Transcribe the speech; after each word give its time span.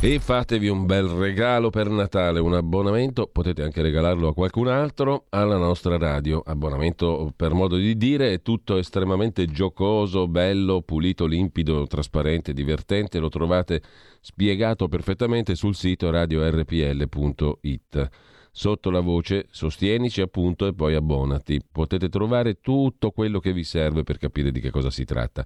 E 0.00 0.20
fatevi 0.20 0.68
un 0.68 0.86
bel 0.86 1.08
regalo 1.08 1.70
per 1.70 1.88
Natale, 1.88 2.38
un 2.38 2.54
abbonamento, 2.54 3.26
potete 3.26 3.64
anche 3.64 3.82
regalarlo 3.82 4.28
a 4.28 4.32
qualcun 4.32 4.68
altro, 4.68 5.24
alla 5.30 5.56
nostra 5.56 5.98
radio. 5.98 6.40
Abbonamento 6.46 7.32
per 7.34 7.52
modo 7.52 7.74
di 7.74 7.96
dire, 7.96 8.32
è 8.32 8.40
tutto 8.40 8.76
estremamente 8.76 9.46
giocoso, 9.46 10.28
bello, 10.28 10.82
pulito, 10.82 11.26
limpido, 11.26 11.84
trasparente, 11.88 12.52
divertente, 12.52 13.18
lo 13.18 13.28
trovate 13.28 13.82
spiegato 14.20 14.86
perfettamente 14.86 15.56
sul 15.56 15.74
sito 15.74 16.10
radiorpl.it. 16.10 18.08
Sotto 18.52 18.90
la 18.90 19.00
voce 19.00 19.46
sostienici 19.50 20.20
appunto 20.20 20.68
e 20.68 20.74
poi 20.74 20.94
abbonati. 20.94 21.60
Potete 21.70 22.08
trovare 22.08 22.60
tutto 22.60 23.10
quello 23.10 23.40
che 23.40 23.52
vi 23.52 23.64
serve 23.64 24.04
per 24.04 24.18
capire 24.18 24.52
di 24.52 24.60
che 24.60 24.70
cosa 24.70 24.90
si 24.90 25.04
tratta. 25.04 25.44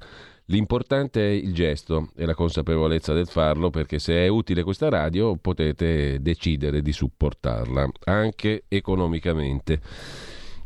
L'importante 0.52 1.26
è 1.26 1.30
il 1.30 1.54
gesto 1.54 2.10
e 2.14 2.26
la 2.26 2.34
consapevolezza 2.34 3.14
del 3.14 3.26
farlo 3.26 3.70
perché 3.70 3.98
se 3.98 4.12
è 4.16 4.28
utile 4.28 4.62
questa 4.62 4.90
radio 4.90 5.34
potete 5.36 6.20
decidere 6.20 6.82
di 6.82 6.92
supportarla 6.92 7.88
anche 8.04 8.64
economicamente 8.68 9.80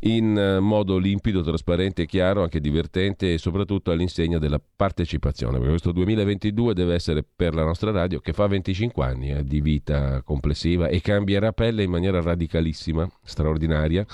in 0.00 0.36
eh, 0.36 0.58
modo 0.58 0.98
limpido, 0.98 1.40
trasparente, 1.40 2.04
chiaro, 2.04 2.42
anche 2.42 2.60
divertente 2.60 3.34
e 3.34 3.38
soprattutto 3.38 3.92
all'insegna 3.92 4.38
della 4.38 4.60
partecipazione. 4.60 5.54
Perché 5.54 5.68
questo 5.68 5.92
2022 5.92 6.74
deve 6.74 6.94
essere 6.94 7.24
per 7.24 7.54
la 7.54 7.62
nostra 7.62 7.92
radio 7.92 8.18
che 8.18 8.32
fa 8.32 8.48
25 8.48 9.04
anni 9.04 9.30
eh, 9.30 9.44
di 9.44 9.60
vita 9.60 10.20
complessiva 10.22 10.88
e 10.88 11.00
cambierà 11.00 11.52
pelle 11.52 11.84
in 11.84 11.90
maniera 11.90 12.20
radicalissima, 12.20 13.08
straordinaria 13.22 14.04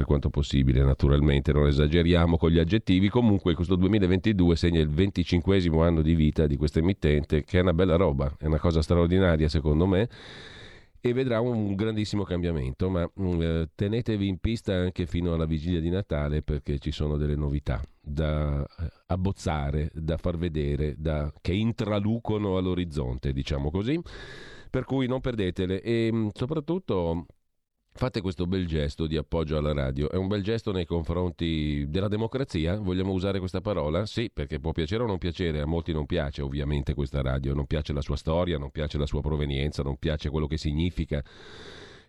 per 0.00 0.04
quanto 0.06 0.30
possibile 0.30 0.82
naturalmente, 0.82 1.52
non 1.52 1.66
esageriamo 1.66 2.38
con 2.38 2.50
gli 2.50 2.58
aggettivi, 2.58 3.10
comunque 3.10 3.52
questo 3.52 3.76
2022 3.76 4.56
segna 4.56 4.80
il 4.80 4.88
25 4.88 5.68
anno 5.86 6.00
di 6.00 6.14
vita 6.14 6.46
di 6.46 6.56
questa 6.56 6.78
emittente 6.78 7.44
che 7.44 7.58
è 7.58 7.60
una 7.60 7.74
bella 7.74 7.96
roba, 7.96 8.34
è 8.38 8.46
una 8.46 8.58
cosa 8.58 8.80
straordinaria 8.80 9.48
secondo 9.48 9.86
me 9.86 10.08
e 11.02 11.12
vedrà 11.12 11.40
un 11.40 11.74
grandissimo 11.74 12.24
cambiamento, 12.24 12.88
ma 12.88 13.10
mm, 13.20 13.42
eh, 13.42 13.70
tenetevi 13.74 14.26
in 14.26 14.38
pista 14.38 14.74
anche 14.74 15.04
fino 15.04 15.34
alla 15.34 15.46
vigilia 15.46 15.80
di 15.80 15.90
Natale 15.90 16.42
perché 16.42 16.78
ci 16.78 16.92
sono 16.92 17.18
delle 17.18 17.36
novità 17.36 17.82
da 18.00 18.62
eh, 18.62 18.88
abbozzare, 19.08 19.90
da 19.92 20.16
far 20.16 20.38
vedere, 20.38 20.94
da, 20.96 21.30
che 21.42 21.52
intralucono 21.52 22.56
all'orizzonte, 22.56 23.32
diciamo 23.32 23.70
così. 23.70 24.00
Per 24.70 24.84
cui 24.84 25.06
non 25.06 25.20
perdetele. 25.20 25.80
E 25.82 26.10
mm, 26.12 26.28
soprattutto 26.32 27.26
Fate 28.00 28.22
questo 28.22 28.46
bel 28.46 28.66
gesto 28.66 29.06
di 29.06 29.18
appoggio 29.18 29.58
alla 29.58 29.74
radio, 29.74 30.10
è 30.10 30.16
un 30.16 30.26
bel 30.26 30.42
gesto 30.42 30.72
nei 30.72 30.86
confronti 30.86 31.84
della 31.86 32.08
democrazia, 32.08 32.78
vogliamo 32.78 33.12
usare 33.12 33.38
questa 33.40 33.60
parola? 33.60 34.06
Sì, 34.06 34.30
perché 34.32 34.58
può 34.58 34.72
piacere 34.72 35.02
o 35.02 35.06
non 35.06 35.18
piacere, 35.18 35.60
a 35.60 35.66
molti 35.66 35.92
non 35.92 36.06
piace 36.06 36.40
ovviamente 36.40 36.94
questa 36.94 37.20
radio, 37.20 37.52
non 37.52 37.66
piace 37.66 37.92
la 37.92 38.00
sua 38.00 38.16
storia, 38.16 38.56
non 38.56 38.70
piace 38.70 38.96
la 38.96 39.04
sua 39.04 39.20
provenienza, 39.20 39.82
non 39.82 39.98
piace 39.98 40.30
quello 40.30 40.46
che 40.46 40.56
significa. 40.56 41.22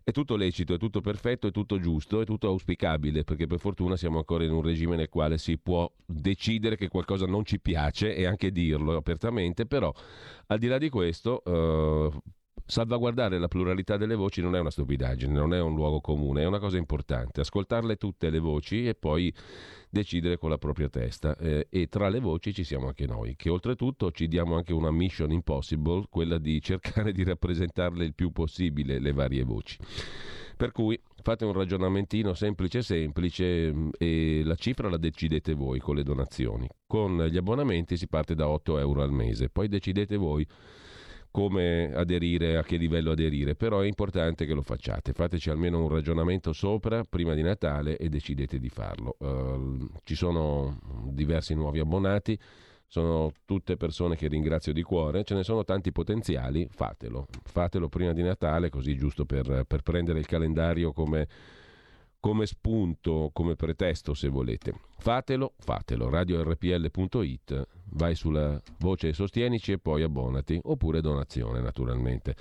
È 0.01 0.11
tutto 0.11 0.37
lecito, 0.37 0.75
è 0.75 0.77
tutto 0.77 1.01
perfetto, 1.01 1.47
è 1.47 1.51
tutto 1.51 1.77
giusto, 1.77 2.21
è 2.21 2.25
tutto 2.25 2.47
auspicabile, 2.47 3.25
perché 3.25 3.45
per 3.45 3.59
fortuna 3.59 3.97
siamo 3.97 4.17
ancora 4.17 4.45
in 4.45 4.53
un 4.53 4.61
regime 4.61 4.95
nel 4.95 5.09
quale 5.09 5.37
si 5.37 5.57
può 5.57 5.91
decidere 6.05 6.77
che 6.77 6.87
qualcosa 6.87 7.25
non 7.25 7.43
ci 7.43 7.59
piace 7.59 8.15
e 8.15 8.25
anche 8.25 8.53
dirlo 8.53 8.95
apertamente, 8.95 9.65
però 9.65 9.93
al 10.47 10.57
di 10.57 10.67
là 10.67 10.77
di 10.77 10.87
questo 10.87 11.43
eh, 11.43 12.11
salvaguardare 12.65 13.37
la 13.37 13.47
pluralità 13.47 13.97
delle 13.97 14.15
voci 14.15 14.41
non 14.41 14.55
è 14.55 14.59
una 14.59 14.71
stupidaggine, 14.71 15.33
non 15.33 15.53
è 15.53 15.59
un 15.59 15.75
luogo 15.75 16.01
comune, 16.01 16.41
è 16.41 16.45
una 16.45 16.59
cosa 16.59 16.77
importante. 16.77 17.41
Ascoltarle 17.41 17.95
tutte 17.97 18.29
le 18.29 18.39
voci 18.39 18.87
e 18.87 18.95
poi 18.95 19.33
decidere 19.89 20.37
con 20.37 20.49
la 20.49 20.57
propria 20.57 20.89
testa. 20.89 21.35
Eh, 21.37 21.67
e 21.69 21.87
tra 21.87 22.09
le 22.09 22.19
voci 22.19 22.53
ci 22.53 22.63
siamo 22.63 22.87
anche 22.87 23.05
noi, 23.05 23.35
che 23.35 23.49
oltretutto 23.49 24.11
ci 24.11 24.27
diamo 24.27 24.55
anche 24.55 24.73
una 24.73 24.91
mission 24.91 25.31
impossible, 25.31 26.05
quella 26.09 26.37
di 26.37 26.59
cercare 26.63 27.11
di 27.11 27.23
rappresentarle 27.23 28.05
il 28.05 28.13
più 28.15 28.31
possibile 28.31 28.99
le 28.99 29.11
varie 29.11 29.43
voci. 29.43 29.77
Per 30.55 30.71
cui 30.71 30.99
fate 31.23 31.43
un 31.43 31.53
ragionamentino 31.53 32.33
semplice 32.33 32.81
semplice 32.81 33.73
mm, 33.73 33.89
e 33.97 34.41
la 34.43 34.55
cifra 34.55 34.89
la 34.89 34.97
decidete 34.97 35.53
voi 35.53 35.79
con 35.79 35.95
le 35.95 36.03
donazioni. 36.03 36.67
Con 36.87 37.25
gli 37.25 37.37
abbonamenti 37.37 37.97
si 37.97 38.07
parte 38.07 38.35
da 38.35 38.47
8 38.47 38.77
euro 38.77 39.01
al 39.01 39.11
mese, 39.11 39.49
poi 39.49 39.67
decidete 39.67 40.15
voi 40.17 40.47
come 41.31 41.93
aderire, 41.93 42.57
a 42.57 42.63
che 42.63 42.75
livello 42.75 43.11
aderire, 43.11 43.55
però 43.55 43.79
è 43.79 43.87
importante 43.87 44.45
che 44.45 44.53
lo 44.53 44.61
facciate, 44.61 45.13
fateci 45.13 45.49
almeno 45.49 45.81
un 45.81 45.87
ragionamento 45.87 46.51
sopra 46.51 47.05
prima 47.05 47.33
di 47.33 47.41
Natale 47.41 47.97
e 47.97 48.09
decidete 48.09 48.59
di 48.59 48.69
farlo. 48.69 49.15
Uh, 49.19 49.89
ci 50.03 50.15
sono 50.15 50.79
diversi 51.05 51.53
nuovi 51.55 51.79
abbonati, 51.79 52.37
sono 52.85 53.31
tutte 53.45 53.77
persone 53.77 54.17
che 54.17 54.27
ringrazio 54.27 54.73
di 54.73 54.83
cuore, 54.83 55.23
ce 55.23 55.33
ne 55.33 55.43
sono 55.43 55.63
tanti 55.63 55.93
potenziali, 55.93 56.67
fatelo, 56.69 57.27
fatelo 57.43 57.87
prima 57.87 58.11
di 58.11 58.21
Natale, 58.21 58.69
così 58.69 58.97
giusto 58.97 59.25
per, 59.25 59.63
per 59.65 59.81
prendere 59.81 60.19
il 60.19 60.25
calendario 60.25 60.91
come 60.91 61.27
come 62.21 62.45
spunto, 62.45 63.31
come 63.33 63.55
pretesto 63.55 64.13
se 64.13 64.29
volete. 64.29 64.73
Fatelo, 64.99 65.55
fatelo. 65.57 66.07
RadioRPL.it, 66.09 67.67
vai 67.89 68.15
sulla 68.15 68.61
voce 68.77 69.11
Sostienici 69.11 69.73
e 69.73 69.79
poi 69.79 70.03
abbonati, 70.03 70.57
oppure 70.63 71.01
donazione 71.01 71.59
naturalmente. 71.59 72.35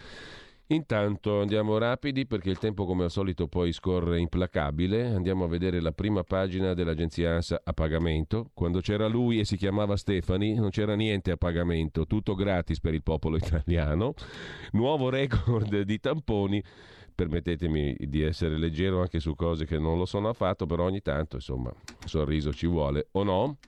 Intanto 0.72 1.40
andiamo 1.40 1.78
rapidi 1.78 2.26
perché 2.26 2.49
il 2.49 2.58
tempo 2.58 2.84
come 2.84 3.02
al 3.02 3.10
solito 3.10 3.49
poi 3.49 3.72
scorre 3.72 4.20
implacabile. 4.20 5.06
Andiamo 5.06 5.44
a 5.44 5.49
vedere 5.49 5.81
la 5.81 5.90
prima 5.90 6.22
pagina 6.22 6.75
dell'agenzia 6.75 7.34
ANSA 7.34 7.62
a 7.64 7.72
pagamento. 7.72 8.50
Quando 8.55 8.78
c'era 8.81 9.08
lui 9.08 9.40
e 9.40 9.44
si 9.44 9.56
chiamava 9.56 9.96
Stefani 9.96 10.55
non 10.55 10.70
c'era 10.70 10.94
niente 10.94 11.32
a 11.32 11.37
pagamento, 11.37 12.06
tutto 12.06 12.37
gratis 12.37 12.78
per 12.78 12.94
il 12.94 13.02
popolo 13.02 13.37
italiano. 13.37 14.14
Nuovo 14.72 15.08
record 15.08 15.81
di 15.81 15.99
tamponi 15.99 16.62
permettetemi 17.20 17.94
di 17.99 18.22
essere 18.22 18.56
leggero 18.56 19.02
anche 19.02 19.20
su 19.20 19.34
cose 19.34 19.67
che 19.67 19.78
non 19.78 19.99
lo 19.99 20.06
sono 20.06 20.31
affatto, 20.31 20.64
però 20.64 20.84
ogni 20.84 21.02
tanto, 21.02 21.37
insomma, 21.37 21.70
sorriso 22.06 22.50
ci 22.50 22.67
vuole 22.67 23.08
o 23.12 23.22
no? 23.22 23.58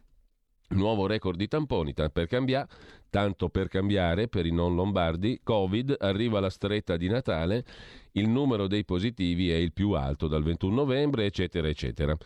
Nuovo 0.69 1.07
record 1.07 1.37
di 1.37 1.49
tamponi, 1.49 1.93
per 1.93 2.27
cambiare, 2.27 2.67
tanto 3.11 3.51
per 3.51 3.69
cambiare 3.69 4.29
per 4.29 4.47
i 4.47 4.53
non 4.53 4.75
lombardi, 4.75 5.41
Covid, 5.43 5.97
arriva 5.99 6.41
la 6.41 6.49
stretta 6.49 6.97
di 6.97 7.09
Natale 7.09 7.65
il 8.13 8.29
numero 8.29 8.67
dei 8.67 8.85
positivi 8.85 9.51
è 9.51 9.57
il 9.57 9.73
più 9.73 9.91
alto 9.91 10.29
dal 10.29 10.43
21 10.43 10.75
novembre, 10.75 11.27
eccetera, 11.27 11.69
eccetera. 11.69 12.17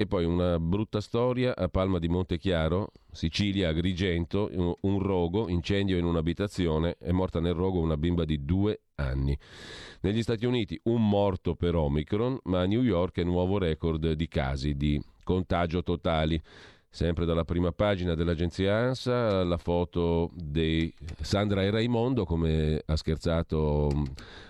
E 0.00 0.06
poi 0.06 0.24
una 0.24 0.60
brutta 0.60 1.00
storia 1.00 1.56
a 1.56 1.68
Palma 1.68 1.98
di 1.98 2.06
Montechiaro, 2.06 2.92
Sicilia, 3.10 3.70
Agrigento, 3.70 4.48
un 4.82 4.98
rogo, 5.00 5.48
incendio 5.48 5.98
in 5.98 6.04
un'abitazione, 6.04 6.98
è 7.00 7.10
morta 7.10 7.40
nel 7.40 7.54
rogo 7.54 7.80
una 7.80 7.96
bimba 7.96 8.24
di 8.24 8.44
due 8.44 8.82
anni. 8.94 9.36
Negli 10.02 10.22
Stati 10.22 10.46
Uniti 10.46 10.78
un 10.84 11.08
morto 11.08 11.56
per 11.56 11.74
Omicron, 11.74 12.38
ma 12.44 12.60
a 12.60 12.66
New 12.66 12.82
York 12.82 13.18
è 13.18 13.24
nuovo 13.24 13.58
record 13.58 14.12
di 14.12 14.28
casi 14.28 14.76
di 14.76 15.02
contagio 15.24 15.82
totali. 15.82 16.40
Sempre 16.90 17.26
dalla 17.26 17.44
prima 17.44 17.70
pagina 17.70 18.14
dell'agenzia 18.14 18.74
ANSA, 18.74 19.44
la 19.44 19.58
foto 19.58 20.30
di 20.34 20.92
Sandra 21.20 21.62
e 21.62 21.70
Raimondo, 21.70 22.24
come 22.24 22.82
ha 22.84 22.96
scherzato 22.96 23.90
mm, 23.94 24.04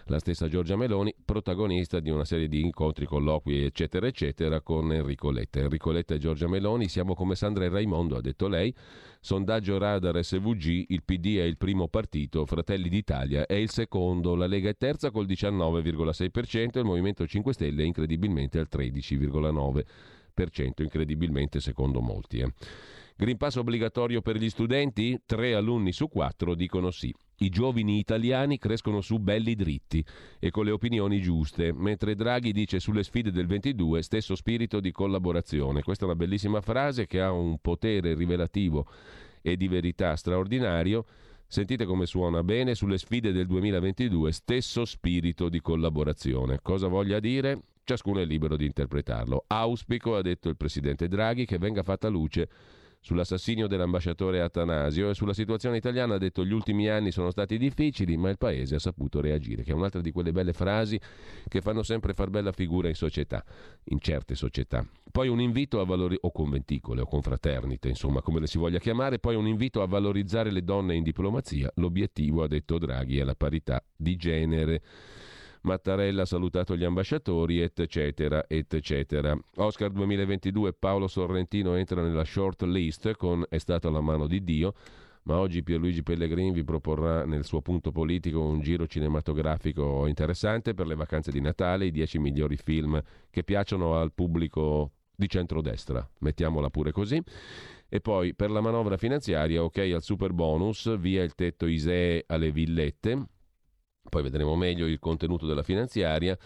la 0.05 0.21
stessa 0.21 0.47
Giorgia 0.49 0.77
Meloni, 0.77 1.13
protagonista 1.25 1.99
di 1.99 2.11
una 2.11 2.25
serie 2.25 2.47
di 2.47 2.61
incontri, 2.61 3.07
colloqui, 3.07 3.65
eccetera, 3.65 4.07
eccetera, 4.07 4.61
con 4.61 4.93
Enrico 4.93 5.33
Letta. 5.33 5.59
Enrico 5.59 5.91
Letta 5.91 6.15
e 6.15 6.19
Giorgia 6.19 6.47
Meloni, 6.47 6.89
siamo 6.89 7.15
come 7.15 7.35
Sandra 7.35 7.65
e 7.65 7.71
Raimondo, 7.71 8.17
ha 8.17 8.21
detto 8.21 8.47
lei. 8.47 8.73
Sondaggio 9.21 9.77
radar 9.77 10.23
SVG, 10.23 10.85
il 10.91 11.03
PD 11.03 11.39
è 11.39 11.43
il 11.43 11.57
primo 11.57 11.89
partito, 11.89 12.47
Fratelli 12.47 12.89
d'Italia 12.89 13.47
è 13.47 13.55
il 13.55 13.69
secondo, 13.69 14.37
la 14.37 14.47
Lega 14.47 14.69
è 14.69 14.77
terza 14.77 15.11
col 15.11 15.27
19,6% 15.27 16.77
e 16.77 16.79
il 16.79 16.85
Movimento 16.85 17.27
5 17.27 17.53
Stelle 17.53 17.83
incredibilmente 17.83 18.61
al 18.61 18.69
13,9% 18.71 19.85
incredibilmente 20.83 21.61
secondo 21.61 22.01
molti. 22.01 22.39
Eh. 22.39 22.53
Green 23.21 23.37
Pass 23.37 23.57
obbligatorio 23.57 24.21
per 24.21 24.37
gli 24.37 24.49
studenti? 24.49 25.21
Tre 25.27 25.53
alunni 25.55 25.91
su 25.91 26.09
quattro 26.09 26.55
dicono 26.55 26.93
sì. 26.93 27.13
I 27.39 27.49
giovani 27.49 27.99
italiani 27.99 28.59
crescono 28.59 29.01
su 29.01 29.19
belli 29.19 29.57
dritti 29.57 30.05
e 30.39 30.51
con 30.51 30.65
le 30.65 30.71
opinioni 30.71 31.21
giuste, 31.21 31.73
mentre 31.73 32.15
Draghi 32.15 32.53
dice 32.53 32.79
sulle 32.79 33.03
sfide 33.03 33.33
del 33.33 33.47
22 33.47 34.03
stesso 34.03 34.37
spirito 34.37 34.79
di 34.79 34.93
collaborazione. 34.93 35.83
Questa 35.83 36.05
è 36.05 36.07
una 36.07 36.17
bellissima 36.17 36.61
frase 36.61 37.07
che 37.09 37.21
ha 37.21 37.33
un 37.33 37.59
potere 37.59 38.15
rivelativo 38.15 38.87
e 39.43 39.57
di 39.57 39.67
verità 39.67 40.15
straordinario. 40.15 41.05
Sentite 41.49 41.87
come 41.87 42.07
suona 42.07 42.45
bene 42.45 42.77
sulle 42.77 42.99
sfide 42.99 43.33
del 43.33 43.47
2022, 43.47 44.31
stesso 44.31 44.85
spirito 44.85 45.49
di 45.49 45.61
collaborazione. 45.61 46.61
Cosa 46.63 46.87
voglia 46.87 47.19
dire? 47.19 47.63
Ciascuno 47.89 48.21
è 48.21 48.27
libero 48.27 48.59
di 48.59 48.67
interpretarlo. 48.67 49.45
Auspico, 49.47 50.15
ha 50.15 50.21
detto 50.21 50.51
il 50.51 50.59
presidente 50.59 51.09
Draghi, 51.09 51.47
che 51.47 51.57
venga 51.57 51.83
fatta 51.83 52.09
luce 52.09 52.47
sull'assassinio 53.01 53.67
dell'ambasciatore 53.67 54.43
Atanasio 54.43 55.09
e 55.09 55.15
sulla 55.15 55.33
situazione 55.33 55.79
italiana 55.79 56.17
ha 56.17 56.19
detto 56.19 56.45
gli 56.45 56.53
ultimi 56.53 56.91
anni 56.91 57.13
sono 57.13 57.31
stati 57.31 57.57
difficili 57.57 58.19
ma 58.19 58.29
il 58.29 58.37
paese 58.37 58.75
ha 58.75 58.79
saputo 58.79 59.23
reagire, 59.23 59.63
che 59.63 59.71
è 59.71 59.75
un'altra 59.75 60.03
di 60.03 60.13
quelle 60.13 60.33
belle 60.33 60.53
frasi 60.53 61.01
che 61.49 61.63
fanno 61.63 61.83
sempre 61.83 62.13
far 62.13 62.29
bella 62.29 62.53
figura 62.53 62.89
in 62.89 62.95
società, 62.95 63.43
in 63.85 64.01
certe 64.01 64.35
società. 64.35 64.87
Poi 65.11 65.29
un 65.29 65.41
invito 65.41 65.81
a 65.81 65.87
valorizzare, 65.87 66.29
o 66.29 66.31
conventicole 66.31 67.01
o 67.01 67.07
confraternite, 67.07 67.89
insomma 67.89 68.21
come 68.21 68.41
le 68.41 68.49
si 68.49 68.59
voglia 68.59 68.81
chiamare, 68.81 69.19
poi 69.19 69.35
un 69.35 69.47
invito 69.47 69.81
a 69.81 69.87
valorizzare 69.87 70.51
le 70.51 70.63
donne 70.63 70.95
in 70.95 71.03
diplomazia, 71.03 71.73
l'obiettivo, 71.77 72.43
ha 72.43 72.49
detto 72.49 72.77
Draghi, 72.77 73.19
è 73.19 73.25
la 73.25 73.35
parità 73.35 73.83
di 73.97 74.15
genere. 74.17 74.83
Mattarella 75.69 76.23
ha 76.23 76.25
salutato 76.25 76.75
gli 76.75 76.85
ambasciatori, 76.85 77.61
eccetera, 77.61 78.47
eccetera. 78.49 79.39
Oscar 79.57 79.91
2022, 79.91 80.73
Paolo 80.73 81.07
Sorrentino 81.07 81.75
entra 81.75 82.01
nella 82.01 82.25
short 82.25 82.63
list 82.63 83.15
con 83.17 83.45
È 83.51 83.59
stata 83.59 83.91
la 83.91 84.01
mano 84.01 84.27
di 84.27 84.43
Dio, 84.43 84.73
ma 85.25 85.37
oggi 85.37 85.63
Pierluigi 85.63 86.03
Pellegrini 86.03 86.53
vi 86.53 86.65
proporrà 86.65 87.27
nel 87.27 87.45
suo 87.45 87.61
punto 87.61 87.93
politico 87.93 88.41
un 88.41 88.63
giro 88.63 88.87
cinematografico 88.87 90.07
interessante 90.07 90.73
per 90.73 90.87
le 90.87 90.95
vacanze 90.95 91.31
di 91.31 91.43
Natale, 91.43 91.85
i 91.85 91.91
10 91.91 92.19
migliori 92.19 92.57
film 92.57 92.99
che 93.29 93.45
piacciono 93.45 93.97
al 93.97 94.15
pubblico 94.15 94.93
di 95.15 95.29
centrodestra, 95.29 96.09
mettiamola 96.21 96.71
pure 96.71 96.93
così. 96.93 97.23
E 97.91 98.01
poi 98.01 98.35
per 98.35 98.51
la 98.51 98.63
manovra 98.63 98.97
finanziaria, 98.97 99.63
ok 99.63 99.79
al 99.93 100.03
super 100.03 100.33
bonus, 100.33 100.97
via 100.99 101.23
il 101.23 101.35
tetto 101.35 101.67
ISEE 101.67 102.25
alle 102.27 102.51
villette, 102.53 103.27
poi 104.09 104.23
vedremo 104.23 104.57
meglio 104.57 104.87
il 104.87 104.99
contenuto 104.99 105.47
della 105.47 105.63
finanziaria. 105.63 106.37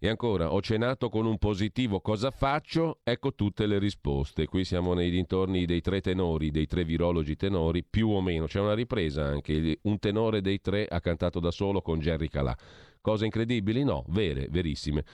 E 0.00 0.08
ancora, 0.08 0.52
ho 0.52 0.60
cenato 0.60 1.08
con 1.08 1.26
un 1.26 1.38
positivo, 1.38 2.00
cosa 2.00 2.30
faccio? 2.30 3.00
Ecco 3.02 3.34
tutte 3.34 3.66
le 3.66 3.80
risposte. 3.80 4.46
Qui 4.46 4.64
siamo 4.64 4.94
nei 4.94 5.10
dintorni 5.10 5.64
dei 5.64 5.80
tre 5.80 6.00
tenori, 6.00 6.52
dei 6.52 6.66
tre 6.66 6.84
virologi 6.84 7.34
tenori, 7.34 7.82
più 7.82 8.08
o 8.10 8.20
meno. 8.20 8.46
C'è 8.46 8.60
una 8.60 8.74
ripresa 8.74 9.24
anche. 9.24 9.80
Un 9.82 9.98
tenore 9.98 10.40
dei 10.40 10.60
tre 10.60 10.86
ha 10.86 11.00
cantato 11.00 11.40
da 11.40 11.50
solo 11.50 11.82
con 11.82 11.98
Jerry 11.98 12.28
Calà. 12.28 12.56
Cose 13.00 13.24
incredibili? 13.24 13.82
No, 13.82 14.04
vere, 14.08 14.46
verissime. 14.50 15.04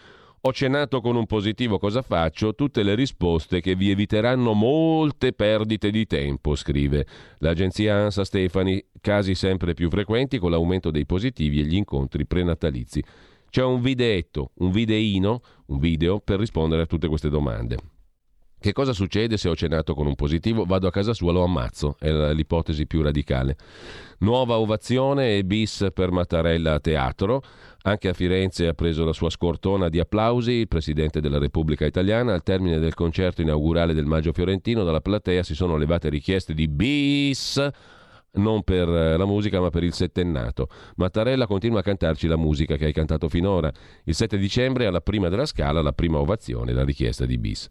Ho 0.47 0.53
cenato 0.53 1.01
con 1.01 1.17
un 1.17 1.25
positivo, 1.25 1.79
cosa 1.79 2.03
faccio? 2.03 2.55
Tutte 2.55 2.83
le 2.83 2.95
risposte 2.95 3.63
che 3.63 3.75
vi 3.75 3.91
eviteranno 3.91 4.53
molte 4.53 5.33
perdite 5.33 5.91
di 5.91 6.05
tempo, 6.05 6.55
scrive 6.55 7.07
l'agenzia 7.39 7.95
ANSA 7.95 8.27
Stefani, 8.27 8.85
casi 9.01 9.35
sempre 9.35 9.73
più 9.73 9.89
frequenti 9.89 10.37
con 10.37 10.51
l'aumento 10.51 10.91
dei 10.91 11.07
positivi 11.07 11.61
e 11.61 11.65
gli 11.65 11.77
incontri 11.77 12.27
prenatalizi. 12.27 13.03
C'è 13.49 13.65
un 13.65 13.81
videetto, 13.81 14.51
un 14.57 14.71
videino, 14.71 15.41
un 15.69 15.79
video 15.79 16.21
per 16.21 16.41
rispondere 16.41 16.83
a 16.83 16.87
tutte 16.87 17.09
queste 17.09 17.31
domande. 17.31 17.94
Che 18.65 18.73
cosa 18.73 18.95
succede 18.95 19.37
se 19.37 19.51
ho 19.51 19.55
cenato 19.55 19.93
con 19.93 20.07
un 20.07 20.15
positivo? 20.15 20.65
Vado 20.65 20.87
a 20.87 20.91
casa 20.91 21.13
sua, 21.13 21.33
lo 21.33 21.45
ammazzo, 21.45 21.97
è 21.99 22.33
l'ipotesi 22.33 22.87
più 22.87 23.03
radicale. 23.03 23.59
Nuova 24.21 24.57
ovazione 24.57 25.37
e 25.37 25.45
bis 25.45 25.89
per 25.93 26.11
Mattarella 26.11 26.73
a 26.73 26.81
teatro. 26.81 27.43
Anche 27.83 28.09
a 28.09 28.15
Firenze 28.15 28.67
ha 28.67 28.73
preso 28.73 29.05
la 29.05 29.13
sua 29.13 29.29
scortona 29.29 29.91
di 29.91 30.01
applausi 30.01 30.53
il 30.53 30.69
Presidente 30.69 31.21
della 31.21 31.37
Repubblica 31.37 31.85
Italiana. 31.85 32.33
Al 32.33 32.43
termine 32.43 32.79
del 32.79 32.95
concerto 32.95 33.43
inaugurale 33.43 33.93
del 33.93 34.07
Maggio 34.07 34.33
Fiorentino, 34.33 34.83
dalla 34.83 35.03
platea 35.03 35.43
si 35.43 35.55
sono 35.55 35.77
levate 35.77 36.09
richieste 36.09 36.55
di 36.55 36.67
bis 36.67 37.71
non 38.35 38.63
per 38.63 38.89
eh, 38.89 39.17
la 39.17 39.27
musica 39.27 39.61
ma 39.61 39.71
per 39.71 39.85
il 39.85 39.93
settennato. 39.93 40.69
Mattarella 40.97 41.47
continua 41.47 41.81
a 41.81 41.83
cantarci 41.83 42.27
la 42.27 42.37
musica 42.37 42.77
che 42.77 42.87
hai 42.87 42.93
cantato 42.93 43.29
finora. 43.29 43.73
Il 44.05 44.15
7 44.15 44.39
dicembre 44.39 44.87
alla 44.87 45.01
prima 45.01 45.29
della 45.29 45.47
scala 45.47 45.83
la 45.83 45.93
prima 45.93 46.19
ovazione, 46.19 46.73
la 46.73 46.85
richiesta 46.85 47.27
di 47.27 47.39
bis. 47.39 47.69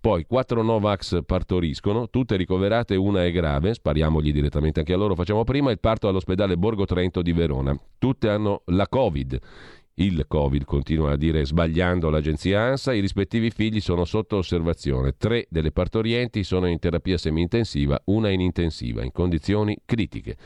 Poi 0.00 0.24
quattro 0.24 0.62
Novax 0.62 1.24
partoriscono, 1.24 2.08
tutte 2.08 2.36
ricoverate, 2.36 2.94
una 2.94 3.24
è 3.24 3.32
grave, 3.32 3.74
spariamogli 3.74 4.32
direttamente 4.32 4.80
anche 4.80 4.92
a 4.92 4.96
loro, 4.96 5.14
facciamo 5.14 5.42
prima 5.42 5.70
il 5.70 5.80
parto 5.80 6.06
all'ospedale 6.08 6.56
Borgo 6.56 6.84
Trento 6.84 7.22
di 7.22 7.32
Verona. 7.32 7.76
Tutte 7.98 8.28
hanno 8.28 8.62
la 8.66 8.86
Covid 8.86 9.40
il 9.98 10.26
Covid, 10.26 10.64
continua 10.64 11.12
a 11.12 11.16
dire 11.16 11.46
sbagliando 11.46 12.10
l'agenzia 12.10 12.60
ANSA, 12.62 12.92
i 12.92 13.00
rispettivi 13.00 13.50
figli 13.50 13.80
sono 13.80 14.04
sotto 14.04 14.36
osservazione. 14.36 15.14
Tre 15.16 15.46
delle 15.48 15.72
partorienti 15.72 16.44
sono 16.44 16.66
in 16.66 16.78
terapia 16.78 17.16
semi-intensiva, 17.16 18.00
una 18.06 18.28
in 18.30 18.40
intensiva, 18.40 19.02
in 19.02 19.12
condizioni 19.12 19.78
critiche. 19.84 20.36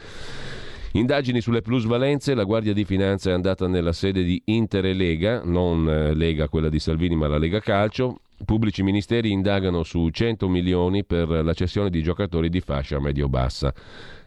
Indagini 0.92 1.40
sulle 1.40 1.62
plusvalenze, 1.62 2.35
la 2.35 2.45
Guardia 2.45 2.73
di 2.73 2.85
Finanza 2.85 3.30
è 3.30 3.33
andata 3.33 3.66
nella 3.66 3.92
sede 3.92 4.23
di 4.23 4.40
Inter 4.47 4.87
e 4.87 4.92
Lega, 4.92 5.42
non 5.45 5.88
eh, 5.88 6.14
Lega 6.14 6.49
quella 6.49 6.69
di 6.69 6.80
Salvini 6.80 7.14
ma 7.14 7.28
la 7.28 7.38
Lega 7.38 7.61
Calcio. 7.61 8.21
Pubblici 8.45 8.83
ministeri 8.83 9.30
indagano 9.30 9.83
su 9.83 10.09
100 10.09 10.49
milioni 10.49 11.04
per 11.04 11.28
la 11.28 11.52
cessione 11.52 11.90
di 11.90 12.02
giocatori 12.02 12.49
di 12.49 12.61
fascia 12.61 12.99
medio-bassa. 12.99 13.73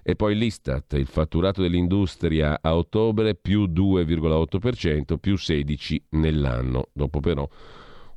E 0.04 0.16
poi 0.16 0.36
l'Istat, 0.36 0.94
il 0.94 1.08
fatturato 1.08 1.62
dell'industria 1.62 2.60
a 2.62 2.76
ottobre 2.76 3.36
più 3.36 3.64
2,8%, 3.64 5.18
più 5.18 5.38
16 5.38 6.08
nell'anno. 6.10 6.90
Dopo 6.92 7.22
però 7.22 7.48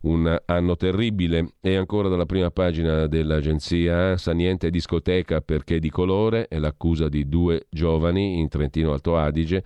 un 0.02 0.36
anno 0.44 0.76
terribile. 0.76 1.54
E 1.60 1.76
ancora 1.76 2.08
dalla 2.08 2.26
prima 2.26 2.50
pagina 2.50 3.06
dell'agenzia 3.06 4.10
ANSA, 4.10 4.32
niente 4.32 4.70
discoteca 4.70 5.40
perché 5.40 5.78
di 5.78 5.90
colore, 5.90 6.48
è 6.48 6.58
l'accusa 6.58 7.08
di 7.08 7.28
due 7.28 7.66
giovani 7.70 8.38
in 8.38 8.48
Trentino 8.48 8.92
Alto 8.92 9.16
Adige. 9.16 9.64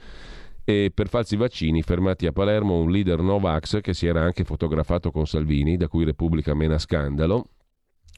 E 0.65 0.93
per 0.95 1.09
falsi 1.09 1.37
vaccini, 1.37 1.83
fermati 1.83 2.27
a 2.27 2.33
Palermo 2.33 2.79
un 2.79 2.91
leader 2.91 3.21
Novax 3.21 3.81
che 3.81 3.95
si 3.95 4.07
era 4.07 4.23
anche 4.23 4.45
fotografato 4.45 5.11
con 5.11 5.27
Salvini, 5.27 5.77
da 5.77 5.89
cui 5.89 6.05
Repubblica 6.05 6.55
mena 6.55 6.79
scandalo. 6.79 7.47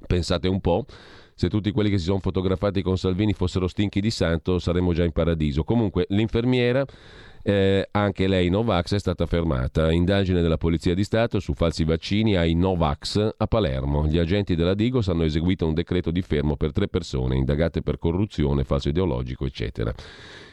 Pensate 0.06 0.48
un 0.48 0.60
po', 0.60 0.84
se 1.42 1.48
tutti 1.48 1.72
quelli 1.72 1.90
che 1.90 1.98
si 1.98 2.04
sono 2.04 2.20
fotografati 2.20 2.82
con 2.82 2.96
Salvini 2.96 3.32
fossero 3.32 3.66
stinchi 3.66 4.00
di 4.00 4.12
santo 4.12 4.60
saremmo 4.60 4.92
già 4.92 5.02
in 5.02 5.10
paradiso. 5.10 5.64
Comunque 5.64 6.06
l'infermiera, 6.10 6.84
eh, 7.42 7.88
anche 7.90 8.28
lei 8.28 8.48
Novax, 8.48 8.94
è 8.94 8.98
stata 9.00 9.26
fermata. 9.26 9.90
Indagine 9.90 10.40
della 10.40 10.56
Polizia 10.56 10.94
di 10.94 11.02
Stato 11.02 11.40
su 11.40 11.54
falsi 11.54 11.82
vaccini 11.82 12.36
ai 12.36 12.54
Novax 12.54 13.34
a 13.36 13.46
Palermo. 13.48 14.06
Gli 14.06 14.18
agenti 14.18 14.54
della 14.54 14.74
Digos 14.74 15.08
hanno 15.08 15.24
eseguito 15.24 15.66
un 15.66 15.74
decreto 15.74 16.12
di 16.12 16.22
fermo 16.22 16.54
per 16.54 16.70
tre 16.70 16.86
persone 16.86 17.34
indagate 17.34 17.82
per 17.82 17.98
corruzione, 17.98 18.62
falso 18.62 18.90
ideologico, 18.90 19.44
eccetera. 19.44 19.92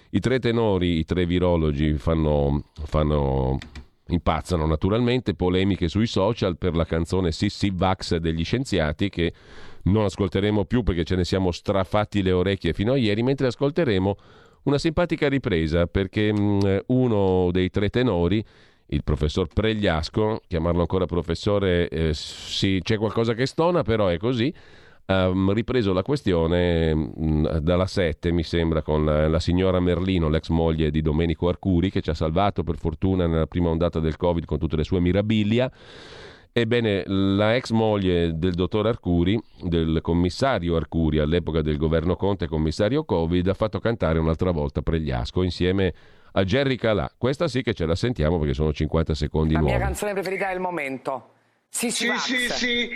I 0.10 0.20
tre 0.20 0.40
tenori, 0.40 0.98
i 0.98 1.06
tre 1.06 1.28
virologi 1.28 1.94
fanno, 1.98 2.64
fanno 2.74 3.60
impazzano 4.08 4.66
naturalmente, 4.66 5.36
polemiche 5.36 5.88
sui 5.88 6.08
social 6.08 6.58
per 6.58 6.76
la 6.76 6.86
canzone 6.86 7.32
Sissi 7.32 7.70
Vax 7.72 8.16
degli 8.16 8.44
scienziati 8.44 9.10
che 9.10 9.34
non 9.84 10.06
ascolteremo 10.06 10.66
più 10.66 10.84
perché 10.84 11.04
ce 11.04 11.16
ne 11.16 11.26
siamo 11.26 11.52
strafatti 11.52 12.22
le 12.22 12.32
orecchie 12.32 12.74
fino 12.74 12.94
a 12.94 12.98
ieri, 12.98 13.24
mentre 13.24 13.48
ascolteremo 13.48 14.18
una 14.64 14.78
simpatica 14.78 15.28
ripresa 15.30 15.86
perché 15.88 16.34
mh, 16.34 16.38
mm, 16.40 16.78
uno 16.88 17.50
dei 17.52 17.70
tre 17.70 17.90
tenori 17.90 18.44
il 18.92 19.04
professor 19.04 19.48
Pregliasco, 19.48 20.42
chiamarlo 20.48 20.82
ancora 20.82 21.06
professore, 21.06 21.88
eh, 21.90 22.14
sì, 22.14 22.80
c'è 22.82 22.98
qualcosa 22.98 23.34
che 23.34 23.46
stona, 23.46 23.84
però 23.84 24.08
è 24.08 24.18
così, 24.18 24.52
ha 25.06 25.32
ripreso 25.54 25.94
la 25.94 26.02
questione 26.02 26.94
mh, 26.94 27.12
mm, 27.20 27.46
dalla 27.58 27.86
7, 27.86 28.32
mi 28.32 28.44
sembra, 28.44 28.82
con 28.82 29.06
la, 29.06 29.28
la, 29.28 29.40
signora 29.40 29.80
Merlino, 29.80 30.28
l'ex 30.28 30.50
moglie 30.50 30.92
di 30.92 31.02
Domenico 31.02 31.50
Arcuri, 31.50 31.92
che 31.92 32.02
ci 32.02 32.10
ha 32.10 32.16
salvato 32.16 32.64
per 32.64 32.78
fortuna 32.78 33.28
nella 33.28 33.48
prima 33.48 33.70
ondata 33.70 34.00
del 34.00 34.18
Covid 34.18 34.46
con 34.46 34.58
tutte 34.58 34.76
le 34.76 34.84
sue 34.84 35.00
mirabilia. 35.00 35.72
Ebbene, 36.52 37.04
la 37.06 37.56
ex 37.56 37.70
moglie 37.72 38.38
del 38.38 38.54
dottor 38.54 38.88
Arcuri, 38.88 39.40
del 39.62 40.00
commissario 40.02 40.76
Arcuri, 40.76 41.20
all'epoca 41.20 41.62
del 41.62 41.78
governo 41.78 42.16
Conte, 42.16 42.48
commissario 42.48 43.06
Covid, 43.06 43.48
ha 43.48 43.54
fatto 43.54 43.80
cantare 43.80 44.20
un'altra 44.20 44.52
volta 44.52 44.82
Pregliasco 44.82 45.44
insieme 45.44 45.94
a 46.34 46.44
Jerry 46.44 46.76
Calà. 46.76 47.12
Questa 47.16 47.48
sì 47.48 47.62
che 47.62 47.74
ce 47.74 47.86
la 47.86 47.96
sentiamo 47.96 48.40
perché 48.40 48.54
sono 48.54 48.74
50 48.74 49.14
secondi 49.14 49.54
la 49.54 49.60
nuovi. 49.60 49.74
La 49.74 49.80
mia 49.80 49.88
canzone 49.88 50.14
preferita 50.14 50.50
del 50.50 50.60
momento. 50.60 51.34
Sì, 51.70 51.92
sì, 51.92 52.10
sì, 52.18 52.50
sì, 52.50 52.90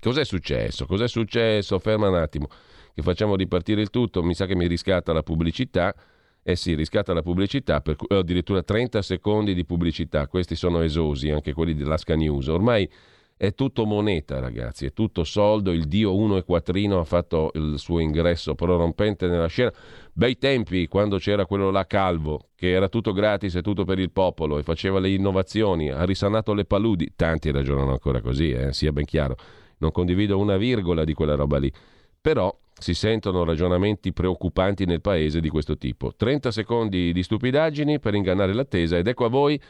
Cos'è 0.00 0.24
successo? 0.24 0.86
Cos'è 0.86 1.08
successo? 1.08 1.78
Ferma 1.78 2.08
un 2.08 2.14
attimo, 2.14 2.48
che 2.94 3.02
facciamo 3.02 3.34
ripartire 3.34 3.80
il 3.80 3.90
tutto. 3.90 4.22
Mi 4.22 4.34
sa 4.34 4.46
che 4.46 4.54
mi 4.54 4.66
riscatta 4.66 5.12
la 5.12 5.22
pubblicità. 5.22 5.94
Eh 6.42 6.56
sì, 6.56 6.74
riscatta 6.74 7.12
la 7.12 7.22
pubblicità, 7.22 7.80
per, 7.80 7.96
eh, 8.08 8.16
addirittura 8.16 8.62
30 8.62 9.02
secondi 9.02 9.54
di 9.54 9.64
pubblicità. 9.64 10.26
Questi 10.26 10.56
sono 10.56 10.80
esosi, 10.80 11.30
anche 11.30 11.52
quelli 11.52 11.74
dell'Asca 11.74 12.16
News. 12.16 12.46
Ormai 12.46 12.88
è 13.36 13.54
tutto 13.54 13.84
moneta, 13.86 14.38
ragazzi, 14.38 14.86
è 14.86 14.92
tutto 14.92 15.24
soldo. 15.24 15.70
Il 15.72 15.86
dio 15.86 16.14
uno 16.14 16.36
e 16.36 16.44
quattrino 16.44 16.98
ha 16.98 17.04
fatto 17.04 17.50
il 17.54 17.78
suo 17.78 17.98
ingresso 17.98 18.54
prorompente 18.54 19.28
nella 19.28 19.46
scena. 19.46 19.72
Bei 20.12 20.36
tempi, 20.38 20.86
quando 20.88 21.18
c'era 21.18 21.46
quello 21.46 21.70
là 21.70 21.86
calvo, 21.86 22.48
che 22.54 22.70
era 22.70 22.88
tutto 22.88 23.12
gratis 23.12 23.54
e 23.54 23.62
tutto 23.62 23.84
per 23.84 23.98
il 23.98 24.10
popolo 24.10 24.58
e 24.58 24.62
faceva 24.62 24.98
le 24.98 25.10
innovazioni, 25.10 25.90
ha 25.90 26.04
risanato 26.04 26.52
le 26.52 26.64
paludi. 26.64 27.12
Tanti 27.16 27.50
ragionano 27.50 27.92
ancora 27.92 28.20
così, 28.20 28.50
eh, 28.50 28.72
sia 28.72 28.92
ben 28.92 29.04
chiaro. 29.04 29.36
Non 29.78 29.90
condivido 29.90 30.38
una 30.38 30.56
virgola 30.56 31.04
di 31.04 31.14
quella 31.14 31.34
roba 31.34 31.58
lì. 31.58 31.72
Però 32.20 32.54
si 32.80 32.94
sentono 32.94 33.44
ragionamenti 33.44 34.12
preoccupanti 34.12 34.86
nel 34.86 35.00
paese 35.00 35.40
di 35.40 35.48
questo 35.48 35.76
tipo. 35.76 36.12
30 36.16 36.50
secondi 36.50 37.12
di 37.12 37.22
stupidaggini 37.22 38.00
per 38.00 38.14
ingannare 38.14 38.54
l'attesa 38.54 38.96
ed 38.96 39.06
ecco 39.06 39.26
a 39.26 39.28
voi 39.28 39.60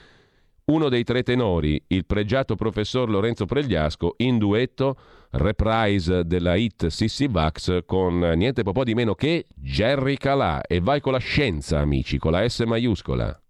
uno 0.66 0.88
dei 0.88 1.02
tre 1.02 1.24
tenori, 1.24 1.82
il 1.88 2.06
pregiato 2.06 2.54
professor 2.54 3.10
Lorenzo 3.10 3.44
Pregliasco, 3.44 4.14
in 4.18 4.38
duetto 4.38 4.96
reprise 5.30 6.24
della 6.24 6.54
hit 6.54 6.86
Sissi 6.86 7.26
Vax 7.26 7.80
con 7.84 8.18
niente 8.18 8.62
po' 8.62 8.84
di 8.84 8.94
meno 8.94 9.14
che 9.14 9.46
Jerry 9.54 10.16
Calà. 10.16 10.60
E 10.62 10.80
vai 10.80 11.00
con 11.00 11.12
la 11.12 11.18
scienza, 11.18 11.80
amici, 11.80 12.18
con 12.18 12.32
la 12.32 12.48
S 12.48 12.60
maiuscola. 12.60 13.40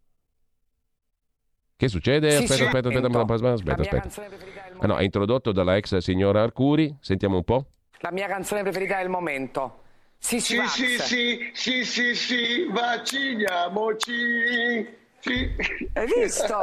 Che 1.77 1.89
succede? 1.89 2.31
Sì, 2.31 2.37
aspetta, 2.43 2.55
sì, 2.55 2.63
aspetta, 2.65 2.89
aspetta, 2.89 3.21
aspetta, 3.21 3.83
aspetta, 3.83 4.09
aspetta. 4.09 4.29
Ah, 4.79 4.87
no, 4.87 4.97
è 4.97 5.03
introdotto 5.03 5.53
dalla 5.53 5.77
ex 5.77 5.97
signora 5.99 6.43
Arcuri. 6.43 6.97
Sentiamo 7.01 7.37
un 7.37 7.45
po'. 7.45 7.67
La 8.03 8.11
mia 8.11 8.29
canzone 8.29 8.63
preferita 8.63 8.99
del 8.99 9.09
momento. 9.09 9.83
Sì, 10.19 10.41
sì, 10.41 10.61
sì, 10.67 10.99
sì, 10.99 11.51
sì, 11.53 11.85
sì, 11.85 12.15
sì, 12.15 12.67
vacciniamoci. 12.71 14.99
Sì. 15.21 15.51
Hai 15.93 16.07
visto? 16.07 16.57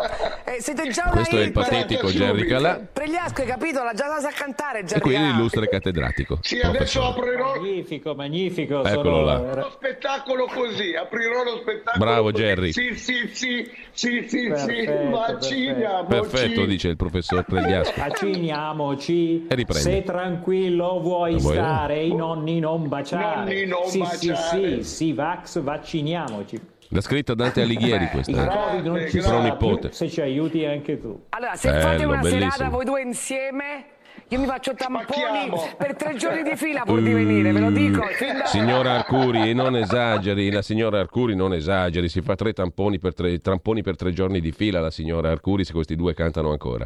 Eh, 0.46 0.60
siete 0.60 0.90
già 0.90 1.10
Questo 1.12 1.38
è 1.38 1.44
il 1.44 1.52
patetico 1.52 2.08
Jerry 2.08 2.48
Calà. 2.48 2.80
Pregliasco, 2.92 3.42
hai 3.42 3.48
capito? 3.48 3.84
L'ha 3.84 3.94
già 3.94 4.20
sa 4.20 4.32
cantare 4.32 4.84
Jerry 4.84 5.00
E 5.00 5.02
qui 5.02 5.18
l'illustre 5.18 5.70
cattedratico. 5.70 6.40
Sì, 6.42 6.60
adesso 6.60 7.04
aprirò... 7.04 7.56
Magnifico, 7.56 8.16
magnifico. 8.16 8.84
Eccolo 8.84 9.22
là. 9.22 9.54
Lo 9.54 9.70
spettacolo 9.70 10.46
così, 10.46 10.96
aprirò 10.96 11.44
lo 11.44 11.60
spettacolo 11.62 12.04
Bravo. 12.04 12.32
Jerry. 12.32 12.72
Sì, 12.72 12.96
sì, 12.96 13.30
sì, 13.32 13.70
sì, 13.92 14.26
sì, 14.28 14.48
Perfetto, 14.48 14.92
sì, 14.92 15.10
vacciniamoci. 15.10 16.08
Perfetto, 16.08 16.66
dice 16.66 16.88
il 16.88 16.96
professor 16.96 17.44
Pregliasco. 17.46 17.94
Vacciniamoci. 17.96 19.48
E 19.48 19.56
riprende. 19.56 19.92
Se 19.92 20.04
tranquillo 20.04 21.00
vuoi 21.00 21.40
stare, 21.40 22.04
i 22.04 22.16
nonni 22.16 22.60
non 22.60 22.88
baciare. 22.88 23.36
Nonni 23.44 23.66
non 23.66 23.86
sì, 23.86 24.04
sì, 24.12 24.28
baciare. 24.30 24.82
sì, 24.82 24.84
sì, 24.84 25.14
vax, 25.14 25.60
vacciniamoci. 25.62 26.76
L'ha 26.90 27.02
scritta 27.02 27.34
Dante 27.34 27.62
Alighieri 27.62 28.04
Il 28.06 28.10
questa. 28.10 28.44
eh. 28.44 28.48
Covid 28.48 28.86
non 28.86 29.06
ci 29.10 29.22
sarà 29.22 29.58
se 29.92 30.10
ci 30.10 30.22
aiuti 30.22 30.66
anche 30.66 31.00
tu. 31.00 31.26
Allora, 31.30 31.56
se 31.56 31.70
Bello, 31.70 31.82
fate 31.82 32.04
una 32.06 32.18
bellissimo. 32.18 32.52
serata 32.52 32.70
voi 32.70 32.86
due 32.86 33.02
insieme, 33.02 33.86
io 34.30 34.40
mi 34.40 34.46
faccio 34.46 34.74
tamponi 34.74 35.04
Spacchiamo. 35.06 35.70
per 35.78 35.96
tre 35.96 36.16
giorni 36.16 36.44
di 36.44 36.56
fila 36.56 36.84
pur 36.84 37.02
di 37.02 37.12
venire, 37.12 37.52
ve 37.52 37.60
lo 37.60 37.72
dico. 37.72 38.02
fin 38.04 38.38
da- 38.38 38.46
Signora 38.46 38.94
Arcuri, 38.96 39.54
non 39.54 39.76
esageri, 39.76 40.50
la 40.50 40.62
signora 40.62 41.00
Arcuri 41.00 41.36
non 41.36 41.54
esageri, 41.54 42.08
si 42.08 42.22
fa 42.22 42.36
tre 42.36 42.54
tamponi 42.54 43.00
per 43.00 43.14
tre, 43.14 43.38
tamponi 43.40 43.82
per 43.84 43.96
tre 43.98 44.14
giorni 44.14 44.40
di 44.40 44.52
fila 44.54 44.80
la 44.80 44.92
signora 44.92 45.30
Arcuri 45.30 45.66
se 45.66 45.74
questi 45.74 45.96
due 45.98 46.14
cantano 46.14 46.52
ancora. 46.52 46.86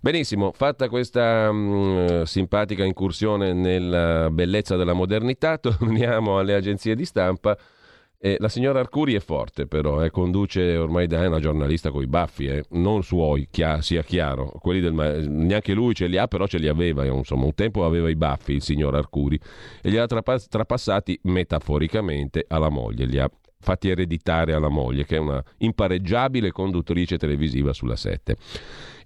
Benissimo, 0.00 0.52
fatta 0.54 0.88
questa 0.88 1.50
mm, 1.52 2.22
simpatica 2.22 2.84
incursione 2.84 3.52
nella 3.52 4.30
bellezza 4.30 4.76
della 4.76 4.94
modernità, 4.94 5.56
torniamo 5.58 6.38
alle 6.38 6.54
agenzie 6.54 6.94
di 6.94 7.04
stampa. 7.04 7.56
Eh, 8.18 8.36
la 8.38 8.48
signora 8.48 8.80
Arcuri 8.80 9.14
è 9.14 9.20
forte 9.20 9.66
però, 9.66 10.02
eh, 10.02 10.10
conduce 10.10 10.74
ormai 10.76 11.06
da 11.06 11.26
una 11.26 11.38
giornalista 11.38 11.90
con 11.90 12.02
i 12.02 12.06
baffi, 12.06 12.46
eh, 12.46 12.64
non 12.70 13.02
suoi, 13.02 13.46
chia- 13.50 13.82
sia 13.82 14.02
chiaro, 14.02 14.52
del 14.64 14.94
neanche 15.28 15.74
lui 15.74 15.94
ce 15.94 16.06
li 16.06 16.16
ha, 16.16 16.26
però 16.26 16.46
ce 16.46 16.58
li 16.58 16.66
aveva, 16.66 17.04
eh, 17.04 17.08
insomma. 17.08 17.44
Un 17.44 17.54
tempo 17.54 17.84
aveva 17.84 18.08
i 18.08 18.16
baffi 18.16 18.54
il 18.54 18.62
signor 18.62 18.94
Arcuri 18.94 19.38
e 19.82 19.90
li 19.90 19.98
ha 19.98 20.06
trapa- 20.06 20.38
trapassati 20.38 21.18
metaforicamente 21.24 22.44
alla 22.48 22.70
moglie, 22.70 23.04
li 23.04 23.18
ha 23.18 23.30
fatti 23.66 23.88
ereditare 23.88 24.52
alla 24.52 24.68
moglie 24.68 25.04
che 25.04 25.16
è 25.16 25.18
una 25.18 25.42
impareggiabile 25.58 26.52
conduttrice 26.52 27.18
televisiva 27.18 27.72
sulla 27.72 27.96
7 27.96 28.36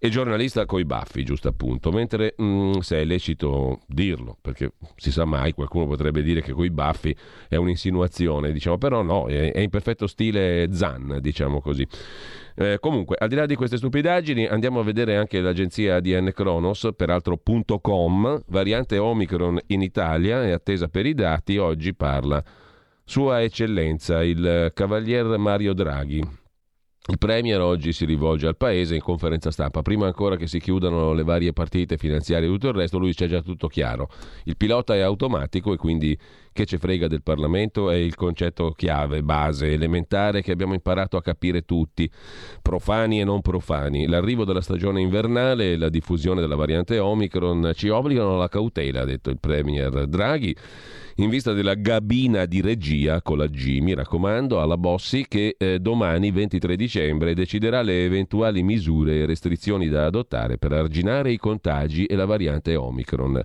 e 0.02 0.09
giornalista 0.11 0.67
coi 0.67 0.85
baffi, 0.85 1.25
giusto 1.25 1.49
appunto, 1.49 1.90
mentre 1.90 2.35
mm, 2.40 2.79
se 2.81 3.00
è 3.00 3.05
lecito 3.05 3.81
dirlo, 3.87 4.37
perché 4.40 4.73
si 4.97 5.11
sa 5.12 5.25
mai, 5.26 5.52
qualcuno 5.52 5.87
potrebbe 5.87 6.23
dire 6.23 6.40
che 6.40 6.52
coi 6.52 6.71
baffi 6.71 7.14
è 7.49 7.57
un'insinuazione, 7.57 8.50
diciamo, 8.50 8.79
però 8.79 9.02
no, 9.02 9.26
è, 9.29 9.52
è 9.52 9.61
in 9.61 9.69
perfetto 9.69 10.07
stile 10.07 10.69
Zan, 10.73 11.19
diciamo 11.21 11.61
così. 11.61 11.87
Eh, 12.55 12.79
comunque, 12.81 13.17
al 13.19 13.29
di 13.29 13.35
là 13.35 13.45
di 13.45 13.55
queste 13.55 13.76
stupidaggini, 13.76 14.47
andiamo 14.47 14.81
a 14.81 14.85
vedere 14.85 15.17
anche 15.17 15.40
l'agenzia 15.40 15.97
ADN 15.97 16.33
Kronos, 16.35 16.88
peraltro.com, 16.97 18.43
variante 18.47 18.97
Omicron 18.97 19.59
in 19.67 19.83
Italia, 19.83 20.43
è 20.45 20.50
attesa 20.50 20.88
per 20.88 21.05
i 21.05 21.12
dati, 21.12 21.59
oggi 21.59 21.95
parla 21.95 22.43
Sua 23.11 23.43
Eccellenza, 23.43 24.23
il 24.23 24.71
Cavalier 24.73 25.37
Mario 25.37 25.73
Draghi. 25.73 26.19
Il 27.09 27.19
Premier 27.19 27.61
oggi 27.61 27.93
si 27.93 28.05
rivolge 28.05 28.47
al 28.47 28.57
Paese 28.57 28.95
in 28.95 29.00
conferenza 29.00 29.50
stampa, 29.50 29.83
prima 29.83 30.07
ancora 30.07 30.37
che 30.37 30.47
si 30.47 30.61
chiudano 30.61 31.12
le 31.12 31.25
varie 31.25 31.52
partite 31.52 31.97
finanziarie 31.97 32.47
e 32.47 32.52
tutto 32.52 32.69
il 32.69 32.75
resto, 32.75 32.99
lui 32.99 33.12
c'è 33.12 33.26
già 33.26 33.43
tutto 33.43 33.67
chiaro. 33.67 34.09
Il 34.45 34.57
pilota 34.57 34.95
è 34.95 35.00
automatico 35.00 35.73
e 35.73 35.76
quindi 35.76 36.17
che 36.52 36.64
ce 36.67 36.79
frega 36.79 37.09
del 37.09 37.25
Parlamento 37.25 37.90
è 37.90 37.97
il 37.97 38.14
concetto 38.14 38.71
chiave, 38.76 39.25
base, 39.25 39.73
elementare 39.73 40.40
che 40.40 40.52
abbiamo 40.52 40.75
imparato 40.75 41.17
a 41.17 41.21
capire 41.21 41.62
tutti, 41.62 42.09
profani 42.62 43.19
e 43.21 43.25
non 43.25 43.40
profani. 43.40 44.07
L'arrivo 44.07 44.45
della 44.45 44.61
stagione 44.61 45.00
invernale 45.00 45.73
e 45.73 45.76
la 45.76 45.88
diffusione 45.88 46.40
della 46.40 46.55
variante 46.55 47.00
Omicron 47.00 47.73
ci 47.75 47.88
obbligano 47.88 48.37
alla 48.37 48.49
cautela, 48.49 49.00
ha 49.00 49.05
detto 49.05 49.31
il 49.31 49.40
Premier 49.40 50.07
Draghi 50.07 50.55
in 51.23 51.31
vista 51.31 51.53
della 51.53 51.75
gabina 51.75 52.47
di 52.47 52.61
regia 52.61 53.21
con 53.21 53.39
la 53.39 53.47
G, 53.47 53.81
mi 53.81 53.95
raccomando, 53.95 54.61
alla 54.61 54.79
Bossi 54.79 55.27
che 55.29 55.55
eh, 55.59 55.79
domani 55.79 56.31
23 56.31 56.77
dicembre 56.77 57.35
deciderà 57.35 57.83
le 57.83 58.05
eventuali 58.05 58.62
misure 58.62 59.17
e 59.17 59.27
restrizioni 59.27 59.89
da 59.89 60.07
adottare 60.07 60.57
per 60.57 60.73
arginare 60.73 61.31
i 61.33 61.37
contagi 61.37 62.07
e 62.07 62.15
la 62.15 62.25
variante 62.25 62.75
Omicron. 62.75 63.43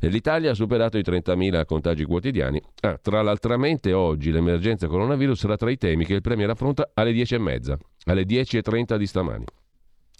L'Italia 0.00 0.50
ha 0.50 0.54
superato 0.54 0.98
i 0.98 1.02
30.000 1.02 1.64
contagi 1.64 2.04
quotidiani. 2.04 2.60
Ah, 2.80 2.98
tra 3.00 3.22
l'altramente 3.22 3.92
oggi 3.92 4.32
l'emergenza 4.32 4.88
coronavirus 4.88 5.38
sarà 5.38 5.56
tra 5.56 5.70
i 5.70 5.76
temi 5.76 6.04
che 6.04 6.14
il 6.14 6.22
Premier 6.22 6.50
affronta 6.50 6.90
alle 6.92 7.12
10.30, 7.12 7.76
alle 8.06 8.24
10.30 8.24 8.96
di 8.96 9.06
stamani. 9.06 9.44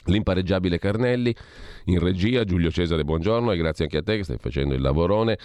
L'impareggiabile 0.06 0.78
Carnelli 0.78 1.34
in 1.86 1.98
regia, 1.98 2.44
Giulio 2.44 2.70
Cesare, 2.70 3.04
buongiorno 3.04 3.52
e 3.52 3.56
grazie 3.56 3.84
anche 3.84 3.98
a 3.98 4.02
te 4.02 4.16
che 4.16 4.24
stai 4.24 4.38
facendo 4.38 4.74
il 4.74 4.80
lavorone 4.80 5.38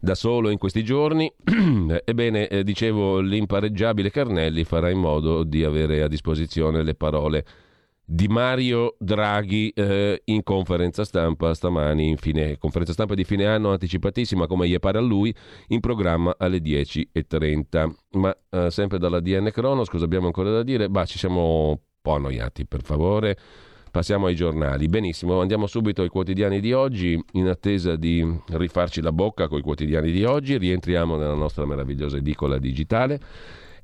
da 0.00 0.14
solo 0.14 0.48
in 0.50 0.58
questi 0.58 0.82
giorni. 0.82 1.30
Ebbene, 2.04 2.48
eh, 2.48 2.64
dicevo, 2.64 3.20
l'impareggiabile 3.20 4.10
Carnelli 4.10 4.64
farà 4.64 4.90
in 4.90 4.98
modo 4.98 5.44
di 5.44 5.64
avere 5.64 6.02
a 6.02 6.08
disposizione 6.08 6.82
le 6.82 6.94
parole 6.94 7.44
di 8.12 8.26
Mario 8.26 8.96
Draghi 8.98 9.70
eh, 9.70 10.22
in 10.24 10.42
conferenza 10.42 11.04
stampa 11.04 11.54
stamani, 11.54 12.08
in 12.08 12.16
fine, 12.16 12.58
conferenza 12.58 12.92
stampa 12.92 13.14
di 13.14 13.22
fine 13.22 13.46
anno 13.46 13.70
anticipatissima 13.70 14.48
come 14.48 14.66
gli 14.66 14.76
pare 14.80 14.98
a 14.98 15.00
lui, 15.00 15.32
in 15.68 15.78
programma 15.78 16.34
alle 16.36 16.58
10.30. 16.58 17.90
Ma 18.14 18.36
eh, 18.50 18.70
sempre 18.70 18.98
dalla 18.98 19.20
DN 19.20 19.50
Cronos, 19.52 19.88
cosa 19.88 20.06
abbiamo 20.06 20.26
ancora 20.26 20.50
da 20.50 20.64
dire? 20.64 20.88
Bah, 20.88 21.04
ci 21.04 21.18
siamo 21.18 21.68
un 21.68 21.78
po' 22.02 22.14
annoiati, 22.14 22.66
per 22.66 22.82
favore. 22.82 23.36
Passiamo 23.90 24.26
ai 24.26 24.36
giornali. 24.36 24.86
Benissimo, 24.86 25.40
andiamo 25.40 25.66
subito 25.66 26.02
ai 26.02 26.08
quotidiani 26.08 26.60
di 26.60 26.72
oggi. 26.72 27.20
In 27.32 27.48
attesa 27.48 27.96
di 27.96 28.24
rifarci 28.50 29.00
la 29.00 29.10
bocca 29.10 29.48
con 29.48 29.58
i 29.58 29.62
quotidiani 29.62 30.12
di 30.12 30.22
oggi, 30.22 30.56
rientriamo 30.58 31.16
nella 31.16 31.34
nostra 31.34 31.66
meravigliosa 31.66 32.16
edicola 32.16 32.58
digitale 32.58 33.18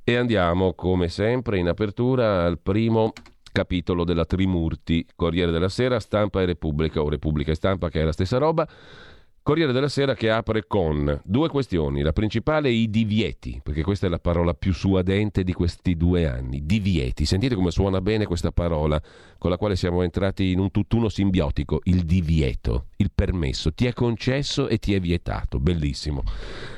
e 0.05 0.15
andiamo, 0.15 0.75
come 0.75 1.09
sempre, 1.09 1.59
in 1.59 1.67
apertura 1.67 2.45
al 2.45 2.61
primo 2.61 3.13
capitolo 3.51 4.05
della 4.05 4.25
Trimurti, 4.25 5.05
Corriere 5.17 5.51
della 5.51 5.69
Sera, 5.69 5.99
Stampa 5.99 6.41
e 6.41 6.45
Repubblica, 6.45 7.03
o 7.03 7.09
Repubblica 7.09 7.51
e 7.51 7.57
Stampa 7.57 7.89
che 7.89 8.01
è 8.01 8.05
la 8.05 8.13
stessa 8.13 8.39
roba. 8.39 8.69
Corriere 9.47 9.71
della 9.71 9.87
Sera 9.87 10.15
che 10.15 10.29
apre 10.29 10.67
con 10.67 11.21
due 11.23 11.49
questioni. 11.49 12.03
La 12.03 12.13
principale 12.13 12.69
i 12.69 12.91
divieti, 12.91 13.61
perché 13.63 13.85
questa 13.85 14.09
è 14.09 14.11
la 14.11 14.19
parola 14.19 14.55
più 14.55 14.75
suadente 14.75 15.45
di 15.45 15.53
questi 15.53 15.97
due 15.97 16.27
anni. 16.27 16.67
Divieti. 16.67 17.25
Sentite 17.25 17.55
come 17.55 17.71
suona 17.71 18.01
bene 18.01 18.27
questa 18.27 18.51
parola 18.51 19.01
con 19.39 19.49
la 19.49 19.57
quale 19.57 19.77
siamo 19.77 20.03
entrati 20.03 20.51
in 20.51 20.59
un 20.59 20.73
tutt'uno 20.73 21.09
simbiotico. 21.09 21.79
Il 21.85 22.03
divieto, 22.03 22.87
il 22.97 23.13
permesso. 23.15 23.73
Ti 23.73 23.87
è 23.87 23.93
concesso 23.93 24.67
e 24.67 24.79
ti 24.79 24.95
è 24.95 24.99
vietato. 24.99 25.61
Bellissimo. 25.61 26.25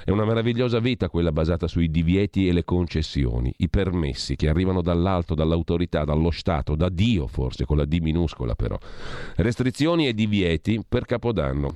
È 0.04 0.10
una 0.10 0.26
meravigliosa 0.26 0.78
vita 0.78 1.08
quella 1.08 1.32
basata 1.32 1.68
sui 1.68 1.90
divieti 1.90 2.48
e 2.48 2.52
le 2.52 2.64
concessioni, 2.64 3.50
i 3.56 3.70
permessi 3.70 4.36
che 4.36 4.46
arrivano 4.50 4.82
dall'alto, 4.82 5.34
dall'autorità, 5.34 6.04
dallo 6.04 6.30
Stato, 6.30 6.76
da 6.76 6.90
Dio 6.90 7.28
forse, 7.28 7.64
con 7.64 7.78
la 7.78 7.86
D 7.86 7.98
minuscola 8.02 8.54
però. 8.54 8.76
Restrizioni 9.36 10.06
e 10.06 10.12
divieti 10.12 10.84
per 10.86 11.06
Capodanno. 11.06 11.74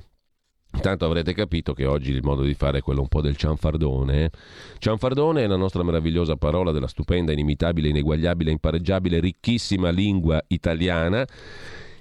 Intanto 0.73 1.05
avrete 1.05 1.33
capito 1.33 1.73
che 1.73 1.85
oggi 1.85 2.11
il 2.11 2.23
modo 2.23 2.41
di 2.41 2.55
fare 2.55 2.79
è 2.79 2.81
quello 2.81 3.01
un 3.01 3.07
po' 3.07 3.21
del 3.21 3.37
cianfardone. 3.37 4.31
Cianfardone 4.79 5.43
è 5.43 5.47
la 5.47 5.55
nostra 5.55 5.83
meravigliosa 5.83 6.35
parola 6.35 6.71
della 6.71 6.87
stupenda, 6.87 7.31
inimitabile, 7.31 7.89
ineguagliabile, 7.89 8.51
impareggiabile, 8.51 9.19
ricchissima 9.19 9.89
lingua 9.89 10.43
italiana 10.47 11.25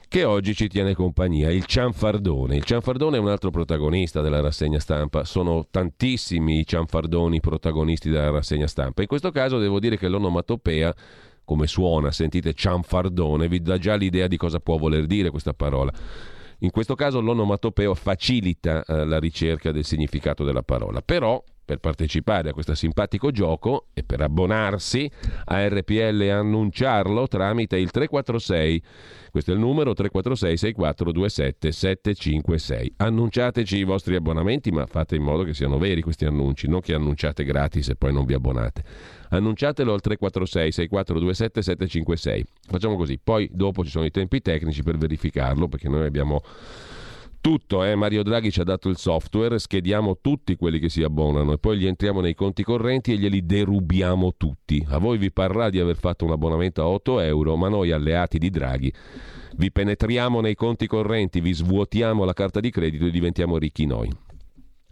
che 0.09 0.25
oggi 0.25 0.55
ci 0.55 0.69
tiene 0.69 0.95
compagnia, 0.95 1.51
il 1.51 1.65
cianfardone. 1.65 2.57
Il 2.57 2.65
cianfardone 2.65 3.17
è 3.17 3.21
un 3.21 3.29
altro 3.29 3.51
protagonista 3.51 4.21
della 4.21 4.41
rassegna 4.41 4.79
stampa, 4.79 5.25
sono 5.25 5.67
tantissimi 5.71 6.59
i 6.59 6.67
cianfardoni 6.67 7.41
protagonisti 7.41 8.11
della 8.11 8.31
rassegna 8.31 8.67
stampa. 8.67 9.01
In 9.01 9.09
questo 9.09 9.31
caso 9.31 9.59
devo 9.59 9.81
dire 9.81 9.97
che 9.97 10.09
l'onomatopea 10.09 10.95
come 11.45 11.67
suona, 11.67 12.11
sentite 12.11 12.53
cianfardone, 12.55 13.49
vi 13.49 13.61
dà 13.61 13.79
già 13.79 13.95
l'idea 13.95 14.27
di 14.27 14.37
cosa 14.37 14.61
può 14.61 14.77
voler 14.77 15.07
dire 15.07 15.31
questa 15.31 15.55
parola. 15.55 15.93
In 16.63 16.71
questo 16.71 16.95
caso 16.95 17.21
l'onomatopeo 17.21 17.93
facilita 17.95 18.85
eh, 18.85 19.05
la 19.05 19.19
ricerca 19.19 19.73
del 19.73 19.85
significato 19.85 20.45
della 20.45 20.63
parola, 20.63 21.03
però 21.03 21.43
per 21.65 21.79
partecipare 21.79 22.51
a 22.51 22.53
questo 22.53 22.75
simpatico 22.75 23.31
gioco 23.31 23.87
e 23.95 24.03
per 24.03 24.21
abbonarsi 24.21 25.11
a 25.45 25.69
RPL 25.69 26.21
e 26.23 26.31
annunciarlo 26.31 27.29
tramite 27.29 27.77
il 27.77 27.91
346 27.91 28.83
questo 29.33 29.53
è 29.53 29.55
il 29.55 29.61
numero 29.61 29.95
346 29.95 30.59
6427 30.59 31.73
756. 31.73 32.95
Annunciateci 32.99 33.79
i 33.79 33.85
vostri 33.85 34.15
abbonamenti, 34.15 34.71
ma 34.71 34.85
fate 34.85 35.17
in 35.17 35.23
modo 35.23 35.43
che 35.43 35.55
siano 35.55 35.79
veri 35.79 36.03
questi 36.03 36.27
annunci, 36.27 36.69
non 36.69 36.81
che 36.81 36.93
annunciate 36.93 37.43
gratis 37.43 37.89
e 37.89 37.97
poi 37.97 38.13
non 38.13 38.27
vi 38.27 38.35
abbonate. 38.35 38.85
Annunciatelo 39.31 39.91
al 39.95 40.03
346 40.03 40.73
6427 40.73 41.63
756. 41.63 42.45
Facciamo 42.69 42.97
così, 42.97 43.19
poi 43.19 43.49
dopo 43.51 43.83
ci 43.85 43.91
sono 43.91 44.05
i 44.05 44.11
tempi 44.11 44.43
tecnici 44.43 44.83
per 44.83 44.99
verificarlo, 44.99 45.67
perché 45.67 45.89
noi 45.89 46.05
abbiamo 46.05 46.43
tutto, 47.43 47.85
eh? 47.85 47.95
Mario 47.97 48.23
Draghi 48.23 48.51
ci 48.51 48.61
ha 48.61 48.65
dato 48.65 48.89
il 48.89 48.97
software, 48.97 49.59
schediamo 49.59 50.19
tutti 50.23 50.57
quelli 50.57 50.79
che 50.79 50.89
si 50.89 51.03
abbonano 51.03 51.53
e 51.53 51.59
poi 51.59 51.77
gli 51.77 51.87
entriamo 51.87 52.21
nei 52.21 52.35
conti 52.35 52.63
correnti 52.63 53.13
e 53.13 53.19
glieli 53.19 53.45
derubiamo 53.45 54.35
tutti. 54.39 54.83
A 54.89 54.99
voi 54.99 55.19
vi 55.19 55.33
parrà 55.33 55.69
di 55.69 55.81
aver 55.81 55.97
fatto 55.97 56.25
un 56.25 56.31
abbonamento 56.31 56.81
a 56.81 56.87
8 56.87 57.21
euro, 57.21 57.57
ma 57.57 57.69
noi 57.69 57.91
alleati 57.91 58.39
di 58.39 58.49
Draghi 58.49 58.93
vi 59.57 59.71
penetriamo 59.71 60.41
nei 60.41 60.55
conti 60.55 60.87
correnti, 60.87 61.41
vi 61.41 61.53
svuotiamo 61.53 62.25
la 62.25 62.33
carta 62.33 62.61
di 62.61 62.71
credito 62.71 63.07
e 63.07 63.11
diventiamo 63.11 63.59
ricchi 63.59 63.87
noi. 63.87 64.09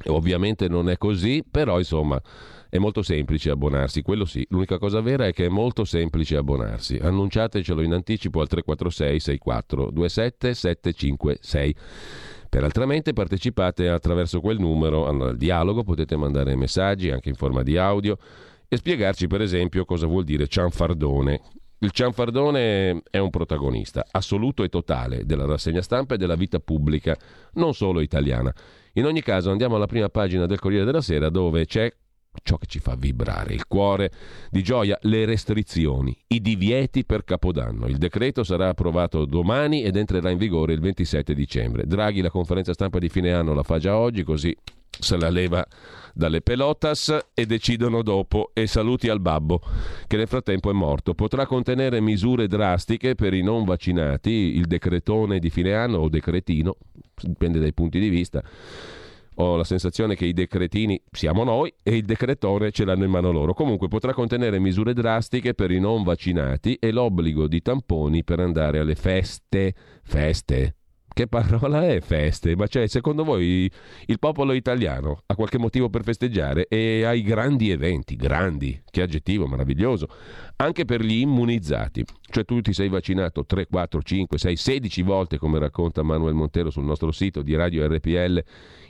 E 0.02 0.10
ovviamente 0.10 0.66
non 0.68 0.90
è 0.90 0.96
così, 0.96 1.44
però 1.48 1.78
insomma 1.78 2.20
è 2.68 2.78
molto 2.78 3.02
semplice 3.02 3.50
abbonarsi, 3.50 4.02
quello 4.02 4.24
sì. 4.24 4.46
L'unica 4.50 4.78
cosa 4.78 5.00
vera 5.00 5.26
è 5.26 5.32
che 5.32 5.46
è 5.46 5.48
molto 5.48 5.84
semplice 5.84 6.36
abbonarsi. 6.36 6.98
Annunciatecelo 7.00 7.80
in 7.82 7.92
anticipo 7.92 8.40
al 8.40 8.48
346 8.48 9.20
64 9.20 9.90
27 9.92 10.54
756. 10.54 11.76
Per 12.50 12.64
altramente 12.64 13.12
partecipate 13.12 13.88
attraverso 13.88 14.40
quel 14.40 14.58
numero 14.58 15.06
al 15.06 15.36
dialogo, 15.36 15.84
potete 15.84 16.16
mandare 16.16 16.56
messaggi 16.56 17.08
anche 17.08 17.28
in 17.28 17.36
forma 17.36 17.62
di 17.62 17.76
audio 17.76 18.18
e 18.66 18.76
spiegarci 18.76 19.28
per 19.28 19.40
esempio 19.40 19.84
cosa 19.84 20.08
vuol 20.08 20.24
dire 20.24 20.48
cianfardone. 20.48 21.40
Il 21.78 21.92
cianfardone 21.92 23.02
è 23.08 23.18
un 23.18 23.30
protagonista 23.30 24.04
assoluto 24.10 24.64
e 24.64 24.68
totale 24.68 25.24
della 25.24 25.46
rassegna 25.46 25.80
stampa 25.80 26.14
e 26.14 26.18
della 26.18 26.34
vita 26.34 26.58
pubblica, 26.58 27.16
non 27.52 27.72
solo 27.72 28.00
italiana. 28.00 28.52
In 28.94 29.06
ogni 29.06 29.22
caso 29.22 29.52
andiamo 29.52 29.76
alla 29.76 29.86
prima 29.86 30.08
pagina 30.08 30.46
del 30.46 30.58
Corriere 30.58 30.84
della 30.84 31.00
Sera 31.00 31.30
dove 31.30 31.66
c'è 31.66 31.88
ciò 32.42 32.56
che 32.56 32.66
ci 32.66 32.78
fa 32.78 32.94
vibrare 32.96 33.54
il 33.54 33.66
cuore 33.66 34.10
di 34.50 34.62
gioia, 34.62 34.98
le 35.02 35.24
restrizioni, 35.24 36.16
i 36.28 36.40
divieti 36.40 37.04
per 37.04 37.24
Capodanno. 37.24 37.86
Il 37.86 37.98
decreto 37.98 38.44
sarà 38.44 38.68
approvato 38.68 39.24
domani 39.24 39.82
ed 39.82 39.96
entrerà 39.96 40.30
in 40.30 40.38
vigore 40.38 40.72
il 40.72 40.80
27 40.80 41.34
dicembre. 41.34 41.86
Draghi 41.86 42.20
la 42.20 42.30
conferenza 42.30 42.72
stampa 42.72 42.98
di 42.98 43.08
fine 43.08 43.32
anno 43.32 43.54
la 43.54 43.62
fa 43.62 43.78
già 43.78 43.96
oggi, 43.96 44.22
così 44.22 44.56
se 44.90 45.16
la 45.16 45.30
leva 45.30 45.64
dalle 46.12 46.42
pelotas 46.42 47.16
e 47.32 47.46
decidono 47.46 48.02
dopo 48.02 48.50
e 48.52 48.66
saluti 48.66 49.08
al 49.08 49.20
babbo 49.20 49.60
che 50.06 50.16
nel 50.16 50.28
frattempo 50.28 50.70
è 50.70 50.72
morto. 50.72 51.14
Potrà 51.14 51.46
contenere 51.46 52.00
misure 52.00 52.46
drastiche 52.48 53.14
per 53.14 53.32
i 53.32 53.42
non 53.42 53.64
vaccinati, 53.64 54.30
il 54.30 54.66
decretone 54.66 55.38
di 55.38 55.50
fine 55.50 55.74
anno 55.74 55.98
o 55.98 56.08
decretino, 56.08 56.76
dipende 57.22 57.60
dai 57.60 57.72
punti 57.72 57.98
di 57.98 58.08
vista 58.08 58.42
ho 59.40 59.56
la 59.56 59.64
sensazione 59.64 60.14
che 60.14 60.26
i 60.26 60.32
decretini 60.32 61.00
siamo 61.10 61.44
noi 61.44 61.72
e 61.82 61.96
il 61.96 62.04
decretore 62.04 62.70
ce 62.70 62.84
l'hanno 62.84 63.04
in 63.04 63.10
mano 63.10 63.30
loro. 63.30 63.54
Comunque 63.54 63.88
potrà 63.88 64.12
contenere 64.12 64.58
misure 64.58 64.92
drastiche 64.92 65.54
per 65.54 65.70
i 65.70 65.80
non 65.80 66.02
vaccinati 66.02 66.74
e 66.74 66.90
l'obbligo 66.92 67.48
di 67.48 67.62
tamponi 67.62 68.22
per 68.22 68.40
andare 68.40 68.78
alle 68.78 68.94
feste. 68.94 69.74
Feste? 70.02 70.74
Che 71.12 71.26
parola 71.26 71.88
è 71.88 72.00
feste? 72.00 72.54
Ma 72.54 72.66
cioè, 72.66 72.86
secondo 72.86 73.24
voi 73.24 73.70
il 74.06 74.18
popolo 74.18 74.52
italiano 74.52 75.22
ha 75.26 75.34
qualche 75.34 75.58
motivo 75.58 75.90
per 75.90 76.04
festeggiare 76.04 76.66
e 76.68 77.04
ha 77.04 77.12
i 77.12 77.22
grandi 77.22 77.70
eventi, 77.70 78.14
grandi, 78.14 78.80
che 78.88 79.02
aggettivo 79.02 79.46
meraviglioso, 79.46 80.06
anche 80.56 80.84
per 80.84 81.02
gli 81.02 81.20
immunizzati. 81.20 82.04
Cioè 82.30 82.44
tu 82.44 82.60
ti 82.60 82.72
sei 82.72 82.88
vaccinato 82.88 83.44
3, 83.44 83.66
4, 83.66 84.02
5, 84.02 84.38
6, 84.38 84.56
16 84.56 85.02
volte, 85.02 85.36
come 85.36 85.58
racconta 85.58 86.02
Manuel 86.02 86.34
Montero 86.34 86.70
sul 86.70 86.84
nostro 86.84 87.10
sito 87.10 87.42
di 87.42 87.56
Radio 87.56 87.86
RPL 87.86 88.44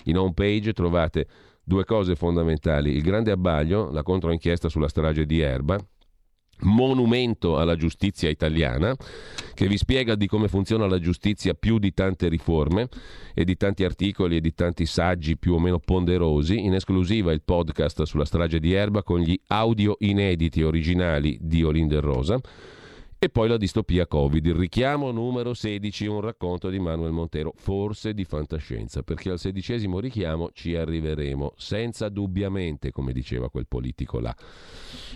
in 0.05 0.17
home 0.17 0.35
page 0.35 0.73
trovate 0.73 1.27
due 1.63 1.85
cose 1.85 2.17
fondamentali. 2.17 2.93
Il 2.93 3.03
grande 3.03 3.31
abbaglio, 3.31 3.91
la 3.91 4.03
controinchiesta 4.03 4.69
sulla 4.69 4.89
strage 4.89 5.27
di 5.27 5.41
Erba, 5.41 5.79
monumento 6.63 7.59
alla 7.59 7.77
giustizia 7.77 8.29
italiana, 8.29 8.95
che 9.55 9.69
vi 9.69 9.77
spiega 9.77 10.15
di 10.15 10.27
come 10.27 10.49
funziona 10.49 10.87
la 10.87 10.99
giustizia 10.99 11.55
più 11.55 11.79
di 11.79 11.93
tante 11.93 12.29
riforme 12.29 12.89
e 13.35 13.45
di 13.45 13.57
tanti 13.57 13.85
articoli 13.85 14.37
e 14.37 14.41
di 14.41 14.53
tanti 14.53 14.87
saggi 14.87 15.39
più 15.39 15.55
o 15.55 15.59
meno 15.59 15.79
ponderosi, 15.79 16.59
in 16.59 16.75
esclusiva 16.75 17.33
il 17.33 17.43
podcast 17.43 18.03
sulla 18.03 18.25
strage 18.25 18.59
di 18.59 18.73
Erba 18.73 19.03
con 19.03 19.21
gli 19.21 19.39
audio 19.49 19.97
inediti 20.01 20.63
originali 20.63 21.39
di 21.41 21.63
Olinder 21.63 22.03
Rosa 22.03 22.41
e 23.23 23.29
poi 23.29 23.49
la 23.49 23.59
distopia 23.59 24.07
Covid, 24.07 24.47
il 24.47 24.55
richiamo 24.55 25.11
numero 25.11 25.53
16, 25.53 26.07
un 26.07 26.23
racconto 26.23 26.71
di 26.71 26.79
Manuel 26.79 27.13
Montero, 27.13 27.53
forse 27.55 28.15
di 28.15 28.25
fantascienza, 28.25 29.03
perché 29.03 29.29
al 29.29 29.39
sedicesimo 29.39 30.01
richiamo 30.01 30.49
ci 30.55 30.75
arriveremo, 30.75 31.53
senza 31.59 32.09
dubbiamente, 32.09 32.93
come 32.93 33.13
diceva 33.13 33.51
quel 33.51 33.67
politico 33.67 34.21
là, 34.21 34.35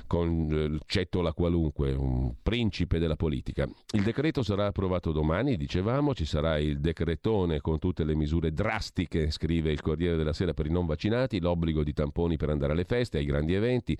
con 0.06 0.48
eh, 0.52 0.78
cettola 0.84 1.32
qualunque, 1.32 1.94
un 1.94 2.34
principe 2.42 2.98
della 2.98 3.16
politica. 3.16 3.66
Il 3.92 4.02
decreto 4.02 4.42
sarà 4.42 4.66
approvato 4.66 5.10
domani, 5.10 5.56
dicevamo, 5.56 6.12
ci 6.14 6.26
sarà 6.26 6.58
il 6.58 6.80
decretone 6.80 7.62
con 7.62 7.78
tutte 7.78 8.04
le 8.04 8.14
misure 8.14 8.52
drastiche, 8.52 9.30
scrive 9.30 9.72
il 9.72 9.80
Corriere 9.80 10.18
della 10.18 10.34
Sera 10.34 10.52
per 10.52 10.66
i 10.66 10.70
non 10.70 10.84
vaccinati, 10.84 11.40
l'obbligo 11.40 11.82
di 11.82 11.94
tamponi 11.94 12.36
per 12.36 12.50
andare 12.50 12.72
alle 12.72 12.84
feste, 12.84 13.16
ai 13.16 13.24
grandi 13.24 13.54
eventi 13.54 13.98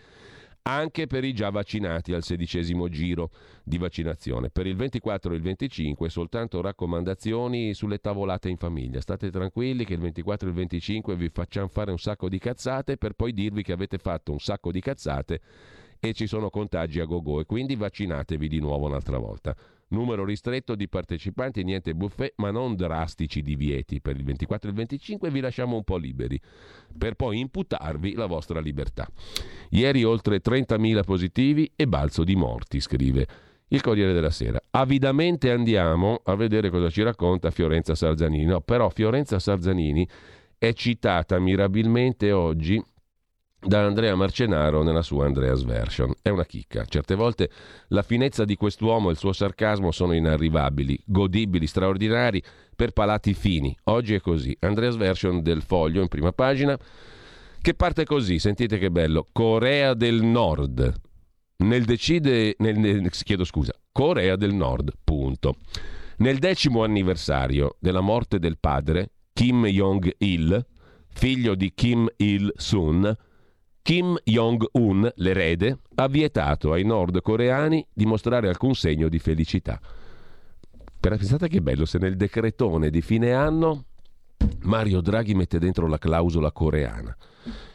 anche 0.67 1.07
per 1.07 1.25
i 1.25 1.35
già 1.35 1.51
vaccinati 1.51 2.15
al 2.15 2.23
sedicesimo 2.23 2.89
giro 2.89 3.31
di 3.63 3.77
vaccinazione. 3.77 4.49
Per 4.49 4.67
il 4.67 4.77
24 4.77 5.33
e 5.33 5.37
il 5.37 5.43
25 5.43 6.09
soltanto 6.09 6.63
raccomandazioni 6.63 7.75
sulle 7.75 7.99
tavolate 7.99 8.49
in 8.49 8.57
famiglia. 8.57 9.01
State 9.01 9.31
tranquilli 9.31 9.85
che 9.85 9.95
il 9.95 10.01
24 10.01 10.47
e 10.47 10.51
il 10.51 10.57
25 10.57 11.17
vi 11.17 11.29
facciamo 11.29 11.69
fare 11.69 11.91
un 11.91 11.99
sacco 11.99 12.29
di 12.31 12.39
cazzate 12.39 12.97
per 12.97 13.13
poi 13.13 13.33
dirvi 13.33 13.63
che 13.63 13.73
avete 13.73 13.99
fatto 13.99 14.33
un 14.33 14.39
sacco 14.39 14.73
di 14.73 14.81
cazzate 14.81 15.41
e 16.01 16.13
ci 16.15 16.27
sono 16.27 16.49
contagi 16.49 17.01
a 17.01 17.05
gogo 17.05 17.41
e 17.41 17.45
quindi 17.45 17.77
vaccinatevi 17.77 18.49
di 18.49 18.59
nuovo 18.59 18.87
un'altra 18.87 19.19
volta. 19.19 19.55
Numero 19.95 20.25
ristretto 20.25 20.75
di 20.75 20.89
partecipanti, 20.89 21.63
niente 21.63 21.95
buffet, 21.95 22.35
ma 22.39 22.51
non 22.51 22.75
drastici 22.75 23.43
divieti. 23.43 24.01
Per 24.01 24.17
il 24.17 24.25
24 24.25 24.69
e 24.69 24.71
il 24.73 24.77
25 24.77 25.31
vi 25.31 25.39
lasciamo 25.41 25.77
un 25.77 25.85
po' 25.85 25.97
liberi, 25.97 26.39
per 26.99 27.15
poi 27.15 27.39
imputarvi 27.39 28.15
la 28.15 28.27
vostra 28.27 28.59
libertà. 28.59 29.09
Ieri 29.71 30.03
oltre 30.03 30.41
30.000 30.43 31.05
positivi 31.05 31.71
e 31.77 31.87
balzo 31.87 32.25
di 32.25 32.35
morti, 32.35 32.81
scrive 32.81 33.27
il 33.69 33.81
Corriere 33.81 34.13
della 34.13 34.31
Sera. 34.31 34.61
Avidamente 34.71 35.53
andiamo 35.53 36.21
a 36.25 36.35
vedere 36.35 36.71
cosa 36.71 36.91
ci 36.91 37.03
racconta 37.03 37.53
Fiorenza 37.53 37.95
Sarzanini. 37.95 38.45
No, 38.45 38.61
però 38.61 38.89
Fiorenza 38.89 39.39
Sarzanini 39.39 40.07
è 40.59 40.73
citata 40.73 41.39
mirabilmente 41.39 42.33
oggi 42.33 42.83
da 43.67 43.85
Andrea 43.85 44.15
Marcenaro 44.15 44.83
nella 44.83 45.03
sua 45.03 45.27
Andreas 45.27 45.63
Version. 45.65 46.13
È 46.21 46.29
una 46.29 46.45
chicca. 46.45 46.85
Certe 46.85 47.15
volte 47.15 47.51
la 47.89 48.03
finezza 48.03 48.45
di 48.45 48.57
quest'uomo 48.57 49.09
e 49.09 49.13
il 49.13 49.19
suo 49.19 49.33
sarcasmo 49.33 49.91
sono 49.91 50.13
inarrivabili, 50.13 51.01
godibili, 51.05 51.67
straordinari 51.67 52.43
per 52.77 52.93
palati 52.93 53.35
fini. 53.35 53.77
Oggi 53.85 54.15
è 54.15 54.21
così. 54.21 54.57
Andreas 54.61 54.97
Version 54.97 55.43
del 55.43 55.63
Foglio 55.63 56.03
in 56.03 56.09
prima 56.09 56.33
pagina 56.33 56.79
che 57.61 57.75
parte 57.75 58.05
così, 58.05 58.39
sentite 58.39 58.79
che 58.79 58.91
bello. 58.91 59.27
Corea 59.33 59.95
del 59.95 60.23
Nord. 60.23 60.93
Nel 61.57 61.85
decide 61.85 62.57
nel, 62.59 62.79
nel, 62.79 63.11
chiedo 63.11 63.45
scusa. 63.45 63.73
Corea 63.91 64.37
del 64.37 64.53
Nord. 64.53 64.93
Punto. 65.03 65.57
Nel 66.19 66.39
decimo 66.39 66.85
anniversario 66.85 67.77
della 67.81 68.01
morte 68.01 68.39
del 68.39 68.59
padre 68.59 69.11
Kim 69.33 69.67
Jong-il, 69.67 70.65
figlio 71.09 71.55
di 71.55 71.73
Kim 71.75 72.07
Il-sun, 72.17 73.17
Kim 73.85 74.17
Jong-un, 74.25 75.13
l'erede, 75.17 75.81
ha 75.97 76.09
vietato 76.09 76.73
ai 76.73 76.85
nordcoreani 76.85 77.87
di 77.93 78.07
mostrare 78.07 78.49
alcun 78.49 78.75
segno 78.75 79.11
di 79.11 79.19
felicità. 79.19 79.79
Pensate 80.99 81.49
che 81.49 81.61
bello 81.61 81.85
se 81.85 81.99
nel 81.99 82.17
decretone 82.17 82.89
di 82.89 83.03
fine 83.03 83.33
anno 83.33 83.85
Mario 84.63 85.03
Draghi 85.03 85.35
mette 85.35 85.59
dentro 85.59 85.87
la 85.87 85.99
clausola 85.99 86.51
coreana. 86.51 87.15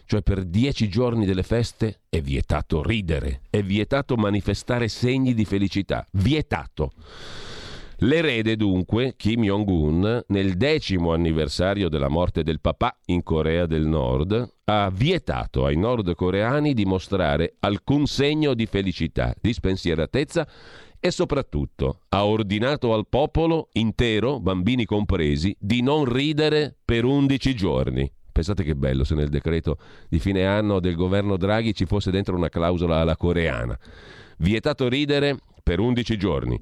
Cioè 0.06 0.24
per 0.24 0.46
dieci 0.46 0.90
giorni 0.90 1.28
delle 1.28 1.44
feste 1.44 2.00
è 2.10 2.22
vietato 2.22 2.82
ridere, 2.82 3.42
è 3.52 3.62
vietato 3.62 4.16
manifestare 4.16 4.88
segni 4.88 5.36
di 5.36 5.46
felicità. 5.46 6.08
Vietato. 6.14 6.92
L'erede 8.02 8.56
dunque, 8.56 9.16
Kim 9.18 9.44
Jong-un, 9.44 10.24
nel 10.28 10.56
decimo 10.56 11.12
anniversario 11.12 11.90
della 11.90 12.08
morte 12.08 12.44
del 12.44 12.62
papà 12.62 12.98
in 13.08 13.24
Corea 13.24 13.66
del 13.66 13.86
Nord, 13.86 14.54
ha 14.64 14.90
vietato 14.90 15.66
ai 15.66 15.76
nordcoreani 15.76 16.74
di 16.74 16.86
mostrare 16.86 17.56
alcun 17.60 18.06
segno 18.06 18.54
di 18.54 18.66
felicità, 18.68 19.36
di 19.42 19.52
spensieratezza 19.52 20.48
e 20.98 21.12
soprattutto 21.12 22.04
ha 22.08 22.26
ordinato 22.26 22.94
al 22.94 23.06
popolo 23.10 23.68
intero, 23.74 24.40
bambini 24.40 24.86
compresi, 24.86 25.54
di 25.60 25.82
non 25.82 26.06
ridere 26.06 26.78
per 26.86 27.04
11 27.04 27.54
giorni. 27.54 28.10
Pensate 28.32 28.64
che 28.64 28.76
bello 28.76 29.04
se 29.04 29.16
nel 29.16 29.28
decreto 29.28 29.78
di 30.08 30.20
fine 30.20 30.46
anno 30.46 30.80
del 30.80 30.96
governo 30.96 31.36
Draghi 31.36 31.74
ci 31.74 31.86
fosse 31.86 32.12
dentro 32.12 32.38
una 32.38 32.48
clausola 32.48 33.00
alla 33.00 33.18
coreana. 33.18 33.78
Vietato 34.38 34.88
ridere 34.88 35.38
per 35.62 35.80
11 35.80 36.18
giorni. 36.18 36.62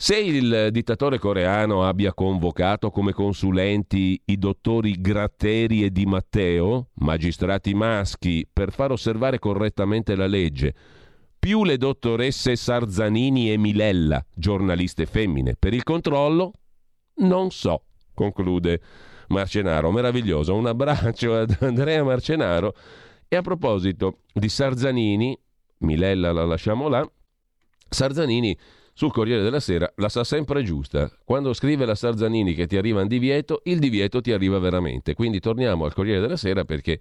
Se 0.00 0.16
il 0.16 0.68
dittatore 0.70 1.18
coreano 1.18 1.84
abbia 1.84 2.14
convocato 2.14 2.92
come 2.92 3.12
consulenti 3.12 4.18
i 4.26 4.38
dottori 4.38 5.00
Gratteri 5.00 5.82
e 5.82 5.90
Di 5.90 6.06
Matteo, 6.06 6.90
magistrati 6.98 7.74
maschi, 7.74 8.46
per 8.50 8.70
far 8.70 8.92
osservare 8.92 9.40
correttamente 9.40 10.14
la 10.14 10.28
legge, 10.28 10.72
più 11.36 11.64
le 11.64 11.78
dottoresse 11.78 12.54
Sarzanini 12.54 13.50
e 13.50 13.58
Milella, 13.58 14.24
giornaliste 14.32 15.04
femmine, 15.04 15.56
per 15.58 15.74
il 15.74 15.82
controllo, 15.82 16.52
non 17.16 17.50
so, 17.50 17.82
conclude 18.14 18.80
Marcenaro. 19.26 19.90
Meraviglioso, 19.90 20.54
un 20.54 20.66
abbraccio 20.66 21.34
ad 21.34 21.56
Andrea 21.58 22.04
Marcenaro. 22.04 22.72
E 23.26 23.34
a 23.34 23.42
proposito 23.42 24.18
di 24.32 24.48
Sarzanini, 24.48 25.36
Milella 25.78 26.30
la 26.30 26.44
lasciamo 26.44 26.86
là, 26.86 27.04
Sarzanini 27.88 28.56
sul 28.98 29.12
Corriere 29.12 29.44
della 29.44 29.60
Sera 29.60 29.88
la 29.98 30.08
sa 30.08 30.24
sempre 30.24 30.64
giusta. 30.64 31.08
Quando 31.24 31.52
scrive 31.52 31.84
la 31.84 31.94
Sarzanini 31.94 32.52
che 32.52 32.66
ti 32.66 32.76
arriva 32.76 33.00
un 33.00 33.06
divieto, 33.06 33.60
il 33.66 33.78
divieto 33.78 34.20
ti 34.20 34.32
arriva 34.32 34.58
veramente. 34.58 35.14
Quindi 35.14 35.38
torniamo 35.38 35.84
al 35.84 35.94
Corriere 35.94 36.20
della 36.20 36.36
Sera 36.36 36.64
perché 36.64 36.98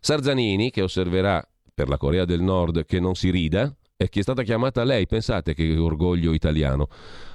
Sarzanini, 0.00 0.70
che 0.70 0.80
osserverà 0.80 1.46
per 1.74 1.90
la 1.90 1.98
Corea 1.98 2.24
del 2.24 2.40
Nord 2.40 2.86
che 2.86 3.00
non 3.00 3.14
si 3.16 3.28
rida, 3.28 3.70
e 3.98 4.08
che 4.08 4.20
è 4.20 4.22
stata 4.22 4.44
chiamata 4.44 4.82
lei, 4.82 5.06
pensate 5.06 5.52
che 5.52 5.76
orgoglio 5.76 6.32
italiano. 6.32 6.88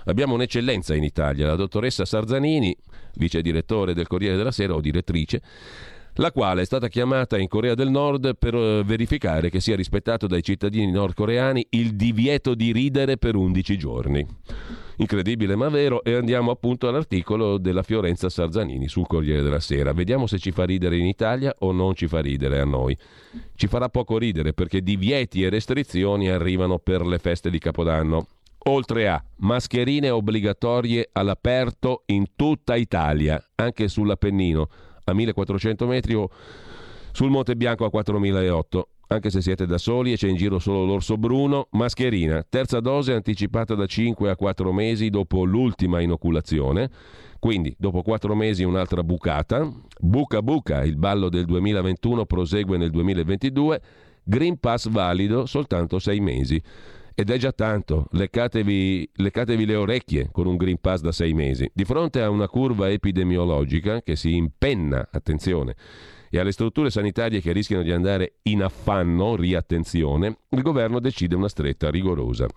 Abbiamo 0.05 0.33
un'eccellenza 0.33 0.95
in 0.95 1.03
Italia, 1.03 1.45
la 1.45 1.55
dottoressa 1.55 2.03
Sarzanini, 2.03 2.75
vice 3.17 3.43
direttore 3.43 3.93
del 3.93 4.07
Corriere 4.07 4.35
della 4.35 4.51
Sera 4.51 4.73
o 4.73 4.81
direttrice, 4.81 5.43
la 6.15 6.31
quale 6.31 6.61
è 6.61 6.65
stata 6.65 6.87
chiamata 6.87 7.37
in 7.37 7.47
Corea 7.47 7.73
del 7.73 7.89
Nord 7.89 8.35
per 8.37 8.53
eh, 8.53 8.83
verificare 8.83 9.49
che 9.49 9.59
sia 9.61 9.75
rispettato 9.75 10.27
dai 10.27 10.43
cittadini 10.43 10.91
nordcoreani 10.91 11.67
il 11.71 11.95
divieto 11.95 12.53
di 12.53 12.71
ridere 12.71 13.17
per 13.17 13.35
11 13.35 13.77
giorni. 13.77 14.27
Incredibile 14.97 15.55
ma 15.55 15.69
vero 15.69 16.03
e 16.03 16.13
andiamo 16.13 16.51
appunto 16.51 16.87
all'articolo 16.87 17.57
della 17.57 17.81
Fiorenza 17.81 18.29
Sarzanini 18.29 18.87
sul 18.87 19.07
Corriere 19.07 19.41
della 19.41 19.59
Sera. 19.59 19.93
Vediamo 19.93 20.27
se 20.27 20.37
ci 20.37 20.51
fa 20.51 20.65
ridere 20.65 20.97
in 20.97 21.07
Italia 21.07 21.55
o 21.59 21.71
non 21.71 21.95
ci 21.95 22.07
fa 22.07 22.19
ridere 22.19 22.59
a 22.59 22.65
noi. 22.65 22.95
Ci 23.55 23.67
farà 23.67 23.89
poco 23.89 24.17
ridere 24.17 24.53
perché 24.53 24.81
divieti 24.81 25.43
e 25.43 25.49
restrizioni 25.49 26.29
arrivano 26.29 26.77
per 26.77 27.05
le 27.05 27.17
feste 27.17 27.49
di 27.49 27.57
Capodanno. 27.57 28.27
Oltre 28.65 29.07
a 29.09 29.23
mascherine 29.37 30.11
obbligatorie 30.11 31.09
all'aperto 31.13 32.03
in 32.07 32.35
tutta 32.35 32.75
Italia, 32.75 33.43
anche 33.55 33.87
sull'Appennino 33.87 34.69
a 35.03 35.13
1400 35.13 35.85
metri 35.87 36.13
o 36.13 36.29
sul 37.11 37.29
Monte 37.29 37.55
Bianco 37.55 37.85
a 37.85 37.89
4008. 37.89 38.87
Anche 39.07 39.29
se 39.29 39.41
siete 39.41 39.65
da 39.65 39.77
soli 39.77 40.13
e 40.13 40.15
c'è 40.15 40.29
in 40.29 40.37
giro 40.37 40.57
solo 40.57 40.85
l'orso 40.85 41.17
bruno, 41.17 41.67
mascherina, 41.71 42.45
terza 42.47 42.79
dose 42.79 43.13
anticipata 43.13 43.75
da 43.75 43.85
5 43.85 44.29
a 44.29 44.37
4 44.37 44.71
mesi 44.71 45.09
dopo 45.09 45.43
l'ultima 45.43 45.99
inoculazione. 45.99 46.89
Quindi, 47.37 47.75
dopo 47.77 48.03
4 48.03 48.33
mesi 48.35 48.63
un'altra 48.63 49.03
bucata. 49.03 49.69
Buca 49.99 50.41
buca, 50.41 50.83
il 50.85 50.95
ballo 50.95 51.27
del 51.27 51.43
2021 51.43 52.25
prosegue 52.25 52.77
nel 52.77 52.89
2022. 52.91 53.81
Green 54.23 54.57
Pass 54.59 54.87
valido 54.87 55.45
soltanto 55.45 55.99
6 55.99 56.19
mesi. 56.21 56.61
Ed 57.13 57.29
è 57.29 57.37
già 57.37 57.51
tanto, 57.51 58.07
leccatevi, 58.11 59.09
leccatevi 59.15 59.65
le 59.65 59.75
orecchie 59.75 60.29
con 60.31 60.47
un 60.47 60.55
Green 60.55 60.79
Pass 60.79 61.01
da 61.01 61.11
sei 61.11 61.33
mesi. 61.33 61.69
Di 61.73 61.83
fronte 61.83 62.21
a 62.21 62.29
una 62.29 62.47
curva 62.47 62.89
epidemiologica 62.89 64.01
che 64.01 64.15
si 64.15 64.35
impenna, 64.35 65.07
attenzione, 65.11 65.75
e 66.29 66.39
alle 66.39 66.53
strutture 66.53 66.89
sanitarie 66.89 67.41
che 67.41 67.51
rischiano 67.51 67.83
di 67.83 67.91
andare 67.91 68.35
in 68.43 68.63
affanno, 68.63 69.35
riattenzione, 69.35 70.37
il 70.49 70.61
governo 70.61 70.99
decide 70.99 71.35
una 71.35 71.49
stretta 71.49 71.89
rigorosa, 71.89 72.47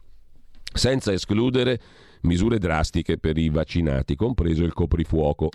senza 0.73 1.13
escludere 1.13 1.81
misure 2.23 2.59
drastiche 2.59 3.19
per 3.19 3.37
i 3.37 3.49
vaccinati, 3.49 4.15
compreso 4.15 4.63
il 4.63 4.73
coprifuoco 4.73 5.49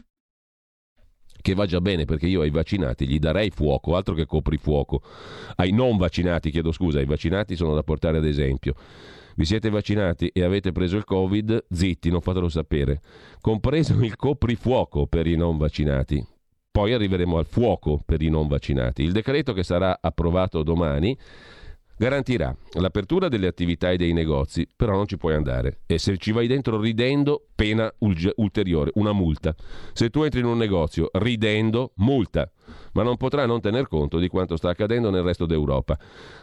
che 1.41 1.53
va 1.53 1.65
già 1.65 1.81
bene 1.81 2.05
perché 2.05 2.27
io 2.27 2.41
ai 2.41 2.49
vaccinati 2.49 3.07
gli 3.07 3.19
darei 3.19 3.49
fuoco, 3.49 3.95
altro 3.95 4.13
che 4.13 4.25
coprifuoco. 4.25 5.01
Ai 5.55 5.71
non 5.71 5.97
vaccinati, 5.97 6.51
chiedo 6.51 6.71
scusa, 6.71 6.99
ai 6.99 7.05
vaccinati 7.05 7.55
sono 7.55 7.73
da 7.73 7.83
portare 7.83 8.17
ad 8.17 8.25
esempio. 8.25 8.75
Vi 9.35 9.45
siete 9.45 9.69
vaccinati 9.69 10.27
e 10.33 10.43
avete 10.43 10.71
preso 10.71 10.97
il 10.97 11.05
Covid? 11.05 11.65
Zitti, 11.69 12.09
non 12.09 12.19
fatelo 12.19 12.49
sapere. 12.49 13.01
Compreso 13.39 13.93
il 14.03 14.15
coprifuoco 14.15 15.07
per 15.07 15.27
i 15.27 15.37
non 15.37 15.57
vaccinati. 15.57 16.25
Poi 16.71 16.93
arriveremo 16.93 17.37
al 17.37 17.45
fuoco 17.45 18.01
per 18.05 18.21
i 18.21 18.29
non 18.29 18.47
vaccinati. 18.47 19.01
Il 19.01 19.11
decreto 19.11 19.53
che 19.53 19.63
sarà 19.63 19.97
approvato 20.01 20.61
domani 20.61 21.17
garantirà 21.99 22.55
l'apertura 22.79 23.27
delle 23.27 23.47
attività 23.47 23.91
e 23.91 23.97
dei 23.97 24.13
negozi, 24.13 24.65
però 24.73 24.93
non 24.93 25.05
ci 25.05 25.17
puoi 25.17 25.33
andare. 25.33 25.79
E 25.85 25.99
se 25.99 26.15
ci 26.15 26.31
vai 26.31 26.47
dentro 26.47 26.79
ridendo, 26.79 27.47
pena 27.53 27.93
ulteriore, 27.99 28.91
una 28.93 29.11
multa. 29.11 29.53
Se 29.91 30.09
tu 30.09 30.23
entri 30.23 30.39
in 30.39 30.45
un 30.45 30.57
negozio 30.57 31.09
ridendo, 31.11 31.91
multa. 31.97 32.49
Ma 32.93 33.03
non 33.03 33.17
potrà 33.17 33.45
non 33.45 33.59
tener 33.59 33.89
conto 33.89 34.17
di 34.17 34.29
quanto 34.29 34.55
sta 34.55 34.69
accadendo 34.69 35.09
nel 35.09 35.23
resto 35.23 35.45
d'Europa, 35.45 35.99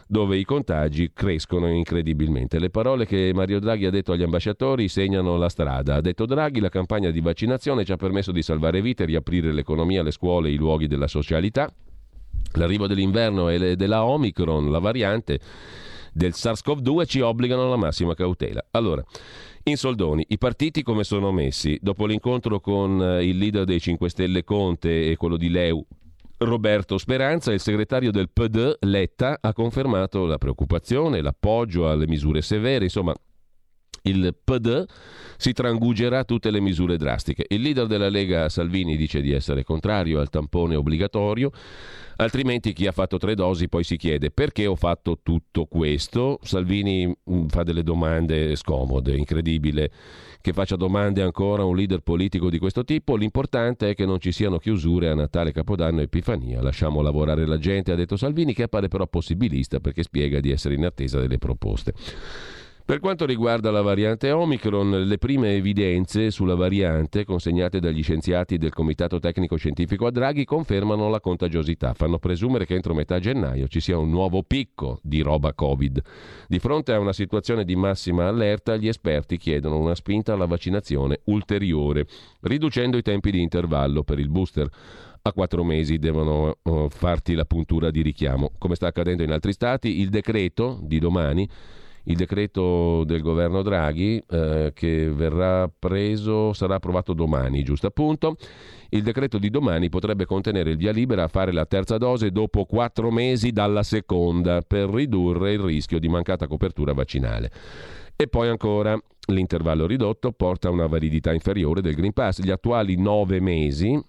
dove 0.07 0.37
i 0.37 0.43
contagi 0.43 1.09
crescono 1.11 1.67
incredibilmente. 1.71 2.59
Le 2.59 2.69
parole 2.69 3.07
che 3.07 3.31
Mario 3.33 3.59
Draghi 3.59 3.87
ha 3.87 3.89
detto 3.89 4.11
agli 4.11 4.23
ambasciatori 4.23 4.87
segnano 4.87 5.37
la 5.37 5.49
strada. 5.49 5.95
Ha 5.95 6.01
detto 6.01 6.27
Draghi, 6.27 6.59
la 6.59 6.69
campagna 6.69 7.09
di 7.09 7.19
vaccinazione 7.19 7.83
ci 7.83 7.93
ha 7.93 7.97
permesso 7.97 8.31
di 8.31 8.43
salvare 8.43 8.79
vite, 8.79 9.05
riaprire 9.05 9.51
l'economia, 9.51 10.03
le 10.03 10.11
scuole, 10.11 10.51
i 10.51 10.55
luoghi 10.55 10.85
della 10.85 11.07
socialità. 11.07 11.73
L'arrivo 12.53 12.87
dell'inverno 12.87 13.49
e 13.49 13.75
della 13.75 14.05
Omicron, 14.05 14.71
la 14.71 14.79
variante 14.79 15.39
del 16.13 16.31
SARS-CoV-2, 16.33 17.05
ci 17.05 17.19
obbligano 17.19 17.65
alla 17.65 17.75
massima 17.75 18.13
cautela. 18.15 18.65
Allora, 18.71 19.03
in 19.63 19.77
soldoni, 19.77 20.25
i 20.29 20.37
partiti 20.37 20.81
come 20.81 21.03
sono 21.03 21.31
messi? 21.31 21.77
Dopo 21.81 22.05
l'incontro 22.05 22.59
con 22.59 23.01
eh, 23.01 23.25
il 23.25 23.37
leader 23.37 23.65
dei 23.65 23.79
5 23.79 24.09
Stelle 24.09 24.43
Conte 24.43 25.09
e 25.09 25.15
quello 25.17 25.37
di 25.37 25.49
Leu 25.49 25.85
Roberto 26.39 26.97
Speranza, 26.97 27.51
il 27.51 27.59
segretario 27.59 28.11
del 28.11 28.29
PD 28.29 28.77
Letta, 28.81 29.39
ha 29.41 29.53
confermato 29.53 30.25
la 30.25 30.37
preoccupazione, 30.37 31.21
l'appoggio 31.21 31.89
alle 31.89 32.07
misure 32.07 32.41
severe, 32.41 32.85
insomma 32.85 33.13
il 34.07 34.35
PD 34.43 34.85
si 35.37 35.53
trangugerà 35.53 36.23
tutte 36.23 36.49
le 36.49 36.59
misure 36.59 36.97
drastiche. 36.97 37.45
Il 37.47 37.61
leader 37.61 37.85
della 37.87 38.09
Lega 38.09 38.49
Salvini 38.49 38.97
dice 38.97 39.21
di 39.21 39.31
essere 39.31 39.63
contrario 39.63 40.19
al 40.19 40.29
tampone 40.29 40.75
obbligatorio, 40.75 41.51
altrimenti 42.17 42.73
chi 42.73 42.87
ha 42.87 42.91
fatto 42.91 43.17
tre 43.17 43.35
dosi 43.35 43.69
poi 43.69 43.83
si 43.83 43.97
chiede 43.97 44.31
perché 44.31 44.65
ho 44.65 44.75
fatto 44.75 45.19
tutto 45.21 45.65
questo. 45.65 46.39
Salvini 46.41 47.05
mm, 47.07 47.47
fa 47.47 47.63
delle 47.63 47.83
domande 47.83 48.55
scomode, 48.55 49.15
incredibile 49.15 49.91
che 50.41 50.53
faccia 50.53 50.75
domande 50.75 51.21
ancora 51.21 51.63
a 51.63 51.65
un 51.65 51.75
leader 51.75 51.99
politico 51.99 52.49
di 52.49 52.57
questo 52.57 52.83
tipo. 52.83 53.15
L'importante 53.15 53.89
è 53.89 53.95
che 53.95 54.05
non 54.05 54.19
ci 54.19 54.31
siano 54.31 54.57
chiusure 54.57 55.09
a 55.09 55.13
Natale, 55.13 55.51
Capodanno 55.51 55.99
e 55.99 56.03
Epifania. 56.03 56.61
Lasciamo 56.61 57.01
lavorare 57.01 57.45
la 57.45 57.57
gente, 57.57 57.91
ha 57.91 57.95
detto 57.95 58.15
Salvini, 58.15 58.53
che 58.53 58.63
appare 58.63 58.87
però 58.87 59.05
possibilista 59.07 59.79
perché 59.79 60.03
spiega 60.03 60.39
di 60.39 60.49
essere 60.49 60.75
in 60.75 60.85
attesa 60.85 61.19
delle 61.19 61.37
proposte. 61.37 61.93
Per 62.87 63.01
quanto 63.01 63.25
riguarda 63.25 63.69
la 63.69 63.81
variante 63.81 64.31
Omicron, 64.31 65.03
le 65.03 65.17
prime 65.17 65.55
evidenze 65.55 66.31
sulla 66.31 66.55
variante 66.55 67.25
consegnate 67.25 67.81
dagli 67.81 68.01
scienziati 68.01 68.57
del 68.57 68.71
Comitato 68.71 69.19
Tecnico 69.19 69.57
Scientifico 69.57 70.05
a 70.05 70.09
Draghi 70.09 70.45
confermano 70.45 71.09
la 71.09 71.19
contagiosità. 71.19 71.93
Fanno 71.93 72.17
presumere 72.17 72.65
che 72.65 72.75
entro 72.75 72.93
metà 72.93 73.19
gennaio 73.19 73.67
ci 73.67 73.81
sia 73.81 73.97
un 73.97 74.09
nuovo 74.09 74.41
picco 74.41 75.01
di 75.03 75.19
roba 75.19 75.53
Covid. 75.53 76.01
Di 76.47 76.59
fronte 76.59 76.93
a 76.93 76.99
una 76.99 77.11
situazione 77.11 77.65
di 77.65 77.75
massima 77.75 78.25
allerta, 78.25 78.77
gli 78.77 78.87
esperti 78.87 79.35
chiedono 79.35 79.77
una 79.77 79.93
spinta 79.93 80.31
alla 80.31 80.45
vaccinazione 80.45 81.19
ulteriore, 81.25 82.07
riducendo 82.43 82.95
i 82.95 83.01
tempi 83.01 83.31
di 83.31 83.41
intervallo 83.41 84.03
per 84.03 84.17
il 84.17 84.29
booster 84.29 84.69
a 85.23 85.33
quattro 85.33 85.65
mesi 85.65 85.97
devono 85.97 86.59
uh, 86.61 86.87
farti 86.87 87.33
la 87.33 87.43
puntura 87.43 87.91
di 87.91 88.01
richiamo. 88.01 88.53
Come 88.57 88.75
sta 88.75 88.87
accadendo 88.87 89.23
in 89.23 89.31
altri 89.33 89.51
stati, 89.51 89.99
il 89.99 90.07
decreto 90.07 90.79
di 90.81 90.99
domani 90.99 91.49
il 92.07 92.15
decreto 92.15 93.03
del 93.03 93.21
governo 93.21 93.61
Draghi 93.61 94.21
eh, 94.29 94.71
che 94.73 95.09
verrà 95.11 95.67
preso 95.67 96.53
sarà 96.53 96.75
approvato 96.75 97.13
domani, 97.13 97.63
giusto 97.63 97.87
appunto. 97.87 98.37
Il 98.89 99.03
decreto 99.03 99.37
di 99.37 99.49
domani 99.49 99.89
potrebbe 99.89 100.25
contenere 100.25 100.71
il 100.71 100.77
via 100.77 100.91
libera 100.91 101.23
a 101.23 101.27
fare 101.27 101.51
la 101.51 101.65
terza 101.65 101.97
dose 101.97 102.31
dopo 102.31 102.63
quattro 102.63 103.11
mesi 103.11 103.51
dalla 103.51 103.83
seconda 103.83 104.61
per 104.61 104.89
ridurre 104.89 105.53
il 105.53 105.59
rischio 105.59 105.99
di 105.99 106.07
mancata 106.07 106.47
copertura 106.47 106.93
vaccinale. 106.93 107.51
E 108.15 108.27
poi 108.27 108.47
ancora 108.47 108.97
l'intervallo 109.27 109.85
ridotto 109.85 110.31
porta 110.31 110.69
a 110.69 110.71
una 110.71 110.87
validità 110.87 111.33
inferiore 111.33 111.81
del 111.81 111.95
Green 111.95 112.13
Pass. 112.13 112.39
Gli 112.39 112.51
attuali 112.51 112.95
nove 112.95 113.41
mesi 113.41 114.01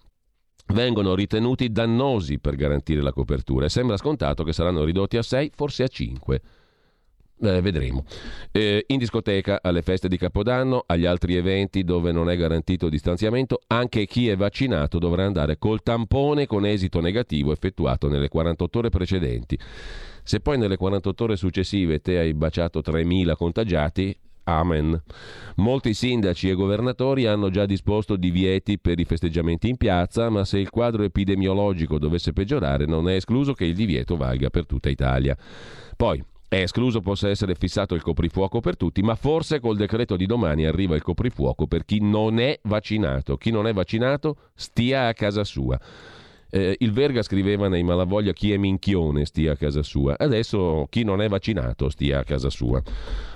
vengono 0.67 1.15
ritenuti 1.15 1.69
dannosi 1.69 2.39
per 2.39 2.55
garantire 2.55 3.01
la 3.01 3.11
copertura 3.11 3.65
e 3.65 3.69
sembra 3.69 3.97
scontato 3.97 4.43
che 4.43 4.53
saranno 4.53 4.85
ridotti 4.85 5.17
a 5.17 5.21
6, 5.21 5.51
forse 5.53 5.83
a 5.83 5.87
5. 5.87 6.41
Eh, 7.41 7.61
vedremo. 7.61 8.03
Eh, 8.51 8.83
in 8.87 8.97
discoteca, 8.97 9.59
alle 9.61 9.81
feste 9.81 10.09
di 10.09 10.17
Capodanno, 10.17 10.83
agli 10.85 11.05
altri 11.05 11.35
eventi 11.35 11.83
dove 11.83 12.11
non 12.11 12.29
è 12.29 12.35
garantito 12.35 12.89
distanziamento, 12.89 13.61
anche 13.67 14.05
chi 14.05 14.27
è 14.27 14.35
vaccinato 14.35 14.99
dovrà 14.99 15.25
andare 15.25 15.57
col 15.57 15.81
tampone 15.81 16.47
con 16.47 16.65
esito 16.65 16.99
negativo 16.99 17.53
effettuato 17.53 18.09
nelle 18.09 18.27
48 18.27 18.77
ore 18.77 18.89
precedenti. 18.89 19.57
Se 20.21 20.41
poi 20.41 20.57
nelle 20.57 20.75
48 20.75 21.23
ore 21.23 21.35
successive 21.37 22.01
te 22.01 22.19
hai 22.19 22.33
baciato 22.33 22.81
3.000 22.81 23.35
contagiati, 23.35 24.17
Amen. 24.43 24.99
Molti 25.57 25.93
sindaci 25.93 26.49
e 26.49 26.55
governatori 26.55 27.27
hanno 27.27 27.51
già 27.51 27.67
disposto 27.67 28.15
divieti 28.15 28.79
per 28.79 28.99
i 28.99 29.05
festeggiamenti 29.05 29.69
in 29.69 29.77
piazza, 29.77 30.29
ma 30.29 30.43
se 30.43 30.57
il 30.57 30.71
quadro 30.71 31.03
epidemiologico 31.03 31.99
dovesse 31.99 32.33
peggiorare 32.33 32.87
non 32.87 33.07
è 33.07 33.13
escluso 33.13 33.53
che 33.53 33.65
il 33.65 33.75
divieto 33.75 34.17
valga 34.17 34.49
per 34.49 34.65
tutta 34.65 34.89
Italia. 34.89 35.37
Poi, 35.95 36.23
è 36.49 36.61
escluso 36.61 36.99
possa 36.99 37.29
essere 37.29 37.53
fissato 37.53 37.93
il 37.93 38.01
coprifuoco 38.01 38.59
per 38.59 38.75
tutti, 38.75 39.03
ma 39.03 39.13
forse 39.13 39.59
col 39.59 39.77
decreto 39.77 40.15
di 40.15 40.25
domani 40.25 40.65
arriva 40.65 40.95
il 40.95 41.03
coprifuoco 41.03 41.67
per 41.67 41.85
chi 41.85 42.01
non 42.01 42.39
è 42.39 42.59
vaccinato. 42.63 43.37
Chi 43.37 43.51
non 43.51 43.67
è 43.67 43.73
vaccinato 43.73 44.35
stia 44.55 45.05
a 45.05 45.13
casa 45.13 45.43
sua. 45.43 45.79
Eh, 46.49 46.75
il 46.79 46.91
Verga 46.91 47.21
scriveva 47.21 47.67
nei 47.67 47.83
Malavoglia 47.83 48.33
chi 48.33 48.51
è 48.51 48.57
minchione 48.57 49.25
stia 49.25 49.51
a 49.51 49.55
casa 49.55 49.83
sua, 49.83 50.15
adesso 50.17 50.87
chi 50.89 51.03
non 51.03 51.21
è 51.21 51.29
vaccinato 51.29 51.87
stia 51.89 52.17
a 52.17 52.23
casa 52.23 52.49
sua. 52.49 52.81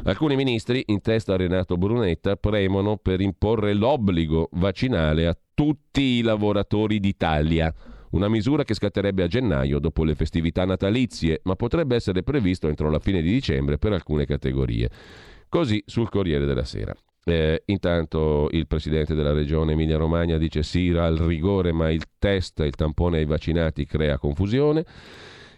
Alcuni 0.06 0.36
ministri, 0.36 0.84
in 0.88 1.00
testa 1.00 1.36
a 1.36 1.38
Renato 1.38 1.78
Brunetta, 1.78 2.36
premono 2.36 2.98
per 2.98 3.22
imporre 3.22 3.76
l'obbligo 3.76 4.50
vaccinale 4.54 5.28
a 5.28 5.38
tutti 5.54 6.02
i 6.02 6.22
lavoratori 6.24 7.00
d'Italia. 7.00 7.72
Una 8.14 8.28
misura 8.28 8.64
che 8.64 8.76
scatterebbe 8.76 9.24
a 9.24 9.28
gennaio 9.28 9.80
dopo 9.80 10.04
le 10.04 10.14
festività 10.14 10.66
natalizie, 10.66 11.42
ma 11.46 11.56
potrebbe 11.56 11.96
essere 11.96 12.22
previsto 12.22 12.68
entro 12.68 12.92
la 12.92 13.00
fine 13.00 13.24
di 13.24 13.32
dicembre 13.32 13.80
per 13.80 13.92
alcune 13.92 14.26
categorie. 14.26 14.88
Così 15.50 15.82
sul 15.88 16.10
Corriere 16.10 16.46
della 16.46 16.64
Sera. 16.64 16.94
Eh, 17.26 17.64
intanto 17.66 18.50
il 18.52 18.68
presidente 18.68 19.16
della 19.16 19.32
regione 19.32 19.72
Emilia-Romagna 19.72 20.38
dice 20.38 20.62
sì 20.62 20.90
al 20.90 21.18
rigore, 21.18 21.72
ma 21.72 21.90
il 21.90 22.04
test, 22.20 22.60
il 22.60 22.76
tampone 22.76 23.18
ai 23.18 23.26
vaccinati 23.26 23.86
crea 23.88 24.20
confusione. 24.20 24.86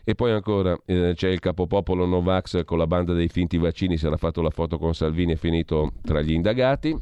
E 0.05 0.15
poi 0.15 0.31
ancora 0.31 0.77
eh, 0.85 1.11
c'è 1.13 1.27
il 1.27 1.39
capopopolo 1.39 2.05
Novax 2.05 2.63
con 2.63 2.77
la 2.77 2.87
banda 2.87 3.11
dei 3.11 3.27
finti 3.27 3.57
vaccini, 3.57 3.97
si 3.97 4.05
era 4.05 4.15
fatto 4.15 4.41
la 4.41 4.49
foto 4.49 4.77
con 4.77 4.95
Salvini 4.95 5.33
e 5.33 5.35
finito 5.35 5.91
tra 6.03 6.21
gli 6.21 6.31
indagati. 6.31 6.95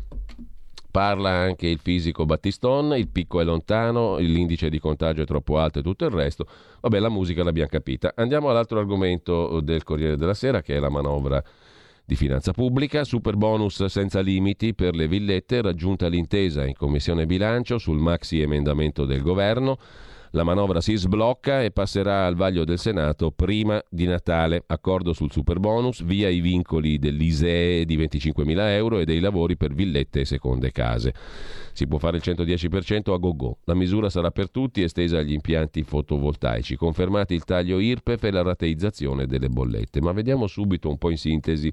Parla 0.94 1.32
anche 1.32 1.66
il 1.66 1.80
fisico 1.80 2.24
Battiston, 2.24 2.96
il 2.96 3.08
picco 3.08 3.42
è 3.42 3.44
lontano, 3.44 4.18
l'indice 4.18 4.70
di 4.70 4.78
contagio 4.78 5.24
è 5.24 5.26
troppo 5.26 5.58
alto 5.58 5.80
e 5.80 5.82
tutto 5.82 6.06
il 6.06 6.12
resto. 6.12 6.46
Vabbè, 6.82 7.00
la 7.00 7.10
musica 7.10 7.44
l'abbiamo 7.44 7.68
capita. 7.68 8.14
Andiamo 8.16 8.52
all'altro 8.52 8.78
argomento 8.78 9.60
del 9.62 9.82
Corriere 9.82 10.18
della 10.18 10.36
Sera, 10.36 10.62
che 10.62 10.76
è 10.76 10.80
la 10.80 10.90
manovra 10.90 11.44
di 12.06 12.16
finanza 12.16 12.52
pubblica, 12.52 13.04
super 13.06 13.36
bonus 13.38 13.84
senza 13.86 14.20
limiti 14.20 14.76
per 14.76 14.94
le 14.94 15.08
villette, 15.08 15.64
raggiunta 15.64 16.08
l'intesa 16.08 16.64
in 16.64 16.76
Commissione 16.76 17.26
Bilancio 17.26 17.80
sul 17.80 17.98
maxi 17.98 18.42
emendamento 18.42 19.06
del 19.06 19.24
governo. 19.24 19.80
La 20.36 20.44
manovra 20.44 20.82
si 20.82 20.96
sblocca 20.96 21.62
e 21.62 21.70
passerà 21.70 22.26
al 22.26 22.34
vaglio 22.34 22.64
del 22.64 22.80
Senato 22.80 23.30
prima 23.30 23.80
di 23.88 24.08
Natale. 24.08 24.64
Accordo 24.66 25.14
sul 25.14 25.32
super 25.32 25.60
bonus, 25.60 26.02
via 26.02 26.28
i 26.28 26.40
vincoli 26.40 26.98
dell'ISEE 26.98 27.86
di 27.86 27.96
25.000 27.96 28.58
euro 28.70 28.98
e 28.98 29.06
dei 29.06 29.20
lavori 29.20 29.56
per 29.56 29.76
villette 29.76 30.22
e 30.22 30.26
seconde 30.26 30.72
case. 30.72 31.14
Si 31.74 31.86
può 31.86 32.00
fare 32.00 32.18
il 32.18 32.24
110% 32.26 33.14
a 33.14 33.18
go-go. 33.18 33.60
La 33.66 33.76
misura 33.76 34.10
sarà 34.10 34.32
per 34.32 34.50
tutti 34.50 34.82
estesa 34.82 35.20
agli 35.20 35.34
impianti 35.34 35.84
fotovoltaici. 35.84 36.78
Confermati 36.78 37.36
il 37.36 37.44
taglio 37.44 37.78
IRPEF 37.78 38.24
e 38.24 38.32
la 38.32 38.42
rateizzazione 38.42 39.28
delle 39.28 39.50
bollette. 39.50 40.02
Ma 40.02 40.14
vediamo 40.14 40.48
subito 40.48 40.90
un 40.90 40.98
po' 40.98 41.12
in 41.12 41.18
sintesi 41.18 41.72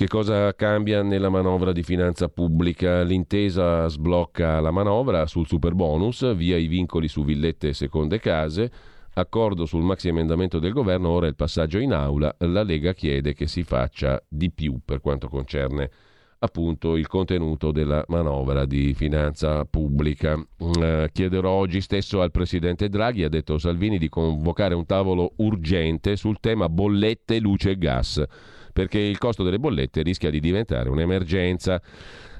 che 0.00 0.08
cosa 0.08 0.54
cambia 0.54 1.02
nella 1.02 1.28
manovra 1.28 1.72
di 1.72 1.82
finanza 1.82 2.30
pubblica? 2.30 3.02
L'intesa 3.02 3.86
sblocca 3.86 4.58
la 4.58 4.70
manovra 4.70 5.26
sul 5.26 5.46
super 5.46 5.74
bonus, 5.74 6.34
via 6.34 6.56
i 6.56 6.68
vincoli 6.68 7.06
su 7.06 7.22
villette 7.22 7.68
e 7.68 7.74
seconde 7.74 8.18
case. 8.18 8.72
Accordo 9.12 9.66
sul 9.66 9.82
maxi 9.82 10.08
emendamento 10.08 10.58
del 10.58 10.72
governo, 10.72 11.10
ora 11.10 11.26
il 11.26 11.34
passaggio 11.34 11.76
in 11.76 11.92
aula. 11.92 12.34
La 12.38 12.62
Lega 12.62 12.94
chiede 12.94 13.34
che 13.34 13.46
si 13.46 13.62
faccia 13.62 14.18
di 14.26 14.50
più 14.50 14.80
per 14.82 15.02
quanto 15.02 15.28
concerne 15.28 15.90
appunto 16.38 16.96
il 16.96 17.06
contenuto 17.06 17.70
della 17.70 18.02
manovra 18.08 18.64
di 18.64 18.94
finanza 18.94 19.66
pubblica. 19.66 20.42
Eh, 20.80 21.10
chiederò 21.12 21.50
oggi 21.50 21.82
stesso 21.82 22.22
al 22.22 22.30
Presidente 22.30 22.88
Draghi, 22.88 23.24
ha 23.24 23.28
detto 23.28 23.58
Salvini, 23.58 23.98
di 23.98 24.08
convocare 24.08 24.72
un 24.72 24.86
tavolo 24.86 25.34
urgente 25.36 26.16
sul 26.16 26.40
tema 26.40 26.70
bollette, 26.70 27.38
luce 27.38 27.72
e 27.72 27.76
gas 27.76 28.26
perché 28.72 28.98
il 28.98 29.18
costo 29.18 29.42
delle 29.42 29.58
bollette 29.58 30.02
rischia 30.02 30.30
di 30.30 30.40
diventare 30.40 30.88
un'emergenza 30.88 31.80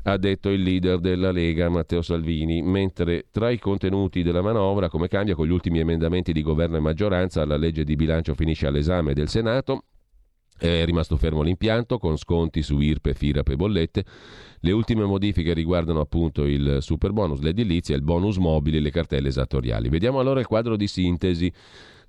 ha 0.03 0.16
detto 0.16 0.49
il 0.49 0.62
leader 0.62 0.99
della 0.99 1.31
Lega 1.31 1.69
Matteo 1.69 2.03
Salvini, 2.03 2.62
mentre 2.62 3.27
tra 3.31 3.51
i 3.51 3.59
contenuti 3.59 4.23
della 4.23 4.43
manovra, 4.43 4.88
come 4.88 5.09
cambia 5.09 5.35
con 5.35 5.47
gli 5.47 5.51
ultimi 5.51 5.81
emendamenti 5.81 6.33
di 6.33 6.43
governo 6.43 6.77
e 6.77 6.81
maggioranza, 6.81 7.45
la 7.45 7.57
legge 7.57 7.85
di 7.85 7.97
bilancio 7.97 8.35
finisce 8.35 8.66
all'esame 8.66 9.12
del 9.12 9.29
Senato, 9.29 9.85
è 10.61 10.85
rimasto 10.85 11.16
fermo 11.16 11.40
l'impianto 11.40 11.97
con 11.97 12.19
sconti 12.19 12.61
su 12.61 12.79
IRPE, 12.79 13.14
FIRAP 13.14 13.49
e 13.49 13.57
bollette. 13.57 14.05
Le 14.61 14.73
ultime 14.73 15.05
modifiche 15.05 15.55
riguardano 15.55 16.01
appunto 16.01 16.45
il 16.45 16.79
super 16.81 17.12
bonus, 17.12 17.40
l'edilizia, 17.40 17.97
il 17.97 18.03
bonus 18.03 18.37
mobili 18.37 18.77
e 18.77 18.81
le 18.81 18.90
cartelle 18.90 19.29
esattoriali. 19.29 19.88
Vediamo 19.88 20.21
allora 20.21 20.38
il 20.38 20.47
quadro 20.47 20.77
di 20.77 20.87
sintesi 20.87 21.51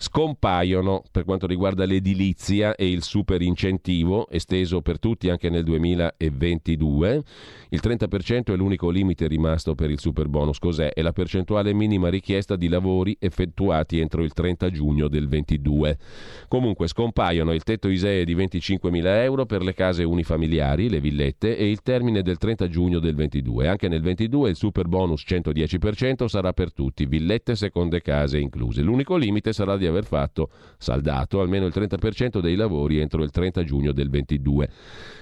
Scompaiono 0.03 1.03
per 1.11 1.25
quanto 1.25 1.45
riguarda 1.45 1.85
l'edilizia 1.85 2.73
e 2.73 2.89
il 2.89 3.03
super 3.03 3.39
incentivo 3.39 4.27
esteso 4.31 4.81
per 4.81 4.97
tutti 4.97 5.29
anche 5.29 5.51
nel 5.51 5.63
2022. 5.63 7.23
Il 7.69 7.79
30% 7.83 8.45
è 8.45 8.55
l'unico 8.55 8.89
limite 8.89 9.27
rimasto 9.27 9.75
per 9.75 9.91
il 9.91 9.99
super 9.99 10.27
bonus. 10.27 10.57
Cos'è? 10.57 10.91
È 10.91 11.03
la 11.03 11.11
percentuale 11.11 11.71
minima 11.73 12.09
richiesta 12.09 12.55
di 12.55 12.67
lavori 12.67 13.15
effettuati 13.19 13.99
entro 13.99 14.23
il 14.23 14.33
30 14.33 14.71
giugno 14.71 15.07
del 15.07 15.27
22. 15.27 15.99
Comunque 16.47 16.87
scompaiono 16.87 17.53
il 17.53 17.61
tetto 17.61 17.87
ISEE 17.87 18.25
di 18.25 18.35
25.000 18.35 19.05
euro 19.21 19.45
per 19.45 19.61
le 19.61 19.75
case 19.75 20.03
unifamiliari, 20.03 20.89
le 20.89 20.99
villette, 20.99 21.55
e 21.55 21.69
il 21.69 21.83
termine 21.83 22.23
del 22.23 22.37
30 22.37 22.67
giugno 22.69 22.97
del 22.97 23.13
22. 23.13 23.67
Anche 23.67 23.87
nel 23.87 24.01
22 24.01 24.49
il 24.49 24.55
super 24.55 24.87
bonus 24.87 25.23
110% 25.27 26.25
sarà 26.25 26.53
per 26.53 26.73
tutti, 26.73 27.05
villette 27.05 27.55
seconde 27.55 28.01
case 28.01 28.39
incluse. 28.39 28.81
L'unico 28.81 29.15
limite 29.15 29.53
sarà 29.53 29.77
di 29.77 29.89
aver 29.91 30.05
fatto, 30.05 30.49
saldato, 30.77 31.39
almeno 31.39 31.65
il 31.65 31.73
30% 31.75 32.39
dei 32.39 32.55
lavori 32.55 32.99
entro 32.99 33.23
il 33.23 33.29
30 33.29 33.63
giugno 33.63 33.91
del 33.91 34.09
22. 34.09 34.69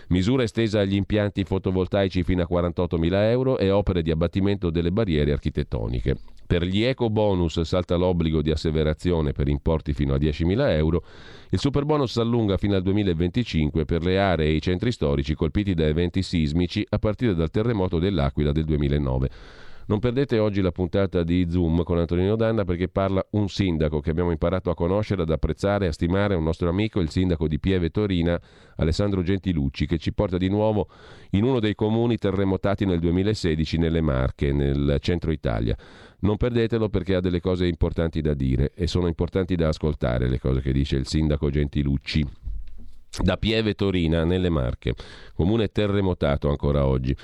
Misura 0.09 0.43
estesa 0.43 0.79
agli 0.79 0.95
impianti 0.95 1.43
fotovoltaici 1.43 2.23
fino 2.23 2.41
a 2.41 2.47
48.000 2.49 3.13
euro 3.29 3.57
e 3.57 3.69
opere 3.69 4.01
di 4.01 4.09
abbattimento 4.09 4.69
delle 4.71 4.91
barriere 4.91 5.31
architettoniche. 5.31 6.15
Per 6.47 6.63
gli 6.63 6.81
eco 6.81 7.11
bonus 7.11 7.61
salta 7.61 7.95
l'obbligo 7.95 8.41
di 8.41 8.49
asseverazione 8.49 9.33
per 9.33 9.47
importi 9.47 9.93
fino 9.93 10.15
a 10.15 10.17
10.000 10.17 10.71
euro. 10.71 11.03
Il 11.51 11.59
super 11.59 11.85
bonus 11.85 12.13
si 12.13 12.19
allunga 12.19 12.57
fino 12.57 12.75
al 12.75 12.81
2025 12.81 13.85
per 13.85 14.03
le 14.03 14.17
aree 14.17 14.47
e 14.47 14.53
i 14.53 14.61
centri 14.61 14.91
storici 14.91 15.35
colpiti 15.35 15.75
da 15.75 15.85
eventi 15.85 16.23
sismici 16.23 16.83
a 16.89 16.97
partire 16.97 17.35
dal 17.35 17.51
terremoto 17.51 17.99
dell'Aquila 17.99 18.51
del 18.51 18.65
2009. 18.65 19.29
Non 19.89 19.97
perdete 19.97 20.37
oggi 20.37 20.61
la 20.61 20.71
puntata 20.71 21.23
di 21.23 21.47
Zoom 21.49 21.81
con 21.81 21.97
Antonino 21.97 22.35
Danna 22.35 22.63
perché 22.63 22.89
parla 22.89 23.25
un 23.31 23.49
sindaco 23.49 24.01
che 24.01 24.11
abbiamo 24.11 24.29
imparato 24.29 24.69
a 24.69 24.75
conoscere, 24.75 25.23
ad 25.23 25.31
apprezzare, 25.31 25.87
a 25.87 25.91
stimare, 25.91 26.35
un 26.35 26.43
nostro 26.43 26.69
amico, 26.69 26.99
il 26.99 27.09
sindaco 27.09 27.47
di 27.47 27.59
Pieve 27.59 27.89
Torina, 27.89 28.39
Alessandro 28.75 29.23
Gentilucci, 29.23 29.87
che 29.87 29.97
ci 29.97 30.13
porta 30.13 30.37
di 30.37 30.47
nuovo 30.47 30.89
in 31.31 31.43
uno 31.43 31.59
dei 31.59 31.73
comuni 31.73 32.17
terremotati 32.17 32.85
nel 32.85 32.99
2016 32.99 33.79
nelle 33.79 34.01
Marche, 34.01 34.53
nel 34.53 34.97
centro 34.99 35.31
Italia. 35.31 35.75
Non 36.19 36.37
perdetelo 36.37 36.87
perché 36.89 37.15
ha 37.15 37.19
delle 37.19 37.41
cose 37.41 37.65
importanti 37.65 38.21
da 38.21 38.35
dire 38.35 38.71
e 38.75 38.85
sono 38.85 39.07
importanti 39.07 39.55
da 39.55 39.69
ascoltare 39.69 40.29
le 40.29 40.39
cose 40.39 40.61
che 40.61 40.71
dice 40.71 40.97
il 40.97 41.07
sindaco 41.07 41.49
Gentilucci 41.49 42.27
da 43.23 43.37
Pieve 43.37 43.73
Torina 43.73 44.23
nelle 44.23 44.49
Marche, 44.49 44.93
comune 45.33 45.69
terremotato 45.69 46.47
ancora 46.47 46.85
oggi. 46.85 47.15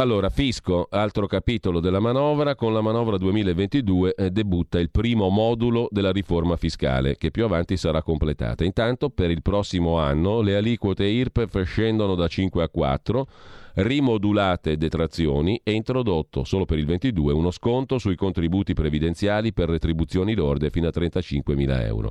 Allora, 0.00 0.30
fisco, 0.30 0.86
altro 0.90 1.26
capitolo 1.26 1.78
della 1.78 2.00
manovra, 2.00 2.54
con 2.54 2.72
la 2.72 2.80
manovra 2.80 3.18
2022 3.18 4.14
eh, 4.14 4.30
debutta 4.30 4.80
il 4.80 4.88
primo 4.88 5.28
modulo 5.28 5.88
della 5.90 6.10
riforma 6.10 6.56
fiscale 6.56 7.18
che 7.18 7.30
più 7.30 7.44
avanti 7.44 7.76
sarà 7.76 8.02
completata. 8.02 8.64
Intanto 8.64 9.10
per 9.10 9.30
il 9.30 9.42
prossimo 9.42 9.98
anno 9.98 10.40
le 10.40 10.56
aliquote 10.56 11.04
IRPEF 11.04 11.64
scendono 11.64 12.14
da 12.14 12.28
5 12.28 12.62
a 12.62 12.70
4, 12.70 13.26
rimodulate 13.74 14.78
detrazioni 14.78 15.60
e 15.62 15.72
introdotto 15.72 16.44
solo 16.44 16.64
per 16.64 16.78
il 16.78 16.86
22 16.86 17.34
uno 17.34 17.50
sconto 17.50 17.98
sui 17.98 18.16
contributi 18.16 18.72
previdenziali 18.72 19.52
per 19.52 19.68
retribuzioni 19.68 20.34
lorde 20.34 20.70
fino 20.70 20.88
a 20.88 20.92
35.000 20.94 21.84
euro. 21.84 22.10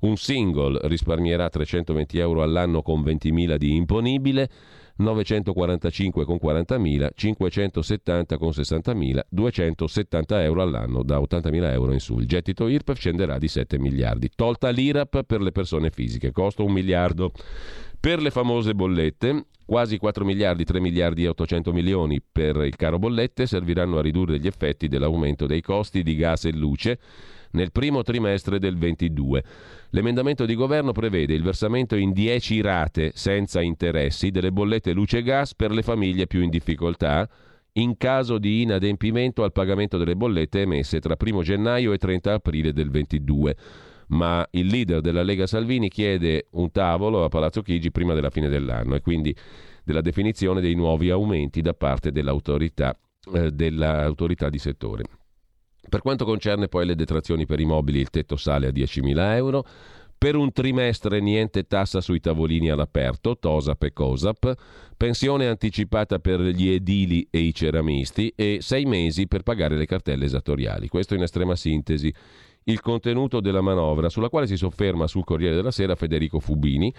Un 0.00 0.16
single 0.16 0.80
risparmierà 0.88 1.48
320 1.48 2.18
euro 2.18 2.42
all'anno 2.42 2.82
con 2.82 3.02
20.000 3.02 3.54
di 3.54 3.76
imponibile, 3.76 4.50
945 5.00 6.24
con 6.24 6.38
40.000, 6.40 7.08
570 7.14 8.38
con 8.38 8.50
60.000, 8.50 9.20
270 9.28 10.42
euro 10.42 10.62
all'anno 10.62 11.02
da 11.02 11.18
80.000 11.18 11.72
euro 11.72 11.92
in 11.92 12.00
su. 12.00 12.18
Il 12.18 12.26
gettito 12.26 12.68
IRPEF 12.68 12.98
scenderà 12.98 13.38
di 13.38 13.48
7 13.48 13.78
miliardi. 13.78 14.30
Tolta 14.34 14.68
l'IRAP 14.70 15.24
per 15.24 15.40
le 15.40 15.52
persone 15.52 15.90
fisiche, 15.90 16.32
costa 16.32 16.62
un 16.62 16.72
miliardo. 16.72 17.32
Per 17.98 18.20
le 18.22 18.30
famose 18.30 18.74
bollette, 18.74 19.46
quasi 19.66 19.98
4 19.98 20.24
miliardi, 20.24 20.64
3 20.64 20.80
miliardi 20.80 21.24
e 21.24 21.28
800 21.28 21.72
milioni 21.72 22.20
per 22.20 22.56
il 22.56 22.76
caro 22.76 22.98
bollette 22.98 23.46
serviranno 23.46 23.98
a 23.98 24.02
ridurre 24.02 24.38
gli 24.38 24.46
effetti 24.46 24.88
dell'aumento 24.88 25.46
dei 25.46 25.60
costi 25.60 26.02
di 26.02 26.16
gas 26.16 26.46
e 26.46 26.52
luce 26.52 26.98
nel 27.52 27.72
primo 27.72 28.02
trimestre 28.02 28.58
del 28.58 28.76
22. 28.76 29.44
L'emendamento 29.90 30.46
di 30.46 30.54
governo 30.54 30.92
prevede 30.92 31.34
il 31.34 31.42
versamento 31.42 31.96
in 31.96 32.12
10 32.12 32.60
rate 32.60 33.12
senza 33.14 33.60
interessi 33.60 34.30
delle 34.30 34.52
bollette 34.52 34.92
luce 34.92 35.18
e 35.18 35.22
gas 35.22 35.54
per 35.54 35.70
le 35.70 35.82
famiglie 35.82 36.26
più 36.26 36.42
in 36.42 36.50
difficoltà 36.50 37.28
in 37.74 37.96
caso 37.96 38.38
di 38.38 38.62
inadempimento 38.62 39.44
al 39.44 39.52
pagamento 39.52 39.96
delle 39.96 40.16
bollette 40.16 40.62
emesse 40.62 40.98
tra 40.98 41.16
1 41.18 41.42
gennaio 41.42 41.92
e 41.92 41.98
30 41.98 42.32
aprile 42.32 42.72
del 42.72 42.90
22. 42.90 43.56
Ma 44.08 44.44
il 44.50 44.66
leader 44.66 45.00
della 45.00 45.22
Lega 45.22 45.46
Salvini 45.46 45.88
chiede 45.88 46.48
un 46.52 46.72
tavolo 46.72 47.22
a 47.22 47.28
Palazzo 47.28 47.62
Chigi 47.62 47.92
prima 47.92 48.12
della 48.12 48.30
fine 48.30 48.48
dell'anno 48.48 48.96
e 48.96 49.00
quindi 49.00 49.34
della 49.84 50.00
definizione 50.00 50.60
dei 50.60 50.74
nuovi 50.74 51.10
aumenti 51.10 51.60
da 51.60 51.74
parte 51.74 52.10
dell'autorità, 52.10 52.96
eh, 53.32 53.52
dell'autorità 53.52 54.48
di 54.48 54.58
settore. 54.58 55.04
Per 55.90 56.00
quanto 56.00 56.24
concerne 56.24 56.68
poi 56.68 56.86
le 56.86 56.94
detrazioni 56.94 57.44
per 57.44 57.60
i 57.60 57.66
mobili, 57.66 58.00
il 58.00 58.08
tetto 58.08 58.36
sale 58.36 58.68
a 58.68 58.70
10.000 58.70 59.34
euro. 59.34 59.66
Per 60.16 60.36
un 60.36 60.52
trimestre 60.52 61.18
niente 61.20 61.66
tassa 61.66 62.00
sui 62.02 62.20
tavolini 62.20 62.68
all'aperto, 62.68 63.38
TOSAP 63.38 63.82
e 63.84 63.92
COSAP, 63.94 64.54
pensione 64.96 65.46
anticipata 65.46 66.18
per 66.18 66.40
gli 66.40 66.68
edili 66.68 67.26
e 67.30 67.38
i 67.38 67.54
ceramisti 67.54 68.30
e 68.36 68.58
sei 68.60 68.84
mesi 68.84 69.26
per 69.26 69.42
pagare 69.42 69.76
le 69.76 69.86
cartelle 69.86 70.26
esattoriali. 70.26 70.88
Questo 70.88 71.14
in 71.14 71.22
estrema 71.22 71.56
sintesi 71.56 72.12
il 72.64 72.80
contenuto 72.82 73.40
della 73.40 73.62
manovra, 73.62 74.10
sulla 74.10 74.28
quale 74.28 74.46
si 74.46 74.58
sofferma 74.58 75.06
sul 75.06 75.24
Corriere 75.24 75.56
della 75.56 75.70
Sera 75.70 75.94
Federico 75.94 76.38
Fubini, 76.38 76.92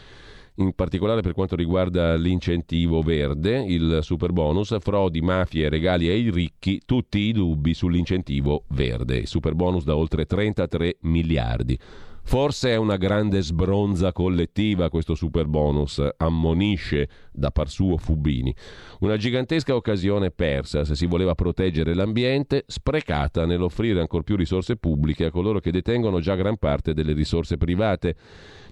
in 0.61 0.73
particolare 0.73 1.21
per 1.21 1.33
quanto 1.33 1.55
riguarda 1.55 2.15
l'incentivo 2.15 3.01
verde, 3.01 3.63
il 3.65 3.99
super 4.01 4.31
bonus, 4.31 4.75
frodi, 4.79 5.21
mafie, 5.21 5.69
regali 5.69 6.07
ai 6.07 6.29
ricchi, 6.29 6.81
tutti 6.85 7.19
i 7.19 7.31
dubbi 7.31 7.73
sull'incentivo 7.73 8.65
verde. 8.69 9.25
Super 9.25 9.55
bonus 9.55 9.83
da 9.83 9.95
oltre 9.95 10.25
33 10.25 10.97
miliardi. 11.01 11.77
Forse 12.23 12.69
è 12.69 12.75
una 12.77 12.95
grande 12.95 13.41
sbronza 13.41 14.11
collettiva 14.13 14.89
questo 14.89 15.15
super 15.15 15.47
bonus, 15.47 16.01
ammonisce 16.17 17.09
da 17.31 17.51
par 17.51 17.69
suo 17.69 17.97
Fubini. 17.97 18.55
Una 18.99 19.17
gigantesca 19.17 19.75
occasione 19.75 20.31
persa 20.31 20.85
se 20.85 20.95
si 20.95 21.05
voleva 21.07 21.35
proteggere 21.35 21.93
l'ambiente, 21.93 22.63
sprecata 22.67 23.45
nell'offrire 23.45 23.99
ancor 23.99 24.23
più 24.23 24.35
risorse 24.37 24.77
pubbliche 24.77 25.25
a 25.25 25.31
coloro 25.31 25.59
che 25.59 25.71
detengono 25.71 26.19
già 26.19 26.35
gran 26.35 26.57
parte 26.57 26.93
delle 26.93 27.13
risorse 27.13 27.57
private 27.57 28.15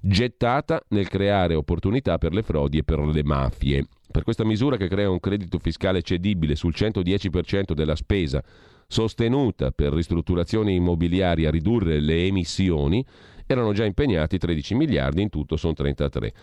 gettata 0.02 0.82
nel 0.90 1.10
creare 1.10 1.56
opportunità 1.56 2.18
per 2.18 2.34
le 2.34 2.44
frodi 2.44 2.78
e 2.78 2.84
per 2.84 3.00
le 3.00 3.24
mafie. 3.24 3.86
Per 4.12 4.24
questa 4.24 4.46
misura 4.46 4.78
che 4.78 4.88
crea 4.88 5.10
un 5.10 5.20
credito 5.20 5.60
fiscale 5.60 6.02
cedibile 6.02 6.56
sul 6.56 6.74
110% 6.76 7.74
della 7.74 7.96
spesa 7.96 8.42
sostenuta 8.88 9.70
per 9.70 9.94
ristrutturazioni 9.94 10.74
immobiliari 10.74 11.46
a 11.46 11.52
ridurre 11.52 12.00
le 12.00 12.26
emissioni, 12.26 13.06
erano 13.52 13.74
già 13.74 13.84
impegnati 13.84 14.38
13 14.38 14.76
miliardi, 14.76 15.24
in 15.24 15.30
tutto 15.30 15.58
sono 15.58 15.74
33. 15.74 16.34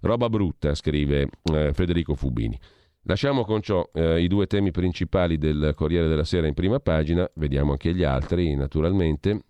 Roba 0.00 0.28
brutta, 0.28 0.74
scrive 0.74 1.28
eh, 1.50 1.72
Federico 1.72 2.14
Fubini. 2.14 2.58
Lasciamo 3.04 3.44
con 3.44 3.62
ciò 3.62 3.88
eh, 3.94 4.20
i 4.20 4.28
due 4.28 4.46
temi 4.46 4.70
principali 4.70 5.38
del 5.38 5.72
Corriere 5.74 6.08
della 6.08 6.24
Sera 6.24 6.46
in 6.46 6.54
prima 6.54 6.78
pagina, 6.78 7.28
vediamo 7.36 7.72
anche 7.72 7.94
gli 7.94 8.04
altri 8.04 8.54
naturalmente. 8.54 9.44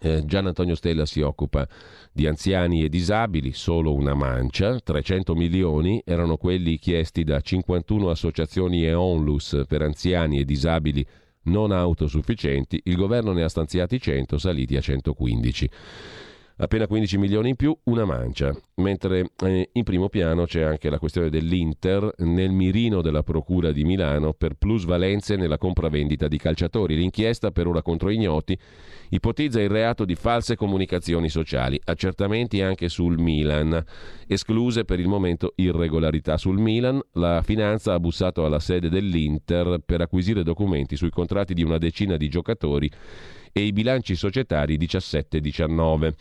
Eh, 0.00 0.24
Gian 0.24 0.46
Antonio 0.46 0.74
Stella 0.74 1.04
si 1.04 1.20
occupa 1.20 1.68
di 2.10 2.26
anziani 2.26 2.82
e 2.82 2.88
disabili, 2.88 3.52
solo 3.52 3.94
una 3.94 4.14
mancia, 4.14 4.80
300 4.80 5.34
milioni 5.34 6.02
erano 6.04 6.38
quelli 6.38 6.78
chiesti 6.78 7.24
da 7.24 7.40
51 7.40 8.08
associazioni 8.08 8.84
e 8.84 8.94
onlus 8.94 9.62
per 9.68 9.82
anziani 9.82 10.38
e 10.38 10.44
disabili 10.44 11.06
non 11.44 11.72
autosufficienti, 11.72 12.80
il 12.84 12.96
governo 12.96 13.32
ne 13.32 13.42
ha 13.42 13.48
stanziati 13.48 14.00
100, 14.00 14.38
saliti 14.38 14.76
a 14.76 14.80
115 14.80 15.70
appena 16.62 16.86
15 16.86 17.18
milioni 17.18 17.50
in 17.50 17.56
più, 17.56 17.76
una 17.84 18.04
mancia. 18.04 18.54
Mentre 18.76 19.32
eh, 19.44 19.68
in 19.72 19.82
primo 19.82 20.08
piano 20.08 20.44
c'è 20.44 20.62
anche 20.62 20.90
la 20.90 20.98
questione 21.00 21.28
dell'Inter 21.28 22.14
nel 22.18 22.52
mirino 22.52 23.02
della 23.02 23.24
Procura 23.24 23.72
di 23.72 23.82
Milano 23.84 24.32
per 24.32 24.54
plusvalenze 24.54 25.34
nella 25.34 25.58
compravendita 25.58 26.28
di 26.28 26.38
calciatori. 26.38 26.94
L'inchiesta, 26.96 27.50
per 27.50 27.66
ora 27.66 27.82
contro 27.82 28.10
ignoti, 28.10 28.56
ipotizza 29.10 29.60
il 29.60 29.70
reato 29.70 30.04
di 30.04 30.14
false 30.14 30.54
comunicazioni 30.54 31.28
sociali, 31.28 31.80
accertamenti 31.82 32.60
anche 32.60 32.88
sul 32.88 33.18
Milan, 33.18 33.84
escluse 34.28 34.84
per 34.84 35.00
il 35.00 35.08
momento 35.08 35.54
irregolarità 35.56 36.36
sul 36.36 36.58
Milan. 36.58 37.00
La 37.14 37.42
finanza 37.42 37.94
ha 37.94 38.00
bussato 38.00 38.44
alla 38.44 38.60
sede 38.60 38.88
dell'Inter 38.88 39.80
per 39.84 40.00
acquisire 40.00 40.44
documenti 40.44 40.94
sui 40.94 41.10
contratti 41.10 41.54
di 41.54 41.64
una 41.64 41.78
decina 41.78 42.16
di 42.16 42.28
giocatori 42.28 42.90
e 43.52 43.62
i 43.62 43.72
bilanci 43.72 44.16
societari 44.16 44.78
17-19. 44.78 46.06
A 46.06 46.14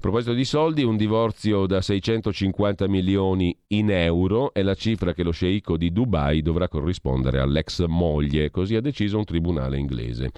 proposito 0.00 0.32
di 0.32 0.44
soldi, 0.44 0.82
un 0.82 0.96
divorzio 0.96 1.66
da 1.66 1.80
650 1.80 2.88
milioni 2.88 3.56
in 3.68 3.90
euro 3.90 4.52
è 4.52 4.62
la 4.62 4.74
cifra 4.74 5.12
che 5.12 5.22
lo 5.22 5.30
sceicco 5.30 5.76
di 5.76 5.92
Dubai 5.92 6.42
dovrà 6.42 6.68
corrispondere 6.68 7.40
all'ex 7.40 7.84
moglie, 7.86 8.50
così 8.50 8.74
ha 8.74 8.80
deciso 8.80 9.18
un 9.18 9.24
tribunale 9.24 9.78
inglese. 9.78 10.30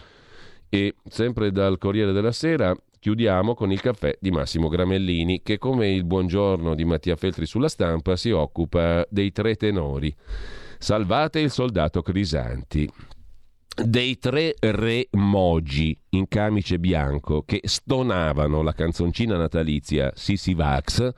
E 0.69 0.97
sempre 1.09 1.53
dal 1.53 1.79
Corriere 1.79 2.12
della 2.12 2.33
Sera 2.33 2.77
chiudiamo 2.99 3.55
con 3.55 3.71
il 3.71 3.81
caffè 3.81 4.17
di 4.21 4.31
Massimo 4.31 4.69
Gramellini, 4.69 5.43
che 5.43 5.59
come 5.59 5.93
il 5.93 6.05
buongiorno 6.05 6.75
di 6.75 6.85
Mattia 6.85 7.15
Feltri 7.15 7.47
sulla 7.47 7.69
stampa 7.69 8.17
si 8.17 8.31
occupa 8.31 9.07
dei 9.09 9.31
tre 9.31 9.55
tenori. 9.55 10.15
Salvate 10.79 11.39
il 11.41 11.51
soldato 11.51 12.03
Crisanti, 12.03 12.91
dei 13.85 14.19
tre 14.19 14.55
re 14.59 15.09
mogi 15.12 15.97
in 16.11 16.29
camice 16.29 16.79
bianco 16.79 17.43
che 17.43 17.61
stonavano 17.65 18.62
la 18.62 18.73
canzoncina 18.73 19.37
natalizia 19.37 20.12
Sisi 20.15 20.55
Vax, 20.55 21.12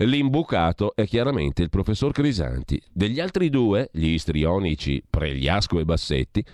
L'imbucato 0.00 0.94
è 0.94 1.06
chiaramente 1.06 1.62
il 1.62 1.70
professor 1.70 2.12
Crisanti. 2.12 2.78
Degli 2.92 3.18
altri 3.18 3.48
due, 3.48 3.88
gli 3.92 4.08
istrionici 4.08 5.02
Pregliasco 5.08 5.78
e 5.78 5.86
Bassetti, 5.86 6.44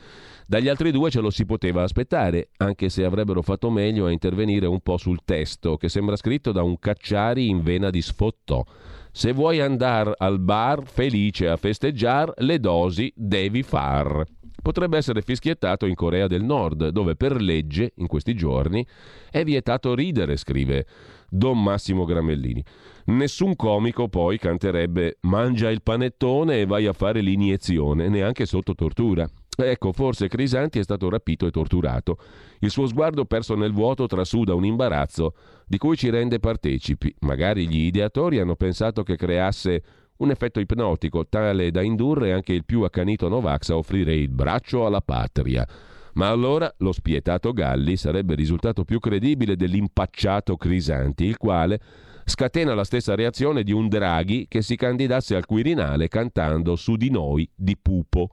dagli 0.47 0.69
altri 0.69 0.93
due 0.93 1.11
ce 1.11 1.21
lo 1.21 1.31
si 1.31 1.45
poteva 1.45 1.83
aspettare, 1.83 2.51
anche 2.59 2.89
se 2.89 3.05
avrebbero 3.05 3.43
fatto 3.43 3.69
meglio 3.69 4.07
a 4.07 4.13
intervenire 4.13 4.67
un 4.67 4.81
po' 4.81 4.97
sul 4.97 5.21
testo, 5.25 5.77
che 5.77 5.89
sembra 5.89 6.15
scritto 6.15 6.53
da 6.53 6.63
un 6.63 6.79
cacciari 6.79 7.49
in 7.49 7.63
vena 7.63 7.91
di 7.91 8.01
sfottò. 8.01 8.65
Se 9.11 9.33
vuoi 9.33 9.61
andare 9.61 10.15
al 10.19 10.39
bar 10.39 10.85
felice 10.85 11.49
a 11.49 11.57
festeggiare, 11.57 12.35
le 12.37 12.61
dosi 12.61 13.13
devi 13.17 13.65
far. 13.65 14.25
Potrebbe 14.63 14.97
essere 14.97 15.23
fischiettato 15.23 15.87
in 15.87 15.97
Corea 15.97 16.29
del 16.29 16.45
Nord, 16.45 16.89
dove 16.91 17.17
per 17.17 17.41
legge, 17.41 17.93
in 17.97 18.07
questi 18.07 18.35
giorni, 18.35 18.87
è 19.29 19.43
vietato 19.43 19.95
ridere, 19.95 20.37
scrive 20.37 20.87
Don 21.29 21.61
Massimo 21.61 22.05
Gramellini. 22.05 22.65
Nessun 23.07 23.57
comico 23.57 24.09
poi 24.09 24.39
canterebbe 24.39 25.19
Mangia 25.23 25.69
il 25.69 25.83
panettone 25.83 26.61
e 26.61 26.67
vai 26.67 26.87
a 26.87 26.93
fare 26.93 27.21
l'iniezione, 27.21 28.09
neanche 28.09 28.47
sotto 28.47 28.77
tortura. 28.77 29.29
Ecco, 29.55 29.93
forse 29.93 30.29
Crisanti 30.29 30.79
è 30.79 30.83
stato 30.83 31.11
rapito 31.11 31.47
e 31.47 31.51
torturato. 31.51 32.17
Il 32.61 32.71
suo 32.71 32.87
sguardo 32.87 33.27
perso 33.27 33.55
nel 33.55 33.73
vuoto 33.73 34.07
trasuda 34.07 34.55
un 34.55 34.65
imbarazzo 34.65 35.35
di 35.67 35.77
cui 35.77 35.97
ci 35.97 36.09
rende 36.09 36.39
partecipi. 36.39 37.15
Magari 37.21 37.69
gli 37.69 37.87
ideatori 37.87 38.39
hanno 38.39 38.57
pensato 38.57 39.03
che 39.03 39.17
creasse 39.17 39.83
un 40.23 40.31
effetto 40.31 40.61
ipnotico 40.61 41.27
tale 41.27 41.71
da 41.71 41.83
indurre 41.83 42.33
anche 42.33 42.53
il 42.53 42.65
più 42.65 42.83
accanito 42.83 43.29
Novax 43.29 43.71
a 43.71 43.77
offrire 43.77 44.15
il 44.15 44.29
braccio 44.29 44.87
alla 44.87 45.01
patria. 45.01 45.67
Ma 46.15 46.29
allora 46.29 46.73
lo 46.79 46.93
spietato 46.93 47.53
Galli 47.53 47.97
sarebbe 47.97 48.35
risultato 48.35 48.85
più 48.85 49.01
credibile 49.01 49.57
dell'impacciato 49.57 50.57
Crisanti, 50.57 51.25
il 51.25 51.39
quale 51.39 51.81
scatena 52.25 52.75
la 52.75 52.85
stessa 52.85 53.15
reazione 53.15 53.65
di 53.65 53.73
un 53.73 53.89
Draghi 53.89 54.47
che 54.47 54.63
si 54.63 54.77
candidasse 54.77 55.35
al 55.35 55.47
Quirinale 55.47 56.09
cantando 56.09 56.77
su 56.77 56.97
di 56.97 57.11
noi 57.11 57.49
di 57.55 57.77
Pupo. 57.77 58.31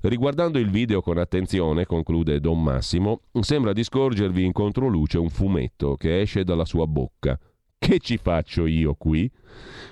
Riguardando 0.00 0.58
il 0.58 0.70
video 0.70 1.00
con 1.00 1.18
attenzione, 1.18 1.84
conclude 1.84 2.40
Don 2.40 2.62
Massimo, 2.62 3.22
sembra 3.40 3.72
di 3.72 3.84
scorgervi 3.84 4.44
in 4.44 4.52
controluce 4.52 5.18
un 5.18 5.28
fumetto 5.28 5.96
che 5.96 6.20
esce 6.20 6.44
dalla 6.44 6.64
sua 6.64 6.86
bocca. 6.86 7.38
Che 7.78 7.98
ci 8.00 8.18
faccio 8.18 8.66
io 8.66 8.94
qui? 8.94 9.30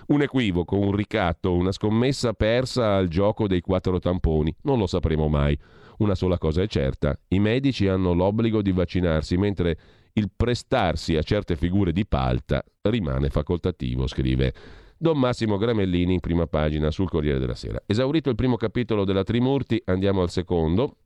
Un 0.08 0.22
equivoco, 0.22 0.76
un 0.76 0.92
ricatto, 0.92 1.54
una 1.54 1.72
scommessa 1.72 2.32
persa 2.32 2.96
al 2.96 3.08
gioco 3.08 3.46
dei 3.46 3.60
quattro 3.60 3.98
tamponi. 3.98 4.54
Non 4.62 4.78
lo 4.78 4.86
sapremo 4.86 5.28
mai. 5.28 5.58
Una 5.98 6.14
sola 6.14 6.36
cosa 6.36 6.60
è 6.62 6.66
certa, 6.66 7.18
i 7.28 7.38
medici 7.38 7.88
hanno 7.88 8.12
l'obbligo 8.12 8.60
di 8.60 8.70
vaccinarsi, 8.70 9.38
mentre 9.38 9.78
il 10.14 10.30
prestarsi 10.34 11.16
a 11.16 11.22
certe 11.22 11.56
figure 11.56 11.92
di 11.92 12.06
palta 12.06 12.62
rimane 12.82 13.30
facoltativo, 13.30 14.06
scrive 14.06 14.52
Don 14.98 15.18
Massimo 15.18 15.56
Gramellini 15.56 16.14
in 16.14 16.20
prima 16.20 16.46
pagina 16.46 16.90
sul 16.90 17.08
Corriere 17.08 17.38
della 17.38 17.54
Sera. 17.54 17.82
Esaurito 17.86 18.28
il 18.28 18.34
primo 18.34 18.56
capitolo 18.56 19.04
della 19.04 19.24
Trimurti, 19.24 19.80
andiamo 19.86 20.20
al 20.20 20.30
secondo, 20.30 20.96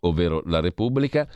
ovvero 0.00 0.42
la 0.46 0.60
Repubblica. 0.60 1.28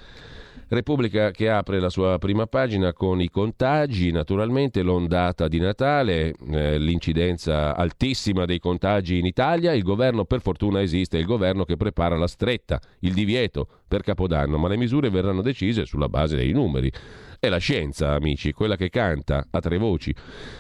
Repubblica 0.68 1.30
che 1.30 1.50
apre 1.50 1.78
la 1.78 1.90
sua 1.90 2.18
prima 2.18 2.46
pagina 2.46 2.92
con 2.92 3.20
i 3.20 3.28
contagi, 3.28 4.10
naturalmente 4.10 4.82
l'ondata 4.82 5.46
di 5.46 5.58
Natale, 5.58 6.34
eh, 6.50 6.78
l'incidenza 6.78 7.76
altissima 7.76 8.44
dei 8.44 8.58
contagi 8.58 9.18
in 9.18 9.26
Italia, 9.26 9.72
il 9.72 9.82
governo 9.82 10.24
per 10.24 10.40
fortuna 10.40 10.80
esiste, 10.80 11.18
il 11.18 11.26
governo 11.26 11.64
che 11.64 11.76
prepara 11.76 12.16
la 12.16 12.26
stretta, 12.26 12.80
il 13.00 13.12
divieto 13.12 13.68
per 13.86 14.02
Capodanno, 14.02 14.56
ma 14.56 14.68
le 14.68 14.76
misure 14.76 15.10
verranno 15.10 15.42
decise 15.42 15.84
sulla 15.84 16.08
base 16.08 16.36
dei 16.36 16.52
numeri. 16.52 16.90
È 17.38 17.50
la 17.50 17.58
scienza, 17.58 18.12
amici, 18.12 18.52
quella 18.52 18.74
che 18.74 18.88
canta 18.88 19.46
a 19.50 19.60
tre 19.60 19.76
voci. 19.76 20.14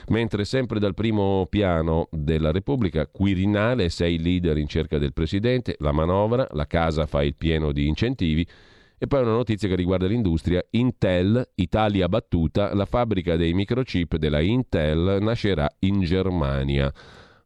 Mentre 0.08 0.44
sempre 0.44 0.78
dal 0.78 0.92
primo 0.92 1.46
piano 1.48 2.08
della 2.10 2.52
Repubblica, 2.52 3.06
Quirinale, 3.06 3.88
sei 3.88 4.20
leader 4.20 4.58
in 4.58 4.68
cerca 4.68 4.98
del 4.98 5.14
presidente, 5.14 5.76
la 5.78 5.92
manovra, 5.92 6.46
la 6.52 6.66
casa 6.66 7.06
fa 7.06 7.22
il 7.22 7.36
pieno 7.36 7.72
di 7.72 7.86
incentivi. 7.86 8.46
E 8.96 9.06
poi 9.06 9.22
una 9.22 9.32
notizia 9.32 9.68
che 9.68 9.74
riguarda 9.74 10.06
l'industria. 10.06 10.64
Intel, 10.70 11.50
Italia 11.56 12.08
battuta, 12.08 12.74
la 12.74 12.86
fabbrica 12.86 13.36
dei 13.36 13.52
microchip 13.52 14.16
della 14.16 14.40
Intel 14.40 15.18
nascerà 15.20 15.68
in 15.80 16.00
Germania. 16.02 16.92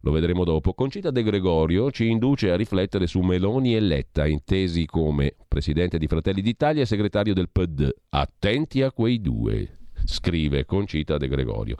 Lo 0.03 0.12
vedremo 0.12 0.44
dopo. 0.44 0.74
Concita 0.74 1.11
De 1.11 1.22
Gregorio 1.22 1.90
ci 1.90 2.09
induce 2.09 2.51
a 2.51 2.57
riflettere 2.57 3.07
su 3.07 3.20
Meloni 3.20 3.74
e 3.74 3.80
Letta, 3.80 4.26
intesi 4.26 4.86
come 4.86 5.34
presidente 5.49 5.99
di 5.99 6.07
Fratelli 6.07 6.42
d'Italia 6.42 6.82
e 6.82 6.86
segretario 6.86 7.34
del 7.34 7.49
PD. 7.51 7.88
Attenti 8.11 8.82
a 8.82 8.92
quei 8.92 9.20
due 9.20 9.78
scrive 10.05 10.64
Concita 10.64 11.16
De 11.16 11.26
Gregorio. 11.28 11.76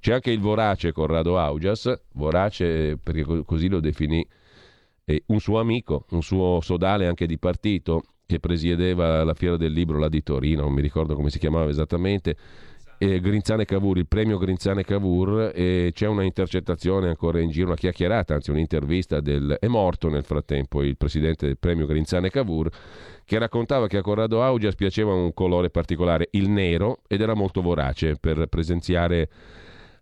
C'è 0.00 0.12
anche 0.12 0.30
il 0.30 0.40
vorace 0.40 0.92
Corrado 0.92 1.38
Augias, 1.38 1.92
vorace 2.12 2.98
perché 2.98 3.24
così 3.44 3.68
lo 3.68 3.80
definì 3.80 4.26
eh, 5.04 5.22
un 5.26 5.40
suo 5.40 5.58
amico, 5.58 6.04
un 6.10 6.22
suo 6.22 6.60
sodale 6.60 7.06
anche 7.06 7.26
di 7.26 7.38
partito 7.38 8.02
che 8.32 8.40
presiedeva 8.40 9.22
la 9.24 9.34
fiera 9.34 9.58
del 9.58 9.72
libro 9.72 9.98
là 9.98 10.08
di 10.08 10.22
Torino, 10.22 10.62
non 10.62 10.72
mi 10.72 10.80
ricordo 10.80 11.14
come 11.14 11.28
si 11.28 11.38
chiamava 11.38 11.68
esattamente, 11.68 12.34
Grinzane 12.96 13.64
Cavour, 13.64 13.98
il 13.98 14.06
premio 14.06 14.38
Grinzane 14.38 14.84
Cavour, 14.84 15.50
e 15.54 15.90
c'è 15.92 16.06
una 16.06 16.22
intercettazione 16.22 17.08
ancora 17.08 17.40
in 17.40 17.50
giro, 17.50 17.66
una 17.66 17.76
chiacchierata, 17.76 18.34
anzi 18.34 18.50
un'intervista 18.50 19.20
del... 19.20 19.56
è 19.60 19.66
morto 19.66 20.08
nel 20.08 20.22
frattempo 20.24 20.82
il 20.82 20.96
presidente 20.96 21.46
del 21.46 21.58
premio 21.58 21.84
Grinzane 21.84 22.30
Cavour, 22.30 22.70
che 23.24 23.38
raccontava 23.38 23.86
che 23.86 23.98
a 23.98 24.02
Corrado 24.02 24.42
Augias 24.42 24.76
piaceva 24.76 25.12
un 25.12 25.34
colore 25.34 25.68
particolare, 25.68 26.28
il 26.30 26.48
nero, 26.48 27.00
ed 27.08 27.20
era 27.20 27.34
molto 27.34 27.60
vorace 27.60 28.16
per 28.18 28.46
presenziare... 28.46 29.28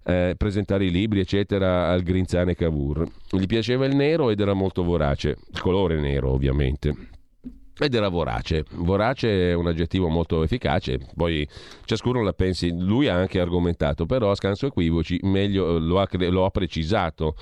Eh, 0.02 0.34
presentare 0.34 0.86
i 0.86 0.90
libri, 0.90 1.20
eccetera, 1.20 1.88
al 1.88 2.02
Grinzane 2.02 2.54
Cavour. 2.54 3.06
Gli 3.32 3.44
piaceva 3.46 3.84
il 3.84 3.94
nero 3.94 4.30
ed 4.30 4.40
era 4.40 4.54
molto 4.54 4.82
vorace, 4.82 5.36
il 5.52 5.60
colore 5.60 6.00
nero 6.00 6.30
ovviamente 6.30 7.18
ed 7.86 7.94
era 7.94 8.08
vorace. 8.08 8.64
Vorace 8.72 9.50
è 9.50 9.54
un 9.54 9.66
aggettivo 9.66 10.08
molto 10.08 10.42
efficace, 10.42 10.98
poi 11.14 11.46
ciascuno 11.84 12.22
la 12.22 12.32
pensi, 12.32 12.74
lui 12.78 13.08
ha 13.08 13.14
anche 13.14 13.40
argomentato, 13.40 14.06
però 14.06 14.30
a 14.30 14.34
scanso 14.34 14.66
equivoci 14.66 15.18
meglio 15.22 15.78
lo 15.78 16.00
ha, 16.00 16.08
lo 16.28 16.44
ha 16.44 16.50
precisato 16.50 17.34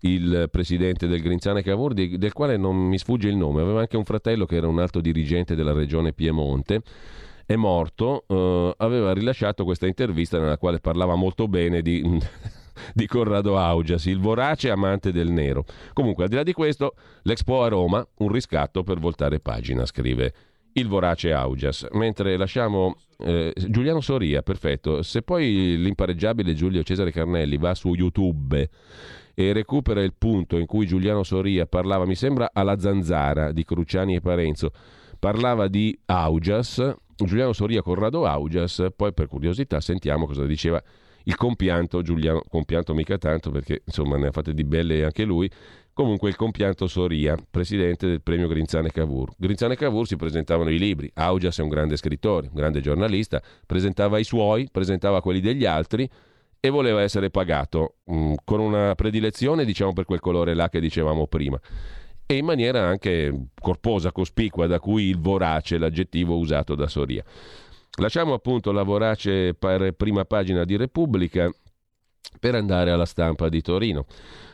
il 0.00 0.48
presidente 0.50 1.06
del 1.06 1.20
Grinzane 1.20 1.62
Cavour, 1.62 1.92
del 1.92 2.32
quale 2.32 2.56
non 2.56 2.76
mi 2.76 2.98
sfugge 2.98 3.28
il 3.28 3.36
nome, 3.36 3.60
aveva 3.60 3.80
anche 3.80 3.96
un 3.96 4.04
fratello 4.04 4.46
che 4.46 4.56
era 4.56 4.66
un 4.66 4.78
alto 4.78 5.00
dirigente 5.00 5.54
della 5.54 5.72
regione 5.72 6.12
Piemonte, 6.12 6.82
è 7.44 7.56
morto, 7.56 8.24
eh, 8.28 8.74
aveva 8.78 9.12
rilasciato 9.12 9.64
questa 9.64 9.86
intervista 9.86 10.38
nella 10.38 10.56
quale 10.56 10.78
parlava 10.78 11.16
molto 11.16 11.48
bene 11.48 11.82
di 11.82 12.18
di 12.94 13.06
Corrado 13.06 13.58
Augias, 13.58 14.06
il 14.06 14.20
vorace 14.20 14.70
amante 14.70 15.12
del 15.12 15.30
nero. 15.30 15.64
Comunque, 15.92 16.24
al 16.24 16.30
di 16.30 16.36
là 16.36 16.42
di 16.42 16.52
questo, 16.52 16.94
l'Expo 17.22 17.62
a 17.62 17.68
Roma, 17.68 18.06
un 18.18 18.28
riscatto 18.28 18.82
per 18.82 18.98
voltare 18.98 19.40
pagina, 19.40 19.86
scrive 19.86 20.32
il 20.74 20.86
vorace 20.88 21.32
Augias. 21.32 21.86
Mentre 21.92 22.36
lasciamo 22.36 22.96
eh, 23.18 23.52
Giuliano 23.54 24.00
Soria, 24.00 24.42
perfetto. 24.42 25.02
Se 25.02 25.22
poi 25.22 25.76
l'impareggiabile 25.78 26.54
Giulio 26.54 26.82
Cesare 26.82 27.10
Carnelli 27.10 27.56
va 27.56 27.74
su 27.74 27.92
YouTube 27.94 28.68
e 29.34 29.52
recupera 29.52 30.02
il 30.02 30.14
punto 30.16 30.58
in 30.58 30.66
cui 30.66 30.86
Giuliano 30.86 31.22
Soria 31.22 31.66
parlava, 31.66 32.04
mi 32.06 32.14
sembra, 32.14 32.50
alla 32.52 32.78
zanzara 32.78 33.52
di 33.52 33.64
Cruciani 33.64 34.16
e 34.16 34.20
Parenzo, 34.20 34.70
parlava 35.18 35.68
di 35.68 35.98
Augias, 36.06 36.94
Giuliano 37.16 37.52
Soria 37.52 37.82
Corrado 37.82 38.26
Augias, 38.26 38.86
poi 38.94 39.12
per 39.12 39.28
curiosità 39.28 39.80
sentiamo 39.80 40.26
cosa 40.26 40.44
diceva 40.46 40.82
il 41.24 41.36
compianto 41.36 42.02
Giuliano, 42.02 42.42
compianto 42.48 42.94
mica 42.94 43.18
tanto 43.18 43.50
perché 43.50 43.82
insomma 43.84 44.16
ne 44.16 44.28
ha 44.28 44.30
fatte 44.30 44.54
di 44.54 44.64
belle 44.64 45.04
anche 45.04 45.24
lui, 45.24 45.50
comunque 45.92 46.28
il 46.28 46.36
compianto 46.36 46.86
Soria, 46.86 47.36
presidente 47.50 48.06
del 48.06 48.22
premio 48.22 48.48
Grinzane 48.48 48.90
Cavour. 48.90 49.32
Grinzane 49.36 49.76
Cavour 49.76 50.06
si 50.06 50.16
presentavano 50.16 50.70
i 50.70 50.78
libri, 50.78 51.10
Augias 51.14 51.58
è 51.58 51.62
un 51.62 51.68
grande 51.68 51.96
scrittore, 51.96 52.48
un 52.48 52.54
grande 52.54 52.80
giornalista, 52.80 53.42
presentava 53.66 54.18
i 54.18 54.24
suoi, 54.24 54.68
presentava 54.70 55.20
quelli 55.20 55.40
degli 55.40 55.64
altri 55.64 56.08
e 56.58 56.68
voleva 56.68 57.00
essere 57.02 57.30
pagato 57.30 57.96
mh, 58.04 58.14
mm, 58.14 58.32
con 58.44 58.60
una 58.60 58.94
predilezione 58.94 59.64
diciamo 59.64 59.92
per 59.92 60.04
quel 60.04 60.20
colore 60.20 60.54
là 60.54 60.68
che 60.68 60.80
dicevamo 60.80 61.26
prima 61.26 61.58
e 62.30 62.36
in 62.36 62.44
maniera 62.44 62.86
anche 62.86 63.46
corposa, 63.60 64.12
cospicua, 64.12 64.68
da 64.68 64.78
cui 64.78 65.08
il 65.08 65.18
vorace, 65.18 65.78
l'aggettivo 65.78 66.38
usato 66.38 66.76
da 66.76 66.86
Soria. 66.86 67.24
Lasciamo 67.98 68.34
appunto 68.34 68.72
la 68.72 68.82
vorace 68.82 69.54
prima 69.54 70.24
pagina 70.24 70.64
di 70.64 70.76
Repubblica 70.76 71.50
per 72.38 72.54
andare 72.54 72.90
alla 72.90 73.04
stampa 73.04 73.48
di 73.48 73.60
Torino. 73.60 74.06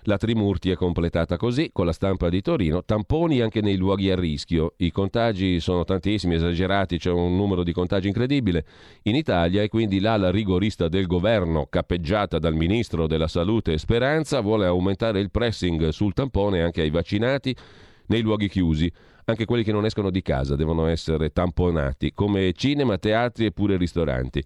La 0.04 0.16
Trimurti 0.16 0.70
è 0.70 0.74
completata 0.74 1.36
così, 1.36 1.70
con 1.72 1.84
la 1.84 1.92
stampa 1.92 2.28
di 2.28 2.40
Torino, 2.40 2.82
tamponi 2.84 3.40
anche 3.40 3.60
nei 3.60 3.76
luoghi 3.76 4.10
a 4.10 4.16
rischio. 4.16 4.74
I 4.78 4.90
contagi 4.90 5.60
sono 5.60 5.84
tantissimi, 5.84 6.34
esagerati, 6.34 6.98
c'è 6.98 7.10
un 7.10 7.36
numero 7.36 7.62
di 7.62 7.72
contagi 7.72 8.08
incredibile 8.08 8.64
in 9.02 9.14
Italia 9.14 9.62
e 9.62 9.68
quindi 9.68 10.00
l'ala 10.00 10.30
rigorista 10.30 10.88
del 10.88 11.06
governo, 11.06 11.66
cappeggiata 11.68 12.38
dal 12.38 12.54
ministro 12.54 13.06
della 13.06 13.28
Salute 13.28 13.78
Speranza, 13.78 14.40
vuole 14.40 14.66
aumentare 14.66 15.20
il 15.20 15.30
pressing 15.30 15.90
sul 15.90 16.14
tampone 16.14 16.62
anche 16.62 16.80
ai 16.80 16.90
vaccinati 16.90 17.54
nei 18.06 18.22
luoghi 18.22 18.48
chiusi 18.48 18.90
anche 19.28 19.44
quelli 19.44 19.64
che 19.64 19.72
non 19.72 19.84
escono 19.84 20.10
di 20.10 20.22
casa 20.22 20.54
devono 20.54 20.86
essere 20.86 21.30
tamponati, 21.30 22.12
come 22.12 22.52
cinema, 22.52 22.96
teatri 22.96 23.46
e 23.46 23.52
pure 23.52 23.76
ristoranti. 23.76 24.42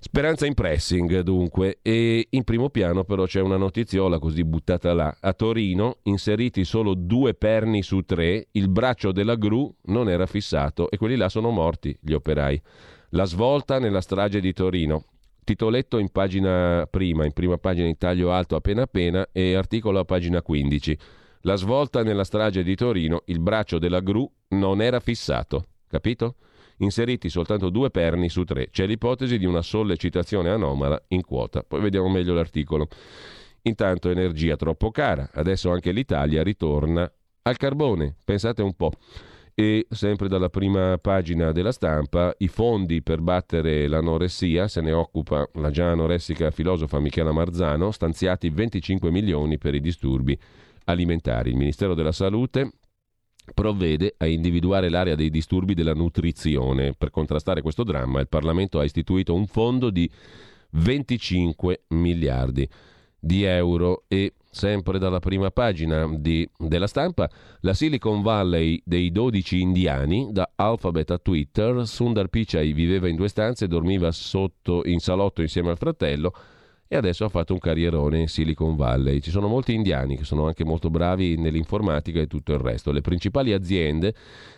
Speranza 0.00 0.46
in 0.46 0.54
pressing 0.54 1.20
dunque 1.20 1.78
e 1.82 2.28
in 2.30 2.44
primo 2.44 2.70
piano 2.70 3.02
però 3.02 3.24
c'è 3.24 3.40
una 3.40 3.56
notiziola 3.56 4.20
così 4.20 4.44
buttata 4.44 4.92
là. 4.94 5.16
A 5.20 5.32
Torino 5.32 5.96
inseriti 6.04 6.64
solo 6.64 6.94
due 6.94 7.34
perni 7.34 7.82
su 7.82 8.02
tre, 8.02 8.46
il 8.52 8.68
braccio 8.68 9.10
della 9.10 9.34
gru 9.34 9.74
non 9.86 10.08
era 10.08 10.26
fissato 10.26 10.88
e 10.90 10.96
quelli 10.96 11.16
là 11.16 11.28
sono 11.28 11.50
morti, 11.50 11.96
gli 12.00 12.12
operai. 12.12 12.62
La 13.10 13.24
svolta 13.24 13.80
nella 13.80 14.00
strage 14.00 14.40
di 14.40 14.52
Torino. 14.52 15.06
Titoletto 15.42 15.98
in 15.98 16.10
pagina 16.10 16.86
prima, 16.88 17.24
in 17.24 17.32
prima 17.32 17.56
pagina 17.56 17.88
in 17.88 17.98
taglio 17.98 18.30
alto 18.30 18.54
appena 18.54 18.82
appena 18.82 19.26
e 19.32 19.54
articolo 19.54 19.98
a 19.98 20.04
pagina 20.04 20.40
15. 20.40 20.98
La 21.42 21.56
svolta 21.56 22.02
nella 22.02 22.24
strage 22.24 22.62
di 22.62 22.74
Torino, 22.74 23.22
il 23.26 23.40
braccio 23.40 23.78
della 23.78 24.00
gru 24.00 24.30
non 24.48 24.82
era 24.82 25.00
fissato. 25.00 25.66
Capito? 25.86 26.36
Inseriti 26.78 27.28
soltanto 27.28 27.70
due 27.70 27.90
perni 27.90 28.28
su 28.28 28.44
tre. 28.44 28.70
C'è 28.70 28.86
l'ipotesi 28.86 29.38
di 29.38 29.46
una 29.46 29.62
sollecitazione 29.62 30.50
anomala 30.50 31.00
in 31.08 31.24
quota. 31.24 31.62
Poi 31.62 31.80
vediamo 31.80 32.08
meglio 32.08 32.34
l'articolo. 32.34 32.88
Intanto 33.62 34.10
energia 34.10 34.56
troppo 34.56 34.90
cara. 34.90 35.30
Adesso 35.32 35.70
anche 35.70 35.92
l'Italia 35.92 36.42
ritorna 36.42 37.10
al 37.42 37.56
carbone. 37.56 38.16
Pensate 38.24 38.62
un 38.62 38.74
po' 38.74 38.92
e 39.60 39.88
sempre 39.90 40.28
dalla 40.28 40.50
prima 40.50 40.98
pagina 40.98 41.50
della 41.50 41.72
stampa 41.72 42.32
i 42.38 42.46
fondi 42.46 43.02
per 43.02 43.20
battere 43.20 43.88
l'anoressia, 43.88 44.68
se 44.68 44.80
ne 44.80 44.92
occupa 44.92 45.48
la 45.54 45.70
già 45.70 45.90
anoressica 45.90 46.52
filosofa 46.52 47.00
Michela 47.00 47.32
Marzano, 47.32 47.90
stanziati 47.90 48.50
25 48.50 49.10
milioni 49.10 49.58
per 49.58 49.74
i 49.74 49.80
disturbi 49.80 50.38
alimentari. 50.88 51.50
Il 51.50 51.56
Ministero 51.56 51.94
della 51.94 52.12
Salute 52.12 52.72
provvede 53.54 54.14
a 54.18 54.26
individuare 54.26 54.88
l'area 54.88 55.14
dei 55.14 55.30
disturbi 55.30 55.74
della 55.74 55.94
nutrizione. 55.94 56.94
Per 56.96 57.10
contrastare 57.10 57.62
questo 57.62 57.84
dramma 57.84 58.20
il 58.20 58.28
Parlamento 58.28 58.78
ha 58.78 58.84
istituito 58.84 59.34
un 59.34 59.46
fondo 59.46 59.90
di 59.90 60.10
25 60.70 61.84
miliardi 61.88 62.68
di 63.20 63.42
euro 63.44 64.04
e 64.06 64.34
sempre 64.50 64.98
dalla 64.98 65.18
prima 65.18 65.50
pagina 65.50 66.08
di, 66.16 66.48
della 66.56 66.86
stampa, 66.86 67.28
la 67.60 67.74
Silicon 67.74 68.22
Valley 68.22 68.80
dei 68.84 69.10
12 69.10 69.60
indiani, 69.60 70.28
da 70.30 70.50
Alphabet 70.54 71.10
a 71.10 71.18
Twitter, 71.18 71.86
Sundar 71.86 72.28
Pichai 72.28 72.72
viveva 72.72 73.08
in 73.08 73.16
due 73.16 73.28
stanze, 73.28 73.68
dormiva 73.68 74.10
sotto 74.10 74.82
in 74.84 75.00
salotto 75.00 75.42
insieme 75.42 75.70
al 75.70 75.78
fratello 75.78 76.32
e 76.88 76.96
adesso 76.96 77.26
ha 77.26 77.28
fatto 77.28 77.52
un 77.52 77.58
carrierone 77.58 78.18
in 78.18 78.28
Silicon 78.28 78.74
Valley. 78.74 79.20
Ci 79.20 79.30
sono 79.30 79.46
molti 79.46 79.74
indiani 79.74 80.16
che 80.16 80.24
sono 80.24 80.46
anche 80.46 80.64
molto 80.64 80.88
bravi 80.88 81.36
nell'informatica 81.36 82.18
e 82.18 82.26
tutto 82.26 82.52
il 82.54 82.58
resto. 82.58 82.92
Le 82.92 83.02
principali 83.02 83.52
aziende 83.52 84.14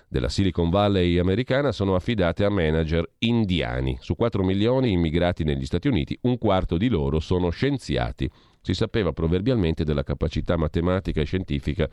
della 0.08 0.28
Silicon 0.28 0.70
Valley 0.70 1.18
americana 1.18 1.72
sono 1.72 1.96
affidate 1.96 2.44
a 2.44 2.48
manager 2.48 3.04
indiani. 3.18 3.98
Su 4.00 4.14
4 4.14 4.44
milioni 4.44 4.92
immigrati 4.92 5.42
negli 5.42 5.66
Stati 5.66 5.88
Uniti, 5.88 6.16
un 6.22 6.38
quarto 6.38 6.76
di 6.76 6.88
loro 6.88 7.18
sono 7.18 7.50
scienziati. 7.50 8.30
Si 8.62 8.74
sapeva 8.74 9.12
proverbialmente 9.12 9.82
della 9.82 10.04
capacità 10.04 10.56
matematica 10.56 11.20
e 11.20 11.24
scientifica 11.24 11.88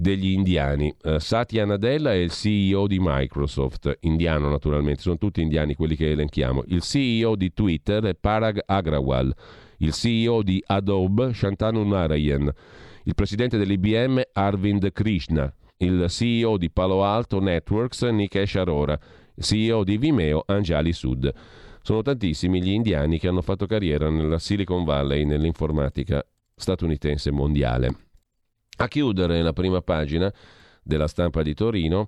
degli 0.00 0.30
indiani. 0.30 0.94
Uh, 1.02 1.18
Satya 1.18 1.66
Nadella 1.66 2.12
è 2.12 2.16
il 2.16 2.30
CEO 2.30 2.86
di 2.86 2.96
Microsoft, 2.98 3.98
indiano 4.00 4.48
naturalmente, 4.48 5.02
sono 5.02 5.18
tutti 5.18 5.42
indiani 5.42 5.74
quelli 5.74 5.94
che 5.94 6.10
elenchiamo. 6.10 6.62
Il 6.68 6.80
CEO 6.80 7.36
di 7.36 7.52
Twitter 7.52 8.04
è 8.04 8.14
Parag 8.14 8.62
Agrawal, 8.64 9.30
il 9.78 9.92
CEO 9.92 10.42
di 10.42 10.62
Adobe 10.66 11.34
Shantanu 11.34 11.84
Narayan, 11.84 12.50
il 13.04 13.14
presidente 13.14 13.58
dell'IBM 13.58 14.22
Arvind 14.32 14.90
Krishna, 14.92 15.52
il 15.76 16.06
CEO 16.08 16.56
di 16.56 16.70
Palo 16.70 17.04
Alto 17.04 17.38
Networks 17.38 18.00
Nikesh 18.02 18.54
Arora, 18.54 18.98
il 19.34 19.44
CEO 19.44 19.84
di 19.84 19.98
Vimeo 19.98 20.44
Anjali 20.46 20.94
Sud. 20.94 21.30
Sono 21.82 22.00
tantissimi 22.00 22.62
gli 22.62 22.70
indiani 22.70 23.18
che 23.18 23.28
hanno 23.28 23.42
fatto 23.42 23.66
carriera 23.66 24.08
nella 24.08 24.38
Silicon 24.38 24.84
Valley, 24.84 25.26
nell'informatica 25.26 26.24
statunitense 26.54 27.30
mondiale. 27.30 28.09
A 28.80 28.88
chiudere 28.88 29.42
la 29.42 29.52
prima 29.52 29.82
pagina 29.82 30.32
della 30.82 31.06
stampa 31.06 31.42
di 31.42 31.52
Torino, 31.52 32.06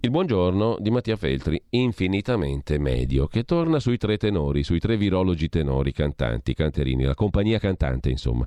il 0.00 0.10
buongiorno 0.10 0.76
di 0.78 0.90
Mattia 0.90 1.16
Feltri, 1.16 1.60
infinitamente 1.70 2.78
medio, 2.78 3.26
che 3.26 3.44
torna 3.44 3.80
sui 3.80 3.96
tre 3.96 4.16
tenori, 4.16 4.62
sui 4.62 4.78
tre 4.78 4.96
virologi 4.96 5.48
tenori 5.48 5.92
cantanti, 5.92 6.54
canterini, 6.54 7.04
la 7.04 7.14
compagnia 7.14 7.58
cantante, 7.58 8.10
insomma. 8.10 8.46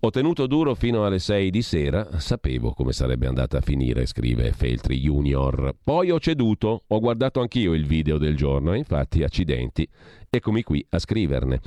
Ho 0.00 0.10
tenuto 0.10 0.46
duro 0.46 0.74
fino 0.74 1.04
alle 1.04 1.18
sei 1.18 1.50
di 1.50 1.62
sera, 1.62 2.18
sapevo 2.18 2.72
come 2.72 2.92
sarebbe 2.92 3.26
andata 3.26 3.58
a 3.58 3.60
finire, 3.60 4.06
scrive 4.06 4.52
Feltri 4.52 4.98
Junior. 4.98 5.74
Poi 5.82 6.10
ho 6.10 6.18
ceduto, 6.18 6.84
ho 6.86 7.00
guardato 7.00 7.40
anch'io 7.40 7.74
il 7.74 7.86
video 7.86 8.18
del 8.18 8.36
giorno, 8.36 8.72
e 8.72 8.78
infatti, 8.78 9.22
accidenti, 9.22 9.88
eccomi 10.28 10.62
qui 10.62 10.84
a 10.90 10.98
scriverne. 10.98 11.60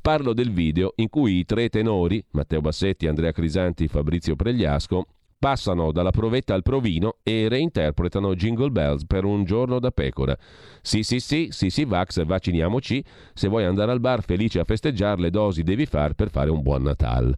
Parlo 0.00 0.34
del 0.34 0.52
video 0.52 0.92
in 0.96 1.08
cui 1.08 1.38
i 1.38 1.44
tre 1.44 1.68
tenori, 1.68 2.24
Matteo 2.30 2.60
Bassetti, 2.60 3.06
Andrea 3.06 3.32
Crisanti, 3.32 3.88
Fabrizio 3.88 4.36
Pregliasco, 4.36 5.06
passano 5.38 5.92
dalla 5.92 6.10
provetta 6.10 6.54
al 6.54 6.62
provino 6.62 7.18
e 7.22 7.48
reinterpretano 7.48 8.34
Jingle 8.34 8.70
Bells 8.70 9.04
per 9.06 9.24
un 9.24 9.44
giorno 9.44 9.78
da 9.78 9.90
pecora. 9.90 10.36
Sì, 10.82 11.02
sì, 11.02 11.20
sì, 11.20 11.48
sì, 11.50 11.70
sì, 11.70 11.84
Vax, 11.84 12.24
vacciniamoci. 12.24 13.04
Se 13.32 13.48
vuoi 13.48 13.64
andare 13.64 13.92
al 13.92 14.00
bar 14.00 14.22
felice 14.22 14.60
a 14.60 14.64
festeggiare, 14.64 15.20
le 15.20 15.30
dosi 15.30 15.62
devi 15.62 15.86
far 15.86 16.14
per 16.14 16.30
fare 16.30 16.50
un 16.50 16.62
buon 16.62 16.82
Natal. 16.82 17.36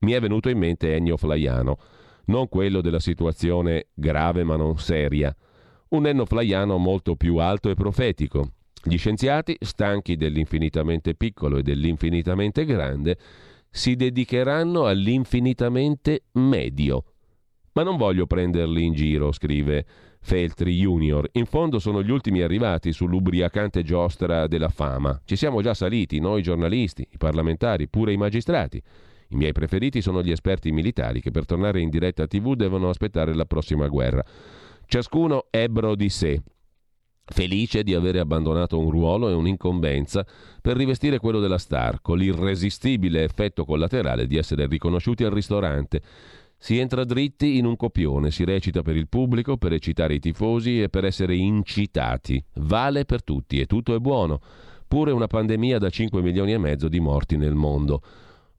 Mi 0.00 0.12
è 0.12 0.20
venuto 0.20 0.48
in 0.48 0.58
mente 0.58 0.94
Ennio 0.94 1.16
Flaiano, 1.16 1.78
non 2.26 2.48
quello 2.48 2.80
della 2.80 3.00
situazione 3.00 3.88
grave 3.94 4.44
ma 4.44 4.56
non 4.56 4.78
seria. 4.78 5.34
Un 5.88 6.06
Ennio 6.06 6.26
Flaiano 6.26 6.76
molto 6.76 7.16
più 7.16 7.36
alto 7.36 7.70
e 7.70 7.74
profetico. 7.74 8.50
Gli 8.82 8.98
scienziati, 8.98 9.56
stanchi 9.60 10.16
dell'infinitamente 10.16 11.14
piccolo 11.14 11.56
e 11.56 11.62
dell'infinitamente 11.62 12.64
grande, 12.64 13.18
si 13.76 13.94
dedicheranno 13.94 14.86
all'infinitamente 14.86 16.22
medio. 16.32 17.04
Ma 17.74 17.82
non 17.82 17.98
voglio 17.98 18.26
prenderli 18.26 18.82
in 18.82 18.94
giro, 18.94 19.32
scrive 19.32 19.84
Feltri 20.18 20.74
Junior. 20.76 21.28
In 21.32 21.44
fondo 21.44 21.78
sono 21.78 22.02
gli 22.02 22.10
ultimi 22.10 22.40
arrivati 22.40 22.90
sull'ubriacante 22.90 23.82
giostra 23.82 24.46
della 24.46 24.70
fama. 24.70 25.20
Ci 25.26 25.36
siamo 25.36 25.60
già 25.60 25.74
saliti, 25.74 26.20
noi 26.20 26.40
giornalisti, 26.40 27.06
i 27.12 27.18
parlamentari, 27.18 27.86
pure 27.86 28.14
i 28.14 28.16
magistrati. 28.16 28.82
I 29.28 29.36
miei 29.36 29.52
preferiti 29.52 30.00
sono 30.00 30.22
gli 30.22 30.30
esperti 30.30 30.72
militari 30.72 31.20
che 31.20 31.30
per 31.30 31.44
tornare 31.44 31.82
in 31.82 31.90
diretta 31.90 32.26
TV 32.26 32.54
devono 32.54 32.88
aspettare 32.88 33.34
la 33.34 33.44
prossima 33.44 33.88
guerra. 33.88 34.24
Ciascuno 34.86 35.48
ebbro 35.50 35.94
di 35.94 36.08
sé, 36.08 36.42
felice 37.28 37.82
di 37.82 37.94
avere 37.94 38.20
abbandonato 38.20 38.78
un 38.78 38.90
ruolo 38.90 39.28
e 39.28 39.32
un'incombenza 39.32 40.24
per 40.62 40.76
rivestire 40.76 41.18
quello 41.18 41.40
della 41.40 41.58
star, 41.58 42.00
con 42.00 42.18
l'irresistibile 42.18 43.24
effetto 43.24 43.64
collaterale 43.64 44.26
di 44.26 44.36
essere 44.36 44.66
riconosciuti 44.66 45.24
al 45.24 45.32
ristorante. 45.32 46.00
Si 46.58 46.78
entra 46.78 47.04
dritti 47.04 47.58
in 47.58 47.66
un 47.66 47.76
copione, 47.76 48.30
si 48.30 48.44
recita 48.44 48.82
per 48.82 48.96
il 48.96 49.08
pubblico, 49.08 49.56
per 49.56 49.72
eccitare 49.72 50.14
i 50.14 50.20
tifosi 50.20 50.80
e 50.80 50.88
per 50.88 51.04
essere 51.04 51.36
incitati. 51.36 52.42
Vale 52.54 53.04
per 53.04 53.22
tutti 53.22 53.60
e 53.60 53.66
tutto 53.66 53.94
è 53.94 53.98
buono. 53.98 54.40
Pure 54.88 55.10
una 55.10 55.26
pandemia 55.26 55.78
da 55.78 55.90
5 55.90 56.22
milioni 56.22 56.52
e 56.52 56.58
mezzo 56.58 56.88
di 56.88 57.00
morti 57.00 57.36
nel 57.36 57.54
mondo. 57.54 58.00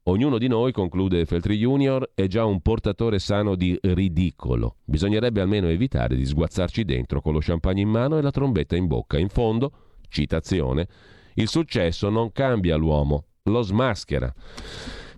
Ognuno 0.08 0.38
di 0.38 0.48
noi, 0.48 0.72
conclude 0.72 1.26
Feltri 1.26 1.58
Junior, 1.58 2.12
è 2.14 2.28
già 2.28 2.46
un 2.46 2.62
portatore 2.62 3.18
sano 3.18 3.54
di 3.54 3.78
ridicolo. 3.82 4.76
Bisognerebbe 4.82 5.42
almeno 5.42 5.68
evitare 5.68 6.16
di 6.16 6.24
sguazzarci 6.24 6.82
dentro 6.82 7.20
con 7.20 7.34
lo 7.34 7.40
champagne 7.42 7.82
in 7.82 7.90
mano 7.90 8.16
e 8.16 8.22
la 8.22 8.30
trombetta 8.30 8.74
in 8.74 8.86
bocca. 8.86 9.18
In 9.18 9.28
fondo, 9.28 9.70
citazione, 10.08 10.88
il 11.34 11.48
successo 11.48 12.08
non 12.08 12.32
cambia 12.32 12.76
l'uomo, 12.76 13.24
lo 13.42 13.60
smaschera. 13.60 14.32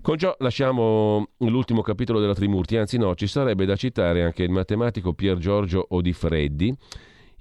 Con 0.03 0.19
ciò 0.19 0.35
lasciamo 0.41 1.29
l'ultimo 1.37 1.83
capitolo 1.83 2.19
della 2.19 2.35
Trimurti, 2.35 2.77
anzi 2.77 2.99
no, 2.99 3.15
ci 3.15 3.29
sarebbe 3.29 3.67
da 3.67 3.77
citare 3.77 4.25
anche 4.25 4.43
il 4.43 4.51
matematico 4.51 5.13
Pier 5.13 5.39
Giorgio 5.39 5.87
Odifreddi, 5.91 6.77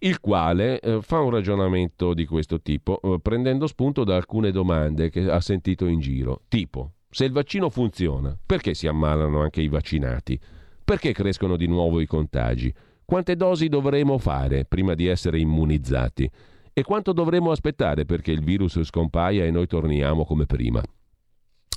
il 0.01 0.19
quale 0.19 0.79
eh, 0.79 1.01
fa 1.01 1.19
un 1.19 1.31
ragionamento 1.31 2.13
di 2.13 2.27
questo 2.27 2.61
tipo, 2.61 3.01
eh, 3.01 3.19
prendendo 3.19 3.65
spunto 3.65 4.03
da 4.03 4.15
alcune 4.15 4.51
domande 4.51 5.09
che 5.09 5.27
ha 5.27 5.41
sentito 5.41 5.87
in 5.87 5.99
giro, 5.99 6.43
tipo 6.47 6.91
se 7.10 7.26
il 7.26 7.32
vaccino 7.32 7.70
funziona, 7.70 8.38
perché 8.45 8.74
si 8.74 8.88
ammalano 8.88 9.41
anche 9.41 9.62
i 9.62 9.68
vaccinati? 9.68 10.39
Perché 10.84 11.12
crescono 11.12 11.57
di 11.57 11.68
nuovo 11.68 11.99
i 12.01 12.05
contagi? 12.05 12.74
Quante 13.03 13.36
dosi 13.36 13.68
dovremo 13.68 14.20
fare 14.20 14.66
prima 14.66 14.93
di 14.93 15.07
essere 15.07 15.39
immunizzati? 15.39 16.30
E 16.72 16.84
quanto 16.84 17.12
dovremo 17.12 17.51
aspettare 17.51 18.05
perché 18.05 18.32
il 18.32 18.43
virus 18.43 18.82
scompaia 18.84 19.43
e 19.43 19.51
noi 19.51 19.66
torniamo 19.66 20.24
come 20.24 20.45
prima? 20.45 20.82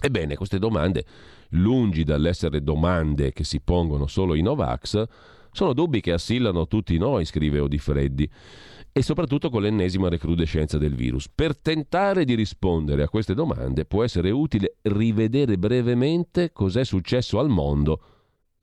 Ebbene, 0.05 0.37
queste 0.37 0.59
domande, 0.59 1.05
lungi 1.51 2.05
dall'essere 2.05 2.63
domande 2.63 3.33
che 3.33 3.45
si 3.45 3.61
pongono 3.61 4.07
solo 4.07 4.35
i 4.35 4.43
Novax, 4.43 5.05
sono 5.51 5.73
dubbi 5.73 6.01
che 6.01 6.13
assillano 6.13 6.67
tutti 6.67 6.99
noi, 6.99 7.25
scrive 7.25 7.61
Odifreddi 7.61 8.29
e 8.93 9.03
soprattutto 9.03 9.49
con 9.49 9.63
l'ennesima 9.63 10.09
recrudescenza 10.09 10.77
del 10.77 10.95
virus. 10.95 11.29
Per 11.29 11.57
tentare 11.57 12.25
di 12.25 12.35
rispondere 12.35 13.03
a 13.03 13.09
queste 13.09 13.35
domande 13.35 13.87
può 13.87 14.05
essere 14.05 14.31
utile 14.31 14.77
rivedere 14.83 15.57
brevemente 15.57 16.53
cos'è 16.53 16.85
successo 16.85 17.39
al 17.39 17.49
mondo 17.49 18.01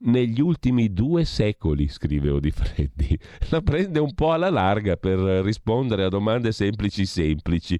negli 0.02 0.40
ultimi 0.40 0.92
due 0.92 1.24
secoli, 1.24 1.88
scrive 1.88 2.30
Odifreddi. 2.30 3.18
La 3.50 3.60
prende 3.60 3.98
un 3.98 4.14
po' 4.14 4.32
alla 4.32 4.50
larga 4.50 4.96
per 4.96 5.18
rispondere 5.18 6.04
a 6.04 6.08
domande 6.08 6.52
semplici 6.52 7.04
semplici, 7.04 7.78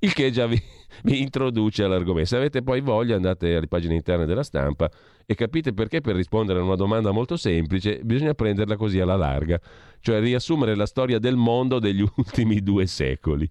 il 0.00 0.12
che 0.12 0.30
già 0.30 0.46
vi, 0.46 0.60
vi 1.04 1.20
introduce 1.20 1.84
all'argomento. 1.84 2.28
Se 2.28 2.36
avete 2.36 2.62
poi 2.62 2.80
voglia 2.80 3.16
andate 3.16 3.56
alle 3.56 3.68
pagine 3.68 3.94
interne 3.94 4.26
della 4.26 4.42
stampa 4.42 4.90
e 5.24 5.34
capite 5.34 5.72
perché 5.72 6.00
per 6.00 6.16
rispondere 6.16 6.58
a 6.58 6.62
una 6.62 6.74
domanda 6.74 7.10
molto 7.10 7.36
semplice 7.36 8.00
bisogna 8.02 8.34
prenderla 8.34 8.76
così 8.76 9.00
alla 9.00 9.16
larga, 9.16 9.60
cioè 10.00 10.20
riassumere 10.20 10.74
la 10.74 10.86
storia 10.86 11.18
del 11.18 11.36
mondo 11.36 11.78
degli 11.78 12.04
ultimi 12.16 12.60
due 12.60 12.86
secoli. 12.86 13.48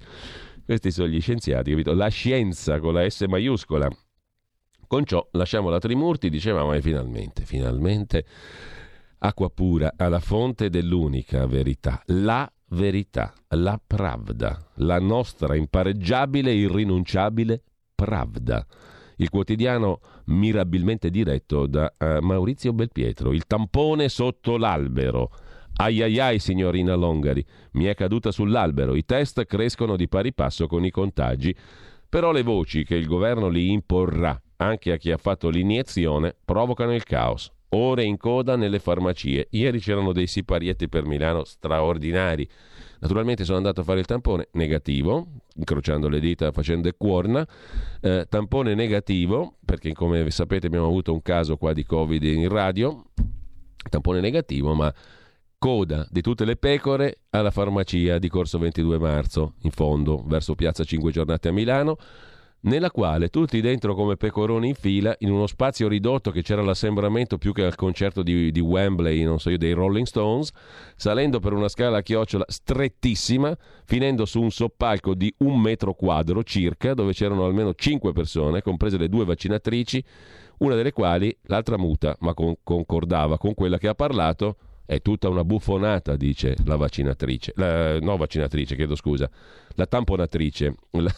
Questi 0.63 0.91
sono 0.91 1.07
gli 1.07 1.19
scienziati, 1.19 1.71
capito? 1.71 1.93
La 1.93 2.07
scienza 2.09 2.79
con 2.79 2.93
la 2.93 3.09
S 3.09 3.21
maiuscola. 3.27 3.89
Con 4.91 5.05
ciò 5.05 5.25
lasciamo 5.31 5.69
la 5.69 5.79
Trimurti, 5.79 6.29
dicevamo, 6.29 6.73
e 6.73 6.81
finalmente, 6.81 7.45
finalmente, 7.45 8.25
acqua 9.19 9.49
pura 9.49 9.93
alla 9.95 10.19
fonte 10.19 10.69
dell'unica 10.69 11.47
verità, 11.47 12.03
la 12.07 12.51
verità, 12.71 13.33
la 13.51 13.79
pravda, 13.81 14.59
la 14.79 14.99
nostra 14.99 15.55
impareggiabile 15.55 16.51
irrinunciabile 16.51 17.63
pravda. 17.95 18.67
Il 19.15 19.29
quotidiano 19.29 20.01
mirabilmente 20.25 21.09
diretto 21.09 21.67
da 21.67 21.89
uh, 21.97 22.17
Maurizio 22.19 22.73
Belpietro, 22.73 23.31
il 23.31 23.47
tampone 23.47 24.09
sotto 24.09 24.57
l'albero. 24.57 25.31
Ai 25.75 26.01
ai 26.01 26.19
ai, 26.19 26.39
signorina 26.39 26.95
Longari, 26.95 27.45
mi 27.75 27.85
è 27.85 27.95
caduta 27.95 28.29
sull'albero, 28.29 28.95
i 28.95 29.05
test 29.05 29.45
crescono 29.45 29.95
di 29.95 30.09
pari 30.09 30.33
passo 30.33 30.67
con 30.67 30.83
i 30.83 30.91
contagi, 30.91 31.55
però 32.09 32.33
le 32.33 32.43
voci 32.43 32.83
che 32.83 32.95
il 32.95 33.07
governo 33.07 33.47
li 33.47 33.71
imporrà 33.71 34.37
anche 34.61 34.91
a 34.91 34.97
chi 34.97 35.11
ha 35.11 35.17
fatto 35.17 35.49
l'iniezione 35.49 36.35
provocano 36.45 36.93
il 36.93 37.03
caos. 37.03 37.51
Ore 37.73 38.03
in 38.03 38.17
coda 38.17 38.55
nelle 38.55 38.79
farmacie. 38.79 39.47
Ieri 39.51 39.79
c'erano 39.79 40.11
dei 40.11 40.27
siparietti 40.27 40.87
per 40.87 41.05
Milano 41.05 41.45
straordinari. 41.45 42.47
Naturalmente 42.99 43.43
sono 43.45 43.57
andato 43.57 43.81
a 43.81 43.83
fare 43.83 43.99
il 43.99 44.05
tampone 44.05 44.49
negativo, 44.51 45.25
incrociando 45.55 46.07
le 46.07 46.19
dita, 46.19 46.51
facendo 46.51 46.89
e 46.89 46.95
cuorna. 46.95 47.47
Eh, 48.01 48.25
tampone 48.29 48.75
negativo, 48.75 49.55
perché 49.65 49.93
come 49.93 50.29
sapete 50.29 50.67
abbiamo 50.67 50.87
avuto 50.87 51.11
un 51.13 51.21
caso 51.21 51.57
qua 51.57 51.73
di 51.73 51.83
Covid 51.83 52.21
in 52.23 52.49
radio. 52.49 53.05
Tampone 53.89 54.19
negativo, 54.19 54.73
ma 54.75 54.93
coda 55.57 56.05
di 56.09 56.21
tutte 56.21 56.43
le 56.43 56.57
pecore 56.57 57.21
alla 57.29 57.51
farmacia 57.51 58.19
di 58.19 58.27
Corso 58.27 58.59
22 58.59 58.99
marzo, 58.99 59.53
in 59.61 59.71
fondo, 59.71 60.23
verso 60.27 60.55
Piazza 60.55 60.83
5 60.83 61.11
Giornate 61.11 61.47
a 61.47 61.51
Milano, 61.51 61.97
nella 62.61 62.91
quale 62.91 63.29
tutti 63.29 63.59
dentro 63.61 63.95
come 63.95 64.17
pecoroni 64.17 64.69
in 64.69 64.75
fila, 64.75 65.15
in 65.19 65.31
uno 65.31 65.47
spazio 65.47 65.87
ridotto 65.87 66.31
che 66.31 66.41
c'era 66.41 66.61
l'assembramento 66.61 67.37
più 67.37 67.53
che 67.53 67.63
al 67.63 67.75
concerto 67.75 68.21
di, 68.21 68.51
di 68.51 68.59
Wembley, 68.59 69.23
non 69.23 69.39
so 69.39 69.49
io, 69.49 69.57
dei 69.57 69.73
Rolling 69.73 70.05
Stones, 70.05 70.51
salendo 70.95 71.39
per 71.39 71.53
una 71.53 71.69
scala 71.69 71.97
a 71.97 72.01
chiocciola 72.01 72.45
strettissima, 72.47 73.55
finendo 73.85 74.25
su 74.25 74.41
un 74.41 74.51
soppalco 74.51 75.13
di 75.15 75.33
un 75.39 75.59
metro 75.59 75.93
quadro 75.93 76.43
circa, 76.43 76.93
dove 76.93 77.13
c'erano 77.13 77.45
almeno 77.45 77.73
cinque 77.73 78.11
persone, 78.11 78.61
comprese 78.61 78.97
le 78.97 79.09
due 79.09 79.25
vaccinatrici, 79.25 80.03
una 80.59 80.75
delle 80.75 80.91
quali, 80.91 81.35
l'altra 81.43 81.77
muta, 81.77 82.15
ma 82.19 82.33
con, 82.33 82.55
concordava 82.63 83.37
con 83.37 83.55
quella 83.55 83.79
che 83.79 83.87
ha 83.87 83.95
parlato, 83.95 84.55
è 84.91 85.01
tutta 85.01 85.29
una 85.29 85.45
buffonata, 85.45 86.17
dice 86.17 86.53
la 86.65 86.75
vaccinatrice, 86.75 87.53
la, 87.55 87.97
no 88.01 88.17
vaccinatrice, 88.17 88.75
chiedo 88.75 88.95
scusa, 88.95 89.29
la 89.75 89.85
tamponatrice, 89.85 90.75
la, 90.99 91.15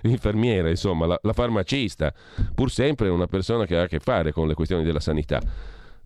l'infermiera, 0.00 0.68
insomma, 0.68 1.06
la, 1.06 1.16
la 1.22 1.32
farmacista, 1.32 2.12
pur 2.52 2.68
sempre 2.68 3.08
una 3.10 3.28
persona 3.28 3.64
che 3.64 3.76
ha 3.76 3.82
a 3.82 3.86
che 3.86 4.00
fare 4.00 4.32
con 4.32 4.48
le 4.48 4.54
questioni 4.54 4.82
della 4.82 4.98
sanità. 4.98 5.40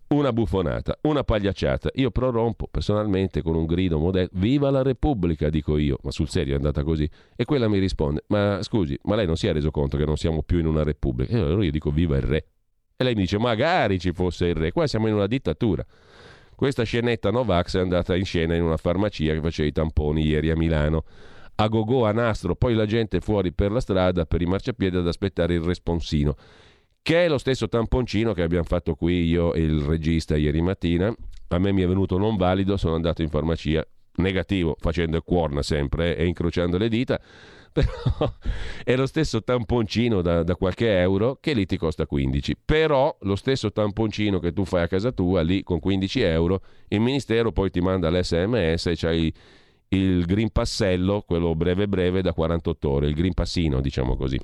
Una 0.08 0.30
buffonata, 0.30 0.98
una 1.04 1.24
pagliacciata. 1.24 1.88
Io 1.94 2.10
prorompo 2.10 2.68
personalmente 2.70 3.40
con 3.40 3.56
un 3.56 3.64
grido 3.64 3.98
modesto: 3.98 4.36
Viva 4.38 4.70
la 4.70 4.82
Repubblica, 4.82 5.48
dico 5.48 5.78
io. 5.78 5.96
Ma 6.02 6.10
sul 6.10 6.28
serio 6.28 6.52
è 6.52 6.56
andata 6.56 6.84
così. 6.84 7.08
E 7.34 7.44
quella 7.46 7.66
mi 7.66 7.78
risponde: 7.78 8.24
Ma 8.28 8.62
scusi, 8.62 8.96
ma 9.04 9.16
lei 9.16 9.26
non 9.26 9.36
si 9.36 9.46
è 9.46 9.52
reso 9.54 9.70
conto 9.70 9.96
che 9.96 10.04
non 10.04 10.16
siamo 10.16 10.42
più 10.42 10.58
in 10.58 10.66
una 10.66 10.84
Repubblica? 10.84 11.34
E 11.34 11.40
allora 11.40 11.64
io 11.64 11.72
dico: 11.72 11.90
Viva 11.90 12.16
il 12.16 12.22
re. 12.22 12.46
E 12.94 13.02
lei 13.02 13.14
mi 13.14 13.22
dice: 13.22 13.38
Magari 13.38 13.98
ci 13.98 14.12
fosse 14.12 14.46
il 14.46 14.54
re. 14.54 14.70
Qua 14.70 14.86
siamo 14.86 15.08
in 15.08 15.14
una 15.14 15.26
dittatura. 15.26 15.84
Questa 16.56 16.84
scenetta 16.84 17.30
Novax 17.30 17.76
è 17.76 17.80
andata 17.80 18.16
in 18.16 18.24
scena 18.24 18.54
in 18.54 18.62
una 18.62 18.78
farmacia 18.78 19.34
che 19.34 19.42
faceva 19.42 19.68
i 19.68 19.72
tamponi 19.72 20.24
ieri 20.24 20.50
a 20.50 20.56
Milano. 20.56 21.04
A 21.56 21.68
gogò 21.68 22.06
a 22.06 22.12
nastro, 22.12 22.56
poi 22.56 22.74
la 22.74 22.86
gente 22.86 23.20
fuori 23.20 23.52
per 23.52 23.70
la 23.70 23.80
strada, 23.80 24.24
per 24.24 24.40
i 24.40 24.46
marciapiedi 24.46 24.96
ad 24.96 25.06
aspettare 25.06 25.52
il 25.52 25.60
responsino, 25.60 26.34
che 27.02 27.26
è 27.26 27.28
lo 27.28 27.36
stesso 27.36 27.68
tamponcino 27.68 28.32
che 28.32 28.40
abbiamo 28.40 28.64
fatto 28.64 28.94
qui 28.94 29.26
io 29.26 29.52
e 29.52 29.60
il 29.60 29.82
regista 29.82 30.34
ieri 30.34 30.62
mattina. 30.62 31.14
A 31.48 31.58
me 31.58 31.72
mi 31.72 31.82
è 31.82 31.86
venuto 31.86 32.16
non 32.16 32.36
valido, 32.36 32.78
sono 32.78 32.94
andato 32.94 33.20
in 33.20 33.28
farmacia 33.28 33.86
negativo, 34.16 34.76
facendo 34.80 35.18
il 35.18 35.22
cuorna 35.24 35.60
sempre 35.60 36.16
eh, 36.16 36.22
e 36.22 36.26
incrociando 36.26 36.78
le 36.78 36.88
dita 36.88 37.20
però 37.76 38.32
è 38.82 38.96
lo 38.96 39.06
stesso 39.06 39.42
tamponcino 39.42 40.22
da, 40.22 40.42
da, 40.42 40.56
qualche 40.56 40.98
euro 40.98 41.36
che 41.40 41.52
lì 41.52 41.66
ti 41.66 41.76
costa 41.76 42.06
15. 42.06 42.56
Però 42.64 43.14
lo 43.20 43.36
stesso 43.36 43.70
tamponcino 43.70 44.38
che 44.38 44.52
tu 44.52 44.64
fai 44.64 44.82
a 44.82 44.88
casa 44.88 45.12
tua, 45.12 45.42
lì 45.42 45.62
con 45.62 45.78
15 45.78 46.20
euro, 46.22 46.62
il 46.88 47.00
ministero 47.00 47.52
poi 47.52 47.70
ti 47.70 47.80
manda 47.80 48.10
l'SMS 48.10 48.86
e 48.86 48.94
c'hai 48.96 49.34
il 49.88 50.24
green 50.24 50.50
passello, 50.50 51.22
quello 51.26 51.54
breve 51.54 51.86
breve 51.86 52.22
da 52.22 52.32
48 52.32 52.88
ore, 52.88 53.06
il 53.08 53.14
green 53.14 53.34
passino 53.34 53.80
diciamo 53.80 54.16
così. 54.16 54.40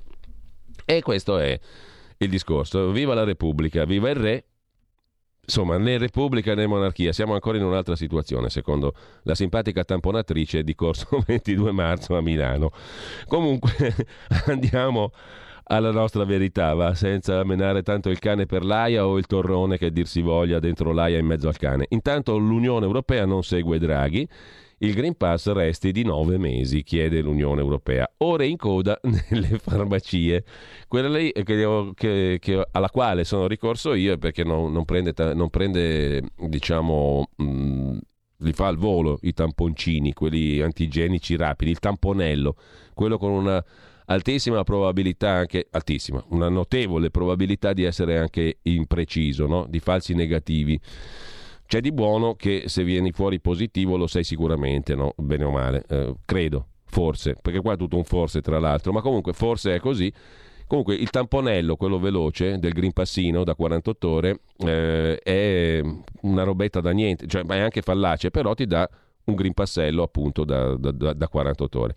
E 0.85 1.01
questo 1.01 1.39
è 1.39 1.59
il 2.19 2.29
discorso. 2.29 2.91
Viva 2.91 3.15
la 3.15 3.25
Repubblica, 3.25 3.85
viva 3.85 4.11
il 4.11 4.17
re, 4.17 4.45
Insomma, 5.45 5.77
né 5.77 5.99
Repubblica 5.99 6.55
né 6.55 6.69
monarchia, 6.69 7.13
siamo 7.13 7.35
ancora 7.35 7.59
in 7.59 7.65
un'altra 7.65 7.97
situazione, 7.97 8.49
secondo 8.49 8.95
la 9.25 9.35
simpatica 9.35 9.83
tamponatrice 9.83 10.63
di 10.63 10.77
corso 10.77 11.19
22 11.27 11.73
marzo 11.73 12.17
a 12.17 12.21
Milano. 12.21 12.71
Comunque, 13.27 13.93
andiamo 14.47 15.11
alla 15.65 15.91
nostra 15.91 16.25
verità, 16.25 16.75
va, 16.75 16.95
senza 16.95 17.43
menare 17.43 17.83
tanto 17.83 18.09
il 18.09 18.21
cane 18.21 18.47
per 18.47 18.65
l'aia 18.65 19.05
o 19.05 19.19
il 19.19 19.27
torrone 19.27 19.79
che 19.79 19.91
dir 19.91 20.07
si 20.07 20.21
voglia 20.21 20.61
dentro 20.61 20.93
l'aia 20.93 21.19
in 21.19 21.27
mezzo 21.27 21.49
al 21.49 21.57
cane. 21.57 21.87
Intanto 21.89 22.39
l'Unione 22.39 22.87
Europea 22.87 23.27
non 23.27 23.43
segue 23.43 23.81
Draghi 23.81 24.29
il 24.83 24.95
Green 24.95 25.17
Pass 25.17 25.51
resti 25.53 25.93
di 25.93 26.03
nove 26.03 26.39
mesi, 26.39 26.83
chiede 26.83 27.21
l'Unione 27.21 27.61
Europea. 27.61 28.11
Ore 28.19 28.47
in 28.47 28.57
coda 28.57 28.99
nelle 29.31 29.59
farmacie. 29.59 30.45
Quella 30.89 31.09
lì 31.09 31.33
che, 31.33 31.93
che, 31.95 32.39
che, 32.41 32.67
alla 32.71 32.91
quale 32.91 33.25
sono 33.25 33.47
ricorso 33.47 33.95
io 33.95 34.19
perché 34.19 34.43
non, 34.45 34.73
non 34.73 34.85
prende, 34.85 35.15
non 35.35 35.51
prende 35.51 36.23
diciamo, 36.37 37.29
mh, 37.37 37.45
mm, 37.45 37.99
li 38.39 38.53
fa 38.53 38.67
al 38.67 38.77
volo 38.77 39.19
i 39.23 39.33
tamponcini, 39.33 40.13
quelli 40.13 40.61
antigenici 40.61 41.37
rapidi, 41.37 41.71
il 41.71 41.79
tamponello, 41.79 42.57
quello 42.93 43.19
con 43.19 43.31
una 43.31 43.65
altissima 44.07 44.65
probabilità 44.65 45.31
anche 45.31 45.69
altissima, 45.71 46.23
una 46.31 46.49
notevole 46.49 47.11
probabilità 47.11 47.73
di 47.73 47.85
essere 47.85 48.19
anche 48.19 48.59
impreciso, 48.63 49.47
no? 49.47 49.67
di 49.69 49.79
falsi 49.79 50.13
negativi. 50.15 50.79
C'è 51.73 51.81
di 51.81 51.91
buono 51.91 52.35
che 52.35 52.65
se 52.67 52.85
vieni 52.85 53.13
fuori 53.13 53.41
positivo 53.41 53.97
lo 53.97 54.07
sei 54.07 54.25
sicuramente, 54.25 54.95
no? 54.95 55.15
bene 55.17 55.45
o 55.45 55.51
male, 55.51 55.83
eh, 55.89 56.15
credo, 56.27 56.67
forse, 56.85 57.35
perché 57.41 57.63
qua 57.63 57.73
è 57.73 57.77
tutto 57.79 57.97
un 57.97 58.05
forse 58.05 58.43
tra 58.43 58.59
l'altro, 58.59 58.93
ma 58.93 59.01
comunque 59.01 59.33
forse 59.33 59.77
è 59.77 59.81
così. 59.81 60.13
Comunque 60.67 60.97
il 60.97 61.09
tamponello, 61.09 61.77
quello 61.77 61.99
veloce 61.99 62.59
del 62.59 62.75
Green 62.75 62.93
Passino 62.93 63.43
da 63.43 63.55
48 63.55 64.07
ore, 64.07 64.41
eh, 64.59 65.17
è 65.17 65.81
una 66.21 66.43
robetta 66.43 66.83
da 66.83 66.91
niente, 66.91 67.27
cioè 67.27 67.43
è 67.43 67.59
anche 67.61 67.81
fallace, 67.81 68.31
però 68.31 68.53
ti 68.53 68.67
dà 68.67 68.87
un 69.25 69.35
Green 69.35 69.55
Passello 69.55 70.03
appunto 70.03 70.45
da, 70.45 70.77
da, 70.77 71.15
da 71.15 71.27
48 71.27 71.81
ore 71.81 71.95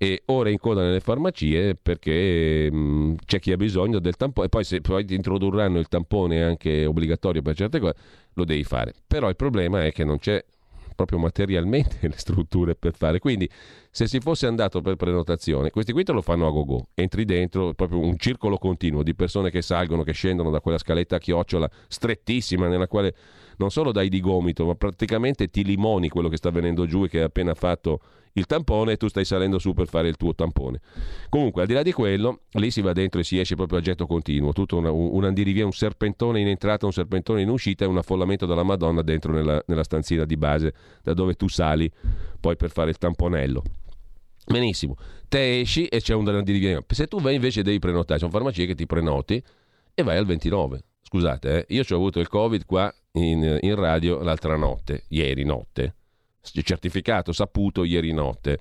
e 0.00 0.22
ora 0.26 0.48
in 0.48 0.58
coda 0.58 0.82
nelle 0.82 1.00
farmacie 1.00 1.74
perché 1.74 2.70
mh, 2.70 2.76
mm, 2.76 3.14
c'è 3.26 3.40
chi 3.40 3.50
ha 3.50 3.56
bisogno 3.56 3.98
del 3.98 4.16
tampone 4.16 4.46
e 4.46 4.48
poi 4.48 4.62
se 4.62 4.80
poi 4.80 5.04
ti 5.04 5.16
introdurranno 5.16 5.80
il 5.80 5.88
tampone 5.88 6.44
anche 6.44 6.86
obbligatorio 6.86 7.42
per 7.42 7.56
certe 7.56 7.80
cose 7.80 7.94
lo 8.34 8.44
devi 8.44 8.62
fare. 8.62 8.94
Però 9.06 9.28
il 9.28 9.34
problema 9.34 9.84
è 9.84 9.90
che 9.90 10.04
non 10.04 10.18
c'è 10.18 10.42
proprio 10.94 11.18
materialmente 11.18 11.98
le 12.06 12.16
strutture 12.16 12.76
per 12.76 12.94
fare. 12.94 13.18
Quindi 13.18 13.50
se 13.90 14.06
si 14.06 14.20
fosse 14.20 14.46
andato 14.46 14.80
per 14.80 14.94
prenotazione 14.94 15.70
questi 15.70 15.92
qui 15.92 16.04
te 16.04 16.12
lo 16.12 16.22
fanno 16.22 16.46
a 16.46 16.50
go-go. 16.50 16.86
Entri 16.94 17.24
dentro 17.24 17.74
proprio 17.74 17.98
un 17.98 18.16
circolo 18.18 18.56
continuo 18.56 19.02
di 19.02 19.16
persone 19.16 19.50
che 19.50 19.62
salgono 19.62 20.04
che 20.04 20.12
scendono 20.12 20.50
da 20.50 20.60
quella 20.60 20.78
scaletta 20.78 21.16
a 21.16 21.18
chiocciola 21.18 21.68
strettissima 21.88 22.68
nella 22.68 22.86
quale 22.86 23.14
non 23.56 23.70
solo 23.72 23.90
dai 23.90 24.08
di 24.08 24.20
gomito 24.20 24.64
ma 24.64 24.76
praticamente 24.76 25.48
ti 25.48 25.64
limoni 25.64 26.08
quello 26.08 26.28
che 26.28 26.36
sta 26.36 26.50
venendo 26.50 26.86
giù 26.86 27.02
e 27.02 27.08
che 27.08 27.18
hai 27.18 27.24
appena 27.24 27.54
fatto 27.54 28.00
il 28.34 28.46
tampone 28.46 28.92
e 28.92 28.96
tu 28.96 29.08
stai 29.08 29.24
salendo 29.24 29.58
su 29.58 29.72
per 29.72 29.86
fare 29.86 30.08
il 30.08 30.16
tuo 30.16 30.34
tampone. 30.34 30.80
Comunque, 31.28 31.62
al 31.62 31.68
di 31.68 31.74
là 31.74 31.82
di 31.82 31.92
quello, 31.92 32.40
lì 32.52 32.70
si 32.70 32.80
va 32.80 32.92
dentro 32.92 33.20
e 33.20 33.24
si 33.24 33.38
esce 33.38 33.54
proprio 33.54 33.78
a 33.78 33.80
getto 33.82 34.06
continuo, 34.06 34.52
tutto 34.52 34.76
una, 34.76 34.90
un 34.90 35.24
andirivia, 35.24 35.64
un 35.64 35.72
serpentone 35.72 36.40
in 36.40 36.48
entrata, 36.48 36.86
un 36.86 36.92
serpentone 36.92 37.42
in 37.42 37.48
uscita 37.48 37.84
e 37.84 37.88
un 37.88 37.98
affollamento 37.98 38.46
della 38.46 38.62
Madonna 38.62 39.02
dentro 39.02 39.32
nella, 39.32 39.62
nella 39.66 39.84
stanzina 39.84 40.24
di 40.24 40.36
base 40.36 40.72
da 41.02 41.14
dove 41.14 41.34
tu 41.34 41.48
sali 41.48 41.90
poi 42.40 42.56
per 42.56 42.70
fare 42.70 42.90
il 42.90 42.98
tamponello. 42.98 43.62
Benissimo, 44.46 44.96
te 45.28 45.60
esci 45.60 45.86
e 45.86 46.00
c'è 46.00 46.14
un 46.14 46.26
andirivia. 46.28 46.82
Se 46.88 47.06
tu 47.06 47.20
vai 47.20 47.34
invece 47.34 47.62
devi 47.62 47.78
prenotare, 47.78 48.18
c'è 48.18 48.24
un 48.24 48.30
farmacia 48.30 48.64
che 48.64 48.74
ti 48.74 48.86
prenoti 48.86 49.42
e 49.94 50.02
vai 50.02 50.16
al 50.16 50.24
29. 50.24 50.80
Scusate, 51.02 51.66
eh, 51.66 51.74
io 51.74 51.84
ci 51.84 51.92
ho 51.92 51.96
avuto 51.96 52.20
il 52.20 52.28
Covid 52.28 52.64
qua 52.64 52.92
in, 53.12 53.58
in 53.60 53.74
radio 53.74 54.22
l'altra 54.22 54.56
notte, 54.56 55.04
ieri 55.08 55.44
notte. 55.44 55.94
Certificato, 56.40 57.32
saputo 57.32 57.84
ieri 57.84 58.12
notte. 58.12 58.58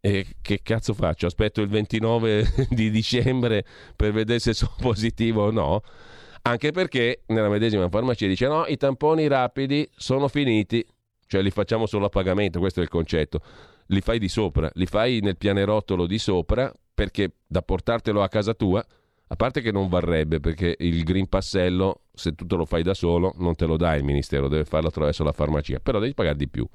E 0.00 0.36
che 0.40 0.60
cazzo 0.62 0.94
faccio? 0.94 1.26
Aspetto 1.26 1.60
il 1.60 1.68
29 1.68 2.68
di 2.70 2.90
dicembre 2.90 3.64
per 3.96 4.12
vedere 4.12 4.38
se 4.38 4.54
sono 4.54 4.74
positivo 4.80 5.46
o 5.46 5.50
no? 5.50 5.82
Anche 6.42 6.70
perché 6.70 7.22
nella 7.26 7.48
medesima 7.48 7.88
farmacia 7.88 8.26
dice 8.26 8.46
no, 8.46 8.66
i 8.66 8.76
tamponi 8.76 9.26
rapidi 9.26 9.88
sono 9.96 10.28
finiti, 10.28 10.84
cioè 11.26 11.42
li 11.42 11.50
facciamo 11.50 11.86
solo 11.86 12.06
a 12.06 12.08
pagamento, 12.08 12.60
questo 12.60 12.78
è 12.80 12.82
il 12.84 12.88
concetto. 12.88 13.40
Li 13.86 14.00
fai 14.00 14.20
di 14.20 14.28
sopra, 14.28 14.70
li 14.74 14.86
fai 14.86 15.18
nel 15.20 15.36
pianerottolo 15.36 16.06
di 16.06 16.18
sopra 16.18 16.72
perché 16.94 17.32
da 17.46 17.62
portartelo 17.62 18.22
a 18.22 18.28
casa 18.28 18.54
tua, 18.54 18.84
a 19.28 19.36
parte 19.36 19.60
che 19.60 19.72
non 19.72 19.88
varrebbe 19.88 20.38
perché 20.38 20.76
il 20.78 21.02
green 21.02 21.28
passello, 21.28 22.02
se 22.16 22.34
tu 22.34 22.46
te 22.46 22.56
lo 22.56 22.64
fai 22.64 22.82
da 22.82 22.94
solo, 22.94 23.34
non 23.36 23.54
te 23.54 23.66
lo 23.66 23.76
dà 23.76 23.94
il 23.94 24.02
ministero, 24.02 24.48
deve 24.48 24.64
farlo 24.64 24.88
attraverso 24.88 25.22
la 25.22 25.32
farmacia, 25.32 25.78
però 25.80 25.98
devi 25.98 26.14
pagare 26.14 26.36
di 26.36 26.48
più. 26.48 26.66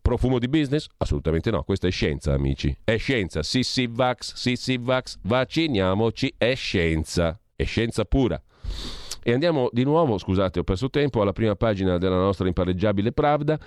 Profumo 0.00 0.38
di 0.38 0.48
business? 0.48 0.86
Assolutamente 0.96 1.50
no, 1.50 1.62
questa 1.64 1.86
è 1.86 1.90
scienza, 1.90 2.32
amici. 2.32 2.74
È 2.82 2.96
scienza. 2.96 3.42
Sì, 3.42 3.62
sì, 3.62 3.86
vax, 3.86 4.32
sì, 4.34 4.56
sì, 4.56 4.78
vax, 4.78 5.18
vacciniamoci, 5.22 6.34
è 6.38 6.54
scienza. 6.54 7.38
È 7.54 7.64
scienza 7.64 8.06
pura. 8.06 8.42
E 9.22 9.32
andiamo 9.34 9.68
di 9.70 9.84
nuovo, 9.84 10.16
scusate, 10.16 10.60
ho 10.60 10.64
perso 10.64 10.88
tempo, 10.88 11.20
alla 11.20 11.34
prima 11.34 11.56
pagina 11.56 11.98
della 11.98 12.16
nostra 12.16 12.46
impareggiabile 12.46 13.12
Pravda, 13.12 13.58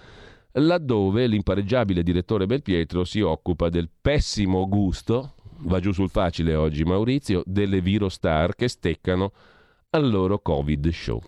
laddove 0.53 1.27
l'impareggiabile 1.27 2.01
direttore 2.01 2.47
Belpietro 2.47 3.03
si 3.03 3.21
occupa 3.21 3.69
del 3.69 3.89
pessimo 4.01 4.67
gusto, 4.67 5.35
va 5.59 5.79
giù 5.79 5.91
sul 5.91 6.09
facile 6.09 6.55
oggi 6.55 6.83
Maurizio, 6.83 7.43
delle 7.45 7.81
virostar 7.81 8.55
che 8.55 8.67
steccano 8.67 9.31
al 9.91 10.09
loro 10.09 10.39
Covid 10.39 10.89
show 10.89 11.21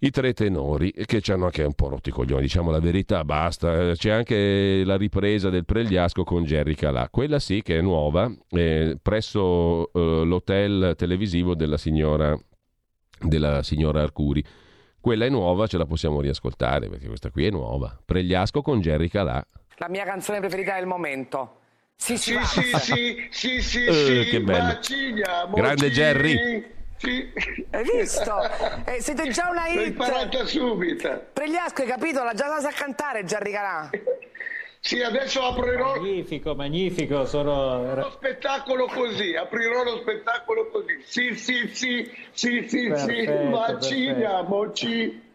i 0.00 0.10
tre 0.10 0.32
tenori 0.32 0.92
che 0.92 1.20
ci 1.20 1.32
hanno 1.32 1.46
anche 1.46 1.64
un 1.64 1.74
po' 1.74 1.88
rotti 1.88 2.10
i 2.10 2.12
coglioni, 2.12 2.42
diciamo 2.42 2.70
la 2.70 2.78
verità, 2.78 3.24
basta. 3.24 3.94
C'è 3.94 4.10
anche 4.10 4.84
la 4.84 4.96
ripresa 4.96 5.50
del 5.50 5.64
Pregliasco 5.64 6.22
con 6.22 6.44
Jerry 6.44 6.74
Calà, 6.76 7.08
quella 7.10 7.40
sì 7.40 7.62
che 7.62 7.78
è 7.78 7.80
nuova, 7.80 8.32
eh, 8.50 8.96
presso 9.02 9.92
eh, 9.92 10.24
l'hotel 10.24 10.94
televisivo 10.96 11.56
della 11.56 11.76
signora, 11.76 12.38
della 13.20 13.64
signora 13.64 14.00
Arcuri. 14.02 14.44
Quella 15.00 15.24
è 15.24 15.28
nuova, 15.30 15.66
ce 15.66 15.78
la 15.78 15.86
possiamo 15.86 16.20
riascoltare 16.20 16.88
perché 16.88 17.08
questa 17.08 17.32
qui 17.32 17.46
è 17.46 17.50
nuova. 17.50 18.00
Pregliasco 18.04 18.62
con 18.62 18.80
Jerry 18.80 19.08
Calà. 19.08 19.44
La 19.78 19.88
mia 19.88 20.04
canzone 20.04 20.38
preferita 20.38 20.76
del 20.76 20.86
momento. 20.86 21.56
Sì, 21.96 22.16
sì, 22.16 22.38
Sì, 22.44 22.62
sì, 22.62 23.28
sì, 23.30 23.60
sì, 23.60 23.60
sì, 23.62 23.84
Eh, 23.84 23.92
sì, 24.22 24.30
che 24.30 24.40
bello. 24.42 24.64
vacciniamoci. 24.74 25.60
Grande 25.60 25.90
Jerry. 25.90 26.30
Sì. 26.36 26.76
Hai 27.70 27.82
visto? 27.84 28.34
Eh, 28.86 29.00
siete 29.00 29.28
già 29.28 29.48
una 29.50 29.72
L'ho 29.72 29.80
hit. 29.82 29.86
imparata 29.88 30.44
subito. 30.44 31.26
Pregliasco, 31.32 31.82
hai 31.82 31.88
capito? 31.88 32.24
L'ha 32.24 32.34
già 32.34 32.58
sa 32.58 32.70
cantare 32.70 33.24
Gianni 33.24 33.50
Calà. 33.52 33.90
Sì, 34.80 35.02
adesso 35.02 35.42
aprirò 35.42 35.96
Magnifico, 35.96 36.54
magnifico, 36.54 37.24
sono... 37.24 37.94
lo 37.94 38.10
spettacolo 38.10 38.86
così, 38.86 39.34
aprirò 39.34 39.82
lo 39.82 39.98
spettacolo 39.98 40.68
così. 40.70 41.00
Sì, 41.02 41.34
sì, 41.34 41.68
sì, 41.68 42.10
sì, 42.30 42.64
sì, 42.66 42.68
sì, 42.68 42.88
Perfetto, 42.88 43.50
vacciniamoci. 43.50 45.26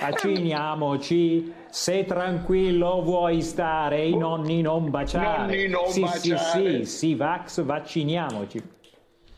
Vacciniamoci, 0.00 1.52
se 1.68 2.04
tranquillo 2.04 3.02
vuoi 3.02 3.42
stare, 3.42 4.06
i 4.06 4.16
nonni 4.16 4.62
non 4.62 4.90
baciare. 4.90 5.38
Nonni 5.38 5.68
non 5.68 5.86
sì, 5.88 6.06
sì, 6.06 6.30
baciare. 6.30 6.84
sì, 6.84 6.84
sì, 6.84 7.14
vax, 7.14 7.62
vacciniamoci. 7.62 8.62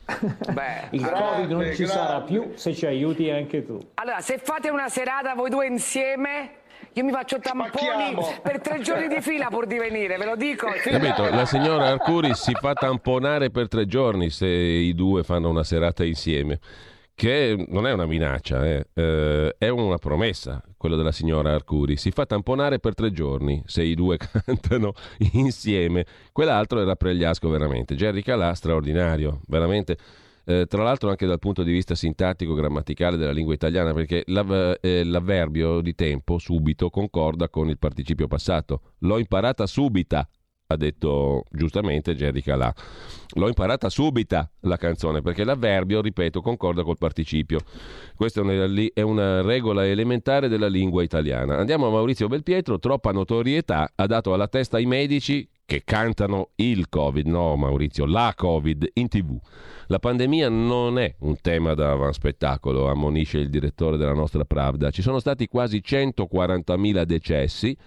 Beh, 0.05 0.87
Il 0.91 1.01
Grande, 1.01 1.25
Covid 1.25 1.49
non 1.51 1.73
ci 1.73 1.85
sarà 1.85 2.05
grande. 2.19 2.25
più 2.25 2.51
se 2.55 2.73
ci 2.73 2.85
aiuti 2.85 3.29
anche 3.29 3.65
tu. 3.65 3.79
allora, 3.95 4.19
se 4.19 4.37
fate 4.37 4.69
una 4.69 4.89
serata 4.89 5.33
voi 5.33 5.49
due 5.49 5.65
insieme, 5.67 6.49
io 6.93 7.03
mi 7.05 7.11
faccio 7.11 7.39
tamponi 7.39 7.69
Spacchiamo. 7.71 8.39
per 8.41 8.59
tre 8.59 8.79
giorni 8.81 9.07
di 9.07 9.21
fila 9.21 9.47
pur 9.47 9.65
di 9.65 9.77
venire, 9.77 10.17
ve 10.17 10.25
lo 10.25 10.35
dico. 10.35 10.67
Capito? 10.83 11.29
La 11.29 11.45
signora 11.45 11.87
Arcuri 11.87 12.35
si 12.35 12.53
fa 12.53 12.73
tamponare 12.73 13.49
per 13.49 13.67
tre 13.69 13.85
giorni 13.87 14.29
se 14.29 14.47
i 14.47 14.93
due 14.93 15.23
fanno 15.23 15.49
una 15.49 15.63
serata 15.63 16.03
insieme. 16.03 16.59
Che 17.15 17.65
non 17.69 17.85
è 17.85 17.93
una 17.93 18.07
minaccia, 18.07 18.65
eh. 18.65 18.87
Eh, 18.93 19.55
è 19.57 19.69
una 19.69 19.97
promessa, 19.97 20.61
quello 20.77 20.95
della 20.95 21.11
signora 21.11 21.53
Arcuri. 21.53 21.95
Si 21.95 22.11
fa 22.11 22.25
tamponare 22.25 22.79
per 22.79 22.95
tre 22.95 23.11
giorni 23.11 23.61
se 23.65 23.83
i 23.83 23.93
due 23.93 24.17
cantano 24.17 24.93
insieme. 25.33 26.05
Quell'altro 26.31 26.81
era 26.81 26.95
Pregliasco 26.95 27.49
veramente. 27.49 27.95
Jerry 27.95 28.21
Calà, 28.23 28.53
straordinario, 28.53 29.41
veramente. 29.47 29.97
Eh, 30.45 30.65
tra 30.67 30.83
l'altro 30.83 31.09
anche 31.09 31.25
dal 31.25 31.39
punto 31.39 31.63
di 31.63 31.71
vista 31.71 31.95
sintattico, 31.95 32.53
grammaticale 32.53 33.15
della 33.15 33.31
lingua 33.31 33.53
italiana, 33.53 33.93
perché 33.93 34.23
l'av- 34.27 34.77
eh, 34.81 35.03
l'avverbio 35.05 35.81
di 35.81 35.95
tempo, 35.95 36.37
subito, 36.37 36.89
concorda 36.89 37.47
con 37.47 37.69
il 37.69 37.77
participio 37.77 38.27
passato. 38.27 38.81
L'ho 38.99 39.19
imparata 39.19 39.65
subita, 39.67 40.27
ha 40.73 40.77
detto 40.77 41.45
giustamente 41.51 42.15
Jerry 42.15 42.41
Calà. 42.41 42.73
L'ho 43.35 43.47
imparata 43.47 43.89
subita 43.89 44.49
la 44.61 44.77
canzone, 44.77 45.21
perché 45.21 45.43
l'avverbio, 45.43 46.01
ripeto, 46.01 46.41
concorda 46.41 46.83
col 46.83 46.97
participio. 46.97 47.59
Questa 48.15 48.41
è 48.41 48.43
una, 48.43 48.65
li- 48.65 48.91
è 48.93 49.01
una 49.01 49.41
regola 49.41 49.87
elementare 49.87 50.47
della 50.47 50.67
lingua 50.67 51.01
italiana. 51.01 51.57
Andiamo 51.57 51.87
a 51.87 51.91
Maurizio 51.91 52.27
Belpietro, 52.27 52.77
troppa 52.77 53.11
notorietà 53.11 53.91
ha 53.95 54.05
dato 54.05 54.33
alla 54.33 54.47
testa 54.47 54.77
ai 54.77 54.85
medici 54.85 55.47
che 55.65 55.81
cantano 55.83 56.49
il 56.55 56.89
Covid, 56.89 57.25
no 57.25 57.55
Maurizio, 57.55 58.05
la 58.05 58.33
Covid 58.35 58.89
in 58.93 59.07
tv. 59.07 59.39
La 59.87 59.99
pandemia 59.99 60.49
non 60.49 60.99
è 60.99 61.15
un 61.19 61.37
tema 61.41 61.73
da 61.73 61.91
avanspettacolo, 61.91 62.89
ammonisce 62.89 63.39
il 63.39 63.49
direttore 63.49 63.97
della 63.97 64.13
nostra 64.13 64.45
Pravda. 64.45 64.91
Ci 64.91 65.01
sono 65.01 65.19
stati 65.19 65.47
quasi 65.47 65.81
140.000 65.83 67.03
decessi 67.03 67.77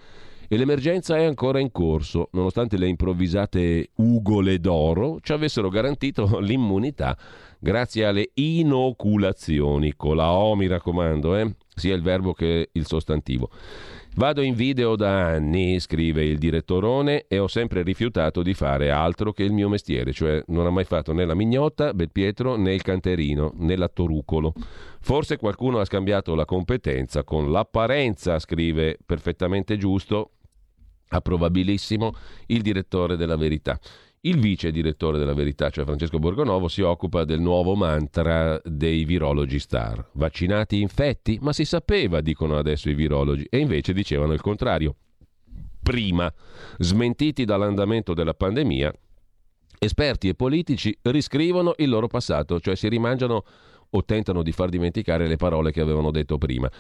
e 0.49 0.57
l'emergenza 0.57 1.17
è 1.17 1.25
ancora 1.25 1.59
in 1.59 1.73
corso, 1.73 2.29
nonostante 2.33 2.77
le 2.77 2.89
improvvisate 2.89 3.91
ugole 3.97 4.59
d'oro 4.59 5.19
ci 5.21 5.33
avessero 5.33 5.69
garantito 5.69 6.39
l'immunità 6.41 7.17
grazie 7.59 8.05
alle 8.05 8.31
inoculazioni, 8.35 9.95
con 9.97 10.17
la 10.17 10.33
O 10.33 10.55
mi 10.55 10.67
raccomando, 10.67 11.37
eh? 11.37 11.55
sia 11.75 11.95
il 11.95 12.03
verbo 12.03 12.33
che 12.33 12.69
il 12.73 12.87
sostantivo. 12.87 13.51
Vado 14.15 14.41
in 14.41 14.55
video 14.55 14.97
da 14.97 15.27
anni, 15.27 15.79
scrive 15.79 16.25
il 16.25 16.39
direttorone, 16.39 17.27
e 17.29 17.39
ho 17.39 17.49
sempre 17.49 17.83
rifiutato 17.83 18.43
di 18.43 18.55
fare 18.55 18.91
altro 18.91 19.33
che 19.35 19.43
il 19.43 19.53
mio 19.53 19.69
mestiere, 19.69 20.13
cioè 20.13 20.43
non 20.47 20.65
ha 20.65 20.71
mai 20.71 20.85
fatto 20.85 21.13
né 21.13 21.27
la 21.27 21.35
mignotta, 21.35 21.93
Belpietro, 21.93 22.57
né 22.57 22.73
il 22.73 22.81
canterino, 22.81 23.53
né 23.57 23.77
l'attorucolo. 23.77 24.55
Forse 25.01 25.37
qualcuno 25.37 25.81
ha 25.81 25.85
scambiato 25.85 26.35
la 26.35 26.47
competenza 26.47 27.25
con 27.25 27.53
l'apparenza, 27.53 28.39
scrive 28.39 28.97
perfettamente 29.05 29.77
giusto, 29.77 30.31
approvabilissimo, 31.09 32.15
il 32.47 32.63
direttore 32.63 33.17
della 33.17 33.37
verità. 33.37 33.79
Il 34.23 34.41
vice 34.41 34.73
direttore 34.73 35.19
della 35.19 35.35
verità, 35.35 35.71
cioè 35.71 35.85
Francesco 35.85 36.19
Borgonovo, 36.19 36.67
si 36.67 36.81
occupa 36.81 37.25
del 37.25 37.41
nuovo 37.41 37.77
mantra 37.77 38.61
dei 38.65 39.05
virologi 39.05 39.61
star. 39.61 40.05
Vaccinati 40.15 40.81
infetti? 40.81 41.39
Ma 41.41 41.53
si 41.53 41.65
sapeva, 41.65 42.21
dicono 42.21 42.57
adesso 42.59 42.91
i 42.91 42.95
virologi, 42.95 43.47
e 43.49 43.59
invece 43.59 43.93
dicevano 43.93 44.33
il 44.33 44.41
contrario. 44.41 44.97
Prima, 45.81 46.33
smentiti 46.79 47.45
dall'andamento 47.45 48.15
della 48.15 48.35
pandemia, 48.35 48.93
esperti 49.79 50.29
e 50.29 50.35
politici 50.35 50.97
riscrivono 51.03 51.75
il 51.77 51.89
loro 51.89 52.09
passato, 52.09 52.59
cioè 52.59 52.75
si 52.75 52.89
rimangiano 52.89 53.45
o 53.91 54.05
tentano 54.05 54.43
di 54.43 54.53
far 54.53 54.69
dimenticare 54.69 55.27
le 55.27 55.37
parole 55.37 55.73
che 55.73 55.81
avevano 55.81 56.11
detto 56.11 56.39
prima. 56.39 56.71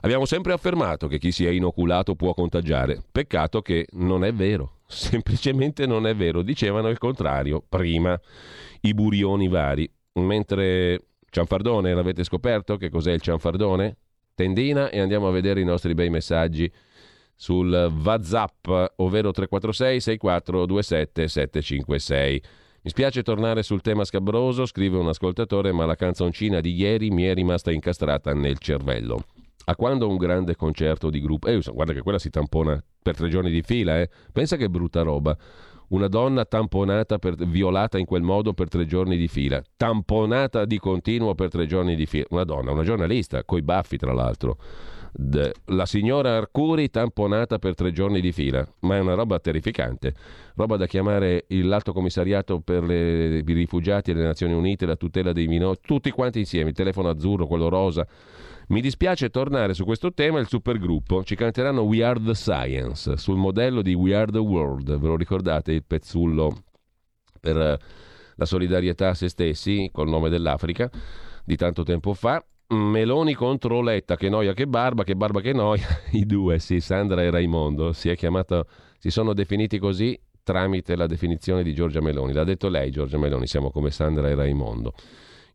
Abbiamo 0.00 0.24
sempre 0.24 0.52
affermato 0.52 1.06
che 1.06 1.18
chi 1.18 1.32
si 1.32 1.46
è 1.46 1.50
inoculato 1.50 2.14
può 2.14 2.34
contagiare. 2.34 3.02
Peccato 3.10 3.62
che 3.62 3.86
non 3.92 4.24
è 4.24 4.32
vero. 4.32 4.78
Semplicemente 4.86 5.86
non 5.86 6.06
è 6.06 6.14
vero. 6.14 6.42
Dicevano 6.42 6.88
il 6.88 6.98
contrario 6.98 7.62
prima 7.66 8.18
i 8.80 8.94
burioni 8.94 9.48
vari. 9.48 9.90
Mentre 10.14 11.02
Cianfardone, 11.36 11.92
l'avete 11.92 12.24
scoperto 12.24 12.78
che 12.78 12.88
cos'è 12.88 13.12
il 13.12 13.20
cianfardone? 13.20 13.96
Tendina 14.34 14.88
e 14.88 15.00
andiamo 15.00 15.28
a 15.28 15.30
vedere 15.30 15.60
i 15.60 15.64
nostri 15.64 15.92
bei 15.92 16.08
messaggi 16.08 16.70
sul 17.34 17.92
WhatsApp, 18.02 18.66
ovvero 18.96 19.32
346 19.32 20.00
6427 20.00 21.28
756. 21.28 22.42
Mi 22.86 22.92
spiace 22.92 23.24
tornare 23.24 23.64
sul 23.64 23.80
tema 23.80 24.04
scabroso, 24.04 24.64
scrive 24.64 24.96
un 24.96 25.08
ascoltatore, 25.08 25.72
ma 25.72 25.86
la 25.86 25.96
canzoncina 25.96 26.60
di 26.60 26.72
ieri 26.72 27.10
mi 27.10 27.24
è 27.24 27.34
rimasta 27.34 27.72
incastrata 27.72 28.32
nel 28.32 28.58
cervello. 28.58 29.24
A 29.64 29.74
quando 29.74 30.06
un 30.08 30.16
grande 30.16 30.54
concerto 30.54 31.10
di 31.10 31.20
gruppo... 31.20 31.48
Eh, 31.48 31.60
guarda 31.72 31.92
che 31.92 32.02
quella 32.02 32.20
si 32.20 32.30
tampona 32.30 32.80
per 33.02 33.16
tre 33.16 33.28
giorni 33.28 33.50
di 33.50 33.62
fila, 33.62 34.00
eh. 34.00 34.08
Pensa 34.30 34.54
che 34.54 34.70
brutta 34.70 35.02
roba. 35.02 35.36
Una 35.88 36.06
donna 36.06 36.44
tamponata, 36.44 37.18
per, 37.18 37.34
violata 37.34 37.98
in 37.98 38.04
quel 38.04 38.22
modo 38.22 38.52
per 38.52 38.68
tre 38.68 38.86
giorni 38.86 39.16
di 39.16 39.26
fila. 39.26 39.60
Tamponata 39.76 40.64
di 40.64 40.78
continuo 40.78 41.34
per 41.34 41.50
tre 41.50 41.66
giorni 41.66 41.96
di 41.96 42.06
fila. 42.06 42.26
Una 42.30 42.44
donna, 42.44 42.70
una 42.70 42.84
giornalista, 42.84 43.42
coi 43.42 43.62
baffi 43.62 43.96
tra 43.96 44.12
l'altro. 44.12 44.58
La 45.18 45.86
signora 45.86 46.36
Arcuri 46.36 46.90
tamponata 46.90 47.58
per 47.58 47.74
tre 47.74 47.90
giorni 47.90 48.20
di 48.20 48.32
fila, 48.32 48.66
ma 48.80 48.96
è 48.96 48.98
una 48.98 49.14
roba 49.14 49.38
terrificante, 49.38 50.14
roba 50.56 50.76
da 50.76 50.86
chiamare 50.86 51.46
l'Alto 51.48 51.94
Commissariato 51.94 52.60
per 52.60 52.82
le, 52.82 53.38
i 53.38 53.42
rifugiati 53.42 54.12
delle 54.12 54.26
Nazioni 54.26 54.52
Unite, 54.52 54.84
la 54.84 54.96
tutela 54.96 55.32
dei 55.32 55.46
minori, 55.46 55.78
tutti 55.80 56.10
quanti 56.10 56.40
insieme, 56.40 56.68
il 56.68 56.74
telefono 56.74 57.08
azzurro, 57.08 57.46
quello 57.46 57.70
rosa. 57.70 58.06
Mi 58.68 58.82
dispiace 58.82 59.30
tornare 59.30 59.72
su 59.72 59.84
questo 59.84 60.12
tema, 60.12 60.38
il 60.38 60.48
supergruppo 60.48 61.24
ci 61.24 61.34
canteranno 61.34 61.82
We 61.82 62.04
Are 62.04 62.20
the 62.22 62.34
Science 62.34 63.16
sul 63.16 63.36
modello 63.36 63.80
di 63.80 63.94
We 63.94 64.14
Are 64.14 64.30
the 64.30 64.38
World, 64.38 64.98
ve 64.98 65.06
lo 65.06 65.16
ricordate 65.16 65.72
il 65.72 65.84
pezzullo 65.84 66.64
per 67.40 67.56
la 67.56 68.44
solidarietà 68.44 69.10
a 69.10 69.14
se 69.14 69.30
stessi 69.30 69.88
col 69.90 70.08
nome 70.08 70.28
dell'Africa 70.28 70.90
di 71.42 71.56
tanto 71.56 71.84
tempo 71.84 72.12
fa? 72.12 72.44
Meloni 72.68 73.34
contro 73.34 73.80
Letta, 73.80 74.16
che 74.16 74.28
noia, 74.28 74.52
che 74.52 74.66
barba, 74.66 75.04
che 75.04 75.14
barba, 75.14 75.40
che 75.40 75.52
noia. 75.52 75.86
I 76.12 76.26
due, 76.26 76.58
sì, 76.58 76.80
Sandra 76.80 77.22
e 77.22 77.30
Raimondo, 77.30 77.92
si, 77.92 78.12
chiamato, 78.16 78.66
si 78.98 79.10
sono 79.10 79.34
definiti 79.34 79.78
così 79.78 80.18
tramite 80.42 80.94
la 80.94 81.06
definizione 81.06 81.62
di 81.62 81.74
Giorgia 81.74 82.00
Meloni. 82.00 82.32
L'ha 82.32 82.44
detto 82.44 82.68
lei, 82.68 82.90
Giorgia 82.90 83.18
Meloni, 83.18 83.46
siamo 83.46 83.70
come 83.70 83.90
Sandra 83.90 84.28
e 84.28 84.34
Raimondo. 84.34 84.94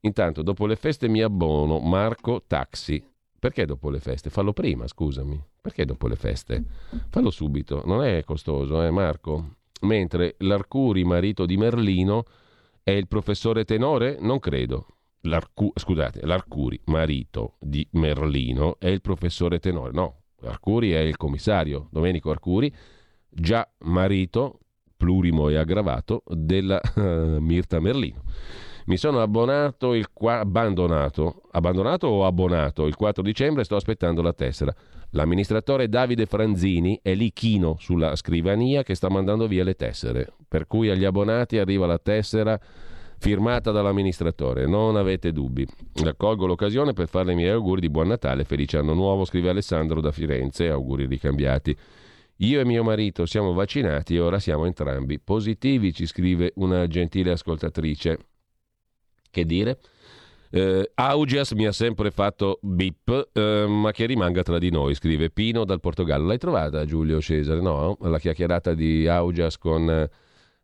Intanto, 0.01 0.41
dopo 0.41 0.65
le 0.65 0.75
feste 0.75 1.07
mi 1.07 1.21
abbono, 1.21 1.79
Marco 1.79 2.43
Taxi. 2.45 3.03
Perché 3.39 3.65
dopo 3.65 3.89
le 3.89 3.99
feste? 3.99 4.29
Fallo 4.29 4.53
prima, 4.53 4.87
scusami. 4.87 5.41
Perché 5.61 5.85
dopo 5.85 6.07
le 6.07 6.15
feste? 6.15 6.63
Fallo 7.09 7.29
subito, 7.29 7.83
non 7.85 8.03
è 8.03 8.23
costoso, 8.23 8.83
eh, 8.83 8.91
Marco? 8.91 9.55
Mentre 9.81 10.35
l'Arcuri, 10.39 11.03
marito 11.03 11.45
di 11.45 11.57
Merlino, 11.57 12.25
è 12.83 12.91
il 12.91 13.07
professore 13.07 13.63
Tenore? 13.63 14.17
Non 14.19 14.39
credo. 14.39 14.85
L'Arcu- 15.21 15.77
scusate, 15.77 16.25
l'Arcuri, 16.25 16.79
marito 16.85 17.55
di 17.59 17.87
Merlino, 17.91 18.77
è 18.79 18.87
il 18.87 19.01
professore 19.01 19.59
Tenore. 19.59 19.91
No, 19.91 20.21
Arcuri 20.43 20.91
è 20.91 20.99
il 20.99 21.17
commissario, 21.17 21.87
Domenico 21.91 22.31
Arcuri, 22.31 22.73
già 23.29 23.67
marito, 23.79 24.59
plurimo 24.97 25.49
e 25.49 25.57
aggravato, 25.57 26.23
della 26.25 26.79
uh, 26.95 27.01
Mirta 27.39 27.79
Merlino. 27.79 28.23
Mi 28.85 28.97
sono 28.97 29.21
abbonato 29.21 29.93
il 29.93 30.11
qua- 30.11 30.39
abbandonato, 30.39 31.43
abbandonato 31.51 32.07
o 32.07 32.25
abbonato 32.25 32.87
il 32.87 32.95
4 32.95 33.21
dicembre 33.21 33.63
sto 33.63 33.75
aspettando 33.75 34.21
la 34.21 34.33
tessera. 34.33 34.73
L'amministratore 35.11 35.87
Davide 35.87 36.25
Franzini 36.25 36.99
è 37.01 37.13
lì 37.13 37.31
chino 37.31 37.75
sulla 37.79 38.15
scrivania 38.15 38.81
che 38.81 38.95
sta 38.95 39.09
mandando 39.09 39.47
via 39.47 39.63
le 39.63 39.75
tessere, 39.75 40.33
per 40.47 40.65
cui 40.67 40.89
agli 40.89 41.05
abbonati 41.05 41.59
arriva 41.59 41.85
la 41.85 41.99
tessera 41.99 42.59
firmata 43.21 43.69
dall'amministratore. 43.69 44.65
Non 44.65 44.95
avete 44.95 45.31
dubbi. 45.31 45.65
Raccolgo 46.01 46.47
l'occasione 46.47 46.93
per 46.93 47.07
farle 47.07 47.33
i 47.33 47.35
miei 47.35 47.51
auguri 47.51 47.79
di 47.79 47.89
buon 47.89 48.07
Natale, 48.07 48.45
felice 48.45 48.77
anno 48.77 48.95
nuovo, 48.95 49.25
scrive 49.25 49.49
Alessandro 49.49 50.01
da 50.01 50.11
Firenze, 50.11 50.69
auguri 50.69 51.05
ricambiati. 51.05 51.77
Io 52.37 52.59
e 52.59 52.65
mio 52.65 52.83
marito 52.83 53.27
siamo 53.27 53.53
vaccinati 53.53 54.15
e 54.15 54.19
ora 54.19 54.39
siamo 54.39 54.65
entrambi 54.65 55.19
positivi, 55.19 55.93
ci 55.93 56.07
scrive 56.07 56.53
una 56.55 56.87
gentile 56.87 57.29
ascoltatrice. 57.33 58.17
Che 59.29 59.45
dire? 59.45 59.77
Eh, 60.49 60.89
Augias 60.95 61.51
mi 61.51 61.67
ha 61.67 61.71
sempre 61.71 62.09
fatto 62.09 62.57
bip, 62.63 63.29
eh, 63.33 63.65
ma 63.67 63.91
che 63.91 64.07
rimanga 64.07 64.41
tra 64.41 64.57
di 64.57 64.71
noi, 64.71 64.95
scrive 64.95 65.29
Pino 65.29 65.63
dal 65.63 65.79
Portogallo. 65.79 66.25
L'hai 66.25 66.39
trovata 66.39 66.83
Giulio 66.85 67.21
Cesare? 67.21 67.61
No? 67.61 67.95
La 68.01 68.17
chiacchierata 68.17 68.73
di 68.73 69.07
Augias 69.07 69.59
con 69.59 69.87
eh, 69.87 70.09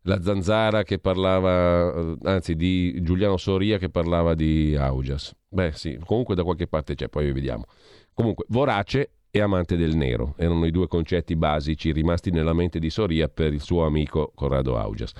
la 0.08 0.22
zanzara 0.22 0.84
che 0.84 1.00
parlava, 1.00 1.94
eh, 1.94 2.16
anzi 2.24 2.56
di 2.56 3.02
Giuliano 3.02 3.36
Soria 3.36 3.78
che 3.78 3.90
parlava 3.90 4.34
di 4.36 4.76
Augias. 4.76 5.36
Beh 5.50 5.74
sì, 5.74 6.00
comunque 6.04 6.34
da 6.34 6.44
qualche 6.44 6.68
parte 6.68 6.96
c'è, 6.96 7.10
poi 7.10 7.32
vediamo. 7.34 7.66
Comunque, 8.14 8.46
vorace 8.48 9.12
e 9.30 9.42
amante 9.42 9.76
del 9.76 9.96
nero 9.96 10.34
erano 10.38 10.66
i 10.66 10.72
due 10.72 10.88
concetti 10.88 11.36
basici 11.36 11.92
rimasti 11.92 12.32
nella 12.32 12.54
mente 12.54 12.80
di 12.80 12.90
Soria 12.90 13.28
per 13.28 13.54
il 13.54 13.62
suo 13.62 13.86
amico 13.86 14.32
Corrado 14.34 14.78
Augias. 14.78 15.12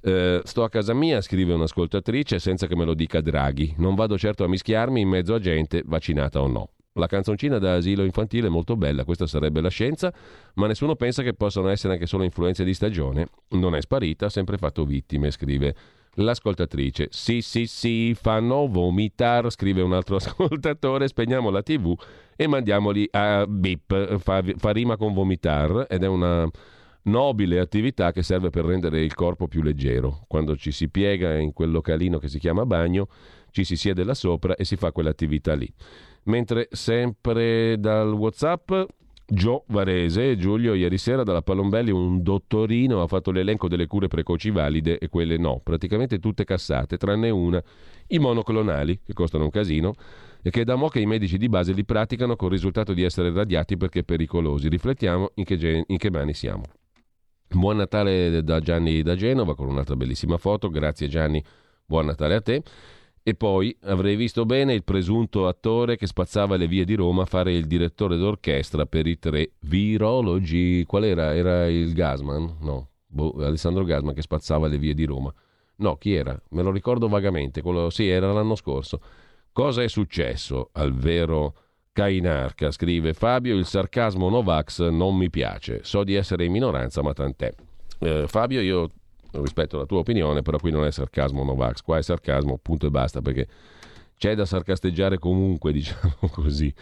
Eh, 0.00 0.40
sto 0.42 0.64
a 0.64 0.68
casa 0.68 0.92
mia, 0.92 1.20
scrive 1.20 1.54
un'ascoltatrice, 1.54 2.40
senza 2.40 2.66
che 2.66 2.76
me 2.76 2.84
lo 2.84 2.94
dica 2.94 3.20
Draghi. 3.20 3.74
Non 3.78 3.94
vado 3.94 4.18
certo 4.18 4.42
a 4.42 4.48
mischiarmi 4.48 5.00
in 5.00 5.08
mezzo 5.08 5.34
a 5.34 5.38
gente, 5.38 5.82
vaccinata 5.86 6.42
o 6.42 6.48
no. 6.48 6.70
La 6.96 7.06
canzoncina 7.06 7.58
da 7.58 7.74
asilo 7.74 8.04
infantile 8.04 8.46
è 8.46 8.50
molto 8.50 8.74
bella, 8.74 9.04
questa 9.04 9.26
sarebbe 9.26 9.60
la 9.60 9.68
scienza, 9.68 10.12
ma 10.54 10.66
nessuno 10.66 10.96
pensa 10.96 11.22
che 11.22 11.34
possano 11.34 11.68
essere 11.68 11.92
anche 11.92 12.06
solo 12.06 12.24
influenze 12.24 12.64
di 12.64 12.72
stagione. 12.72 13.28
Non 13.50 13.74
è 13.74 13.82
sparita, 13.82 14.26
ha 14.26 14.30
sempre 14.30 14.56
fatto 14.56 14.84
vittime, 14.84 15.30
scrive 15.30 15.74
l'ascoltatrice. 16.14 17.08
Sì, 17.10 17.42
sì, 17.42 17.66
sì, 17.66 18.16
fanno 18.18 18.66
vomitar, 18.66 19.50
scrive 19.50 19.82
un 19.82 19.92
altro 19.92 20.16
ascoltatore, 20.16 21.08
spegniamo 21.08 21.50
la 21.50 21.62
tv 21.62 21.94
e 22.34 22.46
mandiamoli 22.46 23.06
a 23.10 23.46
bip, 23.46 24.18
fa, 24.18 24.42
fa 24.56 24.70
rima 24.70 24.96
con 24.96 25.12
vomitar 25.12 25.86
ed 25.90 26.02
è 26.02 26.06
una 26.06 26.48
nobile 27.02 27.60
attività 27.60 28.10
che 28.10 28.22
serve 28.22 28.50
per 28.50 28.64
rendere 28.64 29.02
il 29.02 29.14
corpo 29.14 29.48
più 29.48 29.62
leggero. 29.62 30.24
Quando 30.26 30.56
ci 30.56 30.72
si 30.72 30.88
piega 30.88 31.36
in 31.36 31.52
quel 31.52 31.70
localino 31.70 32.18
che 32.18 32.28
si 32.28 32.38
chiama 32.38 32.64
bagno, 32.64 33.08
ci 33.50 33.64
si 33.64 33.76
siede 33.76 34.02
là 34.02 34.14
sopra 34.14 34.54
e 34.54 34.64
si 34.64 34.76
fa 34.76 34.92
quell'attività 34.92 35.54
lì. 35.54 35.70
Mentre 36.26 36.68
sempre 36.70 37.78
dal 37.78 38.12
WhatsApp 38.12 38.72
Gio 39.28 39.64
Varese, 39.68 40.36
Giulio, 40.36 40.74
ieri 40.74 40.98
sera 40.98 41.24
dalla 41.24 41.42
Palombelli 41.42 41.90
un 41.90 42.22
dottorino 42.22 43.02
ha 43.02 43.08
fatto 43.08 43.32
l'elenco 43.32 43.66
delle 43.66 43.88
cure 43.88 44.06
precoci 44.06 44.50
valide 44.50 44.98
e 44.98 45.08
quelle 45.08 45.36
no, 45.36 45.60
praticamente 45.62 46.20
tutte 46.20 46.44
cassate, 46.44 46.96
tranne 46.96 47.30
una, 47.30 47.60
i 48.08 48.18
monoclonali, 48.20 49.00
che 49.04 49.12
costano 49.14 49.42
un 49.42 49.50
casino, 49.50 49.94
e 50.42 50.50
che 50.50 50.62
da 50.62 50.76
mo' 50.76 50.88
che 50.88 51.00
i 51.00 51.06
medici 51.06 51.38
di 51.38 51.48
base 51.48 51.72
li 51.72 51.84
praticano 51.84 52.36
con 52.36 52.48
il 52.48 52.54
risultato 52.54 52.92
di 52.92 53.02
essere 53.02 53.32
radiati 53.32 53.76
perché 53.76 54.04
pericolosi. 54.04 54.68
Riflettiamo 54.68 55.32
in 55.34 55.44
che, 55.44 55.56
gen- 55.56 55.84
in 55.88 55.96
che 55.96 56.10
mani 56.10 56.32
siamo. 56.32 56.62
Buon 57.48 57.78
Natale 57.78 58.44
da 58.44 58.60
Gianni 58.60 59.02
da 59.02 59.16
Genova 59.16 59.56
con 59.56 59.68
un'altra 59.68 59.96
bellissima 59.96 60.38
foto, 60.38 60.68
grazie 60.68 61.08
Gianni, 61.08 61.42
buon 61.84 62.06
Natale 62.06 62.34
a 62.34 62.40
te. 62.40 62.62
E 63.28 63.34
poi 63.34 63.76
avrei 63.80 64.14
visto 64.14 64.46
bene 64.46 64.72
il 64.72 64.84
presunto 64.84 65.48
attore 65.48 65.96
che 65.96 66.06
spazzava 66.06 66.54
le 66.54 66.68
vie 66.68 66.84
di 66.84 66.94
Roma 66.94 67.22
a 67.22 67.26
fare 67.26 67.52
il 67.52 67.66
direttore 67.66 68.16
d'orchestra 68.16 68.86
per 68.86 69.08
i 69.08 69.18
tre 69.18 69.54
virologi. 69.62 70.84
Qual 70.86 71.02
era? 71.02 71.34
Era 71.34 71.66
il 71.66 71.92
Gasman? 71.92 72.58
No, 72.60 72.90
boh, 73.04 73.34
Alessandro 73.40 73.82
Gasman 73.82 74.14
che 74.14 74.22
spazzava 74.22 74.68
le 74.68 74.78
vie 74.78 74.94
di 74.94 75.04
Roma. 75.04 75.34
No, 75.78 75.96
chi 75.96 76.14
era? 76.14 76.40
Me 76.50 76.62
lo 76.62 76.70
ricordo 76.70 77.08
vagamente. 77.08 77.62
Quello... 77.62 77.90
Sì, 77.90 78.06
era 78.06 78.32
l'anno 78.32 78.54
scorso. 78.54 79.00
Cosa 79.50 79.82
è 79.82 79.88
successo 79.88 80.68
al 80.74 80.94
vero 80.94 81.54
Cainarca? 81.90 82.70
Scrive 82.70 83.12
Fabio, 83.12 83.56
il 83.56 83.66
sarcasmo 83.66 84.28
Novax 84.28 84.88
non 84.90 85.16
mi 85.16 85.30
piace. 85.30 85.80
So 85.82 86.04
di 86.04 86.14
essere 86.14 86.44
in 86.44 86.52
minoranza, 86.52 87.02
ma 87.02 87.12
tant'è. 87.12 87.52
Eh, 87.98 88.26
Fabio, 88.28 88.60
io 88.60 88.88
rispetto 89.32 89.76
alla 89.76 89.86
tua 89.86 89.98
opinione, 89.98 90.42
però 90.42 90.58
qui 90.58 90.70
non 90.70 90.84
è 90.84 90.90
sarcasmo 90.90 91.44
Novax, 91.44 91.82
qua 91.82 91.98
è 91.98 92.02
sarcasmo, 92.02 92.58
punto 92.58 92.86
e 92.86 92.90
basta, 92.90 93.20
perché 93.20 93.46
c'è 94.16 94.34
da 94.34 94.44
sarcasteggiare 94.44 95.18
comunque, 95.18 95.72
diciamo 95.72 96.28
così. 96.30 96.72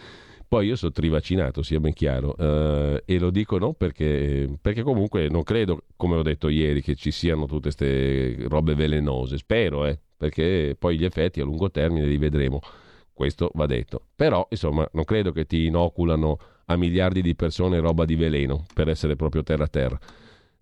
Poi 0.47 0.67
io 0.67 0.75
sono 0.75 0.91
trivaccinato, 0.91 1.63
sia 1.63 1.79
ben 1.79 1.93
chiaro, 1.93 2.35
eh, 2.37 3.03
e 3.05 3.19
lo 3.19 3.31
dico 3.31 3.57
non 3.57 3.73
perché, 3.73 4.47
perché 4.61 4.83
comunque 4.83 5.27
non 5.27 5.43
credo, 5.43 5.83
come 5.95 6.15
ho 6.15 6.21
detto 6.21 6.49
ieri, 6.49 6.81
che 6.81 6.95
ci 6.95 7.11
siano 7.11 7.45
tutte 7.45 7.73
queste 7.73 8.45
robe 8.47 8.75
velenose, 8.75 9.37
spero, 9.37 9.85
eh, 9.85 9.99
perché 10.15 10.75
poi 10.77 10.97
gli 10.97 11.03
effetti 11.03 11.41
a 11.41 11.43
lungo 11.43 11.71
termine 11.71 12.05
li 12.05 12.17
vedremo, 12.17 12.59
questo 13.11 13.49
va 13.55 13.65
detto. 13.65 14.03
Però, 14.15 14.45
insomma, 14.49 14.87
non 14.93 15.03
credo 15.03 15.31
che 15.31 15.45
ti 15.45 15.65
inoculano 15.65 16.37
a 16.65 16.77
miliardi 16.77 17.21
di 17.21 17.35
persone 17.35 17.79
roba 17.79 18.05
di 18.05 18.15
veleno, 18.15 18.65
per 18.73 18.87
essere 18.87 19.15
proprio 19.15 19.41
terra 19.41 19.63
a 19.63 19.67
terra 19.67 19.99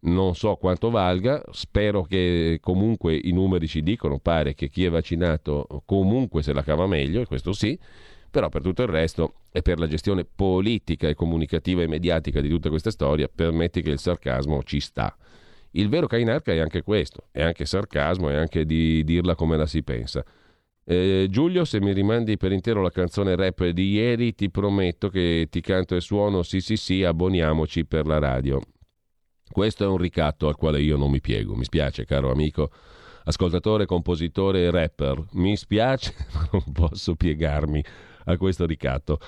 non 0.04 0.36
so 0.36 0.56
quanto 0.56 0.90
valga, 0.90 1.42
spero 1.52 2.04
che 2.04 2.58
comunque 2.62 3.16
i 3.16 3.32
numeri 3.32 3.68
ci 3.68 3.82
dicono, 3.82 4.20
pare 4.20 4.54
che 4.54 4.70
chi 4.70 4.86
è 4.86 4.90
vaccinato 4.90 5.84
comunque 5.86 6.42
se 6.42 6.54
la 6.54 6.64
cava 6.64 6.88
meglio, 6.88 7.22
e 7.22 7.26
questo 7.26 7.54
sì, 7.54 7.78
però 8.30 8.50
per 8.50 8.62
tutto 8.62 8.82
il 8.82 8.90
resto 8.90 9.34
e 9.52 9.62
per 9.62 9.78
la 9.80 9.88
gestione 9.88 10.26
politica 10.26 11.08
e 11.08 11.14
comunicativa 11.14 11.84
e 11.84 11.88
mediatica 11.88 12.42
di 12.42 12.50
tutta 12.50 12.70
questa 12.70 12.92
storia, 12.92 13.30
permetti 13.34 13.82
che 13.82 13.92
il 13.92 14.00
sarcasmo 14.00 14.64
ci 14.64 14.80
sta. 14.80 15.16
Il 15.72 15.90
vero 15.90 16.08
Cainarca 16.08 16.52
è 16.52 16.60
anche 16.60 16.82
questo, 16.82 17.28
è 17.32 17.42
anche 17.42 17.66
sarcasmo, 17.66 18.30
è 18.30 18.36
anche 18.36 18.66
di 18.66 19.04
dirla 19.04 19.36
come 19.36 19.58
la 19.58 19.66
si 19.66 19.84
pensa. 19.84 20.24
Eh, 20.86 21.28
Giulio, 21.30 21.64
se 21.64 21.80
mi 21.80 21.94
rimandi 21.94 22.36
per 22.36 22.52
intero 22.52 22.82
la 22.82 22.92
canzone 22.92 23.36
rap 23.36 23.66
di 23.68 23.92
ieri, 23.92 24.36
ti 24.36 24.50
prometto 24.50 25.10
che 25.10 25.48
ti 25.50 25.62
canto 25.62 25.96
e 25.96 26.02
suono 26.02 26.44
sì 26.44 26.60
sì 26.60 26.76
sì, 26.76 27.04
abboniamoci 27.04 27.86
per 27.86 28.06
la 28.06 28.20
radio. 28.20 28.60
Questo 29.50 29.84
è 29.84 29.88
un 29.88 29.98
ricatto 29.98 30.48
al 30.48 30.56
quale 30.56 30.82
io 30.82 30.98
non 30.98 31.12
mi 31.12 31.22
piego. 31.22 31.56
Mi 31.56 31.64
spiace, 31.64 32.06
caro 32.06 32.32
amico 32.32 32.72
ascoltatore, 33.26 33.86
compositore 33.86 34.64
e 34.64 34.72
rapper. 34.72 35.24
Mi 35.34 35.56
spiace, 35.56 36.14
ma 36.34 36.48
non 36.52 36.64
posso 36.72 37.16
piegarmi 37.16 37.84
a 38.26 38.38
questo 38.38 38.66
ricatto. 38.66 39.20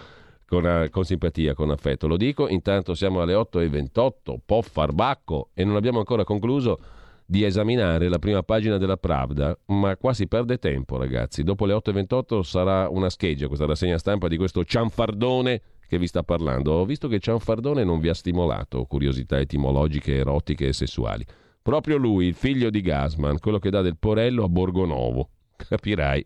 Con, 0.48 0.68
eh, 0.68 0.90
con, 0.90 1.04
simpatia, 1.04 1.56
con 1.56 1.72
affetto. 1.72 2.08
Lo 2.08 2.18
dico, 2.18 2.48
intanto 2.48 2.94
siamo 2.94 3.22
alle 3.22 3.34
8.28, 3.34 4.36
po' 4.46 4.62
farbacco, 4.62 5.50
e 5.56 5.64
non 5.64 5.76
abbiamo 5.76 5.98
ancora 5.98 6.24
concluso 6.24 6.80
di 7.26 7.44
esaminare 7.44 8.08
la 8.08 8.20
prima 8.20 8.44
pagina 8.44 8.78
della 8.78 8.98
Pravda, 8.98 9.58
ma 9.68 9.98
qua 9.98 10.14
si 10.14 10.28
perde 10.28 10.60
tempo, 10.60 10.98
ragazzi. 10.98 11.42
Dopo 11.42 11.66
le 11.66 11.74
8.28 11.74 12.42
sarà 12.42 12.88
una 12.90 13.10
scheggia 13.10 13.48
questa 13.48 13.66
rassegna 13.66 13.98
stampa 13.98 14.28
di 14.28 14.38
questo 14.38 14.64
cianfardone 14.64 15.62
che 15.88 15.98
vi 15.98 16.08
sta 16.08 16.24
parlando. 16.24 16.74
Ho 16.74 16.86
visto 16.86 17.08
che 17.08 17.20
Cianfardone 17.20 17.84
non 17.84 18.00
vi 18.00 18.10
ha 18.10 18.14
stimolato 18.14 18.86
curiosità 18.86 19.40
etimologiche, 19.40 20.16
erotiche 20.16 20.68
e 20.68 20.74
sessuali. 20.74 21.26
Proprio 21.62 21.98
lui, 21.98 22.28
il 22.28 22.36
figlio 22.36 22.70
di 22.70 22.82
Gasman, 22.82 23.40
quello 23.40 23.60
che 23.60 23.70
dà 23.70 23.82
del 23.82 23.98
porello 23.98 24.44
a 24.44 24.50
Borgonovo. 24.50 25.30
Capirai. 25.56 26.26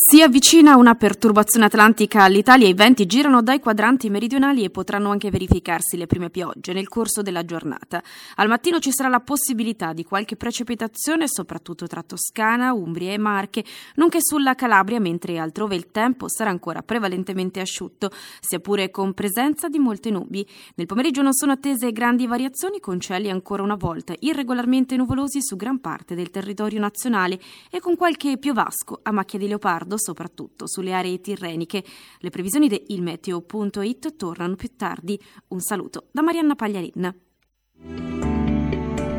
Si 0.00 0.22
avvicina 0.22 0.76
una 0.76 0.94
perturbazione 0.94 1.66
atlantica 1.66 2.22
all'Italia, 2.22 2.68
i 2.68 2.72
venti 2.72 3.04
girano 3.04 3.42
dai 3.42 3.58
quadranti 3.58 4.08
meridionali 4.10 4.62
e 4.62 4.70
potranno 4.70 5.10
anche 5.10 5.28
verificarsi 5.28 5.96
le 5.96 6.06
prime 6.06 6.30
piogge 6.30 6.72
nel 6.72 6.86
corso 6.86 7.20
della 7.20 7.44
giornata. 7.44 8.00
Al 8.36 8.46
mattino 8.46 8.78
ci 8.78 8.92
sarà 8.92 9.08
la 9.08 9.18
possibilità 9.18 9.92
di 9.92 10.04
qualche 10.04 10.36
precipitazione, 10.36 11.26
soprattutto 11.26 11.88
tra 11.88 12.04
Toscana, 12.04 12.72
Umbria 12.72 13.12
e 13.12 13.18
Marche, 13.18 13.64
nonché 13.96 14.18
sulla 14.20 14.54
Calabria, 14.54 15.00
mentre 15.00 15.36
altrove 15.40 15.74
il 15.74 15.90
tempo 15.90 16.28
sarà 16.28 16.50
ancora 16.50 16.82
prevalentemente 16.82 17.58
asciutto, 17.58 18.12
sia 18.38 18.60
pure 18.60 18.92
con 18.92 19.14
presenza 19.14 19.68
di 19.68 19.80
molte 19.80 20.10
nubi. 20.10 20.46
Nel 20.76 20.86
pomeriggio 20.86 21.22
non 21.22 21.34
sono 21.34 21.50
attese 21.50 21.90
grandi 21.90 22.28
variazioni, 22.28 22.78
con 22.78 23.00
cieli 23.00 23.30
ancora 23.30 23.64
una 23.64 23.74
volta 23.74 24.14
irregolarmente 24.20 24.94
nuvolosi 24.94 25.42
su 25.42 25.56
gran 25.56 25.80
parte 25.80 26.14
del 26.14 26.30
territorio 26.30 26.78
nazionale 26.78 27.40
e 27.68 27.80
con 27.80 27.96
qualche 27.96 28.38
piovasco 28.38 29.00
a 29.02 29.10
macchia 29.10 29.40
di 29.40 29.48
leopardo 29.48 29.86
soprattutto 29.96 30.66
sulle 30.66 30.92
aree 30.92 31.20
tirreniche. 31.20 31.84
Le 32.18 32.30
previsioni 32.30 32.68
di 32.68 32.84
ilmeteo.it 32.88 34.16
tornano 34.16 34.56
più 34.56 34.76
tardi. 34.76 35.18
Un 35.48 35.60
saluto 35.60 36.08
da 36.10 36.22
Marianna 36.22 36.54
Pagliarin. 36.54 37.20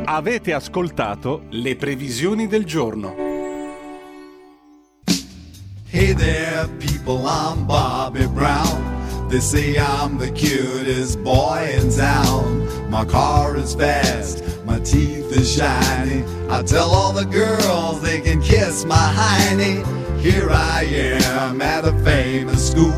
Avete 0.04 0.52
ascoltato 0.52 1.44
le 1.50 1.76
previsioni 1.76 2.46
del 2.46 2.64
giorno. 2.64 3.14
Hey 5.92 6.14
there, 6.14 6.68
people, 6.78 7.24
I'm 7.26 7.66
Bobby 7.66 8.26
Brown. 8.26 8.99
They 9.30 9.38
say 9.38 9.78
I'm 9.78 10.18
the 10.18 10.28
cutest 10.28 11.22
boy 11.22 11.72
in 11.78 11.88
town. 11.92 12.90
My 12.90 13.04
car 13.04 13.56
is 13.56 13.76
fast, 13.76 14.42
my 14.64 14.80
teeth 14.80 15.30
are 15.38 15.44
shiny. 15.44 16.24
I 16.48 16.64
tell 16.64 16.90
all 16.90 17.12
the 17.12 17.26
girls 17.26 18.02
they 18.02 18.20
can 18.20 18.42
kiss 18.42 18.84
my 18.84 18.96
hiney. 18.96 19.86
Here 20.18 20.48
I 20.50 20.82
am 20.82 21.62
at 21.62 21.84
a 21.84 21.92
famous 22.02 22.72
school. 22.72 22.92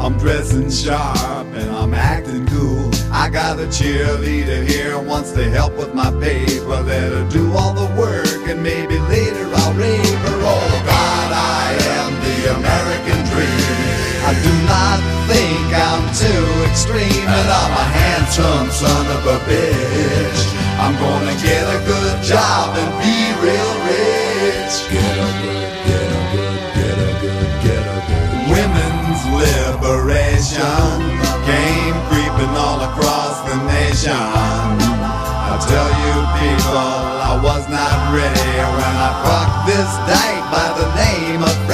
I'm 0.00 0.18
dressing 0.18 0.72
sharp 0.72 1.46
and 1.54 1.70
I'm 1.70 1.94
acting 1.94 2.46
cool. 2.48 2.90
I 3.12 3.30
got 3.30 3.60
a 3.60 3.66
cheerleader 3.66 4.66
here 4.66 4.98
wants 5.00 5.30
to 5.32 5.48
help 5.50 5.74
with 5.74 5.94
my 5.94 6.10
paper. 6.18 6.82
Let 6.82 7.12
her 7.12 7.28
do 7.30 7.52
all 7.52 7.74
the 7.74 7.94
work 7.94 8.48
and 8.48 8.60
maybe 8.60 8.98
later 8.98 9.48
I'll 9.54 9.72
rape 9.74 10.04
her. 10.04 10.40
Oh 10.42 10.82
God, 10.84 11.32
I 11.32 11.78
am 11.94 12.12
the 12.24 12.56
American 12.56 13.24
dream. 13.32 13.69
I 14.30 14.34
do 14.46 14.54
not 14.62 15.02
think 15.26 15.74
I'm 15.74 16.06
too 16.14 16.46
extreme, 16.70 17.26
and 17.26 17.48
I'm 17.50 17.74
a 17.74 17.86
handsome 17.98 18.70
son 18.70 19.04
of 19.10 19.26
a 19.26 19.42
bitch. 19.42 20.40
I'm 20.78 20.94
gonna 21.02 21.34
get 21.42 21.66
a 21.66 21.82
good 21.82 22.22
job 22.22 22.78
and 22.78 22.90
be 23.02 23.18
real 23.42 23.74
rich. 23.90 24.86
Get 24.86 25.14
a 25.18 25.30
good, 25.42 25.70
get 25.82 26.08
a 26.14 26.22
good, 26.30 26.62
get 26.78 26.94
a 26.94 27.12
good, 27.18 27.50
get 27.66 27.82
a 27.82 27.98
good. 28.06 28.30
Women's 28.54 29.22
liberation 29.34 30.94
came 31.42 31.98
creeping 32.06 32.54
all 32.54 32.86
across 32.86 33.42
the 33.50 33.58
nation. 33.66 34.14
I 34.14 35.58
tell 35.58 35.90
you 36.06 36.14
people, 36.38 36.94
I 37.18 37.34
was 37.42 37.66
not 37.66 37.98
ready 38.14 38.54
when 38.78 38.94
I 38.94 39.10
fucked 39.26 39.58
this 39.66 39.90
dyke 40.06 40.46
by 40.54 40.70
the 40.78 40.86
name 41.02 41.42
of 41.42 41.69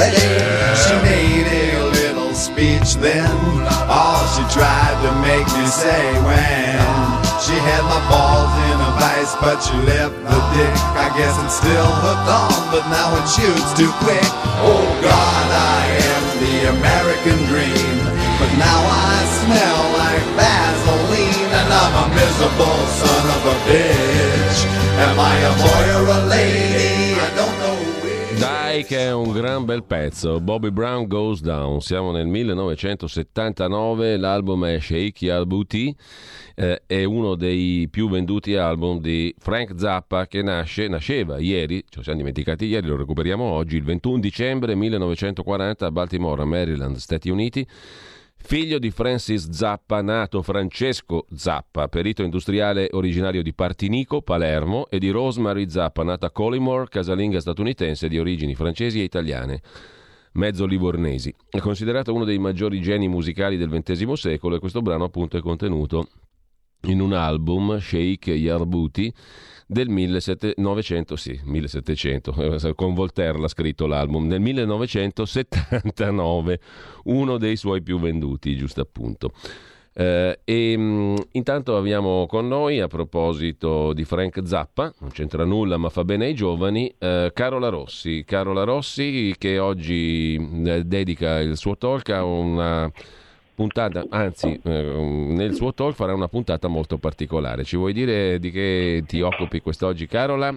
then, 2.95 3.34
all 3.91 4.22
she 4.39 4.47
tried 4.55 4.95
to 5.03 5.11
make 5.18 5.47
me 5.59 5.66
say 5.66 6.07
when 6.22 6.78
she 7.43 7.59
had 7.59 7.82
my 7.91 7.99
balls 8.07 8.55
in 8.70 8.78
a 8.78 8.91
vice, 9.03 9.34
but 9.43 9.59
she 9.59 9.74
left 9.82 10.14
the 10.14 10.41
dick. 10.55 10.76
I 10.95 11.11
guess 11.18 11.34
it's 11.43 11.59
still 11.59 11.91
hooked 12.03 12.30
on, 12.30 12.55
but 12.70 12.87
now 12.87 13.11
it 13.18 13.26
shoots 13.26 13.74
too 13.74 13.91
quick. 14.07 14.30
Oh 14.62 14.87
God, 15.03 15.47
I 15.51 15.82
am 16.14 16.24
the 16.43 16.57
American 16.78 17.39
dream, 17.51 17.99
but 18.39 18.51
now 18.55 18.80
I 18.87 19.14
smell 19.43 19.82
like 19.99 20.26
Vaseline, 20.39 21.51
and 21.59 21.68
I'm 21.70 21.95
a 22.03 22.07
miserable 22.14 22.82
son 23.03 23.24
of 23.34 23.43
a 23.51 23.57
bitch. 23.66 24.59
Am 25.07 25.18
I 25.18 25.34
a 25.43 25.53
boy 25.59 25.84
or 25.99 26.07
a 26.07 26.20
lady? 26.30 27.18
I 27.18 27.30
don't 27.34 27.59
know. 27.59 27.66
Dai 28.39 28.84
che 28.84 28.99
è 28.99 29.12
un 29.14 29.32
gran 29.32 29.64
bel 29.64 29.82
pezzo, 29.84 30.41
Bobby 30.41 30.70
Brown 30.70 31.07
Goes 31.07 31.41
Down, 31.41 31.80
siamo 31.80 32.11
nel 32.11 32.26
1979, 32.26 34.18
l'album 34.18 34.66
è 34.66 34.78
Shake 34.78 35.32
Al 35.32 35.47
Booty, 35.47 35.95
eh, 36.55 36.82
è 36.87 37.05
uno 37.05 37.34
dei 37.34 37.89
più 37.89 38.11
venduti 38.11 38.55
album 38.55 39.01
di 39.01 39.34
Frank 39.39 39.72
Zappa 39.78 40.26
che 40.26 40.43
nasce, 40.43 40.87
nasceva 40.89 41.39
ieri, 41.39 41.82
ce 41.89 41.97
lo 41.97 42.03
siamo 42.03 42.18
dimenticati 42.18 42.66
ieri, 42.66 42.87
lo 42.87 42.97
recuperiamo 42.97 43.43
oggi, 43.43 43.76
il 43.76 43.84
21 43.84 44.18
dicembre 44.18 44.74
1940 44.74 45.87
a 45.87 45.91
Baltimora, 45.91 46.45
Maryland, 46.45 46.97
Stati 46.97 47.30
Uniti. 47.30 47.66
Figlio 48.39 48.78
di 48.78 48.93
Francis 48.93 49.51
Zappa, 49.51 50.03
nato 50.03 50.41
Francesco 50.41 51.26
Zappa, 51.34 51.89
perito 51.89 52.22
industriale 52.22 52.89
originario 52.93 53.43
di 53.43 53.53
Partinico, 53.53 54.22
Palermo, 54.22 54.87
e 54.89 55.01
di 55.01 55.11
Rosemary 55.11 55.68
Zappa, 55.68 56.05
nata 56.05 56.30
Collymore, 56.30 56.87
casalinga 56.89 57.41
statunitense 57.41 58.09
di 58.09 58.20
origini 58.20 58.55
francesi 58.55 59.01
e 59.01 59.05
italiane. 59.05 59.61
mezzo 60.32 60.66
livornesi. 60.66 61.34
È 61.49 61.59
considerato 61.59 62.12
uno 62.12 62.24
dei 62.24 62.39
maggiori 62.39 62.80
geni 62.80 63.09
musicali 63.09 63.57
del 63.57 63.70
XX 63.70 64.12
secolo 64.12 64.57
e 64.57 64.59
questo 64.59 64.82
brano 64.82 65.05
appunto 65.05 65.39
è 65.39 65.41
contenuto 65.41 66.07
in 66.83 67.01
un 67.01 67.12
album, 67.12 67.79
Sheikh 67.79 68.29
Yarbuti, 68.29 69.12
del 69.66 69.89
1700, 69.89 71.16
sì, 71.16 71.41
1700, 71.43 72.68
eh, 72.68 72.74
con 72.74 72.95
Voltaire 72.95 73.39
l'ha 73.39 73.49
scritto 73.49 73.87
l'album, 73.87 74.29
del 74.29 74.41
1979, 74.41 76.61
uno 77.05 77.37
dei 77.37 77.57
suoi 77.57 77.83
più 77.83 77.99
venduti, 77.99 78.57
giusto 78.57 78.81
appunto. 78.81 79.33
Eh, 79.99 80.41
e 80.45 80.77
mh, 80.77 81.29
intanto 81.33 81.77
abbiamo 81.77 82.27
con 82.27 82.47
noi, 82.47 82.81
a 82.81 82.87
proposito 82.87 83.95
di 83.95 84.05
Frank 84.05 84.43
Zappa, 84.45 84.93
non 85.01 85.11
c'entra 85.11 85.45
nulla 85.45 85.79
ma 85.79 85.89
fa 85.89 86.05
bene 86.05 86.27
ai 86.27 86.35
giovani, 86.35 86.95
eh, 86.99 87.31
Carola 87.33 87.70
Rossi. 87.70 88.22
Carola 88.27 88.64
Rossi 88.64 89.35
che 89.39 89.59
oggi 89.59 90.39
dedica 90.85 91.41
il 91.41 91.57
suo 91.57 91.79
talk 91.79 92.11
a 92.11 92.24
una 92.24 92.91
puntata, 93.57 94.05
anzi 94.11 94.61
eh, 94.63 94.71
nel 94.71 95.55
suo 95.55 95.73
talk 95.73 95.95
farà 95.95 96.13
una 96.15 96.29
puntata 96.29 96.69
molto 96.69 96.99
particolare. 96.99 97.65
Ci 97.65 97.77
vuoi 97.77 97.93
dire 97.93 98.39
di 98.39 98.51
che 98.51 99.03
ti 99.07 99.21
occupi 99.23 99.61
quest'oggi 99.61 100.07
Carola? 100.07 100.55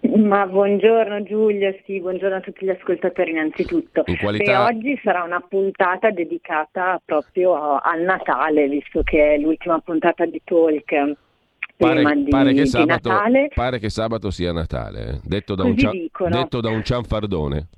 Ma 0.00 0.46
buongiorno 0.46 1.24
Giulio, 1.24 1.74
sì, 1.84 2.00
buongiorno 2.00 2.36
a 2.36 2.40
tutti 2.40 2.64
gli 2.64 2.70
ascoltatori 2.70 3.32
innanzitutto. 3.32 4.04
In 4.06 4.16
qualità... 4.18 4.52
E 4.52 4.74
oggi 4.74 5.00
sarà 5.02 5.24
una 5.24 5.40
puntata 5.40 6.10
dedicata 6.10 7.00
proprio 7.04 7.78
al 7.78 8.02
Natale, 8.02 8.68
visto 8.68 9.02
che 9.02 9.34
è 9.34 9.38
l'ultima 9.38 9.80
puntata 9.80 10.24
di 10.24 10.40
Talk. 10.44 11.16
Pare, 11.76 12.14
di, 12.14 12.28
pare, 12.28 12.52
che 12.54 12.66
sabato, 12.66 13.10
pare, 13.54 13.78
che 13.78 13.88
sabato, 13.88 14.30
sia 14.30 14.52
Natale, 14.52 15.08
eh. 15.08 15.20
detto, 15.24 15.54
da 15.54 15.62
un, 15.62 15.74
detto 15.74 16.60
da 16.60 16.70
un 16.70 16.82
cianfardone. 16.82 17.68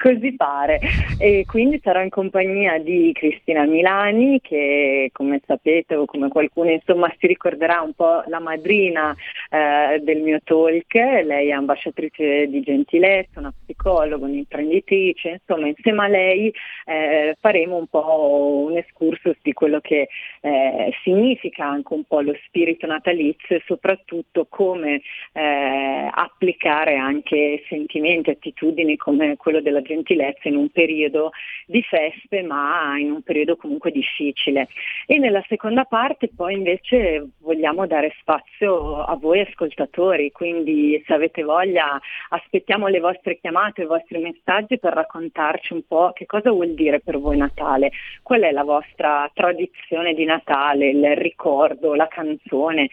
Così 0.00 0.34
pare. 0.34 0.80
E 1.18 1.44
quindi 1.46 1.78
sarò 1.84 2.00
in 2.00 2.08
compagnia 2.08 2.78
di 2.78 3.12
Cristina 3.12 3.66
Milani, 3.66 4.40
che 4.40 5.10
come 5.12 5.42
sapete 5.46 5.94
o 5.94 6.06
come 6.06 6.28
qualcuno 6.28 6.70
insomma 6.70 7.14
si 7.18 7.26
ricorderà 7.26 7.82
un 7.82 7.92
po' 7.92 8.22
la 8.28 8.40
madrina 8.40 9.14
eh, 9.50 10.00
del 10.00 10.22
mio 10.22 10.40
talk. 10.42 10.94
Lei 10.94 11.48
è 11.48 11.50
ambasciatrice 11.50 12.46
di 12.46 12.62
gentilezza, 12.62 13.40
una 13.40 13.52
psicologa, 13.52 14.24
un'imprenditrice, 14.24 15.40
insomma 15.42 15.66
insieme 15.66 16.04
a 16.04 16.08
lei 16.08 16.50
eh, 16.86 17.36
faremo 17.38 17.76
un 17.76 17.86
po' 17.86 18.64
un 18.68 18.78
excursus 18.78 19.36
di 19.42 19.52
quello 19.52 19.80
che 19.80 20.08
eh, 20.40 20.94
significa 21.02 21.66
anche 21.66 21.92
un 21.92 22.04
po' 22.04 22.22
lo 22.22 22.34
spirito 22.46 22.86
natalizio 22.86 23.56
e 23.56 23.62
soprattutto 23.66 24.46
come 24.48 25.02
eh, 25.34 26.08
applicare 26.10 26.96
anche 26.96 27.62
sentimenti, 27.68 28.30
attitudini 28.30 28.96
come 28.96 29.36
quello 29.36 29.60
della 29.60 29.82
gentilezza 29.90 30.48
in 30.48 30.56
un 30.56 30.68
periodo 30.68 31.30
di 31.66 31.82
feste 31.82 32.42
ma 32.42 32.96
in 32.98 33.10
un 33.10 33.22
periodo 33.22 33.56
comunque 33.56 33.90
difficile. 33.90 34.68
E 35.06 35.18
nella 35.18 35.44
seconda 35.48 35.84
parte 35.84 36.30
poi 36.34 36.54
invece 36.54 37.30
vogliamo 37.40 37.86
dare 37.86 38.14
spazio 38.20 39.02
a 39.02 39.16
voi 39.16 39.40
ascoltatori, 39.40 40.30
quindi 40.30 41.02
se 41.06 41.14
avete 41.14 41.42
voglia 41.42 42.00
aspettiamo 42.30 42.86
le 42.86 43.00
vostre 43.00 43.38
chiamate, 43.38 43.82
i 43.82 43.86
vostri 43.86 44.18
messaggi 44.18 44.78
per 44.78 44.92
raccontarci 44.92 45.72
un 45.72 45.82
po' 45.86 46.12
che 46.14 46.26
cosa 46.26 46.50
vuol 46.50 46.74
dire 46.74 47.00
per 47.00 47.18
voi 47.18 47.36
Natale, 47.36 47.90
qual 48.22 48.42
è 48.42 48.50
la 48.52 48.64
vostra 48.64 49.28
tradizione 49.34 50.14
di 50.14 50.24
Natale, 50.24 50.90
il 50.90 51.16
ricordo, 51.16 51.94
la 51.94 52.08
canzone, 52.08 52.88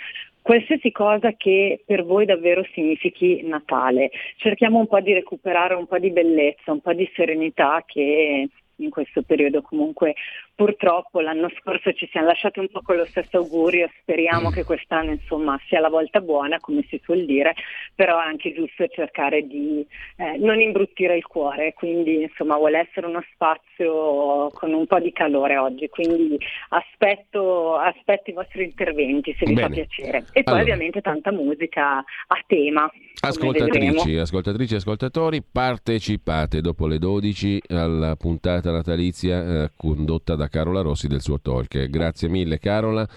qualsiasi 0.48 0.94
cosa 0.94 1.34
che 1.34 1.84
per 1.86 2.06
voi 2.06 2.24
davvero 2.24 2.64
significhi 2.72 3.42
Natale. 3.44 4.12
Cerchiamo 4.38 4.80
un 4.80 4.88
po' 4.88 5.02
di 5.02 5.12
recuperare 5.12 5.74
un 5.74 5.88
po' 5.88 6.00
di 6.00 6.10
bellezza, 6.10 6.72
un 6.72 6.80
po' 6.80 6.94
di 6.94 7.06
serenità 7.14 7.84
che 7.86 8.48
in 8.78 8.90
questo 8.90 9.24
periodo 9.24 9.62
comunque 9.62 10.16
purtroppo 10.56 11.20
l'anno 11.20 11.50
scorso 11.60 11.92
ci 11.92 12.08
siamo 12.12 12.28
lasciati 12.28 12.60
un 12.60 12.70
po' 12.70 12.82
con 12.82 12.96
lo 12.96 13.04
stesso 13.04 13.40
augurio, 13.40 13.90
speriamo 14.00 14.48
mm. 14.48 14.54
che 14.54 14.64
quest'anno 14.64 15.12
insomma 15.12 15.60
sia 15.68 15.82
la 15.82 15.90
volta 15.90 16.22
buona 16.22 16.62
come 16.62 16.86
si 16.88 16.98
suol 17.04 17.26
dire, 17.26 17.54
però 17.94 18.18
è 18.18 18.26
anche 18.26 18.54
giusto 18.54 18.88
cercare 18.88 19.46
di 19.46 19.86
eh, 20.16 20.38
non 20.38 20.62
imbruttire 20.62 21.18
il 21.18 21.26
cuore, 21.26 21.74
quindi 21.74 22.22
insomma 22.22 22.56
vuole 22.56 22.88
essere 22.88 23.08
uno 23.08 23.22
spazio 23.34 23.67
con 23.86 24.74
un 24.74 24.86
po' 24.88 25.00
di 25.00 25.12
calore 25.12 25.58
oggi, 25.58 25.88
quindi 25.90 26.38
aspetto, 26.70 27.76
aspetto 27.76 28.30
i 28.30 28.34
vostri 28.34 28.64
interventi 28.64 29.36
se 29.38 29.46
vi 29.46 29.54
Bene. 29.54 29.68
fa 29.68 29.74
piacere 29.74 30.18
e 30.32 30.44
poi 30.44 30.54
Allora. 30.54 30.62
ovviamente 30.62 31.02
tanta 31.02 31.32
musica 31.32 31.98
a 31.98 32.44
tema. 32.46 32.90
Ascoltatrici, 33.20 34.16
ascoltatrici 34.16 34.74
e 34.76 34.78
ascoltatori, 34.78 35.44
partecipate 35.44 36.62
dopo 36.62 36.86
le 36.88 37.00
12 37.00 37.62
alla 37.70 38.16
puntata 38.16 38.72
natalizia 38.72 39.64
eh, 39.64 39.72
condotta 39.76 40.36
da 40.36 40.48
Carola 40.48 40.82
Rossi 40.82 41.08
del 41.08 41.22
suo 41.22 41.40
talk. 41.40 41.90
Grazie 41.90 42.30
mille 42.30 42.60
Carola. 42.60 43.08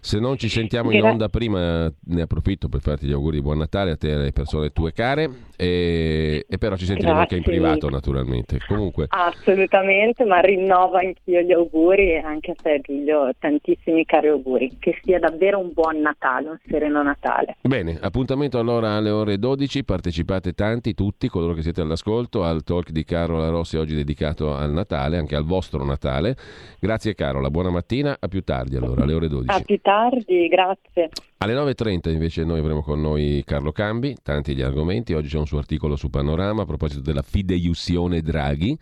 Se 0.00 0.18
non 0.18 0.38
ci 0.38 0.48
sentiamo 0.48 0.90
in 0.90 1.02
onda 1.02 1.28
prima, 1.28 1.92
ne 2.06 2.22
approfitto 2.22 2.68
per 2.68 2.80
farti 2.80 3.06
gli 3.06 3.12
auguri 3.12 3.36
di 3.36 3.42
buon 3.42 3.58
Natale 3.58 3.92
a 3.92 3.96
te 3.96 4.08
e 4.08 4.12
alle 4.14 4.32
persone 4.32 4.70
tue 4.70 4.92
care 4.92 5.28
e, 5.56 6.46
e 6.48 6.58
però 6.58 6.76
ci 6.76 6.86
sentiremo 6.86 7.18
anche 7.18 7.36
in 7.36 7.42
Grazie 7.42 7.60
privato 7.60 7.90
naturalmente. 7.90 8.58
Comunque, 8.66 9.06
Assolutamente, 9.08 10.09
ma 10.26 10.40
rinnovo 10.40 10.96
anch'io 10.96 11.40
gli 11.40 11.52
auguri 11.52 12.12
e 12.12 12.18
anche 12.18 12.52
a 12.52 12.54
te 12.60 12.80
Giulio 12.82 13.30
tantissimi 13.38 14.04
cari 14.04 14.28
auguri. 14.28 14.76
Che 14.78 14.98
sia 15.02 15.18
davvero 15.18 15.58
un 15.58 15.72
buon 15.72 16.00
Natale, 16.00 16.50
un 16.50 16.58
sereno 16.66 17.02
Natale. 17.02 17.56
Bene, 17.62 17.98
appuntamento 18.00 18.58
allora 18.58 18.92
alle 18.92 19.10
ore 19.10 19.38
12, 19.38 19.84
partecipate 19.84 20.52
tanti, 20.52 20.94
tutti 20.94 21.28
coloro 21.28 21.54
che 21.54 21.62
siete 21.62 21.80
all'ascolto 21.80 22.44
al 22.44 22.62
talk 22.62 22.90
di 22.90 23.04
Carola 23.04 23.48
Rossi 23.48 23.76
oggi 23.76 23.94
dedicato 23.94 24.54
al 24.54 24.72
Natale, 24.72 25.16
anche 25.16 25.36
al 25.36 25.44
vostro 25.44 25.84
Natale. 25.84 26.36
Grazie 26.78 27.14
Carola, 27.14 27.50
buona 27.50 27.70
mattina, 27.70 28.16
a 28.18 28.28
più 28.28 28.42
tardi 28.42 28.76
allora, 28.76 29.02
alle 29.02 29.14
ore 29.14 29.28
12. 29.28 29.50
A 29.50 29.60
più 29.60 29.78
tardi, 29.80 30.48
grazie. 30.48 31.10
Alle 31.42 31.54
9.30 31.54 32.10
invece 32.10 32.44
noi 32.44 32.58
avremo 32.58 32.82
con 32.82 33.00
noi 33.00 33.42
Carlo 33.46 33.72
Cambi, 33.72 34.14
tanti 34.22 34.54
gli 34.54 34.60
argomenti, 34.60 35.14
oggi 35.14 35.28
c'è 35.28 35.38
un 35.38 35.46
suo 35.46 35.56
articolo 35.56 35.96
su 35.96 36.10
Panorama 36.10 36.62
a 36.62 36.66
proposito 36.66 37.00
della 37.00 37.22
fideiussione 37.22 38.20
Draghi, 38.20 38.76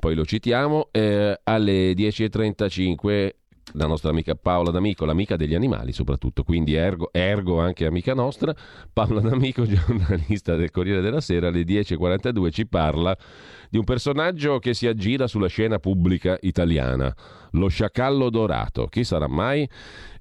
poi 0.00 0.14
lo 0.14 0.24
citiamo, 0.24 0.51
Eh, 0.90 1.40
alle 1.44 1.92
10.35 1.92 3.30
la 3.74 3.86
nostra 3.86 4.10
amica 4.10 4.34
Paola 4.34 4.70
D'Amico, 4.70 5.06
l'amica 5.06 5.36
degli 5.36 5.54
animali 5.54 5.92
soprattutto, 5.92 6.42
quindi 6.42 6.74
ergo, 6.74 7.08
ergo 7.10 7.58
anche 7.58 7.86
amica 7.86 8.12
nostra, 8.12 8.54
Paola 8.92 9.20
D'Amico, 9.20 9.64
giornalista 9.66 10.56
del 10.56 10.70
Corriere 10.70 11.00
della 11.00 11.22
Sera, 11.22 11.48
alle 11.48 11.62
10.42 11.62 12.50
ci 12.50 12.66
parla 12.66 13.16
di 13.70 13.78
un 13.78 13.84
personaggio 13.84 14.58
che 14.58 14.74
si 14.74 14.86
aggira 14.86 15.26
sulla 15.26 15.46
scena 15.46 15.78
pubblica 15.78 16.36
italiana, 16.42 17.14
lo 17.52 17.68
sciacallo 17.68 18.28
dorato, 18.28 18.86
chi 18.88 19.04
sarà 19.04 19.28
mai? 19.28 19.66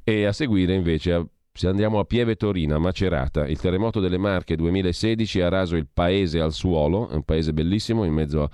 E 0.04 0.26
a 0.26 0.32
seguire 0.32 0.74
invece 0.74 1.12
a- 1.12 1.26
se 1.54 1.68
andiamo 1.68 2.00
a 2.00 2.06
Pieve 2.06 2.36
Torina, 2.36 2.78
Macerata, 2.78 3.46
il 3.46 3.60
terremoto 3.60 4.00
delle 4.00 4.18
Marche 4.18 4.56
2016 4.56 5.42
ha 5.42 5.50
raso 5.50 5.76
il 5.76 5.88
paese 5.92 6.40
al 6.40 6.54
suolo, 6.54 7.10
è 7.10 7.16
un 7.16 7.24
paese 7.24 7.52
bellissimo 7.52 8.06
in 8.06 8.14
mezzo 8.14 8.50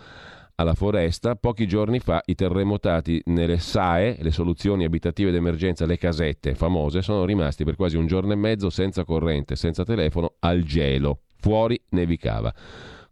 alla 0.60 0.74
foresta. 0.74 1.36
Pochi 1.36 1.68
giorni 1.68 1.99
fa 1.99 2.22
i 2.26 2.36
terremotati 2.36 3.22
nelle 3.26 3.58
SAE, 3.58 4.18
le 4.20 4.32
soluzioni 4.32 4.86
abitative 4.86 5.32
d'emergenza, 5.32 5.86
le 5.86 5.97
casette 5.97 6.55
famose, 6.55 7.01
sono 7.01 7.26
rimasti 7.26 7.64
per 7.64 7.76
quasi 7.76 7.97
un 7.97 8.08
giorno 8.08 8.34
e 8.34 8.36
mezzo 8.36 8.70
senza 8.70 9.03
corrente, 9.03 9.55
senza 9.55 9.84
telefono, 9.84 10.36
al 10.39 10.64
gelo. 10.64 11.22
Fuori 11.39 11.80
nevicava. 11.89 12.53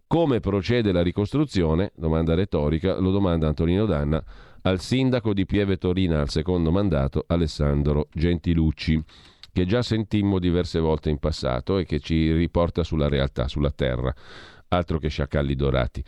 Come 0.08 0.40
procede 0.40 0.92
la 0.92 1.02
ricostruzione? 1.02 1.92
Domanda 1.96 2.36
retorica, 2.36 3.00
lo 3.00 3.12
domanda 3.12 3.48
Antonino 3.48 3.86
Danna 3.86 4.24
al 4.66 4.80
sindaco 4.80 5.34
di 5.34 5.46
Pieve 5.46 5.78
Torina 5.78 6.22
al 6.22 6.30
secondo 6.30 6.72
mandato, 6.72 7.24
Alessandro 7.28 8.08
Gentilucci, 8.12 9.04
che 9.54 9.66
già 9.66 9.84
sentimmo 9.84 10.40
diverse 10.40 10.80
volte 10.80 11.12
in 11.12 11.20
passato 11.20 11.78
e 11.78 11.86
che 11.86 12.00
ci 12.00 12.32
riporta 12.34 12.84
sulla 12.84 13.08
realtà, 13.08 13.48
sulla 13.48 13.70
terra, 13.70 14.14
altro 14.70 14.98
che 14.98 15.08
sciacalli 15.08 15.56
dorati. 15.56 16.04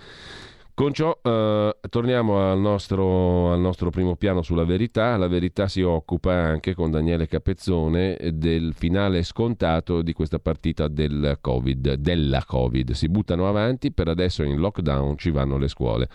Con 0.78 0.94
ciò 0.94 1.20
eh, 1.24 1.76
torniamo 1.90 2.52
al 2.52 2.60
nostro, 2.60 3.52
al 3.52 3.60
nostro 3.60 3.90
primo 3.90 4.16
piano 4.16 4.44
sulla 4.44 4.64
verità. 4.64 5.18
La 5.18 5.28
verità 5.28 5.68
si 5.68 5.82
occupa 5.82 6.34
anche 6.34 6.76
con 6.76 6.92
Daniele 6.92 7.26
Capezzone 7.26 8.16
del 8.34 8.76
finale 8.76 9.24
scontato 9.24 10.04
di 10.04 10.14
questa 10.14 10.38
partita 10.38 10.88
del 10.88 11.40
COVID, 11.42 11.96
della 11.96 12.44
Covid. 12.46 12.92
Si 12.92 13.10
buttano 13.10 13.48
avanti, 13.48 13.92
per 13.92 14.08
adesso 14.08 14.44
in 14.44 14.58
lockdown 14.58 15.18
ci 15.18 15.32
vanno 15.32 15.58
le 15.58 15.68
scuole. 15.68 16.10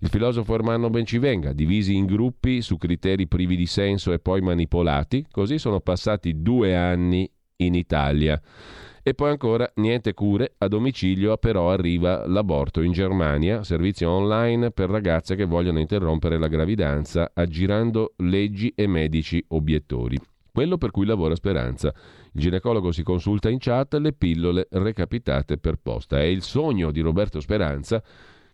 Il 0.00 0.08
filosofo 0.08 0.52
Ermanno 0.52 0.90
Bencivenga, 0.90 1.52
divisi 1.52 1.94
in 1.94 2.06
gruppi 2.06 2.60
su 2.60 2.78
criteri 2.78 3.28
privi 3.28 3.54
di 3.54 3.66
senso 3.66 4.10
e 4.12 4.18
poi 4.18 4.40
manipolati, 4.40 5.26
così 5.30 5.58
sono 5.58 5.78
passati 5.78 6.42
due 6.42 6.74
anni 6.74 7.30
in 7.58 7.76
Italia. 7.76 8.42
E 9.04 9.14
poi 9.14 9.30
ancora 9.30 9.68
niente 9.76 10.14
cure, 10.14 10.54
a 10.58 10.68
domicilio 10.68 11.36
però 11.36 11.72
arriva 11.72 12.24
l'aborto 12.28 12.82
in 12.82 12.92
Germania, 12.92 13.64
servizio 13.64 14.08
online 14.08 14.70
per 14.70 14.90
ragazze 14.90 15.34
che 15.34 15.44
vogliono 15.44 15.80
interrompere 15.80 16.38
la 16.38 16.46
gravidanza 16.46 17.32
aggirando 17.34 18.12
leggi 18.18 18.72
e 18.76 18.86
medici 18.86 19.44
obiettori. 19.48 20.16
Quello 20.52 20.78
per 20.78 20.92
cui 20.92 21.04
lavora 21.04 21.34
Speranza. 21.34 21.92
Il 22.34 22.40
ginecologo 22.40 22.92
si 22.92 23.02
consulta 23.02 23.50
in 23.50 23.58
chat 23.58 23.94
le 23.94 24.12
pillole 24.12 24.68
recapitate 24.70 25.58
per 25.58 25.80
posta. 25.82 26.20
È 26.20 26.24
il 26.24 26.42
sogno 26.42 26.92
di 26.92 27.00
Roberto 27.00 27.40
Speranza 27.40 28.00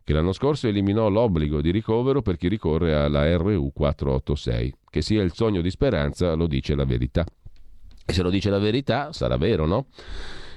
che 0.03 0.15
l'anno 0.15 0.33
scorso 0.33 0.67
eliminò 0.67 1.11
l'obbligo 1.11 1.61
di 1.61 1.71
ricovero 1.71 2.23
per 2.23 2.39
chi 2.39 2.49
ricorre 2.49 2.95
alla 2.95 3.37
RU 3.37 3.71
486. 3.75 4.73
Che 4.89 5.03
sia 5.03 5.23
il 5.23 5.35
sogno 5.35 5.61
di 5.61 5.69
speranza 5.69 6.33
lo 6.33 6.47
dice 6.47 6.75
la 6.75 6.87
verità. 6.87 7.27
E 8.11 8.15
se 8.15 8.23
lo 8.23 8.31
dice 8.31 8.49
la 8.49 8.59
verità 8.59 9.13
sarà 9.13 9.37
vero, 9.37 9.67
no? 9.67 9.89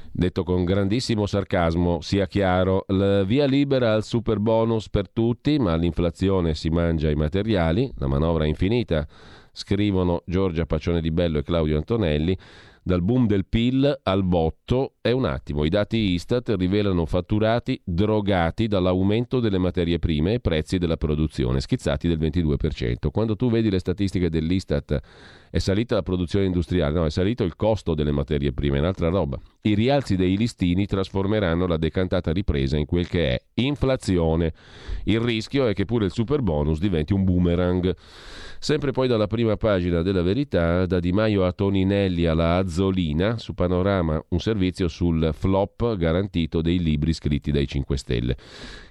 Detto 0.09 0.45
con 0.45 0.63
grandissimo 0.63 1.25
sarcasmo, 1.25 1.99
sia 1.99 2.25
chiaro, 2.25 2.85
la 2.87 3.23
via 3.23 3.45
libera 3.45 3.91
al 3.91 4.05
super 4.05 4.39
bonus 4.39 4.87
per 4.87 5.09
tutti, 5.09 5.59
ma 5.59 5.75
l'inflazione 5.75 6.53
si 6.53 6.69
mangia 6.69 7.09
i 7.09 7.15
materiali, 7.15 7.91
la 7.97 8.07
manovra 8.07 8.45
è 8.45 8.47
infinita, 8.47 9.05
scrivono 9.51 10.23
Giorgia 10.25 10.65
Paccione 10.65 11.01
di 11.01 11.11
Bello 11.11 11.39
e 11.39 11.43
Claudio 11.43 11.75
Antonelli. 11.75 12.37
Dal 12.83 13.03
boom 13.03 13.27
del 13.27 13.45
PIL 13.45 13.99
al 14.03 14.23
botto 14.23 14.93
è 15.01 15.09
un 15.09 15.25
attimo. 15.25 15.65
I 15.65 15.69
dati 15.69 15.97
Istat 15.97 16.53
rivelano 16.57 17.07
fatturati 17.07 17.81
drogati 17.83 18.67
dall'aumento 18.67 19.39
delle 19.39 19.57
materie 19.57 19.97
prime 19.97 20.33
e 20.33 20.39
prezzi 20.39 20.77
della 20.77 20.95
produzione, 20.95 21.59
schizzati 21.59 22.07
del 22.07 22.19
22%. 22.19 23.09
Quando 23.09 23.35
tu 23.35 23.49
vedi 23.49 23.71
le 23.71 23.79
statistiche 23.79 24.29
dell'Istat 24.29 24.99
è 25.49 25.57
salita 25.57 25.95
la 25.95 26.03
produzione 26.03 26.45
industriale, 26.45 26.93
no, 26.93 27.05
è 27.05 27.09
salito 27.09 27.43
il 27.43 27.55
costo 27.55 27.95
delle 27.95 28.11
materie 28.11 28.53
prime, 28.53 28.77
è 28.77 28.79
un'altra 28.79 29.09
roba. 29.09 29.39
I 29.63 29.73
rialzi 29.73 30.15
dei 30.15 30.37
listini 30.37 30.85
trasformeranno 30.85 31.65
la 31.65 31.77
decantata 31.77 32.31
ripresa 32.31 32.77
in 32.77 32.85
quel 32.85 33.07
che 33.07 33.33
è 33.33 33.41
inflazione. 33.55 34.53
Il 35.05 35.19
rischio 35.19 35.65
è 35.65 35.73
che 35.73 35.85
pure 35.85 36.05
il 36.05 36.11
super 36.11 36.43
bonus 36.43 36.79
diventi 36.79 37.13
un 37.13 37.23
boomerang. 37.23 37.95
Sempre 38.59 38.91
poi 38.91 39.07
dalla 39.07 39.25
prima 39.25 39.57
pagina 39.57 40.03
della 40.03 40.21
verità, 40.21 40.85
da 40.85 40.99
Di 40.99 41.11
Maio 41.11 41.43
a 41.43 41.51
Toninelli 41.51 42.27
alla 42.27 42.57
Azzolina, 42.57 43.39
su 43.39 43.55
Panorama 43.55 44.23
un 44.29 44.39
servizio 44.39 44.87
sul 44.91 45.31
flop 45.33 45.95
garantito 45.95 46.61
dei 46.61 46.79
libri 46.79 47.13
scritti 47.13 47.51
dai 47.51 47.67
5 47.67 47.97
Stelle. 47.97 48.37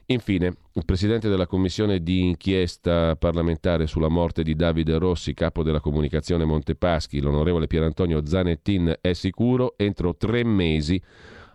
Infine, 0.07 0.53
il 0.73 0.85
presidente 0.85 1.29
della 1.29 1.47
commissione 1.47 2.03
di 2.03 2.23
inchiesta 2.23 3.15
parlamentare 3.15 3.87
sulla 3.87 4.09
morte 4.09 4.43
di 4.43 4.57
Davide 4.57 4.99
Rossi, 4.99 5.35
capo 5.35 5.63
della 5.63 5.79
comunicazione 5.79 6.45
Montepaschi, 6.45 7.21
l'onorevole 7.21 7.69
Pierantonio 7.69 8.27
Zanettin, 8.27 8.97
è 9.01 9.13
sicuro 9.13 9.75
entro 9.77 10.17
tre 10.17 10.43
mesi 10.43 11.01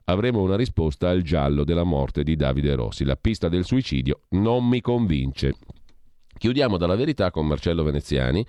avremo 0.05 0.41
una 0.41 0.55
risposta 0.55 1.09
al 1.09 1.21
giallo 1.21 1.63
della 1.63 1.83
morte 1.83 2.23
di 2.23 2.35
Davide 2.35 2.75
Rossi. 2.75 3.03
La 3.03 3.15
pista 3.15 3.49
del 3.49 3.65
suicidio 3.65 4.21
non 4.29 4.67
mi 4.67 4.79
convince. 4.81 5.55
Chiudiamo 6.37 6.77
dalla 6.77 6.95
verità 6.95 7.31
con 7.31 7.47
Marcello 7.47 7.83
Veneziani 7.83 8.45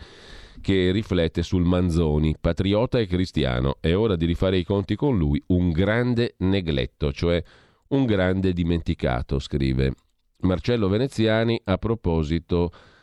che 0.61 0.91
riflette 0.91 1.43
sul 1.43 1.65
Manzoni, 1.65 2.37
patriota 2.41 2.99
e 2.99 3.07
cristiano. 3.07 3.77
È 3.81 3.95
ora 3.95 4.17
di 4.17 4.25
rifare 4.25 4.59
i 4.59 4.65
conti 4.65 4.97
con 4.97 5.17
lui, 5.17 5.43
un 5.49 5.71
grande 5.71 6.35
negletto, 6.39 7.13
cioè 7.13 7.43
un 7.89 8.05
grande 8.05 8.53
dimenticato, 8.53 9.39
scrive 9.39 9.95
Marcello 10.41 10.89
Veneziani 10.89 11.61
a 11.65 11.79
proposito 11.79 12.71
di 12.71 12.96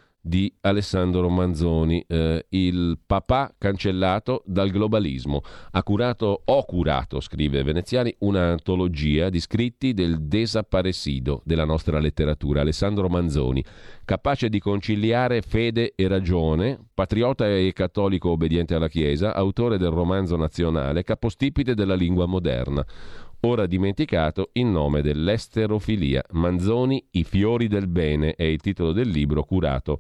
Alessandro 0.61 1.29
Manzoni, 1.29 2.03
eh, 2.07 2.45
il 2.49 2.97
papà 3.05 3.53
cancellato 3.57 4.41
dal 4.45 4.69
globalismo. 4.69 5.41
Ha 5.71 5.83
curato, 5.83 6.43
ho 6.45 6.65
curato, 6.65 7.19
scrive 7.19 7.61
Veneziani, 7.61 8.15
un'antologia 8.19 9.29
di 9.29 9.41
scritti 9.41 9.93
del 9.93 10.21
desaparecido 10.21 11.41
della 11.43 11.65
nostra 11.65 11.99
letteratura, 11.99 12.61
Alessandro 12.61 13.09
Manzoni, 13.09 13.63
capace 14.05 14.47
di 14.47 14.59
conciliare 14.59 15.41
fede 15.41 15.91
e 15.93 16.07
ragione, 16.07 16.79
patriota 16.93 17.45
e 17.49 17.73
cattolico 17.73 18.29
obbediente 18.29 18.75
alla 18.75 18.87
Chiesa, 18.87 19.35
autore 19.35 19.77
del 19.77 19.89
romanzo 19.89 20.37
nazionale, 20.37 21.03
capostipite 21.03 21.75
della 21.75 21.95
lingua 21.95 22.25
moderna 22.25 22.85
ora 23.45 23.65
dimenticato 23.65 24.49
in 24.53 24.71
nome 24.71 25.01
dell'esterofilia. 25.01 26.23
Manzoni, 26.31 27.05
i 27.11 27.23
fiori 27.23 27.67
del 27.67 27.87
bene 27.87 28.35
è 28.35 28.43
il 28.43 28.61
titolo 28.61 28.91
del 28.91 29.09
libro 29.09 29.43
curato 29.43 29.99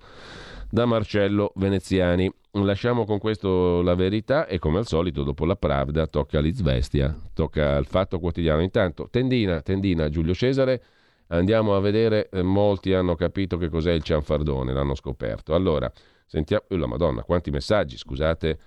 da 0.69 0.85
Marcello 0.85 1.51
Veneziani. 1.55 2.31
Lasciamo 2.51 3.05
con 3.05 3.19
questo 3.19 3.81
la 3.81 3.95
verità 3.95 4.47
e 4.47 4.59
come 4.59 4.77
al 4.77 4.87
solito 4.87 5.23
dopo 5.23 5.45
la 5.45 5.55
Pravda 5.55 6.07
tocca 6.07 6.39
l'Izvestia, 6.39 7.15
tocca 7.33 7.75
il 7.77 7.85
Fatto 7.85 8.19
Quotidiano. 8.19 8.61
Intanto, 8.61 9.07
tendina, 9.09 9.61
tendina, 9.61 10.09
Giulio 10.09 10.33
Cesare, 10.33 10.81
andiamo 11.27 11.75
a 11.75 11.79
vedere, 11.79 12.29
eh, 12.29 12.43
molti 12.43 12.93
hanno 12.93 13.15
capito 13.15 13.57
che 13.57 13.69
cos'è 13.69 13.91
il 13.91 14.03
cianfardone, 14.03 14.71
l'hanno 14.71 14.95
scoperto. 14.95 15.53
Allora, 15.53 15.91
sentiamo, 16.25 16.63
oh, 16.69 16.77
la 16.77 16.87
Madonna, 16.87 17.23
quanti 17.23 17.51
messaggi, 17.51 17.97
scusate 17.97 18.59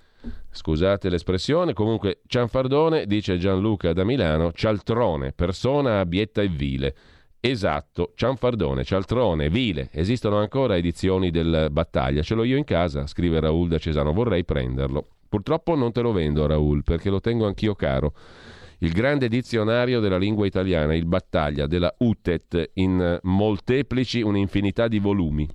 Scusate 0.49 1.09
l'espressione, 1.09 1.73
comunque 1.73 2.21
Cianfardone, 2.25 3.05
dice 3.05 3.37
Gianluca 3.37 3.93
da 3.93 4.03
Milano, 4.03 4.51
cialtrone, 4.51 5.31
persona 5.33 5.99
abietta 5.99 6.41
e 6.41 6.47
vile. 6.47 6.95
Esatto, 7.39 8.13
Cianfardone, 8.15 8.83
cialtrone, 8.83 9.49
vile. 9.49 9.89
Esistono 9.91 10.37
ancora 10.37 10.75
edizioni 10.75 11.29
del 11.29 11.67
Battaglia, 11.71 12.23
ce 12.23 12.33
l'ho 12.33 12.43
io 12.43 12.57
in 12.57 12.63
casa, 12.63 13.05
scrive 13.05 13.39
Raul 13.39 13.67
da 13.67 13.77
Cesano, 13.77 14.11
vorrei 14.11 14.43
prenderlo. 14.43 15.07
Purtroppo 15.29 15.75
non 15.75 15.91
te 15.91 16.01
lo 16.01 16.11
vendo, 16.11 16.47
Raul, 16.47 16.83
perché 16.83 17.09
lo 17.09 17.19
tengo 17.19 17.45
anch'io 17.45 17.75
caro. 17.75 18.13
Il 18.79 18.91
grande 18.91 19.27
dizionario 19.27 19.99
della 19.99 20.17
lingua 20.17 20.45
italiana, 20.45 20.95
il 20.95 21.05
Battaglia 21.05 21.67
della 21.67 21.93
UTET, 21.99 22.71
in 22.75 23.19
molteplici 23.23 24.21
un'infinità 24.21 24.87
di 24.87 24.99
volumi. 24.99 25.47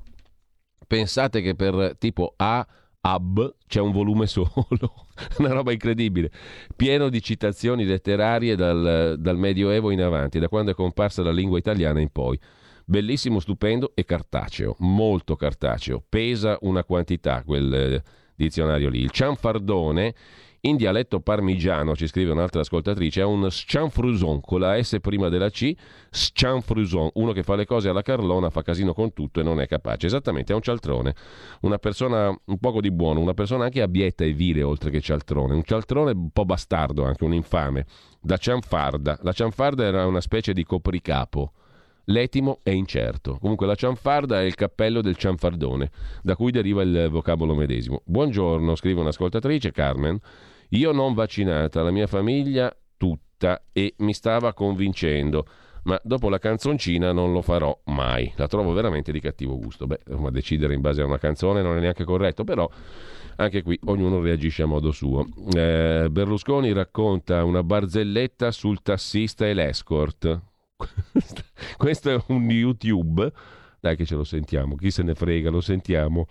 Pensate 0.87 1.41
che 1.41 1.55
per 1.55 1.97
tipo 1.99 2.35
A 2.37 2.67
Hub 3.03 3.57
c'è 3.67 3.81
un 3.81 3.91
volume 3.91 4.27
solo, 4.29 5.07
una 5.39 5.53
roba 5.53 5.73
incredibile, 5.73 6.31
pieno 6.77 7.09
di 7.09 7.21
citazioni 7.21 7.85
letterarie 7.85 8.55
dal, 8.55 9.17
dal 9.19 9.37
Medioevo 9.37 9.91
in 9.91 10.03
avanti, 10.03 10.39
da 10.39 10.49
quando 10.49 10.71
è 10.71 10.75
comparsa 10.75 11.23
la 11.23 11.33
lingua 11.33 11.59
italiana 11.59 12.01
in 12.01 12.11
poi. 12.11 12.39
Bellissimo, 12.85 13.41
stupendo 13.41 13.93
e 13.95 14.05
cartaceo, 14.05 14.77
molto 14.79 15.37
cartaceo, 15.37 16.03
pesa 16.09 16.59
una 16.63 16.85
quantità 16.85 17.43
quel 17.45 17.73
eh, 17.73 18.03
dizionario 18.35 18.89
lì. 18.89 19.01
Il 19.01 19.11
cianfardone 19.11 20.15
in 20.65 20.77
dialetto 20.77 21.21
parmigiano, 21.21 21.97
ci 21.97 22.07
scrive 22.07 22.31
un'altra 22.31 22.61
ascoltatrice, 22.61 23.21
è 23.21 23.25
un 23.25 23.51
scianfruson 23.51 24.41
con 24.41 24.61
la 24.61 24.81
S 24.81 24.99
prima 25.01 25.29
della 25.29 25.51
C, 25.51 25.75
scianfruson, 26.09 27.11
uno 27.15 27.33
che 27.33 27.43
fa 27.43 27.57
le 27.57 27.65
cose 27.65 27.89
alla 27.89 28.03
carlona, 28.03 28.49
fa 28.49 28.63
casino 28.63 28.95
con 28.95 29.13
tutto 29.13 29.41
e 29.41 29.43
non 29.43 29.61
è 29.61 29.67
capace. 29.67 30.07
Esattamente, 30.07 30.53
è 30.53 30.55
un 30.55 30.63
cialtrone, 30.63 31.15
una 31.63 31.79
persona 31.79 32.29
un 32.29 32.59
poco 32.59 32.81
di 32.81 32.93
buono, 32.93 33.19
una 33.19 33.35
persona 33.35 33.65
anche 33.65 33.83
abietta 33.83 34.23
e 34.23 34.33
vile 34.33 34.63
oltre 34.63 34.91
che 34.91 35.01
cialtrone, 35.01 35.53
un 35.53 35.65
cialtrone 35.65 36.13
un 36.13 36.31
po' 36.31 36.45
bastardo 36.45 37.05
anche, 37.05 37.25
un 37.25 37.35
infame, 37.35 37.85
da 38.21 38.37
cianfarda. 38.37 39.19
La 39.23 39.33
cianfarda 39.33 39.85
era 39.85 40.07
una 40.07 40.21
specie 40.21 40.53
di 40.53 40.63
copricapo. 40.63 41.55
L'etimo 42.07 42.61
è 42.63 42.71
incerto. 42.71 43.39
Comunque 43.41 43.67
la 43.67 43.75
cianfarda 43.75 44.41
è 44.41 44.45
il 44.45 44.55
cappello 44.55 45.01
del 45.01 45.17
cianfardone, 45.17 45.91
da 46.23 46.37
cui 46.37 46.53
deriva 46.53 46.83
il 46.83 47.09
vocabolo 47.11 47.55
medesimo. 47.55 48.03
Buongiorno, 48.05 48.77
scrive 48.77 49.01
un'ascoltatrice, 49.01 49.73
Carmen. 49.73 50.21
Io 50.75 50.93
non 50.93 51.13
vaccinata, 51.13 51.83
la 51.83 51.91
mia 51.91 52.07
famiglia 52.07 52.75
tutta 52.97 53.63
e 53.73 53.95
mi 53.99 54.15
stava 54.15 54.55
convincendo, 54.55 55.47
ma 55.85 56.01
dopo 56.03 56.31
la 56.31 56.39
canzoncina 56.39 57.13
non 57.13 57.33
lo 57.33 57.43
farò 57.43 57.79
mai. 57.87 58.33
La 58.37 58.47
trovo 58.47 58.73
veramente 58.73 59.13
di 59.13 59.21
cattivo 59.21 59.59
gusto. 59.59 59.87
Beh, 59.87 60.01
ma 60.17 60.31
decidere 60.31 60.73
in 60.73 60.81
base 60.81 61.03
a 61.03 61.05
una 61.05 61.19
canzone 61.19 61.61
non 61.61 61.77
è 61.77 61.81
neanche 61.81 62.05
corretto, 62.05 62.45
però 62.45 62.71
anche 63.37 63.63
qui 63.63 63.79
ognuno 63.85 64.21
reagisce 64.21 64.63
a 64.63 64.67
modo 64.67 64.93
suo. 64.93 65.27
Eh, 65.55 66.09
Berlusconi 66.11 66.73
racconta 66.73 67.45
una 67.45 67.63
barzelletta 67.63 68.51
sul 68.51 68.81
tassista 68.81 69.47
e 69.47 69.53
l'escort. 69.53 70.41
Questo 71.77 72.11
è 72.11 72.23
un 72.29 72.49
YouTube. 72.49 73.31
Dai 73.79 73.97
che 73.97 74.07
ce 74.07 74.15
lo 74.15 74.25
sentiamo, 74.25 74.77
chi 74.77 74.91
se 74.91 75.03
ne 75.03 75.15
frega, 75.15 75.51
lo 75.51 75.61
sentiamo. 75.61 76.27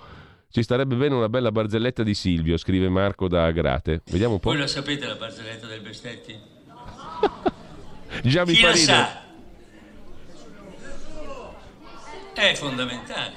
Ci 0.52 0.64
starebbe 0.64 0.95
bene 0.95 1.15
una 1.15 1.30
bella 1.30 1.49
barzelletta 1.49 2.03
di 2.03 2.14
Silvio, 2.14 2.57
scrive 2.57 2.90
Marco 2.90 3.30
da 3.30 3.45
Agrate. 3.45 4.02
Vediamo 4.11 4.34
un 4.34 4.40
po'. 4.41 4.49
Voi 4.49 4.60
lo 4.60 4.68
sapete 4.68 5.06
la 5.07 5.15
barzelletta 5.15 5.65
del 5.65 5.80
Bestetti? 5.80 6.38
Già 8.23 8.45
mi 8.45 8.53
Chi 8.53 8.60
fa 8.61 8.68
la 8.68 8.73
ridere. 8.73 8.86
sa? 8.98 9.22
È 12.34 12.53
fondamentale. 12.56 13.34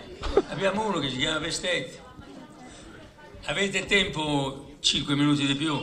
Abbiamo 0.49 0.89
uno 0.89 0.99
che 0.99 1.09
si 1.09 1.17
chiama 1.19 1.39
Bestetti. 1.39 1.97
Avete 3.45 3.85
tempo 3.87 4.75
5 4.81 5.15
minuti 5.15 5.47
di 5.47 5.55
più? 5.55 5.77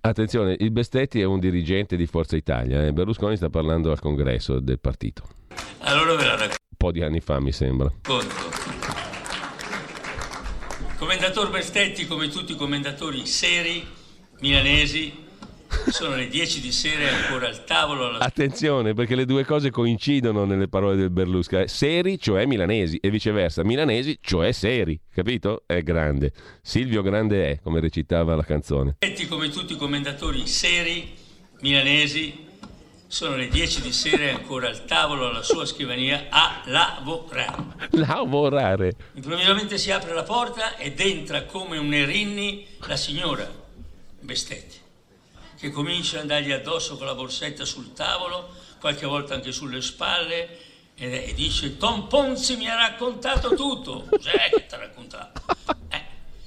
Attenzione, 0.00 0.54
il 0.60 0.70
Bestetti 0.70 1.20
è 1.20 1.24
un 1.24 1.40
dirigente 1.40 1.96
di 1.96 2.06
Forza 2.06 2.36
Italia. 2.36 2.84
eh. 2.84 2.92
Berlusconi 2.92 3.36
sta 3.36 3.48
parlando 3.48 3.90
al 3.90 3.98
congresso 3.98 4.60
del 4.60 4.78
partito. 4.78 5.22
Allora 5.78 6.14
ve 6.14 6.24
la 6.24 6.30
racconto. 6.36 6.56
Un 6.68 6.76
po' 6.76 6.92
di 6.92 7.02
anni 7.02 7.20
fa, 7.20 7.40
mi 7.40 7.50
sembra. 7.52 7.90
Commendator 11.24 11.50
Bestetti, 11.50 12.06
come 12.06 12.28
tutti 12.28 12.52
i 12.52 12.54
commendatori 12.54 13.24
seri, 13.24 13.82
milanesi, 14.40 15.10
sono 15.88 16.16
le 16.16 16.28
10 16.28 16.60
di 16.60 16.70
sera 16.70 17.00
e 17.00 17.08
ancora 17.08 17.48
al 17.48 17.64
tavolo 17.64 18.08
alla 18.08 18.18
Attenzione, 18.18 18.92
perché 18.92 19.14
le 19.14 19.24
due 19.24 19.42
cose 19.42 19.70
coincidono 19.70 20.44
nelle 20.44 20.68
parole 20.68 20.96
del 20.96 21.08
Berlusconi. 21.08 21.66
Seri, 21.66 22.18
cioè 22.18 22.44
milanesi, 22.44 22.98
e 22.98 23.08
viceversa. 23.08 23.64
Milanesi, 23.64 24.18
cioè 24.20 24.52
seri. 24.52 25.00
Capito? 25.10 25.62
È 25.64 25.80
grande. 25.80 26.30
Silvio 26.60 27.00
Grande 27.00 27.52
è, 27.52 27.60
come 27.62 27.80
recitava 27.80 28.34
la 28.34 28.44
canzone. 28.44 28.98
Come 29.26 29.48
tutti 29.48 29.72
i 29.72 29.76
commendatori 29.76 30.46
seri, 30.46 31.10
milanesi, 31.62 32.43
sono 33.06 33.36
le 33.36 33.48
10 33.48 33.80
di 33.82 33.92
sera 33.92 34.24
e 34.24 34.30
ancora 34.30 34.68
al 34.68 34.84
tavolo 34.84 35.28
alla 35.28 35.42
sua 35.42 35.64
scrivania 35.66 36.26
a 36.30 36.62
lavorare. 36.66 37.88
Lavorare. 37.90 38.96
Improvvisamente 39.14 39.78
si 39.78 39.90
apre 39.90 40.12
la 40.14 40.24
porta 40.24 40.76
ed 40.76 40.98
entra 41.00 41.44
come 41.44 41.78
un 41.78 41.92
erinni 41.94 42.66
la 42.80 42.96
signora 42.96 43.48
Bestetti, 44.20 44.76
che 45.58 45.70
comincia 45.70 46.16
ad 46.16 46.22
andargli 46.22 46.52
addosso 46.52 46.96
con 46.96 47.06
la 47.06 47.14
borsetta 47.14 47.64
sul 47.64 47.92
tavolo, 47.92 48.48
qualche 48.80 49.06
volta 49.06 49.34
anche 49.34 49.52
sulle 49.52 49.82
spalle, 49.82 50.58
e, 50.96 51.32
dice 51.34 51.76
Tom 51.76 52.06
Ponzi 52.06 52.56
mi 52.56 52.68
ha 52.68 52.76
raccontato 52.76 53.54
tutto. 53.54 54.06
Cos'è 54.08 54.50
che 54.50 54.66
ti 54.66 54.74
ha 54.74 54.78
raccontato? 54.78 55.42
Eh, 55.88 56.02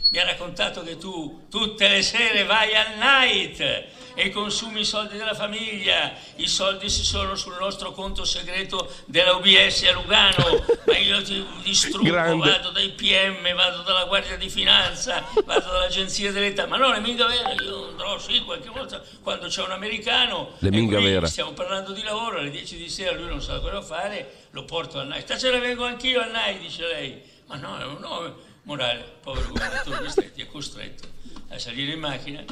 mi 0.09 0.19
ha 0.19 0.25
raccontato 0.25 0.83
che 0.83 0.97
tu 0.97 1.47
tutte 1.49 1.87
le 1.87 2.01
sere 2.01 2.43
vai 2.45 2.73
al 2.75 2.97
night 2.97 3.95
e 4.19 4.31
consumi 4.31 4.79
i 4.79 4.85
soldi 4.85 5.15
della 5.15 5.35
famiglia, 5.35 6.11
i 6.37 6.47
soldi 6.47 6.89
si 6.89 7.03
sono 7.03 7.35
sul 7.35 7.55
nostro 7.59 7.91
conto 7.91 8.25
segreto 8.25 8.91
della 9.05 9.35
UBS 9.35 9.83
a 9.83 9.91
Lugano, 9.91 10.65
ma 10.87 10.97
io 10.97 11.21
ti 11.21 11.45
distruggo, 11.61 12.09
Grande. 12.09 12.49
vado 12.49 12.71
dai 12.71 12.89
PM, 12.89 13.53
vado 13.53 13.83
dalla 13.83 14.05
Guardia 14.05 14.35
di 14.35 14.49
Finanza, 14.49 15.23
vado 15.45 15.69
dall'Agenzia 15.69 16.31
dell'Età, 16.31 16.65
ma 16.65 16.77
no, 16.77 16.93
è 16.93 16.99
mica 16.99 17.27
vero, 17.27 17.51
io 17.63 17.89
andrò 17.89 18.17
sì 18.17 18.39
qualche 18.41 18.69
volta 18.69 19.03
quando 19.21 19.49
c'è 19.49 19.61
un 19.61 19.71
americano, 19.71 20.53
Le 20.57 20.67
e 20.67 20.71
minga 20.71 20.99
vera. 20.99 21.27
stiamo 21.27 21.51
parlando 21.51 21.91
di 21.91 22.01
lavoro, 22.01 22.39
alle 22.39 22.49
10 22.49 22.75
di 22.75 22.89
sera 22.89 23.11
lui 23.15 23.27
non 23.27 23.41
sa 23.41 23.59
cosa 23.59 23.83
fare, 23.83 24.45
lo 24.49 24.63
porto 24.63 24.97
al 24.97 25.05
NAI, 25.05 25.21
stasera 25.21 25.59
vengo 25.59 25.85
anch'io 25.85 26.21
al 26.21 26.31
NAI, 26.31 26.57
dice 26.57 26.87
lei, 26.87 27.21
ma 27.45 27.55
no, 27.57 27.77
no, 27.99 28.35
morale, 28.67 29.01
povero 29.21 29.47
governatore 29.47 30.01
Bestetti 30.01 30.41
è 30.41 30.45
costretto 30.45 31.07
a 31.47 31.57
salire 31.57 31.93
in 31.93 31.99
macchina 31.99 32.43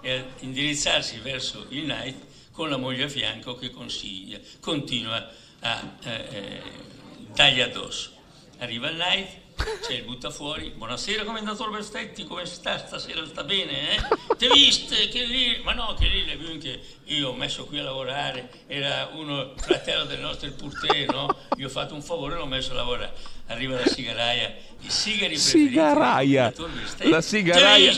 e 0.00 0.12
a 0.12 0.24
indirizzarsi 0.38 1.18
verso 1.18 1.66
il 1.70 1.84
night 1.84 2.26
con 2.52 2.68
la 2.68 2.76
moglie 2.76 3.04
a 3.04 3.08
fianco 3.08 3.56
che 3.56 3.70
consiglia, 3.70 4.38
continua 4.60 5.28
a 5.60 5.96
eh, 6.04 6.62
eh, 7.34 7.60
addosso. 7.60 8.12
Arriva 8.58 8.88
il 8.88 8.96
night, 8.96 9.28
c'è 9.80 9.94
il 9.94 10.04
butta 10.04 10.30
fuori, 10.30 10.72
buonasera 10.76 11.24
commendatore 11.24 11.70
Bestetti, 11.70 12.24
come 12.24 12.44
sta 12.46 12.78
stasera? 12.78 13.24
Sta 13.26 13.44
bene, 13.44 13.96
eh? 13.96 14.02
Te 14.36 14.48
viste 14.48 15.08
che 15.08 15.24
lì, 15.24 15.60
ma 15.62 15.72
no, 15.72 15.94
che 15.98 16.06
lì 16.06 16.24
le 16.24 16.36
che 16.58 16.80
io 17.04 17.30
ho 17.30 17.34
messo 17.34 17.64
qui 17.64 17.78
a 17.78 17.82
lavorare, 17.82 18.50
era 18.66 19.10
uno 19.14 19.52
fratello 19.56 20.04
del 20.04 20.20
nostro 20.20 20.46
il 20.46 20.54
Purté, 20.54 21.06
no? 21.10 21.28
Gli 21.56 21.64
ho 21.64 21.68
fatto 21.68 21.94
un 21.94 22.02
favore 22.02 22.34
e 22.34 22.38
l'ho 22.38 22.46
messo 22.46 22.72
a 22.72 22.76
lavorare. 22.76 23.12
Arriva 23.46 23.78
la 23.78 23.86
sigaraia, 23.86 24.54
i 24.80 24.90
sigari. 24.90 25.36
Sigaraia. 25.36 26.50
Bestetti. 26.50 27.10
La 27.10 27.20
sigaraia. 27.20 27.92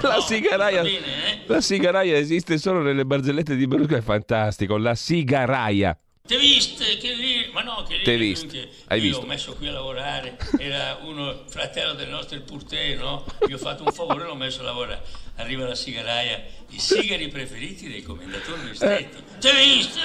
La 0.00 0.20
sigaraia. 0.20 0.82
bene, 0.82 1.26
eh? 1.26 1.42
La 1.46 1.60
sigaraia 1.60 2.16
esiste 2.16 2.58
solo 2.58 2.82
nelle 2.82 3.04
barzellette 3.04 3.56
di 3.56 3.66
Berlusconi, 3.66 4.00
è 4.00 4.02
fantastico. 4.02 4.76
La 4.76 4.94
sigaraia. 4.94 5.98
Te 6.28 6.36
viste 6.36 6.98
che 6.98 7.14
lì, 7.14 7.47
no, 7.80 7.82
che 7.86 7.96
lì 7.96 8.02
Te 8.04 8.12
le 8.12 8.16
viste. 8.18 8.46
che 8.46 8.68
Hai 8.86 8.98
io 8.98 9.04
visto. 9.04 9.20
ho 9.22 9.26
messo 9.26 9.54
qui 9.54 9.68
a 9.68 9.72
lavorare, 9.72 10.36
era 10.58 10.98
uno 11.02 11.44
fratello 11.48 11.94
del 11.94 12.08
nostro 12.08 12.36
il 12.36 12.42
Purté, 12.42 12.94
no? 12.94 13.24
Gli 13.46 13.52
ho 13.52 13.58
fatto 13.58 13.82
un 13.84 13.92
favore 13.92 14.24
e 14.24 14.26
l'ho 14.26 14.34
messo 14.34 14.60
a 14.60 14.64
lavorare. 14.64 15.02
Arriva 15.36 15.66
la 15.68 15.76
sigaraia, 15.76 16.42
i 16.70 16.80
sigari 16.80 17.28
preferiti 17.28 17.88
dei 17.88 18.02
commendatori 18.02 18.60
Bestetti. 18.62 19.16
Eh. 19.18 19.38
Te 19.38 19.52
viste? 19.52 20.00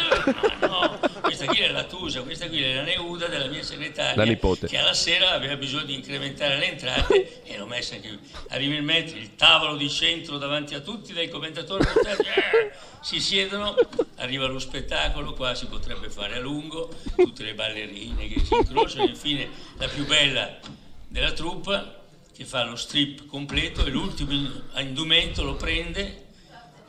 Ma 0.59 0.67
no, 0.67 0.99
questa 1.21 1.45
qui 1.47 1.57
è 1.59 1.71
la 1.71 1.85
Tusa, 1.85 2.21
questa 2.21 2.47
qui 2.47 2.61
è 2.61 2.75
la 2.75 2.83
Neuda 2.83 3.25
della 3.25 3.47
mia 3.47 3.63
segretaria. 3.63 4.15
La 4.15 4.25
nipote. 4.29 4.67
Che 4.67 4.77
alla 4.77 4.93
sera 4.93 5.31
aveva 5.31 5.55
bisogno 5.55 5.85
di 5.85 5.95
incrementare 5.95 6.57
le 6.57 6.67
entrate 6.73 7.41
e 7.45 7.57
l'ho 7.57 7.65
messa 7.65 7.95
anche 7.95 8.09
qui. 8.09 8.19
Arriva 8.49 8.75
il 8.75 8.83
metro, 8.83 9.17
il 9.17 9.35
tavolo 9.35 9.75
di 9.75 9.89
centro 9.89 10.37
davanti 10.37 10.75
a 10.75 10.81
tutti 10.81 11.13
dai 11.13 11.29
commentatori 11.29 11.83
Bestetti. 11.83 12.27
eh, 12.27 12.71
si 13.01 13.19
siedono, 13.19 13.75
arriva 14.17 14.45
lo 14.45 14.59
spettacolo, 14.59 15.33
qua 15.33 15.55
si 15.55 15.65
potrebbe 15.65 16.09
fare 16.11 16.35
a 16.35 16.39
lungo, 16.39 16.93
tutte 17.15 17.43
le 17.43 17.55
ballerine 17.64 18.27
che 18.27 18.44
si 18.44 18.53
incrociano, 18.53 19.06
infine 19.06 19.49
la 19.77 19.88
più 19.88 20.06
bella 20.06 20.60
della 21.07 21.31
truppa 21.31 22.02
che 22.34 22.45
fa 22.45 22.65
lo 22.65 22.76
strip 22.76 23.26
completo 23.27 23.85
e 23.85 23.90
l'ultimo 23.90 24.31
in- 24.34 24.61
indumento 24.77 25.44
lo 25.44 25.56
prende, 25.56 26.26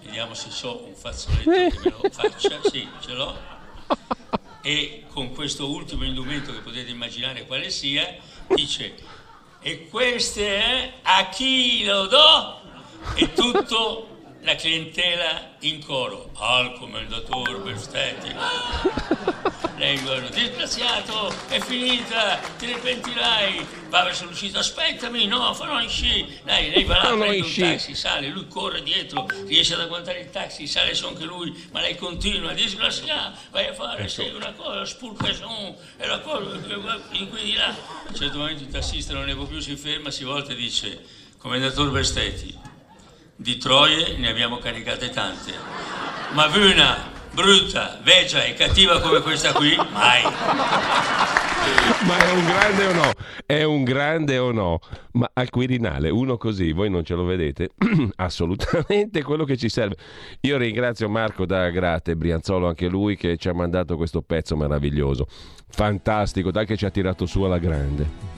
vediamo 0.03 0.35
se 0.35 0.51
so 0.51 0.85
un 0.85 0.95
fazzoletto 0.95 1.81
che 1.81 1.91
me 1.91 1.97
lo 2.03 2.11
faccia, 2.11 2.61
sì, 2.63 2.89
ce 3.01 3.13
l'ho, 3.13 3.39
e 4.63 5.05
con 5.09 5.33
questo 5.33 5.69
ultimo 5.69 6.05
indumento 6.05 6.53
che 6.53 6.61
potete 6.61 6.91
immaginare 6.91 7.47
quale 7.47 7.71
sia, 7.71 8.17
dice 8.49 8.95
e 9.61 9.89
queste 9.89 10.47
eh, 10.47 10.93
a 11.03 11.29
chi 11.29 11.85
lo 11.85 12.07
do? 12.07 12.61
E 13.15 13.33
tutto 13.33 14.14
la 14.45 14.55
clientela 14.57 15.57
in 15.61 15.83
coro 15.83 16.31
al 16.35 16.75
commendatore 16.75 17.59
Bestetti. 17.61 18.29
Lei 19.77 19.99
guarda, 20.01 20.29
disgraziato, 20.29 21.35
è 21.49 21.59
finita, 21.61 22.39
ti 22.59 22.67
ne 22.67 22.77
pentirai. 22.79 23.67
Va 23.89 24.05
verso 24.05 24.27
l'uscita, 24.27 24.61
aspettami, 24.61 25.27
no, 25.27 25.53
farò 25.55 25.81
in 25.81 25.89
sci. 25.89 26.41
Dai, 26.45 26.71
lei 26.71 26.85
va 26.85 26.97
là, 26.97 27.11
no, 27.11 27.17
prende 27.17 27.37
in 27.37 27.43
un 27.43 27.49
sci. 27.49 27.61
taxi, 27.61 27.95
sale, 27.95 28.29
lui 28.29 28.47
corre 28.47 28.83
dietro, 28.83 29.27
riesce 29.47 29.75
ad 29.75 29.81
agguantare 29.81 30.21
il 30.21 30.31
taxi, 30.31 30.67
sale 30.67 30.95
su 30.95 31.07
anche 31.07 31.25
lui, 31.25 31.69
ma 31.73 31.81
lei 31.81 31.97
continua, 31.97 32.53
disgraziato, 32.53 33.39
vai 33.51 33.67
a 33.67 33.75
fare 33.75 34.09
sì, 34.09 34.31
una 34.35 34.53
cosa, 34.53 34.85
spurca 34.85 35.33
su, 35.33 35.77
e 35.97 36.07
la 36.07 36.21
cosa, 36.21 36.57
di 37.11 37.29
qui 37.29 37.43
di 37.43 37.55
là. 37.55 37.69
A 37.69 38.09
un 38.09 38.15
certo 38.15 38.39
momento 38.39 38.63
il 38.63 38.71
tassista 38.71 39.13
non 39.13 39.25
ne 39.25 39.35
può 39.35 39.45
più, 39.45 39.59
si 39.59 39.75
ferma, 39.75 40.11
si 40.11 40.23
volta 40.23 40.53
e 40.53 40.55
dice, 40.55 41.05
commendatore 41.37 41.91
Bestetti, 41.91 42.73
di 43.37 43.57
troie 43.57 44.17
ne 44.17 44.29
abbiamo 44.29 44.59
caricate 44.59 45.11
tante, 45.11 45.53
ma 46.33 46.47
una 46.47 47.13
brutta, 47.33 47.99
vecchia 48.03 48.45
e 48.45 48.55
cattiva 48.55 49.01
come 49.01 49.21
questa 49.21 49.53
qui, 49.53 49.77
mai. 49.93 50.23
Ma 52.07 52.19
è 52.19 52.33
un 52.33 52.45
grande 52.45 52.87
o 52.87 52.93
no? 52.93 53.11
È 53.47 53.63
un 53.63 53.83
grande 53.83 54.39
o 54.39 54.53
no? 54.53 54.79
Ma 55.13 55.31
al 55.33 55.51
Quirinale, 55.51 56.11
uno 56.11 56.37
così, 56.37 56.73
voi 56.73 56.91
non 56.91 57.05
ce 57.05 57.15
lo 57.15 57.25
vedete? 57.25 57.71
Assolutamente 58.17 59.23
quello 59.23 59.45
che 59.45 59.57
ci 59.57 59.69
serve. 59.69 59.97
Io 60.43 60.57
ringrazio 60.57 61.09
Marco 61.09 61.47
da 61.47 61.71
Grate, 61.71 62.17
Brianzolo 62.17 62.69
anche 62.69 62.87
lui, 62.89 63.17
che 63.17 63.37
ci 63.37 63.49
ha 63.49 63.55
mandato 63.55 63.97
questo 63.97 64.23
pezzo 64.23 64.57
meraviglioso. 64.57 65.27
Fantastico, 65.69 66.51
dai 66.51 66.67
che 66.67 66.77
ci 66.77 66.85
ha 66.85 66.91
tirato 66.91 67.27
su 67.27 67.43
alla 67.43 67.59
grande. 67.59 68.34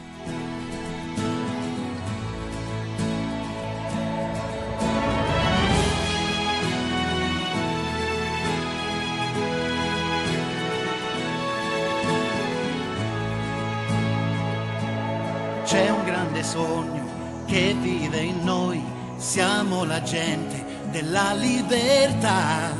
Che 17.57 17.75
vive 17.81 18.19
in 18.19 18.45
noi, 18.45 18.83
siamo 19.17 19.85
la 19.85 20.03
gente 20.03 20.63
della 20.91 21.33
libertà. 21.33 22.71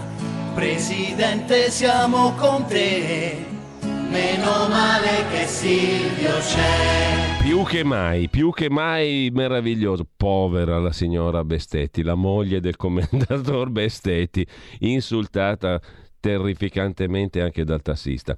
Presidente, 0.55 1.71
siamo 1.71 2.35
con 2.35 2.67
te, 2.67 3.43
meno 3.81 4.69
male 4.69 5.25
che 5.31 5.47
Silvio 5.47 6.37
c'è. 6.41 7.39
Più 7.43 7.65
che 7.65 7.85
mai, 7.85 8.29
più 8.29 8.51
che 8.51 8.69
mai 8.69 9.31
meraviglioso. 9.33 10.07
Povera 10.15 10.79
la 10.79 10.93
signora 10.93 11.43
Bestetti, 11.43 12.03
la 12.03 12.15
moglie 12.15 12.61
del 12.61 12.77
commendator 12.77 13.71
Bestetti, 13.71 14.47
insultata 14.81 15.81
terrificantemente 16.21 17.41
anche 17.41 17.65
dal 17.65 17.81
tassista. 17.81 18.37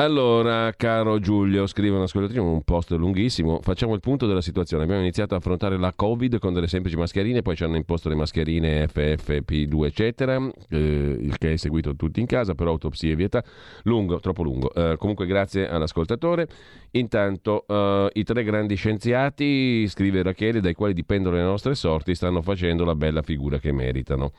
Allora, 0.00 0.72
caro 0.76 1.18
Giulio, 1.18 1.66
scrive 1.66 1.96
una 1.96 2.04
ascoltatrice 2.04 2.40
un 2.40 2.62
post 2.62 2.92
lunghissimo. 2.92 3.58
Facciamo 3.60 3.94
il 3.94 4.00
punto 4.00 4.28
della 4.28 4.40
situazione. 4.40 4.84
Abbiamo 4.84 5.00
iniziato 5.00 5.34
a 5.34 5.38
affrontare 5.38 5.76
la 5.76 5.92
Covid 5.92 6.38
con 6.38 6.52
delle 6.52 6.68
semplici 6.68 6.96
mascherine, 6.96 7.42
poi 7.42 7.56
ci 7.56 7.64
hanno 7.64 7.74
imposto 7.74 8.08
le 8.08 8.14
mascherine 8.14 8.86
FFP2, 8.86 9.84
eccetera, 9.86 10.36
eh, 10.68 10.78
il 10.78 11.36
che 11.36 11.54
è 11.54 11.56
seguito 11.56 11.96
tutti 11.96 12.20
in 12.20 12.26
casa, 12.26 12.54
però 12.54 12.70
autopsie 12.70 13.16
vieta. 13.16 13.42
Lungo, 13.82 14.20
troppo 14.20 14.44
lungo. 14.44 14.72
Eh, 14.72 14.94
comunque, 14.98 15.26
grazie 15.26 15.68
all'ascoltatore. 15.68 16.46
Intanto, 16.92 17.64
eh, 17.66 18.10
i 18.12 18.22
tre 18.22 18.44
grandi 18.44 18.76
scienziati, 18.76 19.84
scrive 19.88 20.22
Rachele, 20.22 20.60
dai 20.60 20.74
quali 20.74 20.94
dipendono 20.94 21.34
le 21.34 21.42
nostre 21.42 21.74
sorti, 21.74 22.14
stanno 22.14 22.40
facendo 22.40 22.84
la 22.84 22.94
bella 22.94 23.22
figura 23.22 23.58
che 23.58 23.72
meritano. 23.72 24.30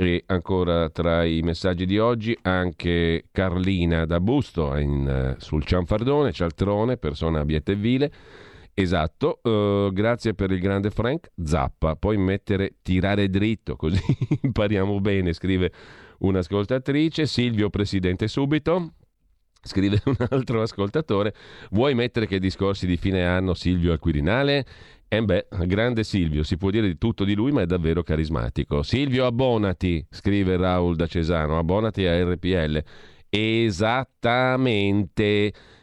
E 0.00 0.22
ancora 0.26 0.90
tra 0.90 1.24
i 1.24 1.42
messaggi 1.42 1.84
di 1.84 1.98
oggi 1.98 2.38
anche 2.42 3.24
Carlina 3.32 4.06
da 4.06 4.20
Busto 4.20 4.76
in, 4.76 5.08
eh, 5.08 5.34
sul 5.40 5.64
Cianfardone, 5.64 6.30
Cialtrone, 6.30 6.98
persona 6.98 7.40
abietta 7.40 7.72
e 7.72 7.74
vile. 7.74 8.12
Esatto, 8.74 9.40
eh, 9.42 9.90
grazie 9.92 10.34
per 10.34 10.52
il 10.52 10.60
grande 10.60 10.90
Frank 10.90 11.32
Zappa. 11.42 11.96
Puoi 11.96 12.16
mettere 12.16 12.76
tirare 12.80 13.28
dritto, 13.28 13.74
così 13.74 14.00
impariamo 14.42 15.00
bene, 15.00 15.32
scrive 15.32 15.72
un'ascoltatrice. 16.18 17.26
Silvio, 17.26 17.68
presidente 17.68 18.28
subito. 18.28 18.92
Scrive 19.62 20.00
un 20.06 20.16
altro 20.30 20.62
ascoltatore, 20.62 21.34
vuoi 21.70 21.94
mettere 21.94 22.26
che 22.26 22.38
discorsi 22.38 22.86
di 22.86 22.96
fine 22.96 23.26
anno 23.26 23.54
Silvio 23.54 23.92
al 23.92 23.98
Quirinale? 23.98 24.64
E 25.10 25.22
beh, 25.22 25.46
grande 25.64 26.04
Silvio, 26.04 26.42
si 26.42 26.58
può 26.58 26.68
dire 26.68 26.86
di 26.86 26.98
tutto 26.98 27.24
di 27.24 27.34
lui, 27.34 27.50
ma 27.50 27.62
è 27.62 27.66
davvero 27.66 28.02
carismatico. 28.02 28.82
Silvio, 28.82 29.24
abbonati, 29.24 30.06
scrive 30.10 30.58
Raul 30.58 30.96
da 30.96 31.06
Cesano, 31.06 31.56
abbonati 31.58 32.04
a 32.04 32.22
RPL. 32.22 32.82
Esattamente. 33.30 34.74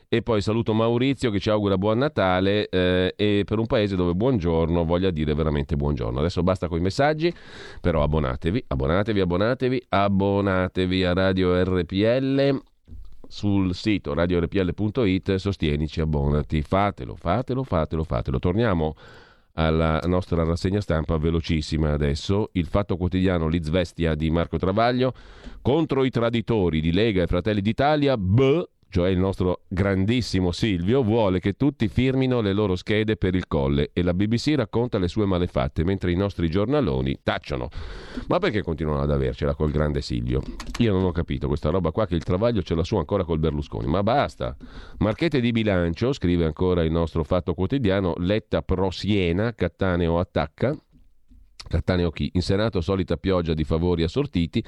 E 0.07 0.22
poi 0.22 0.41
saluto 0.41 0.73
Maurizio 0.73 1.31
che 1.31 1.39
ci 1.39 1.49
augura 1.49 1.77
buon 1.77 1.97
Natale 1.97 2.69
eh, 2.69 3.14
e 3.18 3.41
per 3.43 3.57
un 3.57 3.65
paese 3.65 3.95
dove 3.95 4.14
buongiorno 4.14 4.85
voglia 4.85 5.10
dire 5.10 5.34
veramente 5.34 5.76
buongiorno. 5.76 6.19
Adesso 6.19 6.43
basta 6.43 6.68
con 6.68 6.77
i 6.77 6.81
messaggi, 6.81 7.34
però 7.81 8.03
abbonatevi, 8.03 8.64
abbonatevi, 8.68 9.19
abbonatevi, 9.19 9.85
abbonatevi 9.89 11.03
a 11.03 11.14
Radio 11.14 11.61
RPL 11.64 12.61
sul 13.27 13.73
sito 13.73 14.14
radiorpl.it 14.14 15.35
sostienici, 15.35 16.02
abbonati, 16.02 16.61
fatelo, 16.61 17.15
fatelo, 17.15 17.64
fatelo, 17.64 18.03
fatelo. 18.03 18.39
Torniamo 18.39 18.95
alla 19.53 19.99
nostra 20.06 20.43
rassegna 20.43 20.81
stampa 20.81 21.18
velocissima 21.18 21.91
adesso. 21.91 22.49
Il 22.53 22.68
Fatto 22.68 22.97
Quotidiano 22.97 23.47
Lizvestia 23.47 24.15
di 24.15 24.30
Marco 24.30 24.57
Travaglio 24.57 25.14
contro 25.61 26.03
i 26.03 26.10
traditori 26.10 26.81
di 26.81 26.91
Lega 26.91 27.23
e 27.23 27.27
Fratelli 27.27 27.61
d'Italia. 27.61 28.18
B 28.18 28.64
cioè 28.95 29.09
il 29.09 29.19
nostro 29.19 29.63
grandissimo 29.67 30.53
Silvio, 30.53 31.03
vuole 31.03 31.41
che 31.41 31.57
tutti 31.57 31.89
firmino 31.89 32.39
le 32.39 32.53
loro 32.53 32.77
schede 32.77 33.17
per 33.17 33.35
il 33.35 33.45
colle 33.45 33.89
e 33.91 34.01
la 34.03 34.13
BBC 34.13 34.53
racconta 34.55 34.97
le 34.97 35.09
sue 35.09 35.26
malefatte, 35.26 35.84
mentre 35.84 36.13
i 36.13 36.15
nostri 36.15 36.49
giornaloni 36.49 37.19
tacciono. 37.22 37.67
Ma 38.30 38.39
perché 38.39 38.61
continuano 38.61 39.01
ad 39.01 39.11
avercela 39.11 39.53
col 39.53 39.72
grande 39.72 39.99
Silvio? 39.99 40.41
Io 40.77 40.93
non 40.93 41.03
ho 41.03 41.11
capito 41.11 41.49
questa 41.49 41.72
roba 41.72 41.91
qua 41.91 42.05
che 42.05 42.15
il 42.15 42.23
travaglio 42.23 42.61
ce 42.61 42.73
l'ha 42.73 42.85
su 42.85 42.95
ancora 42.95 43.26
col 43.26 43.39
Berlusconi, 43.39 43.85
ma 43.85 44.01
basta. 44.01 44.55
Marchette 44.99 45.41
di 45.41 45.51
bilancio, 45.51 46.13
scrive 46.13 46.45
ancora 46.45 46.81
il 46.81 46.91
nostro 46.91 47.26
Fatto 47.26 47.53
Quotidiano, 47.53 48.13
Letta 48.19 48.61
pro 48.61 48.91
Siena, 48.91 49.53
Cattaneo 49.53 50.19
attacca, 50.19 50.73
Cattaneo 51.67 52.11
chi? 52.11 52.29
In 52.33 52.41
Senato 52.41 52.81
solita 52.81 53.17
pioggia 53.17 53.53
di 53.53 53.63
favori 53.63 54.03
assortiti, 54.03 54.63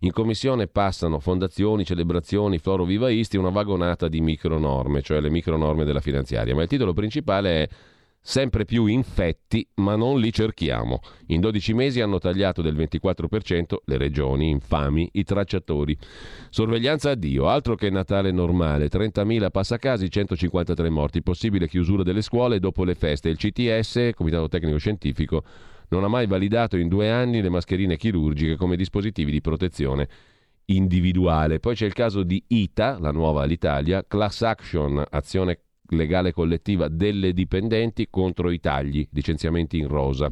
in 0.00 0.12
commissione 0.12 0.66
passano 0.66 1.20
fondazioni, 1.20 1.84
celebrazioni, 1.84 2.58
floro 2.58 2.84
vivaisti, 2.84 3.36
una 3.36 3.50
vagonata 3.50 4.08
di 4.08 4.20
micronorme, 4.20 5.02
cioè 5.02 5.20
le 5.20 5.30
micronorme 5.30 5.84
della 5.84 6.00
finanziaria. 6.00 6.54
Ma 6.54 6.62
il 6.62 6.68
titolo 6.68 6.92
principale 6.92 7.62
è 7.62 7.68
Sempre 8.22 8.66
più 8.66 8.84
infetti, 8.84 9.66
ma 9.76 9.96
non 9.96 10.20
li 10.20 10.30
cerchiamo. 10.30 11.00
In 11.28 11.40
12 11.40 11.72
mesi 11.72 12.02
hanno 12.02 12.18
tagliato 12.18 12.60
del 12.60 12.76
24% 12.76 13.76
le 13.86 13.96
regioni, 13.96 14.50
infami, 14.50 15.08
i 15.12 15.24
tracciatori. 15.24 15.96
Sorveglianza 16.50 17.10
a 17.10 17.14
Dio, 17.14 17.48
altro 17.48 17.76
che 17.76 17.88
Natale 17.88 18.30
normale, 18.30 18.88
30.000 18.88 19.50
passacasi, 19.50 20.10
153 20.10 20.90
morti, 20.90 21.22
possibile 21.22 21.66
chiusura 21.66 22.02
delle 22.02 22.20
scuole 22.20 22.60
dopo 22.60 22.84
le 22.84 22.94
feste. 22.94 23.30
Il 23.30 23.38
CTS, 23.38 24.10
Comitato 24.14 24.48
Tecnico 24.48 24.76
Scientifico, 24.76 25.42
non 25.90 26.04
ha 26.04 26.08
mai 26.08 26.26
validato 26.26 26.76
in 26.76 26.88
due 26.88 27.10
anni 27.10 27.40
le 27.40 27.48
mascherine 27.48 27.96
chirurgiche 27.96 28.56
come 28.56 28.76
dispositivi 28.76 29.30
di 29.30 29.40
protezione 29.40 30.08
individuale. 30.66 31.60
Poi 31.60 31.74
c'è 31.74 31.86
il 31.86 31.92
caso 31.92 32.22
di 32.22 32.42
ITA, 32.46 32.98
la 32.98 33.10
nuova 33.10 33.42
all'Italia, 33.42 34.04
class 34.06 34.42
action, 34.42 35.02
azione 35.10 35.60
legale 35.90 36.32
collettiva 36.32 36.88
delle 36.88 37.32
dipendenti 37.32 38.06
contro 38.08 38.50
i 38.50 38.60
tagli, 38.60 39.06
licenziamenti 39.10 39.78
in 39.78 39.88
rosa. 39.88 40.30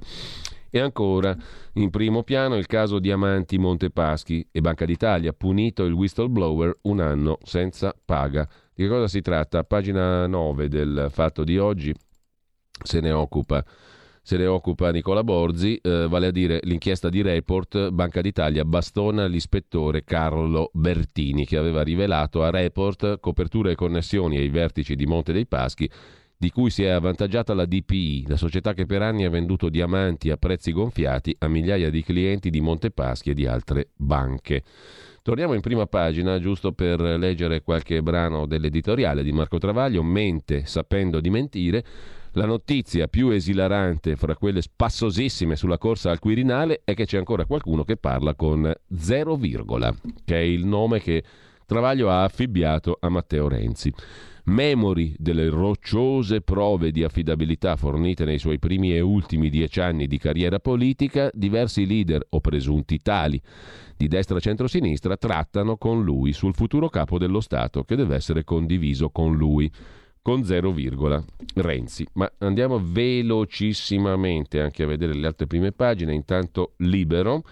E 0.70 0.78
ancora, 0.78 1.36
in 1.74 1.90
primo 1.90 2.22
piano, 2.22 2.56
il 2.56 2.66
caso 2.66 2.98
Diamanti 2.98 3.58
Montepaschi 3.58 4.46
e 4.52 4.60
Banca 4.60 4.84
d'Italia, 4.84 5.32
punito 5.32 5.84
il 5.84 5.92
whistleblower 5.92 6.78
un 6.82 7.00
anno 7.00 7.38
senza 7.42 7.94
paga. 8.04 8.46
Di 8.74 8.84
che 8.84 8.88
cosa 8.88 9.08
si 9.08 9.22
tratta? 9.22 9.64
Pagina 9.64 10.26
9 10.26 10.68
del 10.68 11.08
fatto 11.10 11.42
di 11.42 11.58
oggi 11.58 11.92
se 12.80 13.00
ne 13.00 13.10
occupa 13.10 13.64
se 14.28 14.36
ne 14.36 14.44
occupa 14.44 14.90
Nicola 14.90 15.24
Borzi, 15.24 15.80
eh, 15.82 16.06
vale 16.06 16.26
a 16.26 16.30
dire 16.30 16.60
l'inchiesta 16.64 17.08
di 17.08 17.22
Report, 17.22 17.88
Banca 17.88 18.20
d'Italia 18.20 18.62
bastona 18.66 19.24
l'ispettore 19.24 20.04
Carlo 20.04 20.68
Bertini 20.74 21.46
che 21.46 21.56
aveva 21.56 21.80
rivelato 21.80 22.42
a 22.42 22.50
Report 22.50 23.20
coperture 23.20 23.70
e 23.70 23.74
connessioni 23.74 24.36
ai 24.36 24.50
vertici 24.50 24.96
di 24.96 25.06
Monte 25.06 25.32
dei 25.32 25.46
Paschi 25.46 25.88
di 26.36 26.50
cui 26.50 26.68
si 26.68 26.82
è 26.82 26.90
avvantaggiata 26.90 27.54
la 27.54 27.64
DPI, 27.64 28.26
la 28.28 28.36
società 28.36 28.74
che 28.74 28.84
per 28.84 29.00
anni 29.00 29.24
ha 29.24 29.30
venduto 29.30 29.70
diamanti 29.70 30.28
a 30.28 30.36
prezzi 30.36 30.72
gonfiati 30.72 31.34
a 31.38 31.48
migliaia 31.48 31.88
di 31.88 32.02
clienti 32.02 32.50
di 32.50 32.60
Montepaschi 32.60 33.30
e 33.30 33.34
di 33.34 33.46
altre 33.46 33.88
banche. 33.96 34.62
Torniamo 35.22 35.54
in 35.54 35.62
prima 35.62 35.86
pagina 35.86 36.38
giusto 36.38 36.72
per 36.72 37.00
leggere 37.00 37.62
qualche 37.62 38.02
brano 38.02 38.44
dell'editoriale 38.44 39.22
di 39.22 39.32
Marco 39.32 39.56
Travaglio, 39.56 40.02
mente 40.02 40.66
sapendo 40.66 41.18
di 41.18 41.30
mentire 41.30 41.84
la 42.38 42.46
notizia 42.46 43.08
più 43.08 43.30
esilarante 43.30 44.14
fra 44.14 44.36
quelle 44.36 44.62
spassosissime 44.62 45.56
sulla 45.56 45.76
corsa 45.76 46.12
al 46.12 46.20
Quirinale 46.20 46.82
è 46.84 46.94
che 46.94 47.04
c'è 47.04 47.18
ancora 47.18 47.46
qualcuno 47.46 47.82
che 47.82 47.96
parla 47.96 48.36
con 48.36 48.72
zero 48.96 49.34
virgola, 49.34 49.92
che 50.24 50.36
è 50.36 50.42
il 50.42 50.64
nome 50.64 51.00
che 51.00 51.24
Travaglio 51.66 52.08
ha 52.08 52.22
affibbiato 52.22 52.96
a 53.00 53.08
Matteo 53.08 53.48
Renzi. 53.48 53.92
Memori 54.44 55.14
delle 55.18 55.50
rocciose 55.50 56.40
prove 56.40 56.92
di 56.92 57.02
affidabilità 57.02 57.76
fornite 57.76 58.24
nei 58.24 58.38
suoi 58.38 58.58
primi 58.58 58.94
e 58.94 59.00
ultimi 59.00 59.50
dieci 59.50 59.80
anni 59.80 60.06
di 60.06 60.16
carriera 60.16 60.60
politica, 60.60 61.28
diversi 61.34 61.86
leader 61.86 62.24
o 62.30 62.40
presunti 62.40 62.98
tali 62.98 63.38
di 63.96 64.06
destra 64.06 64.38
centrosinistra 64.38 65.16
trattano 65.16 65.76
con 65.76 66.04
lui 66.04 66.32
sul 66.32 66.54
futuro 66.54 66.88
capo 66.88 67.18
dello 67.18 67.40
Stato 67.40 67.82
che 67.82 67.96
deve 67.96 68.14
essere 68.14 68.44
condiviso 68.44 69.10
con 69.10 69.36
lui 69.36 69.70
con 70.28 70.44
0, 70.44 70.74
Renzi. 71.54 72.06
Ma 72.12 72.30
andiamo 72.40 72.78
velocissimamente 72.84 74.60
anche 74.60 74.82
a 74.82 74.86
vedere 74.86 75.14
le 75.14 75.26
altre 75.26 75.46
prime 75.46 75.72
pagine. 75.72 76.12
Intanto 76.12 76.74
Libero. 76.78 77.44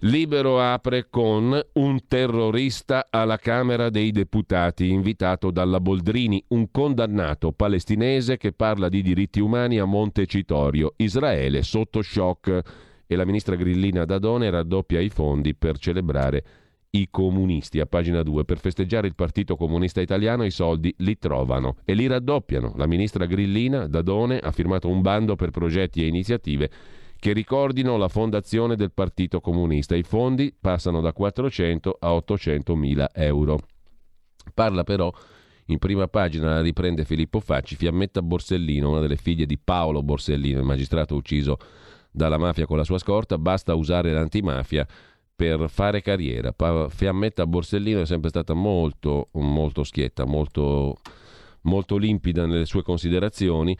Libero 0.00 0.60
apre 0.60 1.06
con 1.08 1.58
un 1.72 2.00
terrorista 2.06 3.06
alla 3.08 3.38
Camera 3.38 3.88
dei 3.88 4.10
Deputati, 4.10 4.90
invitato 4.90 5.50
dalla 5.50 5.80
Boldrini, 5.80 6.44
un 6.48 6.70
condannato 6.70 7.52
palestinese 7.52 8.36
che 8.36 8.52
parla 8.52 8.90
di 8.90 9.00
diritti 9.00 9.40
umani 9.40 9.78
a 9.78 9.86
Montecitorio, 9.86 10.92
Israele 10.96 11.62
sotto 11.62 12.02
shock 12.02 12.62
e 13.06 13.16
la 13.16 13.24
ministra 13.24 13.56
Grillina 13.56 14.04
Dadone 14.04 14.50
raddoppia 14.50 15.00
i 15.00 15.08
fondi 15.08 15.54
per 15.54 15.78
celebrare 15.78 16.44
i 16.90 17.08
comunisti 17.10 17.78
a 17.78 17.86
pagina 17.86 18.22
2 18.22 18.44
per 18.44 18.58
festeggiare 18.58 19.06
il 19.06 19.14
Partito 19.14 19.56
Comunista 19.56 20.00
Italiano 20.00 20.44
i 20.44 20.50
soldi 20.50 20.92
li 20.98 21.18
trovano 21.18 21.76
e 21.84 21.94
li 21.94 22.06
raddoppiano. 22.06 22.72
La 22.76 22.86
ministra 22.86 23.26
Grillina 23.26 23.86
Dadone 23.86 24.38
ha 24.38 24.50
firmato 24.50 24.88
un 24.88 25.00
bando 25.00 25.36
per 25.36 25.50
progetti 25.50 26.02
e 26.02 26.08
iniziative 26.08 26.70
che 27.18 27.32
ricordino 27.32 27.96
la 27.96 28.08
fondazione 28.08 28.74
del 28.74 28.92
Partito 28.92 29.40
Comunista. 29.40 29.94
I 29.94 30.02
fondi 30.02 30.54
passano 30.58 31.00
da 31.00 31.12
400 31.12 31.98
a 32.00 32.14
800 32.14 32.74
mila 32.74 33.10
euro. 33.12 33.60
Parla 34.52 34.82
però 34.82 35.12
in 35.66 35.78
prima 35.78 36.08
pagina 36.08 36.54
la 36.54 36.60
riprende 36.60 37.04
Filippo 37.04 37.38
Facci, 37.38 37.76
Fiammetta 37.76 38.22
Borsellino, 38.22 38.90
una 38.90 39.00
delle 39.00 39.16
figlie 39.16 39.46
di 39.46 39.58
Paolo 39.58 40.02
Borsellino, 40.02 40.58
il 40.58 40.64
magistrato 40.64 41.14
ucciso 41.14 41.58
dalla 42.10 42.38
mafia 42.38 42.66
con 42.66 42.76
la 42.76 42.82
sua 42.82 42.98
scorta, 42.98 43.38
basta 43.38 43.74
usare 43.74 44.10
l'antimafia 44.12 44.84
per 45.40 45.70
fare 45.70 46.02
carriera. 46.02 46.54
Fiammetta 46.90 47.46
Borsellino 47.46 48.02
è 48.02 48.04
sempre 48.04 48.28
stata 48.28 48.52
molto, 48.52 49.28
molto 49.32 49.84
schietta, 49.84 50.26
molto, 50.26 50.98
molto 51.62 51.96
limpida 51.96 52.44
nelle 52.44 52.66
sue 52.66 52.82
considerazioni. 52.82 53.74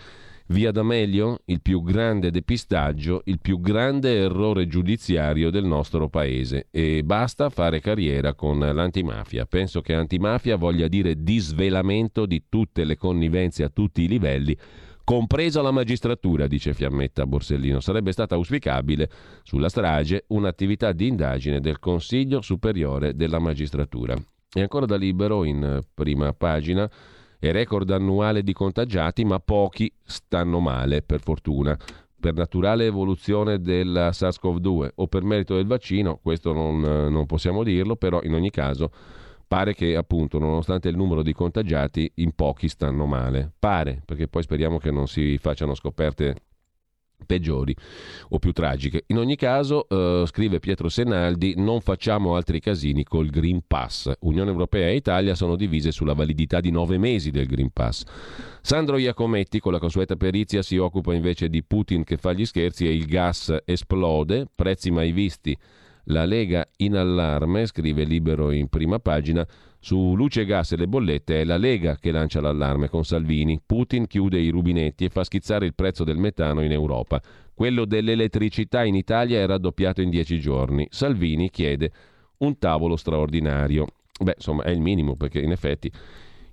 Via 0.46 0.72
D'Amelio, 0.72 1.42
il 1.44 1.60
più 1.60 1.82
grande 1.82 2.30
depistaggio, 2.30 3.20
il 3.26 3.40
più 3.40 3.60
grande 3.60 4.16
errore 4.16 4.68
giudiziario 4.68 5.50
del 5.50 5.66
nostro 5.66 6.08
paese. 6.08 6.68
E 6.70 7.02
basta 7.04 7.50
fare 7.50 7.80
carriera 7.80 8.32
con 8.32 8.58
l'antimafia. 8.58 9.44
Penso 9.44 9.82
che 9.82 9.92
antimafia 9.92 10.56
voglia 10.56 10.88
dire 10.88 11.22
disvelamento 11.22 12.24
di 12.24 12.44
tutte 12.48 12.84
le 12.84 12.96
connivenze 12.96 13.64
a 13.64 13.68
tutti 13.68 14.00
i 14.00 14.08
livelli 14.08 14.56
compresa 15.10 15.60
la 15.60 15.72
magistratura, 15.72 16.46
dice 16.46 16.72
Fiammetta 16.72 17.26
Borsellino. 17.26 17.80
Sarebbe 17.80 18.12
stata 18.12 18.36
auspicabile 18.36 19.10
sulla 19.42 19.68
strage 19.68 20.22
un'attività 20.28 20.92
di 20.92 21.08
indagine 21.08 21.58
del 21.58 21.80
Consiglio 21.80 22.40
Superiore 22.42 23.16
della 23.16 23.40
Magistratura. 23.40 24.14
E 24.52 24.60
ancora 24.60 24.86
da 24.86 24.94
libero 24.94 25.42
in 25.42 25.80
prima 25.92 26.32
pagina 26.32 26.88
e 27.40 27.50
record 27.50 27.90
annuale 27.90 28.44
di 28.44 28.52
contagiati, 28.52 29.24
ma 29.24 29.40
pochi 29.40 29.92
stanno 30.04 30.60
male, 30.60 31.02
per 31.02 31.18
fortuna. 31.18 31.76
Per 32.20 32.34
naturale 32.34 32.86
evoluzione 32.86 33.60
della 33.60 34.10
SARS-CoV-2 34.10 34.90
o 34.94 35.08
per 35.08 35.24
merito 35.24 35.56
del 35.56 35.66
vaccino, 35.66 36.20
questo 36.22 36.52
non, 36.52 36.78
non 36.78 37.26
possiamo 37.26 37.64
dirlo, 37.64 37.96
però 37.96 38.20
in 38.22 38.34
ogni 38.34 38.50
caso 38.50 38.92
pare 39.50 39.74
che 39.74 39.96
appunto 39.96 40.38
nonostante 40.38 40.88
il 40.88 40.96
numero 40.96 41.24
di 41.24 41.32
contagiati 41.32 42.08
in 42.16 42.36
pochi 42.36 42.68
stanno 42.68 43.04
male. 43.04 43.50
Pare, 43.58 44.00
perché 44.04 44.28
poi 44.28 44.44
speriamo 44.44 44.78
che 44.78 44.92
non 44.92 45.08
si 45.08 45.38
facciano 45.38 45.74
scoperte 45.74 46.36
peggiori 47.26 47.74
o 48.28 48.38
più 48.38 48.52
tragiche. 48.52 49.02
In 49.08 49.18
ogni 49.18 49.34
caso, 49.34 49.88
eh, 49.88 50.22
scrive 50.28 50.60
Pietro 50.60 50.88
Senaldi, 50.88 51.54
non 51.56 51.80
facciamo 51.80 52.36
altri 52.36 52.60
casini 52.60 53.02
col 53.02 53.28
Green 53.28 53.62
Pass. 53.66 54.12
Unione 54.20 54.52
Europea 54.52 54.86
e 54.86 54.94
Italia 54.94 55.34
sono 55.34 55.56
divise 55.56 55.90
sulla 55.90 56.14
validità 56.14 56.60
di 56.60 56.70
nove 56.70 56.96
mesi 56.96 57.32
del 57.32 57.46
Green 57.46 57.70
Pass. 57.72 58.04
Sandro 58.62 58.98
Iacometti, 58.98 59.58
con 59.58 59.72
la 59.72 59.80
consueta 59.80 60.14
perizia, 60.14 60.62
si 60.62 60.76
occupa 60.76 61.12
invece 61.12 61.48
di 61.48 61.64
Putin 61.64 62.04
che 62.04 62.18
fa 62.18 62.32
gli 62.32 62.46
scherzi 62.46 62.86
e 62.86 62.94
il 62.94 63.06
gas 63.06 63.52
esplode, 63.64 64.46
prezzi 64.54 64.92
mai 64.92 65.10
visti. 65.10 65.58
La 66.10 66.24
Lega 66.24 66.66
in 66.78 66.96
allarme, 66.96 67.66
scrive 67.66 68.02
Libero 68.02 68.50
in 68.50 68.68
prima 68.68 68.98
pagina, 68.98 69.46
su 69.78 70.14
luce, 70.16 70.44
gas 70.44 70.72
e 70.72 70.76
le 70.76 70.88
bollette 70.88 71.40
è 71.40 71.44
la 71.44 71.56
Lega 71.56 71.96
che 71.96 72.10
lancia 72.10 72.40
l'allarme 72.40 72.88
con 72.88 73.04
Salvini. 73.04 73.60
Putin 73.64 74.08
chiude 74.08 74.40
i 74.40 74.50
rubinetti 74.50 75.04
e 75.04 75.08
fa 75.08 75.22
schizzare 75.22 75.66
il 75.66 75.74
prezzo 75.74 76.02
del 76.02 76.16
metano 76.16 76.62
in 76.62 76.72
Europa. 76.72 77.22
Quello 77.54 77.84
dell'elettricità 77.84 78.84
in 78.84 78.96
Italia 78.96 79.40
è 79.40 79.46
raddoppiato 79.46 80.02
in 80.02 80.10
dieci 80.10 80.40
giorni. 80.40 80.86
Salvini 80.90 81.48
chiede 81.48 81.92
un 82.38 82.58
tavolo 82.58 82.96
straordinario. 82.96 83.86
Beh, 84.20 84.34
insomma, 84.36 84.64
è 84.64 84.70
il 84.70 84.80
minimo 84.80 85.14
perché 85.14 85.38
in 85.38 85.52
effetti 85.52 85.90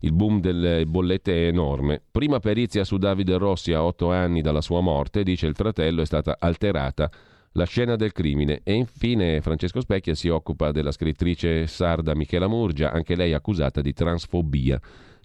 il 0.01 0.13
boom 0.13 0.39
delle 0.39 0.85
bollette 0.85 1.33
è 1.33 1.47
enorme. 1.47 1.99
Prima 2.11 2.39
perizia 2.39 2.83
su 2.83 2.97
Davide 2.97 3.37
Rossi 3.37 3.73
a 3.73 3.83
otto 3.83 4.11
anni 4.11 4.41
dalla 4.41 4.61
sua 4.61 4.81
morte, 4.81 5.23
dice 5.23 5.47
il 5.47 5.55
fratello, 5.55 6.03
è 6.03 6.05
stata 6.05 6.37
alterata 6.39 7.09
la 7.57 7.65
scena 7.65 7.95
del 7.95 8.13
crimine. 8.13 8.61
E 8.63 8.73
infine 8.73 9.41
Francesco 9.41 9.81
Specchia 9.81 10.15
si 10.15 10.29
occupa 10.29 10.71
della 10.71 10.91
scrittrice 10.91 11.67
sarda 11.67 12.15
Michela 12.15 12.47
Murgia, 12.47 12.91
anche 12.91 13.15
lei 13.15 13.33
accusata 13.33 13.81
di 13.81 13.93
transfobia, 13.93 14.79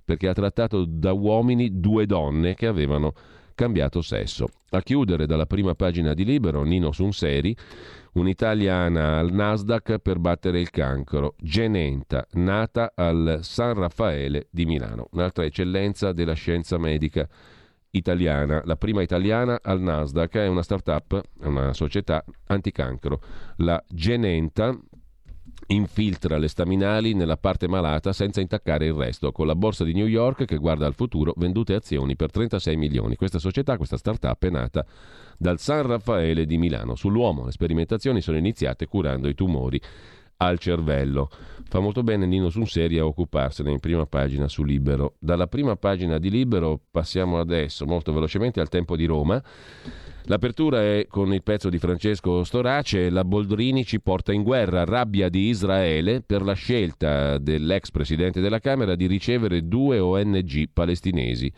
perché 0.04 0.28
ha 0.28 0.32
trattato 0.32 0.84
da 0.84 1.12
uomini 1.12 1.78
due 1.78 2.06
donne 2.06 2.54
che 2.54 2.66
avevano 2.66 3.12
cambiato 3.54 4.00
sesso. 4.00 4.48
A 4.70 4.80
chiudere 4.80 5.26
dalla 5.26 5.46
prima 5.46 5.74
pagina 5.74 6.14
di 6.14 6.24
Libero, 6.24 6.62
Nino 6.62 6.90
Sunseri, 6.90 7.54
un'italiana 8.14 9.18
al 9.18 9.30
Nasdaq 9.30 9.98
per 9.98 10.18
battere 10.18 10.58
il 10.58 10.70
cancro, 10.70 11.34
Genenta, 11.38 12.26
nata 12.32 12.92
al 12.94 13.40
San 13.42 13.74
Raffaele 13.74 14.48
di 14.50 14.64
Milano, 14.64 15.08
un'altra 15.12 15.44
eccellenza 15.44 16.12
della 16.12 16.32
scienza 16.32 16.78
medica 16.78 17.28
italiana, 17.92 18.62
la 18.64 18.76
prima 18.76 19.02
italiana 19.02 19.60
al 19.62 19.80
Nasdaq, 19.80 20.34
è 20.36 20.46
una 20.46 20.62
startup, 20.62 21.20
una 21.40 21.72
società 21.72 22.24
anticancro. 22.46 23.20
La 23.56 23.82
Genenta 23.88 24.76
infiltra 25.66 26.38
le 26.38 26.48
staminali 26.48 27.14
nella 27.14 27.36
parte 27.36 27.68
malata 27.68 28.12
senza 28.12 28.40
intaccare 28.40 28.86
il 28.86 28.94
resto, 28.94 29.30
con 29.30 29.46
la 29.46 29.54
borsa 29.54 29.84
di 29.84 29.92
New 29.92 30.06
York 30.06 30.44
che 30.44 30.56
guarda 30.56 30.86
al 30.86 30.94
futuro, 30.94 31.34
vendute 31.36 31.74
azioni 31.74 32.16
per 32.16 32.30
36 32.30 32.76
milioni. 32.76 33.16
Questa 33.16 33.38
società, 33.38 33.76
questa 33.76 33.96
startup 33.96 34.42
è 34.42 34.50
nata 34.50 34.84
dal 35.38 35.58
San 35.58 35.86
Raffaele 35.86 36.46
di 36.46 36.56
Milano. 36.56 36.94
Sull'uomo 36.94 37.44
le 37.44 37.52
sperimentazioni 37.52 38.20
sono 38.20 38.38
iniziate 38.38 38.86
curando 38.86 39.28
i 39.28 39.34
tumori 39.34 39.80
al 40.46 40.58
cervello. 40.58 41.30
Fa 41.68 41.80
molto 41.80 42.02
bene 42.02 42.26
Nino 42.26 42.50
Sunseri 42.50 42.98
a 42.98 43.06
occuparsene 43.06 43.70
in 43.70 43.80
prima 43.80 44.04
pagina 44.04 44.46
su 44.46 44.62
Libero. 44.62 45.14
Dalla 45.18 45.46
prima 45.46 45.76
pagina 45.76 46.18
di 46.18 46.30
Libero 46.30 46.78
passiamo 46.90 47.38
adesso 47.38 47.86
molto 47.86 48.12
velocemente 48.12 48.60
al 48.60 48.68
tempo 48.68 48.94
di 48.94 49.06
Roma. 49.06 49.42
L'apertura 50.26 50.82
è 50.82 51.06
con 51.08 51.32
il 51.32 51.42
pezzo 51.42 51.68
di 51.68 51.78
Francesco 51.78 52.44
Storace, 52.44 53.10
la 53.10 53.24
Boldrini 53.24 53.84
ci 53.84 54.00
porta 54.00 54.32
in 54.32 54.42
guerra, 54.42 54.84
rabbia 54.84 55.28
di 55.28 55.48
Israele 55.48 56.20
per 56.20 56.42
la 56.42 56.52
scelta 56.52 57.38
dell'ex 57.38 57.90
presidente 57.90 58.40
della 58.40 58.60
Camera 58.60 58.94
di 58.94 59.06
ricevere 59.06 59.66
due 59.66 59.98
ONG 59.98 60.68
palestinesi. 60.72 61.50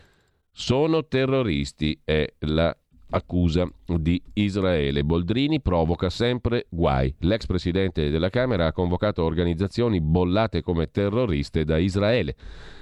Sono 0.51 1.07
terroristi, 1.07 2.01
è 2.05 2.25
la 2.39 2.75
accusa 3.15 3.69
di 3.87 4.21
Israele. 4.35 5.05
Boldrini 5.05 5.61
provoca 5.61 6.11
sempre 6.11 6.67
guai. 6.69 7.15
L'ex 7.21 7.47
presidente 7.47 8.11
della 8.11 8.29
Camera 8.29 8.67
ha 8.67 8.73
convocato 8.73 9.23
organizzazioni 9.23 10.01
bollate 10.01 10.63
come 10.63 10.91
terroriste 10.91 11.65
da 11.65 11.79
Israele. 11.79 12.35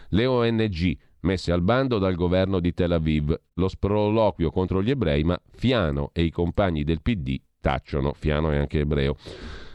Le 0.08 0.26
ONG 0.26 0.96
messe 1.20 1.52
al 1.52 1.62
bando 1.62 1.98
dal 1.98 2.14
governo 2.14 2.60
di 2.60 2.72
Tel 2.72 2.92
Aviv. 2.92 3.38
Lo 3.54 3.68
sproloquio 3.68 4.50
contro 4.50 4.82
gli 4.82 4.90
ebrei, 4.90 5.22
ma 5.22 5.40
Fiano 5.50 6.10
e 6.12 6.22
i 6.22 6.30
compagni 6.30 6.82
del 6.82 7.02
PD 7.02 7.38
tacciono. 7.60 8.14
Fiano 8.14 8.50
è 8.50 8.56
anche 8.56 8.80
ebreo. 8.80 9.16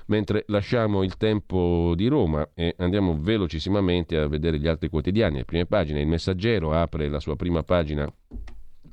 Mentre 0.08 0.46
lasciamo 0.48 1.04
il 1.04 1.18
tempo 1.18 1.94
di 1.96 2.08
Roma 2.08 2.50
e 2.54 2.74
andiamo 2.78 3.18
velocissimamente 3.20 4.18
a 4.18 4.28
vedere 4.28 4.58
gli 4.58 4.68
altri 4.68 4.90
quotidiani. 4.90 5.38
Le 5.38 5.46
prime 5.46 5.66
pagine, 5.66 6.02
il 6.02 6.08
Messaggero 6.08 6.72
apre 6.74 7.10
la 7.10 7.20
sua 7.20 7.36
prima 7.36 7.62
pagina 7.62 8.10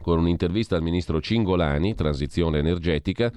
con 0.04 0.18
un'intervista 0.18 0.76
al 0.76 0.82
ministro 0.82 1.18
Cingolani, 1.18 1.94
transizione 1.94 2.58
energetica, 2.58 3.32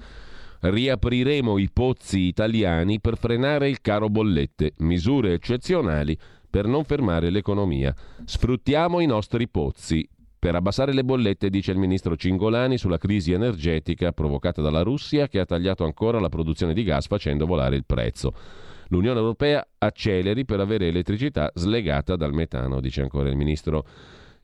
riapriremo 0.60 1.56
i 1.56 1.70
pozzi 1.72 2.20
italiani 2.20 3.00
per 3.00 3.16
frenare 3.16 3.70
il 3.70 3.80
caro 3.80 4.10
bollette, 4.10 4.74
misure 4.80 5.32
eccezionali 5.32 6.14
per 6.50 6.66
non 6.66 6.84
fermare 6.84 7.30
l'economia. 7.30 7.94
Sfruttiamo 8.22 9.00
i 9.00 9.06
nostri 9.06 9.48
pozzi. 9.48 10.06
Per 10.38 10.54
abbassare 10.54 10.92
le 10.92 11.04
bollette, 11.04 11.48
dice 11.48 11.72
il 11.72 11.78
ministro 11.78 12.16
Cingolani, 12.16 12.76
sulla 12.76 12.98
crisi 12.98 13.32
energetica 13.32 14.12
provocata 14.12 14.60
dalla 14.60 14.82
Russia 14.82 15.26
che 15.26 15.40
ha 15.40 15.46
tagliato 15.46 15.84
ancora 15.84 16.20
la 16.20 16.28
produzione 16.28 16.74
di 16.74 16.84
gas 16.84 17.06
facendo 17.06 17.46
volare 17.46 17.76
il 17.76 17.86
prezzo. 17.86 18.34
L'Unione 18.88 19.18
Europea 19.18 19.66
acceleri 19.78 20.44
per 20.44 20.60
avere 20.60 20.88
elettricità 20.88 21.50
slegata 21.54 22.14
dal 22.14 22.34
metano, 22.34 22.80
dice 22.80 23.00
ancora 23.00 23.30
il 23.30 23.36
ministro 23.36 23.86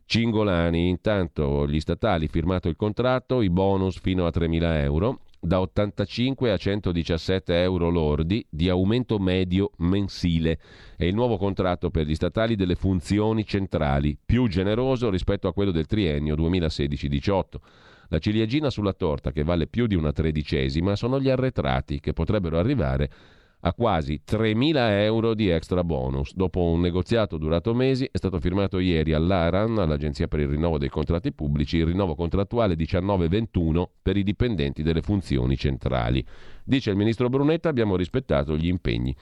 Cingolani, 0.07 0.89
intanto 0.89 1.67
gli 1.67 1.81
statali 1.81 2.29
firmato 2.29 2.69
il 2.69 2.77
contratto, 2.77 3.41
i 3.43 3.51
bonus 3.51 3.99
fino 3.99 4.27
a 4.27 4.31
3.000 4.33 4.83
euro, 4.83 5.21
da 5.41 5.61
85 5.61 6.53
a 6.53 6.57
117 6.57 7.63
euro 7.63 7.91
lordi 7.91 8.45
di 8.49 8.69
aumento 8.69 9.19
medio 9.19 9.73
mensile. 9.79 10.59
È 10.97 11.05
il 11.05 11.15
nuovo 11.15 11.37
contratto 11.37 11.91
per 11.91 12.07
gli 12.07 12.15
statali 12.15 12.57
delle 12.57 12.75
funzioni 12.75 13.45
centrali, 13.45 14.17
più 14.25 14.49
generoso 14.49 15.11
rispetto 15.11 15.49
a 15.49 15.53
quello 15.53 15.71
del 15.71 15.87
triennio 15.87 16.35
2016-18. 16.35 17.43
La 18.09 18.19
ciliegina 18.19 18.71
sulla 18.71 18.93
torta, 18.93 19.33
che 19.33 19.45
vale 19.45 19.67
più 19.67 19.87
di 19.87 19.95
una 19.95 20.13
tredicesima, 20.13 20.95
sono 20.95 21.21
gli 21.21 21.29
arretrati, 21.29 22.01
che 22.01 22.13
potrebbero 22.13 22.59
arrivare 22.59 23.11
a 23.67 23.73
quasi 23.73 24.21
3.000 24.27 24.75
euro 25.01 25.35
di 25.35 25.49
extra 25.49 25.83
bonus. 25.83 26.35
Dopo 26.35 26.63
un 26.63 26.81
negoziato 26.81 27.39
durato 27.39 27.75
mesi, 27.75 28.07
è 28.11 28.17
stato 28.19 28.39
firmato 28.39 28.79
ieri 28.79 29.15
all'ARAN, 29.15 29.79
all'Agenzia 29.79 30.29
per 30.29 30.41
il 30.41 30.49
rinnovo 30.49 30.77
dei 30.77 30.91
contratti 30.91 31.33
pubblici, 31.33 31.79
il 31.79 31.87
rinnovo 31.87 32.15
contrattuale 32.15 32.75
19-21 32.75 33.85
per 34.03 34.19
i 34.19 34.23
dipendenti 34.23 34.83
delle 34.83 35.01
funzioni 35.01 35.57
centrali. 35.57 36.25
Dice 36.63 36.91
il 36.91 36.97
ministro 36.97 37.31
Brunetta, 37.31 37.71
abbiamo 37.71 37.97
rispettato 37.97 38.55
gli 38.55 38.67
impegni. 38.67 39.17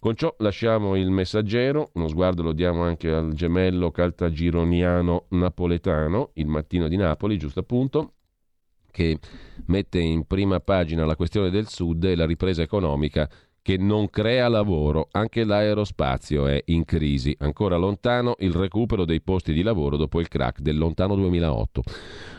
Con 0.00 0.16
ciò 0.16 0.34
lasciamo 0.38 0.96
il 0.96 1.10
messaggero, 1.10 1.90
uno 1.94 2.08
sguardo 2.08 2.42
lo 2.42 2.52
diamo 2.52 2.82
anche 2.82 3.10
al 3.10 3.32
gemello 3.32 3.92
caltagironiano 3.92 5.26
napoletano, 5.30 6.30
il 6.34 6.46
mattino 6.46 6.88
di 6.88 6.96
Napoli, 6.96 7.38
giusto 7.38 7.60
appunto, 7.60 8.14
che 8.90 9.18
mette 9.66 10.00
in 10.00 10.24
prima 10.26 10.58
pagina 10.58 11.04
la 11.04 11.14
questione 11.14 11.50
del 11.50 11.68
Sud 11.68 12.02
e 12.04 12.16
la 12.16 12.26
ripresa 12.26 12.62
economica 12.62 13.28
che 13.68 13.76
non 13.76 14.08
crea 14.08 14.48
lavoro. 14.48 15.08
Anche 15.10 15.44
l'aerospazio 15.44 16.46
è 16.46 16.58
in 16.68 16.86
crisi. 16.86 17.36
Ancora 17.40 17.76
lontano 17.76 18.34
il 18.38 18.54
recupero 18.54 19.04
dei 19.04 19.20
posti 19.20 19.52
di 19.52 19.60
lavoro 19.60 19.98
dopo 19.98 20.20
il 20.20 20.28
crack 20.28 20.60
del 20.60 20.78
lontano 20.78 21.14
2008. 21.16 21.82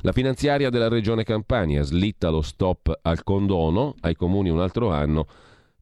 La 0.01 0.11
finanziaria 0.11 0.71
della 0.71 0.87
regione 0.87 1.21
Campania 1.21 1.83
slitta 1.83 2.29
lo 2.29 2.41
stop 2.41 2.97
al 3.03 3.21
condono 3.21 3.93
ai 3.99 4.15
comuni 4.15 4.49
un 4.49 4.59
altro 4.59 4.89
anno 4.89 5.27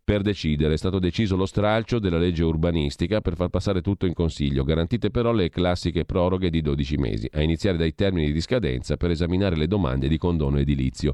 per 0.04 0.22
decidere. 0.22 0.74
È 0.74 0.78
stato 0.78 1.00
deciso 1.00 1.38
lo 1.38 1.46
stralcio 1.46 2.00
della 2.00 2.18
legge 2.18 2.44
urbanistica 2.44 3.22
per 3.22 3.38
far 3.38 3.48
passare 3.48 3.80
tutto 3.80 4.06
in 4.06 4.14
consiglio, 4.14 4.66
garantite 4.66 5.12
però 5.12 5.32
le 5.32 5.48
classiche 5.48 6.04
proroghe 6.04 6.50
di 6.50 6.62
12 6.62 6.98
mesi, 6.98 7.30
a 7.32 7.42
iniziare 7.42 7.78
dai 7.78 7.96
termini 7.96 8.34
di 8.34 8.42
scadenza 8.42 8.98
per 8.98 9.12
esaminare 9.12 9.56
le 9.56 9.68
domande 9.68 10.10
di 10.10 10.18
condono 10.18 10.60
edilizio. 10.60 11.14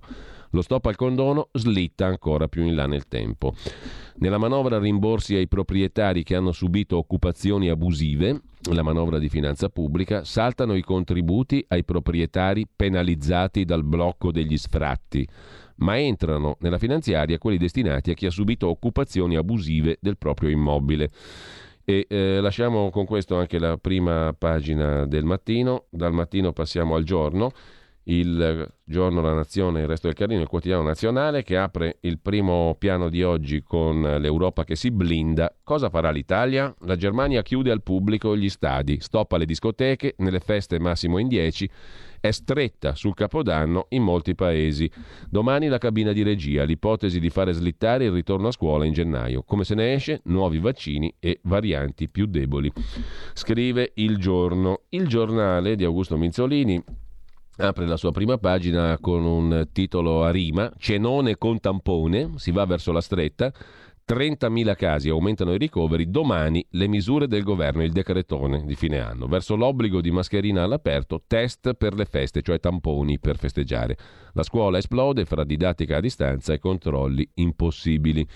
Lo 0.53 0.61
stop 0.61 0.85
al 0.85 0.95
condono 0.95 1.49
slitta 1.51 2.05
ancora 2.05 2.47
più 2.47 2.63
in 2.63 2.75
là 2.75 2.85
nel 2.85 3.07
tempo. 3.07 3.55
Nella 4.17 4.37
manovra 4.37 4.77
rimborsi 4.77 5.33
ai 5.33 5.47
proprietari 5.47 6.21
che 6.21 6.35
hanno 6.35 6.51
subito 6.51 6.95
occupazioni 6.97 7.69
abusive, 7.69 8.39
la 8.71 8.83
manovra 8.83 9.17
di 9.17 9.29
finanza 9.29 9.69
pubblica, 9.69 10.23
saltano 10.23 10.75
i 10.75 10.83
contributi 10.83 11.65
ai 11.69 11.83
proprietari 11.83 12.67
penalizzati 12.73 13.65
dal 13.65 13.83
blocco 13.83 14.31
degli 14.31 14.55
sfratti, 14.55 15.27
ma 15.77 15.99
entrano 15.99 16.57
nella 16.59 16.77
finanziaria 16.77 17.39
quelli 17.39 17.57
destinati 17.57 18.11
a 18.11 18.13
chi 18.13 18.27
ha 18.27 18.31
subito 18.31 18.67
occupazioni 18.67 19.35
abusive 19.35 19.97
del 19.99 20.19
proprio 20.19 20.49
immobile. 20.49 21.09
E 21.83 22.05
eh, 22.07 22.39
lasciamo 22.41 22.91
con 22.91 23.05
questo 23.05 23.37
anche 23.37 23.57
la 23.57 23.77
prima 23.77 24.35
pagina 24.37 25.07
del 25.07 25.23
mattino, 25.23 25.85
dal 25.89 26.13
mattino 26.13 26.53
passiamo 26.53 26.93
al 26.93 27.03
giorno. 27.03 27.51
Il 28.05 28.69
giorno 28.83 29.21
La 29.21 29.33
Nazione, 29.33 29.81
il 29.81 29.87
resto 29.87 30.07
del 30.07 30.15
Carlino, 30.15 30.41
il 30.41 30.47
quotidiano 30.47 30.83
nazionale 30.83 31.43
che 31.43 31.55
apre 31.57 31.97
il 32.01 32.19
primo 32.19 32.75
piano 32.77 33.09
di 33.09 33.23
oggi 33.23 33.63
con 33.63 34.01
l'Europa 34.01 34.63
che 34.65 34.75
si 34.75 34.91
blinda. 34.91 35.55
Cosa 35.63 35.89
farà 35.89 36.11
l'Italia? 36.11 36.73
La 36.81 36.95
Germania 36.95 37.41
chiude 37.41 37.71
al 37.71 37.81
pubblico 37.81 38.35
gli 38.35 38.49
stadi, 38.49 38.99
stoppa 38.99 39.37
le 39.37 39.45
discoteche, 39.45 40.15
nelle 40.17 40.39
feste 40.39 40.79
massimo 40.79 41.17
in 41.17 41.27
10, 41.27 41.69
è 42.19 42.31
stretta 42.31 42.95
sul 42.95 43.13
capodanno 43.13 43.87
in 43.89 44.03
molti 44.03 44.35
paesi. 44.35 44.89
Domani 45.29 45.67
la 45.67 45.77
cabina 45.77 46.11
di 46.11 46.23
regia, 46.23 46.63
l'ipotesi 46.63 47.19
di 47.19 47.29
fare 47.29 47.53
slittare 47.53 48.05
il 48.05 48.11
ritorno 48.11 48.47
a 48.47 48.51
scuola 48.51 48.85
in 48.85 48.93
gennaio. 48.93 49.43
Come 49.43 49.63
se 49.63 49.75
ne 49.75 49.93
esce? 49.93 50.21
Nuovi 50.25 50.59
vaccini 50.59 51.13
e 51.19 51.39
varianti 51.43 52.09
più 52.09 52.25
deboli. 52.25 52.71
Scrive 53.33 53.91
Il 53.95 54.17
Giorno. 54.17 54.83
Il 54.89 55.07
giornale 55.07 55.75
di 55.75 55.83
Augusto 55.83 56.15
Minzolini 56.17 56.81
apre 57.57 57.85
la 57.85 57.97
sua 57.97 58.11
prima 58.11 58.37
pagina 58.37 58.97
con 58.99 59.23
un 59.23 59.67
titolo 59.71 60.23
a 60.23 60.31
rima, 60.31 60.71
Cenone 60.77 61.37
con 61.37 61.59
tampone, 61.59 62.33
si 62.35 62.51
va 62.51 62.65
verso 62.65 62.91
la 62.91 63.01
stretta, 63.01 63.51
30.000 64.05 64.75
casi, 64.75 65.09
aumentano 65.09 65.53
i 65.53 65.57
ricoveri, 65.57 66.09
domani 66.09 66.65
le 66.71 66.87
misure 66.87 67.27
del 67.27 67.43
governo, 67.43 67.83
il 67.83 67.91
decretone 67.91 68.63
di 68.65 68.75
fine 68.75 68.99
anno, 68.99 69.27
verso 69.27 69.55
l'obbligo 69.55 70.01
di 70.01 70.11
mascherina 70.11 70.63
all'aperto, 70.63 71.23
test 71.25 71.73
per 71.73 71.93
le 71.93 72.05
feste, 72.05 72.41
cioè 72.41 72.59
tamponi 72.59 73.19
per 73.19 73.37
festeggiare. 73.37 73.97
La 74.33 74.43
scuola 74.43 74.77
esplode 74.77 75.25
fra 75.25 75.43
didattica 75.43 75.97
a 75.97 76.01
distanza 76.01 76.53
e 76.53 76.59
controlli 76.59 77.27
impossibili. 77.35 78.27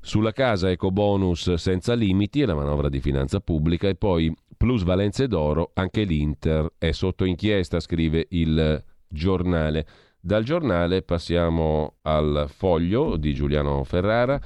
Sulla 0.00 0.32
casa 0.32 0.70
ecobonus 0.70 1.54
senza 1.54 1.94
limiti 1.94 2.40
e 2.40 2.46
la 2.46 2.54
manovra 2.54 2.88
di 2.88 3.00
finanza 3.00 3.40
pubblica 3.40 3.88
e 3.88 3.94
poi 3.94 4.34
plusvalenze 4.56 5.26
d'oro, 5.28 5.70
anche 5.74 6.02
l'Inter 6.02 6.72
è 6.76 6.92
sotto 6.92 7.24
inchiesta, 7.24 7.80
scrive 7.80 8.26
il 8.30 8.82
giornale. 9.08 9.86
Dal 10.24 10.44
giornale 10.44 11.02
passiamo 11.02 11.96
al 12.02 12.46
foglio 12.48 13.16
di 13.16 13.34
Giuliano 13.34 13.82
Ferrara. 13.82 14.40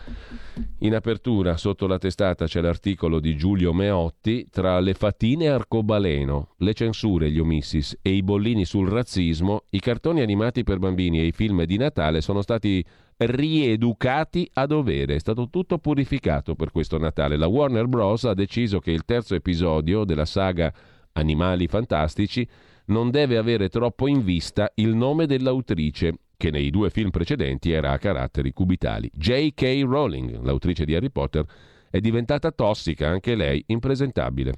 In 0.78 0.94
apertura, 0.94 1.58
sotto 1.58 1.86
la 1.86 1.98
testata, 1.98 2.46
c'è 2.46 2.62
l'articolo 2.62 3.20
di 3.20 3.36
Giulio 3.36 3.74
Meotti 3.74 4.46
tra 4.50 4.80
le 4.80 4.94
fatine 4.94 5.48
arcobaleno, 5.48 6.54
le 6.60 6.72
censure, 6.72 7.30
gli 7.30 7.38
omissis 7.38 7.94
e 8.00 8.12
i 8.12 8.22
bollini 8.22 8.64
sul 8.64 8.88
razzismo. 8.88 9.64
I 9.68 9.80
cartoni 9.80 10.22
animati 10.22 10.64
per 10.64 10.78
bambini 10.78 11.20
e 11.20 11.26
i 11.26 11.32
film 11.32 11.62
di 11.64 11.76
Natale 11.76 12.22
sono 12.22 12.40
stati 12.40 12.82
rieducati 13.18 14.48
a 14.54 14.64
dovere. 14.64 15.16
È 15.16 15.18
stato 15.18 15.50
tutto 15.50 15.76
purificato 15.76 16.54
per 16.54 16.70
questo 16.70 16.96
Natale. 16.96 17.36
La 17.36 17.48
Warner 17.48 17.86
Bros. 17.86 18.24
ha 18.24 18.32
deciso 18.32 18.78
che 18.78 18.92
il 18.92 19.04
terzo 19.04 19.34
episodio 19.34 20.04
della 20.04 20.24
saga 20.24 20.72
Animali 21.12 21.66
Fantastici 21.66 22.48
non 22.86 23.10
deve 23.10 23.36
avere 23.36 23.68
troppo 23.68 24.08
in 24.08 24.22
vista 24.22 24.70
il 24.76 24.94
nome 24.94 25.26
dell'autrice, 25.26 26.18
che 26.36 26.50
nei 26.50 26.70
due 26.70 26.90
film 26.90 27.10
precedenti 27.10 27.70
era 27.70 27.92
a 27.92 27.98
caratteri 27.98 28.52
cubitali. 28.52 29.10
J.K. 29.12 29.82
Rowling, 29.86 30.42
l'autrice 30.42 30.84
di 30.84 30.94
Harry 30.94 31.10
Potter, 31.10 31.44
è 31.90 32.00
diventata 32.00 32.50
tossica, 32.50 33.08
anche 33.08 33.34
lei 33.34 33.62
impresentabile, 33.68 34.52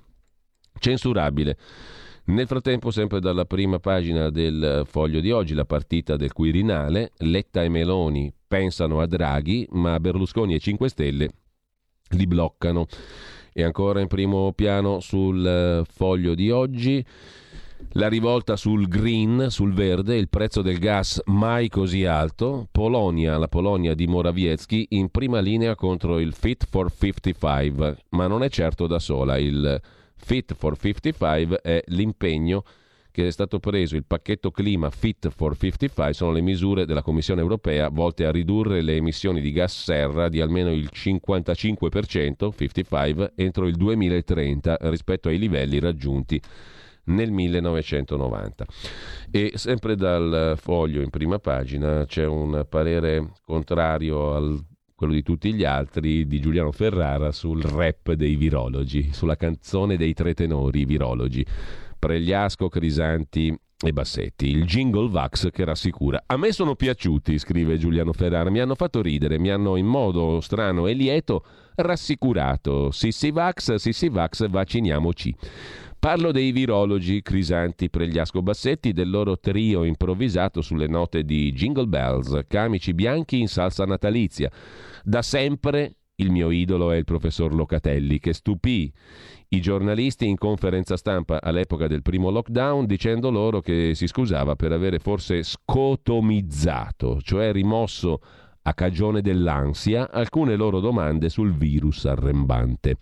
censurabile. 0.78 1.56
Nel 2.24 2.46
frattempo, 2.46 2.90
sempre 2.90 3.20
dalla 3.20 3.46
prima 3.46 3.78
pagina 3.78 4.28
del 4.28 4.82
foglio 4.84 5.20
di 5.20 5.30
oggi, 5.30 5.54
la 5.54 5.64
partita 5.64 6.16
del 6.16 6.32
Quirinale, 6.32 7.12
Letta 7.18 7.62
e 7.62 7.68
Meloni 7.68 8.30
pensano 8.46 9.00
a 9.00 9.06
Draghi, 9.06 9.66
ma 9.70 9.98
Berlusconi 9.98 10.54
e 10.54 10.58
5 10.58 10.88
Stelle 10.88 11.30
li 12.10 12.26
bloccano. 12.26 12.86
E 13.52 13.62
ancora 13.62 14.00
in 14.00 14.08
primo 14.08 14.52
piano 14.52 15.00
sul 15.00 15.84
foglio 15.88 16.34
di 16.34 16.50
oggi 16.50 17.04
la 17.92 18.08
rivolta 18.08 18.56
sul 18.56 18.86
green, 18.86 19.46
sul 19.50 19.72
verde, 19.72 20.16
il 20.16 20.28
prezzo 20.28 20.62
del 20.62 20.78
gas 20.78 21.20
mai 21.26 21.68
così 21.68 22.04
alto, 22.04 22.68
Polonia, 22.70 23.38
la 23.38 23.48
Polonia 23.48 23.94
di 23.94 24.06
Morawiecki 24.06 24.88
in 24.90 25.08
prima 25.10 25.40
linea 25.40 25.74
contro 25.74 26.18
il 26.18 26.34
Fit 26.34 26.66
for 26.68 26.92
55, 26.92 27.96
ma 28.10 28.26
non 28.26 28.42
è 28.42 28.48
certo 28.50 28.86
da 28.86 28.98
sola, 28.98 29.38
il 29.38 29.80
Fit 30.16 30.54
for 30.54 30.76
55 30.78 31.60
è 31.60 31.82
l'impegno 31.86 32.62
che 33.10 33.26
è 33.26 33.30
stato 33.32 33.58
preso, 33.58 33.96
il 33.96 34.04
pacchetto 34.04 34.52
clima 34.52 34.90
Fit 34.90 35.30
for 35.30 35.56
55 35.56 36.12
sono 36.12 36.30
le 36.30 36.40
misure 36.40 36.84
della 36.84 37.02
Commissione 37.02 37.40
europea 37.40 37.88
volte 37.88 38.26
a 38.26 38.30
ridurre 38.30 38.80
le 38.80 38.94
emissioni 38.94 39.40
di 39.40 39.50
gas 39.50 39.82
serra 39.82 40.28
di 40.28 40.40
almeno 40.40 40.70
il 40.70 40.88
55%, 40.92 42.52
55, 42.54 43.32
entro 43.34 43.66
il 43.66 43.74
2030 43.74 44.76
rispetto 44.82 45.28
ai 45.28 45.38
livelli 45.38 45.80
raggiunti 45.80 46.40
nel 47.08 47.30
1990. 47.30 48.66
E 49.30 49.52
sempre 49.54 49.94
dal 49.94 50.54
foglio 50.56 51.02
in 51.02 51.10
prima 51.10 51.38
pagina 51.38 52.04
c'è 52.06 52.24
un 52.24 52.64
parere 52.68 53.32
contrario 53.44 54.34
al 54.34 54.64
quello 54.98 55.12
di 55.12 55.22
tutti 55.22 55.54
gli 55.54 55.64
altri, 55.64 56.26
di 56.26 56.40
Giuliano 56.40 56.72
Ferrara 56.72 57.30
sul 57.30 57.62
rap 57.62 58.14
dei 58.14 58.34
virologi, 58.34 59.12
sulla 59.12 59.36
canzone 59.36 59.96
dei 59.96 60.12
tre 60.12 60.34
tenori 60.34 60.84
virologi, 60.84 61.46
Pregliasco, 61.96 62.68
Crisanti 62.68 63.56
e 63.80 63.92
Bassetti. 63.92 64.48
Il 64.48 64.64
jingle 64.64 65.08
Vax 65.08 65.50
che 65.52 65.64
rassicura. 65.64 66.24
A 66.26 66.36
me 66.36 66.50
sono 66.50 66.74
piaciuti, 66.74 67.38
scrive 67.38 67.78
Giuliano 67.78 68.12
Ferrara, 68.12 68.50
mi 68.50 68.58
hanno 68.58 68.74
fatto 68.74 69.00
ridere, 69.00 69.38
mi 69.38 69.50
hanno 69.50 69.76
in 69.76 69.86
modo 69.86 70.40
strano 70.40 70.88
e 70.88 70.94
lieto 70.94 71.44
rassicurato. 71.76 72.90
Sissi 72.90 73.30
Vax, 73.30 73.76
Sissi 73.76 74.08
Vax, 74.08 74.48
vacciniamoci. 74.48 75.32
Parlo 76.00 76.30
dei 76.30 76.52
virologi 76.52 77.22
Crisanti, 77.22 77.90
Pregliasco, 77.90 78.40
Bassetti, 78.40 78.92
del 78.92 79.10
loro 79.10 79.40
trio 79.40 79.82
improvvisato 79.82 80.62
sulle 80.62 80.86
note 80.86 81.24
di 81.24 81.52
Jingle 81.52 81.86
Bells, 81.86 82.42
camici 82.46 82.94
bianchi 82.94 83.40
in 83.40 83.48
salsa 83.48 83.84
natalizia. 83.84 84.48
Da 85.02 85.22
sempre 85.22 85.96
il 86.14 86.30
mio 86.30 86.52
idolo 86.52 86.92
è 86.92 86.96
il 86.96 87.04
professor 87.04 87.52
Locatelli, 87.52 88.20
che 88.20 88.32
stupì 88.32 88.92
i 89.48 89.60
giornalisti 89.60 90.24
in 90.28 90.38
conferenza 90.38 90.96
stampa 90.96 91.40
all'epoca 91.42 91.88
del 91.88 92.02
primo 92.02 92.30
lockdown 92.30 92.86
dicendo 92.86 93.28
loro 93.30 93.60
che 93.60 93.96
si 93.96 94.06
scusava 94.06 94.54
per 94.54 94.70
avere 94.70 95.00
forse 95.00 95.42
scotomizzato, 95.42 97.20
cioè 97.22 97.50
rimosso 97.50 98.20
a 98.68 98.74
cagione 98.74 99.22
dell'ansia, 99.22 100.10
alcune 100.10 100.54
loro 100.54 100.80
domande 100.80 101.30
sul 101.30 101.54
virus 101.54 102.04
arrembante. 102.04 102.96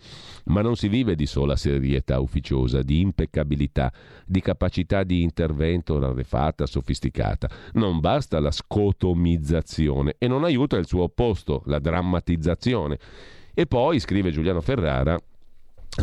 Ma 0.45 0.61
non 0.61 0.77
si 0.77 0.87
vive 0.87 1.17
di 1.17 1.27
sola 1.27 1.57
serietà 1.57 2.21
ufficiosa, 2.21 2.83
di 2.83 3.01
impeccabilità, 3.01 3.93
di 4.25 4.41
capacità 4.41 5.03
di 5.03 5.23
intervento 5.23 5.99
rarefatta, 5.99 6.67
sofisticata. 6.67 7.51
Non 7.73 7.99
basta 7.99 8.39
la 8.39 8.53
scotomizzazione 8.53 10.15
e 10.19 10.29
non 10.29 10.45
aiuta 10.45 10.77
il 10.77 10.87
suo 10.87 11.03
opposto, 11.03 11.63
la 11.67 11.81
drammatizzazione. 11.81 12.99
E 13.53 13.67
poi, 13.67 13.99
scrive 13.99 14.31
Giuliano 14.31 14.61
Ferrara, 14.61 15.19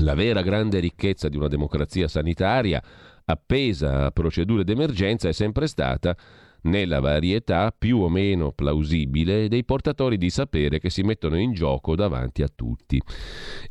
la 0.02 0.14
vera 0.14 0.42
grande 0.42 0.80
ricchezza 0.80 1.30
di 1.30 1.38
una 1.38 1.48
democrazia 1.48 2.10
sanitaria 2.10 2.84
appesa 3.26 4.08
a 4.08 4.12
procedure 4.12 4.66
d'emergenza 4.66 5.30
è 5.30 5.32
sempre 5.32 5.68
stata 5.68 6.18
nella 6.64 7.00
varietà 7.00 7.74
più 7.78 8.00
o 8.00 8.10
meno 8.10 8.52
plausibile 8.52 9.48
dei 9.48 9.64
portatori 9.64 10.18
di 10.18 10.30
sapere 10.30 10.80
che 10.80 10.90
si 10.90 11.02
mettono 11.02 11.38
in 11.38 11.54
gioco 11.54 11.96
davanti 11.96 12.44
a 12.44 12.50
tutti. 12.54 13.02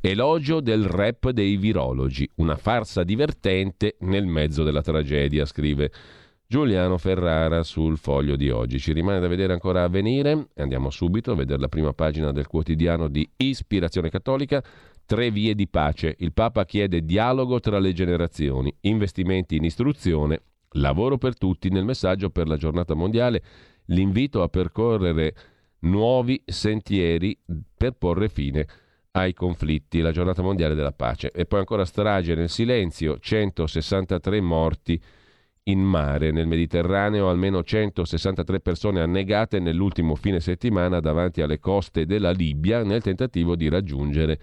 Elogio 0.00 0.60
del 0.60 0.84
rap 0.84 1.30
dei 1.30 1.56
virologi, 1.56 2.28
una 2.36 2.56
farsa 2.56 3.04
divertente 3.04 3.96
nel 4.00 4.26
mezzo 4.26 4.62
della 4.62 4.82
tragedia, 4.82 5.44
scrive 5.44 5.90
Giuliano 6.46 6.98
Ferrara 6.98 7.62
sul 7.62 7.96
foglio 7.96 8.36
di 8.36 8.50
oggi. 8.50 8.78
Ci 8.78 8.92
rimane 8.92 9.20
da 9.20 9.28
vedere 9.28 9.54
ancora 9.54 9.84
a 9.84 9.88
venire, 9.88 10.48
andiamo 10.56 10.90
subito 10.90 11.32
a 11.32 11.34
vedere 11.34 11.60
la 11.60 11.68
prima 11.68 11.94
pagina 11.94 12.30
del 12.30 12.46
quotidiano 12.46 13.08
di 13.08 13.26
Ispirazione 13.38 14.10
Cattolica. 14.10 14.62
Tre 15.06 15.30
vie 15.30 15.54
di 15.54 15.66
pace. 15.66 16.14
Il 16.18 16.32
Papa 16.32 16.64
chiede 16.64 17.04
dialogo 17.04 17.58
tra 17.58 17.78
le 17.78 17.92
generazioni, 17.92 18.74
investimenti 18.82 19.56
in 19.56 19.64
istruzione 19.64 20.42
Lavoro 20.72 21.18
per 21.18 21.36
tutti 21.36 21.68
nel 21.68 21.84
messaggio 21.84 22.30
per 22.30 22.48
la 22.48 22.56
giornata 22.56 22.94
mondiale, 22.94 23.42
l'invito 23.86 24.42
a 24.42 24.48
percorrere 24.48 25.34
nuovi 25.80 26.42
sentieri 26.46 27.38
per 27.76 27.92
porre 27.92 28.28
fine 28.28 28.66
ai 29.12 29.34
conflitti, 29.34 30.00
la 30.00 30.12
giornata 30.12 30.42
mondiale 30.42 30.74
della 30.74 30.92
pace. 30.92 31.30
E 31.32 31.44
poi 31.44 31.60
ancora 31.60 31.84
strage 31.84 32.34
nel 32.34 32.48
silenzio, 32.48 33.18
163 33.18 34.40
morti 34.40 35.00
in 35.64 35.80
mare 35.80 36.32
nel 36.32 36.46
Mediterraneo, 36.46 37.28
almeno 37.28 37.62
163 37.62 38.60
persone 38.60 39.00
annegate 39.00 39.60
nell'ultimo 39.60 40.14
fine 40.14 40.40
settimana 40.40 41.00
davanti 41.00 41.40
alle 41.42 41.58
coste 41.58 42.06
della 42.06 42.30
Libia 42.30 42.82
nel 42.82 43.02
tentativo 43.02 43.54
di 43.54 43.68
raggiungere 43.68 44.40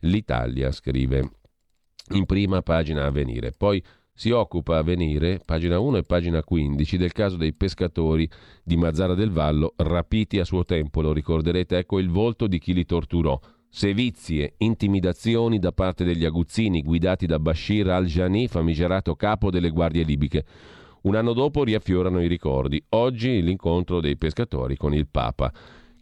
l'Italia, 0.00 0.70
scrive 0.70 1.30
in 2.12 2.26
prima 2.26 2.62
pagina 2.62 3.06
a 3.06 3.10
venire. 3.10 3.52
Poi 3.56 3.82
si 4.20 4.32
occupa 4.32 4.76
a 4.76 4.82
venire, 4.82 5.40
pagina 5.42 5.78
1 5.78 5.96
e 5.96 6.02
pagina 6.02 6.42
15, 6.42 6.98
del 6.98 7.10
caso 7.10 7.38
dei 7.38 7.54
pescatori 7.54 8.28
di 8.62 8.76
Mazzara 8.76 9.14
del 9.14 9.30
Vallo 9.30 9.72
rapiti 9.76 10.38
a 10.38 10.44
suo 10.44 10.66
tempo, 10.66 11.00
lo 11.00 11.14
ricorderete, 11.14 11.78
ecco 11.78 11.98
il 11.98 12.10
volto 12.10 12.46
di 12.46 12.58
chi 12.58 12.74
li 12.74 12.84
torturò. 12.84 13.40
Sevizie, 13.70 14.56
intimidazioni 14.58 15.58
da 15.58 15.72
parte 15.72 16.04
degli 16.04 16.26
aguzzini 16.26 16.82
guidati 16.82 17.24
da 17.24 17.38
Bashir 17.38 17.88
al-Jani, 17.88 18.46
famigerato 18.46 19.16
capo 19.16 19.50
delle 19.50 19.70
guardie 19.70 20.04
libiche. 20.04 20.44
Un 21.04 21.14
anno 21.14 21.32
dopo 21.32 21.64
riaffiorano 21.64 22.20
i 22.20 22.28
ricordi. 22.28 22.84
Oggi 22.90 23.40
l'incontro 23.40 24.02
dei 24.02 24.18
pescatori 24.18 24.76
con 24.76 24.92
il 24.92 25.08
Papa. 25.08 25.50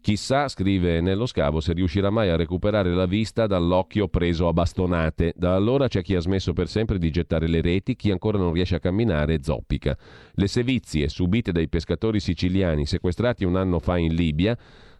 Chissà, 0.09 0.49
scrive 0.49 1.03
nello 1.03 1.27
scavo, 1.27 1.61
se 1.61 1.75
riuscirà 1.75 2.09
mai 2.09 2.31
a 2.31 2.37
recuperare 2.37 2.95
la 2.95 3.05
vista 3.05 3.47
dall'occhio 3.47 4.09
preso 4.09 4.49
a 4.49 4.55
bastonate. 4.55 5.35
Da 5.37 5.55
allora 5.55 5.87
c'è 5.87 6.01
chi 6.01 6.15
ha 6.15 6.21
smesso 6.21 6.55
per 6.55 6.67
sempre 6.67 6.97
di 6.97 7.11
gettare 7.11 7.47
le 7.47 7.61
reti, 7.61 7.95
chi 7.95 8.11
ancora 8.11 8.39
non 8.39 8.55
riesce 8.55 8.77
a 8.77 8.81
camminare 8.81 9.43
zoppica. 9.43 9.95
Le 10.33 10.47
sevizie 10.47 11.11
subite 11.11 11.53
dai 11.53 11.69
pescatori 11.69 12.21
siciliani 12.21 12.87
sequestrati 12.87 13.45
un 13.45 13.57
anno 13.57 13.81
fa 13.81 13.99
in 13.99 14.15
Libia 14.15 14.57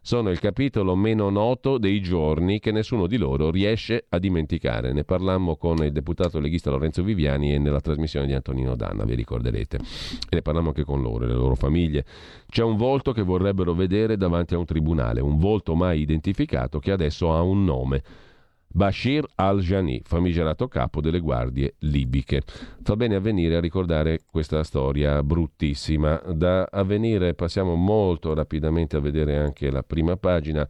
sono 0.09 0.31
il 0.31 0.41
capitolo 0.41 0.97
meno 0.97 1.29
noto 1.29 1.77
dei 1.77 2.01
giorni 2.01 2.61
che 2.61 2.73
nessuno 2.73 3.07
di 3.07 3.19
loro 3.19 3.51
riesce 3.51 4.07
a 4.09 4.19
dimenticare. 4.19 4.95
Ne 4.95 5.05
parlammo 5.05 5.57
con 5.57 5.85
il 5.85 5.93
deputato 5.93 6.41
leghista 6.41 6.71
Lorenzo 6.71 7.03
Viviani 7.03 7.53
e 7.53 7.59
nella 7.59 7.83
trasmissione 7.83 8.25
di 8.25 8.33
Antonino 8.33 8.75
Danna, 8.75 9.05
vi 9.05 9.15
ricorderete. 9.15 9.77
E 9.77 10.35
ne 10.35 10.41
parlammo 10.41 10.69
anche 10.69 10.85
con 10.85 11.03
loro 11.03 11.27
e 11.27 11.29
le 11.29 11.35
loro 11.35 11.55
famiglie. 11.55 12.07
C'è 12.49 12.63
un 12.63 12.79
volto 12.79 13.13
che 13.13 13.21
vorrebbero 13.21 13.75
vedere 13.75 14.17
davanti 14.17 14.55
a 14.55 14.59
un 14.59 14.65
tribunale, 14.65 15.21
un 15.21 15.37
volto 15.37 15.75
mai 15.75 16.01
identificato 16.01 16.79
che 16.79 16.91
adesso 16.91 17.35
ha 17.35 17.43
un 17.43 17.65
nome. 17.65 18.03
Bashir 18.71 19.25
al-Jani, 19.35 20.03
famigerato 20.05 20.69
capo 20.69 21.01
delle 21.01 21.21
guardie 21.21 21.75
libiche. 21.81 22.43
Fa 22.83 22.97
bene 22.97 23.17
a 23.17 23.21
venire 23.21 23.57
a 23.57 23.61
ricordare 23.61 24.21
questa 24.31 24.63
storia 24.63 25.23
bruttissima. 25.23 26.23
Da 26.33 26.69
avvenire 26.71 27.35
passiamo 27.35 27.75
molto 27.75 28.35
rapidamente 28.35 28.97
a 28.97 29.01
vedere 29.01 29.39
anche 29.39 29.71
la 29.71 29.83
prima 29.83 30.17
pagina 30.17 30.69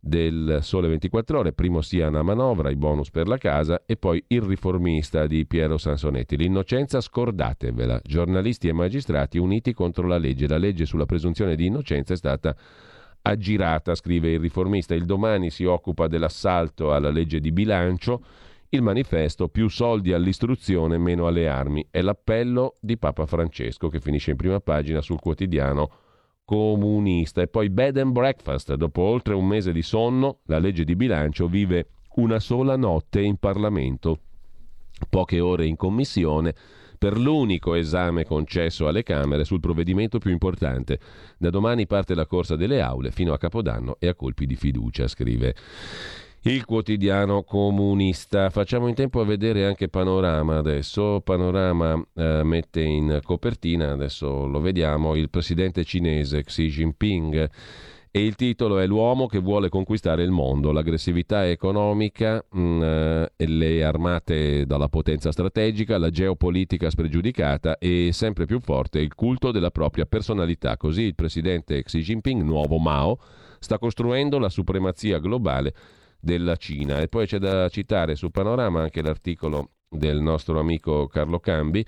del 0.00 0.58
Sole 0.60 0.88
24 0.88 1.38
Ore, 1.38 1.52
primo 1.54 1.80
sia 1.80 2.08
una 2.08 2.22
manovra, 2.22 2.70
i 2.70 2.76
bonus 2.76 3.10
per 3.10 3.26
la 3.26 3.38
casa 3.38 3.84
e 3.86 3.96
poi 3.96 4.22
il 4.28 4.42
riformista 4.42 5.26
di 5.26 5.46
Piero 5.46 5.78
Sansonetti. 5.78 6.36
L'innocenza 6.36 7.00
scordatevela, 7.00 8.00
giornalisti 8.04 8.68
e 8.68 8.72
magistrati 8.74 9.38
uniti 9.38 9.72
contro 9.72 10.06
la 10.06 10.18
legge. 10.18 10.46
La 10.46 10.58
legge 10.58 10.84
sulla 10.84 11.06
presunzione 11.06 11.56
di 11.56 11.66
innocenza 11.66 12.12
è 12.12 12.16
stata 12.16 12.54
aggirata, 13.26 13.94
scrive 13.94 14.32
il 14.32 14.40
riformista. 14.40 14.94
Il 14.94 15.06
domani 15.06 15.50
si 15.50 15.64
occupa 15.64 16.06
dell'assalto 16.06 16.92
alla 16.92 17.10
legge 17.10 17.40
di 17.40 17.52
bilancio. 17.52 18.22
Il 18.68 18.82
manifesto 18.82 19.48
più 19.48 19.68
soldi 19.68 20.12
all'istruzione, 20.12 20.98
meno 20.98 21.26
alle 21.26 21.48
armi. 21.48 21.86
È 21.90 22.02
l'appello 22.02 22.74
di 22.80 22.98
Papa 22.98 23.24
Francesco 23.26 23.88
che 23.88 24.00
finisce 24.00 24.32
in 24.32 24.36
prima 24.36 24.60
pagina 24.60 25.00
sul 25.00 25.20
quotidiano 25.20 25.90
comunista. 26.44 27.40
E 27.40 27.48
poi 27.48 27.70
bed 27.70 27.96
and 27.98 28.12
breakfast. 28.12 28.74
Dopo 28.74 29.02
oltre 29.02 29.34
un 29.34 29.46
mese 29.46 29.72
di 29.72 29.82
sonno, 29.82 30.40
la 30.46 30.58
legge 30.58 30.84
di 30.84 30.96
bilancio 30.96 31.46
vive 31.46 31.88
una 32.16 32.40
sola 32.40 32.76
notte 32.76 33.20
in 33.20 33.36
Parlamento. 33.36 34.18
Poche 35.08 35.40
ore 35.40 35.66
in 35.66 35.76
commissione 35.76 36.54
per 37.04 37.18
l'unico 37.18 37.74
esame 37.74 38.24
concesso 38.24 38.88
alle 38.88 39.02
Camere 39.02 39.44
sul 39.44 39.60
provvedimento 39.60 40.18
più 40.18 40.30
importante. 40.30 40.98
Da 41.36 41.50
domani 41.50 41.86
parte 41.86 42.14
la 42.14 42.24
corsa 42.24 42.56
delle 42.56 42.80
aule 42.80 43.10
fino 43.10 43.34
a 43.34 43.38
Capodanno 43.38 43.96
e 43.98 44.08
a 44.08 44.14
colpi 44.14 44.46
di 44.46 44.56
fiducia, 44.56 45.06
scrive 45.06 45.54
il 46.44 46.64
quotidiano 46.64 47.42
comunista. 47.42 48.48
Facciamo 48.48 48.88
in 48.88 48.94
tempo 48.94 49.20
a 49.20 49.26
vedere 49.26 49.66
anche 49.66 49.88
Panorama 49.88 50.56
adesso. 50.56 51.20
Panorama 51.22 52.02
eh, 52.14 52.40
mette 52.42 52.80
in 52.80 53.20
copertina, 53.22 53.92
adesso 53.92 54.46
lo 54.46 54.60
vediamo, 54.60 55.14
il 55.14 55.28
presidente 55.28 55.84
cinese 55.84 56.42
Xi 56.42 56.68
Jinping 56.68 57.50
e 58.16 58.24
il 58.24 58.36
titolo 58.36 58.78
è 58.78 58.86
L'uomo 58.86 59.26
che 59.26 59.40
vuole 59.40 59.68
conquistare 59.68 60.22
il 60.22 60.30
mondo, 60.30 60.70
l'aggressività 60.70 61.48
economica, 61.48 62.44
mh, 62.48 62.60
mm, 62.60 62.82
eh, 62.82 63.28
le 63.38 63.82
armate 63.82 64.66
dalla 64.66 64.88
potenza 64.88 65.32
strategica, 65.32 65.98
la 65.98 66.10
geopolitica 66.10 66.90
spregiudicata 66.90 67.76
e 67.76 68.10
sempre 68.12 68.46
più 68.46 68.60
forte 68.60 69.00
il 69.00 69.16
culto 69.16 69.50
della 69.50 69.72
propria 69.72 70.06
personalità. 70.06 70.76
Così 70.76 71.02
il 71.02 71.16
presidente 71.16 71.82
Xi 71.82 71.98
Jinping, 72.02 72.40
nuovo 72.42 72.78
Mao, 72.78 73.18
sta 73.58 73.78
costruendo 73.78 74.38
la 74.38 74.48
supremazia 74.48 75.18
globale 75.18 75.74
della 76.20 76.54
Cina. 76.54 77.00
E 77.00 77.08
poi 77.08 77.26
c'è 77.26 77.38
da 77.38 77.68
citare 77.68 78.14
su 78.14 78.30
Panorama 78.30 78.80
anche 78.80 79.02
l'articolo 79.02 79.70
del 79.88 80.20
nostro 80.20 80.60
amico 80.60 81.08
Carlo 81.08 81.40
Cambi 81.40 81.84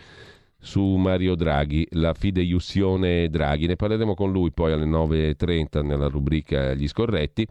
su 0.67 0.83
Mario 0.83 1.37
Draghi, 1.37 1.87
la 1.93 2.13
fideiussione 2.13 3.29
Draghi. 3.29 3.69
Ne 3.69 3.77
parleremo 3.77 4.15
con 4.15 4.33
lui 4.33 4.51
poi 4.51 4.73
alle 4.73 4.85
9.30 4.85 5.85
nella 5.85 6.09
rubrica 6.09 6.75
Gli 6.75 6.89
scorretti. 6.89 7.47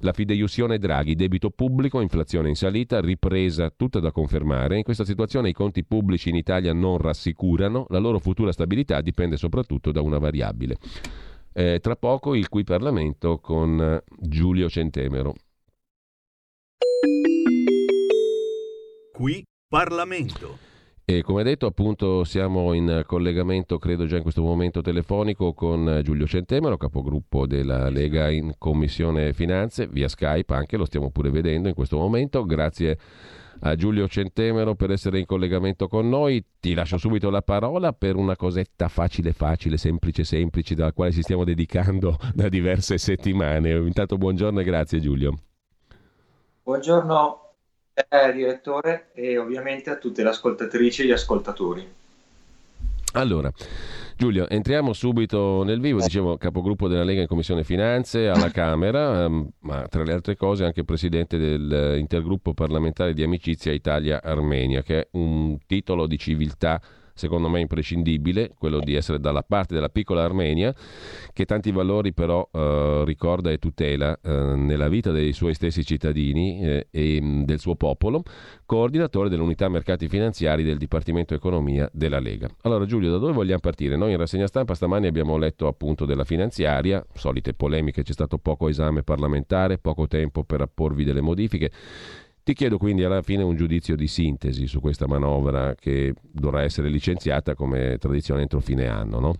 La 0.00 0.12
fideiussione 0.12 0.78
Draghi, 0.78 1.14
debito 1.14 1.48
pubblico, 1.48 2.00
inflazione 2.00 2.50
in 2.50 2.54
salita, 2.54 3.00
ripresa 3.00 3.72
tutta 3.74 4.00
da 4.00 4.12
confermare. 4.12 4.76
In 4.76 4.82
questa 4.82 5.06
situazione 5.06 5.48
i 5.48 5.54
conti 5.54 5.82
pubblici 5.82 6.28
in 6.28 6.36
Italia 6.36 6.74
non 6.74 6.98
rassicurano, 6.98 7.86
la 7.88 7.98
loro 7.98 8.18
futura 8.18 8.52
stabilità 8.52 9.00
dipende 9.00 9.38
soprattutto 9.38 9.90
da 9.90 10.02
una 10.02 10.18
variabile. 10.18 10.76
Eh, 11.54 11.78
tra 11.80 11.96
poco 11.96 12.34
il 12.34 12.48
qui 12.48 12.64
Parlamento 12.64 13.38
con 13.38 13.98
Giulio 14.20 14.68
Centemero. 14.68 15.34
Qui 19.12 19.42
Parlamento. 19.66 20.67
E 21.10 21.22
come 21.22 21.42
detto, 21.42 21.64
appunto, 21.64 22.22
siamo 22.24 22.74
in 22.74 23.02
collegamento, 23.06 23.78
credo 23.78 24.04
già 24.04 24.16
in 24.16 24.22
questo 24.22 24.42
momento 24.42 24.82
telefonico, 24.82 25.54
con 25.54 26.02
Giulio 26.04 26.26
Centemero, 26.26 26.76
capogruppo 26.76 27.46
della 27.46 27.88
Lega 27.88 28.28
in 28.28 28.52
Commissione 28.58 29.32
Finanze, 29.32 29.86
via 29.86 30.06
Skype 30.06 30.52
anche, 30.52 30.76
lo 30.76 30.84
stiamo 30.84 31.10
pure 31.10 31.30
vedendo 31.30 31.68
in 31.68 31.74
questo 31.74 31.96
momento. 31.96 32.44
Grazie 32.44 32.98
a 33.60 33.74
Giulio 33.74 34.06
Centemero 34.06 34.74
per 34.74 34.90
essere 34.90 35.18
in 35.18 35.24
collegamento 35.24 35.88
con 35.88 36.10
noi. 36.10 36.44
Ti 36.60 36.74
lascio 36.74 36.98
subito 36.98 37.30
la 37.30 37.40
parola 37.40 37.94
per 37.94 38.16
una 38.16 38.36
cosetta 38.36 38.88
facile, 38.88 39.32
facile, 39.32 39.78
semplice, 39.78 40.24
semplice, 40.24 40.74
dalla 40.74 40.92
quale 40.92 41.12
ci 41.12 41.22
stiamo 41.22 41.44
dedicando 41.44 42.18
da 42.34 42.50
diverse 42.50 42.98
settimane. 42.98 43.70
Intanto 43.70 44.18
buongiorno 44.18 44.60
e 44.60 44.64
grazie 44.64 45.00
Giulio. 45.00 45.32
Buongiorno 46.64 47.47
eh, 48.08 48.32
direttore, 48.32 49.08
e 49.14 49.38
ovviamente 49.38 49.90
a 49.90 49.96
tutte 49.96 50.22
le 50.22 50.28
ascoltatrici 50.28 51.02
e 51.02 51.06
gli 51.06 51.12
ascoltatori. 51.12 51.86
Allora, 53.12 53.50
Giulio, 54.16 54.48
entriamo 54.48 54.92
subito 54.92 55.62
nel 55.62 55.80
vivo, 55.80 56.00
dicevo 56.00 56.36
capogruppo 56.36 56.88
della 56.88 57.04
Lega 57.04 57.22
in 57.22 57.26
Commissione 57.26 57.64
Finanze 57.64 58.28
alla 58.28 58.50
Camera, 58.50 59.24
ehm, 59.24 59.48
ma 59.60 59.86
tra 59.88 60.02
le 60.02 60.12
altre 60.12 60.36
cose 60.36 60.64
anche 60.64 60.84
presidente 60.84 61.38
dell'intergruppo 61.38 62.52
parlamentare 62.52 63.14
di 63.14 63.22
amicizia 63.22 63.72
Italia-Armenia, 63.72 64.82
che 64.82 65.00
è 65.00 65.08
un 65.12 65.56
titolo 65.66 66.06
di 66.06 66.18
civiltà 66.18 66.80
secondo 67.18 67.48
me 67.48 67.60
imprescindibile, 67.60 68.52
quello 68.56 68.78
di 68.78 68.94
essere 68.94 69.18
dalla 69.18 69.42
parte 69.42 69.74
della 69.74 69.88
piccola 69.88 70.22
Armenia, 70.22 70.74
che 71.32 71.44
tanti 71.44 71.72
valori 71.72 72.14
però 72.14 72.48
eh, 72.50 73.02
ricorda 73.04 73.50
e 73.50 73.58
tutela 73.58 74.18
eh, 74.22 74.30
nella 74.30 74.88
vita 74.88 75.10
dei 75.10 75.32
suoi 75.32 75.54
stessi 75.54 75.84
cittadini 75.84 76.62
eh, 76.62 76.86
e 76.90 77.20
mh, 77.20 77.44
del 77.44 77.58
suo 77.58 77.74
popolo, 77.74 78.22
coordinatore 78.64 79.28
dell'unità 79.28 79.68
mercati 79.68 80.08
finanziari 80.08 80.62
del 80.62 80.78
Dipartimento 80.78 81.34
Economia 81.34 81.90
della 81.92 82.20
Lega. 82.20 82.48
Allora 82.62 82.86
Giulio, 82.86 83.10
da 83.10 83.18
dove 83.18 83.32
vogliamo 83.32 83.60
partire? 83.60 83.96
Noi 83.96 84.12
in 84.12 84.18
rassegna 84.18 84.46
stampa 84.46 84.74
stamani 84.74 85.06
abbiamo 85.08 85.36
letto 85.36 85.66
appunto 85.66 86.04
della 86.04 86.24
finanziaria, 86.24 87.04
solite 87.14 87.52
polemiche, 87.52 88.02
c'è 88.02 88.12
stato 88.12 88.38
poco 88.38 88.68
esame 88.68 89.02
parlamentare, 89.02 89.78
poco 89.78 90.06
tempo 90.06 90.44
per 90.44 90.60
apporvi 90.60 91.02
delle 91.02 91.20
modifiche. 91.20 91.70
Ti 92.48 92.54
chiedo 92.54 92.78
quindi 92.78 93.04
alla 93.04 93.20
fine 93.20 93.42
un 93.42 93.56
giudizio 93.56 93.94
di 93.94 94.08
sintesi 94.08 94.66
su 94.66 94.80
questa 94.80 95.06
manovra 95.06 95.74
che 95.74 96.14
dovrà 96.18 96.62
essere 96.62 96.88
licenziata 96.88 97.54
come 97.54 97.98
tradizione 97.98 98.40
entro 98.40 98.60
fine 98.60 98.88
anno, 98.88 99.20
no? 99.20 99.34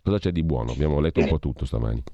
Cosa 0.00 0.18
c'è 0.18 0.30
di 0.30 0.44
buono? 0.44 0.70
Abbiamo 0.70 1.00
letto 1.00 1.18
un 1.18 1.26
po' 1.26 1.40
tutto 1.40 1.64
stamani. 1.64 2.04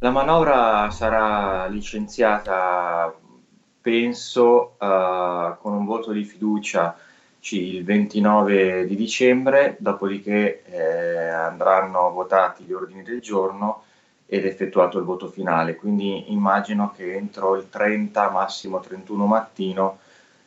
La 0.00 0.10
manovra 0.10 0.90
sarà 0.90 1.68
licenziata, 1.68 3.16
penso, 3.80 4.74
uh, 4.76 5.56
con 5.60 5.72
un 5.72 5.84
voto 5.84 6.10
di 6.10 6.24
fiducia 6.24 6.98
il 7.50 7.84
29 7.84 8.86
di 8.88 8.96
dicembre, 8.96 9.76
dopodiché 9.78 10.64
eh, 10.64 11.28
andranno 11.28 12.10
votati 12.10 12.64
gli 12.64 12.72
ordini 12.72 13.04
del 13.04 13.20
giorno 13.20 13.84
ed 14.30 14.44
effettuato 14.44 14.98
il 14.98 15.04
voto 15.04 15.28
finale, 15.28 15.74
quindi 15.74 16.30
immagino 16.32 16.92
che 16.94 17.14
entro 17.14 17.56
il 17.56 17.70
30, 17.70 18.28
massimo 18.28 18.78
31 18.78 19.24
mattino 19.24 19.98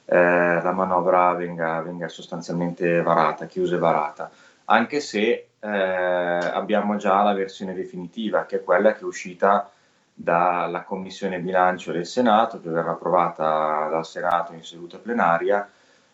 eh, 0.05 0.61
la 0.61 0.71
manovra 0.71 1.33
venga, 1.33 1.81
venga, 1.81 2.07
sostanzialmente 2.07 3.01
varata, 3.01 3.47
chiusa 3.47 3.75
e 3.75 3.79
varata, 3.79 4.29
anche 4.65 4.99
se 4.99 5.47
eh, 5.59 5.67
abbiamo 5.67 6.95
già 6.97 7.23
la 7.23 7.33
versione 7.33 7.73
definitiva, 7.73 8.45
che 8.45 8.57
è 8.57 8.63
quella 8.63 8.93
che 8.93 8.99
è 8.99 9.05
uscita 9.05 9.71
dalla 10.13 10.83
Commissione 10.83 11.39
Bilancio 11.39 11.91
del 11.91 12.05
Senato, 12.05 12.61
che 12.61 12.69
verrà 12.69 12.91
approvata 12.91 13.87
dal 13.89 14.05
Senato 14.05 14.53
in 14.53 14.63
seduta 14.63 14.99
plenaria, 14.99 15.67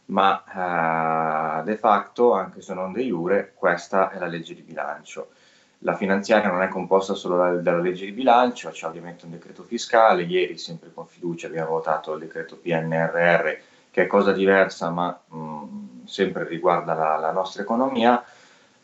ma 0.05 1.59
eh, 1.59 1.63
de 1.63 1.75
facto, 1.75 2.31
anche 2.33 2.61
se 2.61 2.73
non 2.73 2.93
de 2.93 3.03
jure, 3.03 3.51
questa 3.55 4.09
è 4.11 4.19
la 4.19 4.27
legge 4.27 4.53
di 4.53 4.61
bilancio. 4.61 5.31
La 5.79 5.95
finanziaria 5.95 6.49
non 6.49 6.61
è 6.61 6.67
composta 6.67 7.13
solo 7.13 7.37
da, 7.37 7.51
dalla 7.53 7.79
legge 7.81 8.05
di 8.05 8.11
bilancio, 8.11 8.69
c'è 8.69 8.87
ovviamente 8.87 9.25
un 9.25 9.31
decreto 9.31 9.63
fiscale, 9.63 10.23
ieri 10.23 10.57
sempre 10.57 10.91
con 10.93 11.07
fiducia 11.07 11.47
abbiamo 11.47 11.69
votato 11.69 12.13
il 12.13 12.19
decreto 12.19 12.57
PNRR 12.57 13.49
che 13.91 14.03
è 14.03 14.07
cosa 14.07 14.31
diversa 14.31 14.89
ma 14.89 15.19
mh, 15.27 16.05
sempre 16.05 16.47
riguarda 16.47 16.93
la, 16.93 17.17
la 17.17 17.31
nostra 17.31 17.61
economia. 17.61 18.23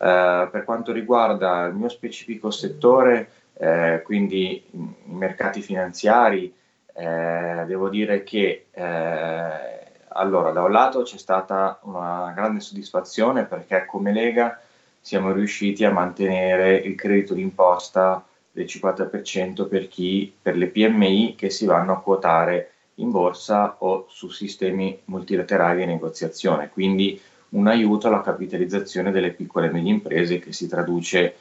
Eh, 0.04 0.50
per 0.52 0.64
quanto 0.66 0.92
riguarda 0.92 1.66
il 1.66 1.76
mio 1.76 1.90
specifico 1.90 2.52
settore, 2.52 3.30
eh, 3.54 4.02
quindi 4.04 4.64
i 4.72 4.94
mercati 5.06 5.62
finanziari, 5.62 6.54
eh, 6.94 7.64
devo 7.66 7.90
dire 7.90 8.24
che 8.24 8.68
eh, 8.72 9.84
allora, 10.10 10.52
da 10.52 10.62
un 10.62 10.72
lato 10.72 11.02
c'è 11.02 11.18
stata 11.18 11.80
una 11.84 12.32
grande 12.36 12.60
soddisfazione 12.60 13.46
perché 13.46 13.86
come 13.86 14.12
Lega 14.12 14.60
siamo 15.04 15.34
riusciti 15.34 15.84
a 15.84 15.92
mantenere 15.92 16.78
il 16.78 16.96
credito 16.96 17.34
d'imposta 17.34 18.26
del 18.50 18.64
50% 18.64 19.68
per 19.68 19.90
chi, 19.90 20.34
per 20.42 20.56
le 20.56 20.68
PMI 20.68 21.36
che 21.36 21.50
si 21.50 21.66
vanno 21.66 21.92
a 21.92 22.00
quotare 22.00 22.72
in 22.96 23.12
borsa 23.12 23.76
o 23.80 24.06
su 24.08 24.30
sistemi 24.30 24.98
multilaterali 25.06 25.80
di 25.82 25.88
negoziazione, 25.88 26.70
quindi 26.70 27.20
un 27.50 27.68
aiuto 27.68 28.08
alla 28.08 28.22
capitalizzazione 28.22 29.12
delle 29.12 29.32
piccole 29.32 29.68
e 29.68 29.72
medie 29.72 29.92
imprese 29.92 30.40
che 30.40 30.54
si 30.54 30.70
traduce 30.70 31.36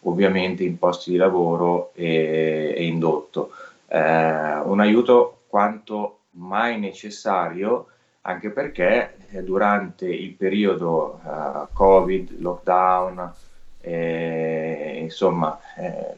ovviamente 0.00 0.62
in 0.62 0.78
posti 0.78 1.12
di 1.12 1.16
lavoro 1.16 1.92
e, 1.94 2.74
e 2.76 2.84
indotto. 2.84 3.50
Eh, 3.86 3.98
un 3.98 4.78
aiuto 4.78 5.44
quanto 5.46 6.18
mai 6.32 6.78
necessario 6.78 7.86
anche 8.26 8.50
perché 8.50 9.16
eh, 9.30 9.42
durante 9.42 10.06
il 10.06 10.32
periodo 10.32 11.20
uh, 11.22 11.68
Covid, 11.72 12.40
lockdown, 12.40 13.32
eh, 13.80 14.98
insomma, 15.00 15.58
eh, 15.76 16.14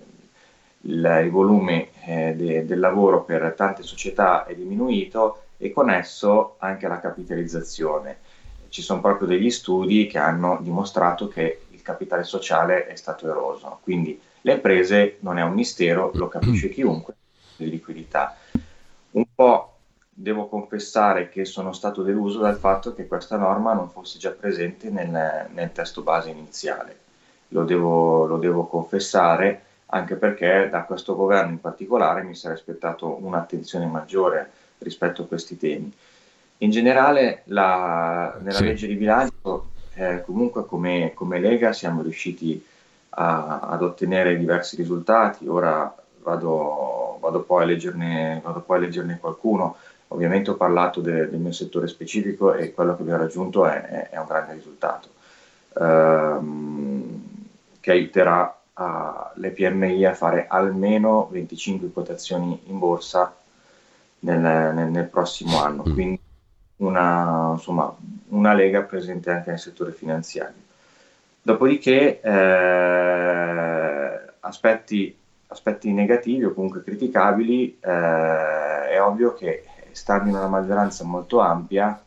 il, 0.82 1.20
il, 1.24 1.30
volume 1.30 1.88
eh, 2.06 2.34
de, 2.34 2.64
del 2.64 2.78
lavoro 2.78 3.24
per 3.24 3.52
tante 3.54 3.82
società 3.82 4.46
è 4.46 4.54
diminuito 4.54 5.42
e 5.58 5.70
con 5.70 5.90
esso 5.90 6.56
anche 6.58 6.88
la 6.88 6.98
capitalizzazione. 6.98 8.20
Ci 8.70 8.80
sono 8.80 9.02
proprio 9.02 9.28
degli 9.28 9.50
studi 9.50 10.06
che 10.06 10.18
hanno 10.18 10.58
dimostrato 10.62 11.28
che 11.28 11.60
il 11.70 11.82
capitale 11.82 12.24
sociale 12.24 12.86
è 12.86 12.96
stato 12.96 13.28
eroso, 13.28 13.80
quindi 13.82 14.18
le 14.40 14.52
imprese 14.52 15.18
non 15.20 15.36
è 15.36 15.42
un 15.42 15.52
mistero, 15.52 16.10
lo 16.14 16.28
capisce 16.28 16.70
chiunque, 16.72 17.14
di 17.56 17.68
liquidità. 17.68 18.34
Un 19.10 19.24
po' 19.34 19.77
devo 20.20 20.48
confessare 20.48 21.28
che 21.28 21.44
sono 21.44 21.72
stato 21.72 22.02
deluso 22.02 22.40
dal 22.40 22.56
fatto 22.56 22.92
che 22.92 23.06
questa 23.06 23.36
norma 23.36 23.72
non 23.72 23.88
fosse 23.88 24.18
già 24.18 24.30
presente 24.32 24.90
nel, 24.90 25.46
nel 25.52 25.70
testo 25.70 26.02
base 26.02 26.30
iniziale. 26.30 26.96
Lo 27.48 27.62
devo, 27.62 28.26
lo 28.26 28.36
devo, 28.36 28.66
confessare 28.66 29.62
anche 29.86 30.16
perché 30.16 30.68
da 30.68 30.82
questo 30.82 31.14
governo 31.14 31.52
in 31.52 31.60
particolare 31.60 32.24
mi 32.24 32.34
sarei 32.34 32.56
aspettato 32.56 33.16
un'attenzione 33.24 33.86
maggiore 33.86 34.50
rispetto 34.78 35.22
a 35.22 35.26
questi 35.26 35.56
temi. 35.56 35.90
In 36.58 36.70
generale 36.70 37.42
la, 37.44 38.36
nella 38.40 38.56
sì. 38.56 38.64
legge 38.64 38.86
di 38.88 38.96
bilancio 38.96 39.68
eh, 39.94 40.22
comunque 40.22 40.66
come, 40.66 41.12
come, 41.14 41.38
Lega 41.38 41.72
siamo 41.72 42.02
riusciti 42.02 42.62
a, 43.10 43.60
ad 43.60 43.82
ottenere 43.82 44.36
diversi 44.36 44.74
risultati, 44.74 45.46
ora 45.46 45.94
vado, 46.22 47.18
vado, 47.20 47.42
poi, 47.42 47.62
a 47.62 47.66
leggerne, 47.66 48.40
vado 48.42 48.60
poi 48.62 48.78
a 48.78 48.80
leggerne 48.80 49.18
qualcuno. 49.20 49.76
Ovviamente 50.08 50.50
ho 50.50 50.56
parlato 50.56 51.00
de, 51.00 51.28
del 51.28 51.38
mio 51.38 51.52
settore 51.52 51.86
specifico 51.86 52.54
e 52.54 52.72
quello 52.72 52.96
che 52.96 53.02
abbiamo 53.02 53.22
raggiunto 53.22 53.66
è, 53.66 53.82
è, 53.82 54.08
è 54.10 54.18
un 54.18 54.26
grande 54.26 54.54
risultato 54.54 55.16
ehm, 55.78 57.22
che 57.80 57.90
aiuterà 57.90 58.60
a, 58.74 59.32
le 59.34 59.50
PMI 59.50 60.04
a 60.04 60.14
fare 60.14 60.46
almeno 60.48 61.28
25 61.30 61.90
quotazioni 61.90 62.60
in 62.66 62.78
borsa 62.78 63.34
nel, 64.20 64.38
nel, 64.38 64.90
nel 64.90 65.06
prossimo 65.06 65.62
anno, 65.62 65.84
mm. 65.86 65.92
quindi 65.92 66.20
una, 66.76 67.52
insomma, 67.54 67.94
una 68.28 68.54
lega 68.54 68.82
presente 68.82 69.30
anche 69.30 69.50
nel 69.50 69.58
settore 69.58 69.92
finanziario. 69.92 70.66
Dopodiché 71.40 72.20
eh, 72.20 74.20
aspetti, 74.40 75.16
aspetti 75.48 75.92
negativi 75.92 76.44
o 76.44 76.52
comunque 76.52 76.82
criticabili, 76.82 77.78
eh, 77.80 78.88
è 78.90 79.00
ovvio 79.00 79.34
che 79.34 79.64
stando 79.98 80.30
in 80.30 80.36
una 80.36 80.48
maggioranza 80.48 81.04
molto 81.04 81.40
ampia, 81.40 82.00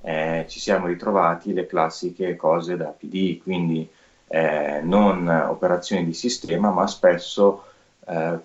eh, 0.00 0.44
ci 0.48 0.60
siamo 0.60 0.86
ritrovati 0.86 1.52
le 1.52 1.66
classiche 1.66 2.36
cose 2.36 2.76
da 2.76 2.86
PD, 2.86 3.42
quindi 3.42 3.88
eh, 4.28 4.80
non 4.82 5.26
operazioni 5.28 6.04
di 6.04 6.14
sistema, 6.14 6.70
ma 6.70 6.86
spesso 6.86 7.64
eh, 8.06 8.38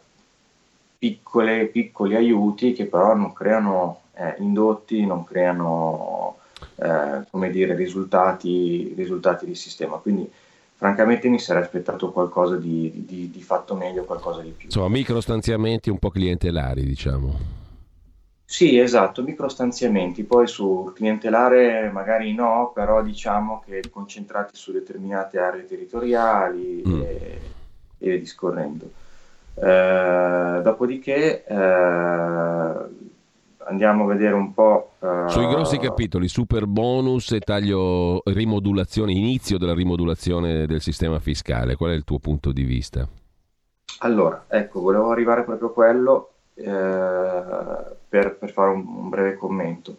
piccole, 0.98 1.66
piccoli 1.68 2.16
aiuti 2.16 2.74
che 2.74 2.86
però 2.86 3.16
non 3.16 3.34
creano 3.34 4.02
eh, 4.16 4.36
indotti, 4.40 5.06
non 5.06 5.24
creano 5.24 6.38
eh, 6.76 7.52
dire, 7.52 7.76
risultati, 7.76 8.94
risultati 8.96 9.46
di 9.46 9.56
sistema. 9.56 9.98
Quindi 9.98 10.30
francamente 10.76 11.28
mi 11.28 11.40
sarei 11.40 11.64
aspettato 11.64 12.12
qualcosa 12.12 12.56
di, 12.56 13.04
di, 13.06 13.30
di 13.30 13.42
fatto 13.42 13.76
meglio, 13.76 14.06
qualcosa 14.06 14.42
di 14.42 14.52
più. 14.52 14.66
Insomma, 14.66 14.88
micro 14.88 15.20
stanziamenti 15.20 15.90
un 15.90 16.00
po' 16.00 16.10
clientelari, 16.10 16.86
diciamo. 16.86 17.59
Sì, 18.52 18.80
esatto, 18.80 19.22
microstanziamenti, 19.22 20.24
poi 20.24 20.48
sul 20.48 20.92
clientelare 20.94 21.92
magari 21.92 22.34
no, 22.34 22.72
però 22.74 23.04
diciamo 23.04 23.62
che 23.64 23.84
concentrati 23.92 24.56
su 24.56 24.72
determinate 24.72 25.38
aree 25.38 25.68
territoriali 25.68 26.82
mm. 26.86 27.02
e, 27.02 27.42
e 28.00 28.20
discorrendo. 28.20 28.90
Eh, 29.54 30.62
dopodiché 30.64 31.46
eh, 31.46 31.56
andiamo 33.66 34.06
a 34.06 34.08
vedere 34.08 34.34
un 34.34 34.52
po'... 34.52 34.94
Eh, 35.00 35.26
Sui 35.28 35.48
grossi 35.48 35.78
capitoli, 35.78 36.28
super 36.28 36.66
bonus 36.66 37.32
e 37.34 37.42
taglio 37.42 38.24
rimodulazione, 38.26 39.12
inizio 39.12 39.60
della 39.60 39.76
rimodulazione 39.76 40.66
del 40.66 40.82
sistema 40.82 41.20
fiscale, 41.20 41.76
qual 41.76 41.92
è 41.92 41.94
il 41.94 42.04
tuo 42.04 42.18
punto 42.18 42.52
di 42.52 42.64
vista? 42.64 43.08
Allora, 44.00 44.46
ecco, 44.48 44.82
volevo 44.82 45.12
arrivare 45.12 45.44
proprio 45.44 45.68
a 45.68 45.72
quello 45.72 46.32
per, 46.64 48.38
per, 48.38 48.52
fare 48.52 48.72
un, 48.72 48.86
un, 48.86 49.10
breve 49.10 49.36
commento. 49.36 49.98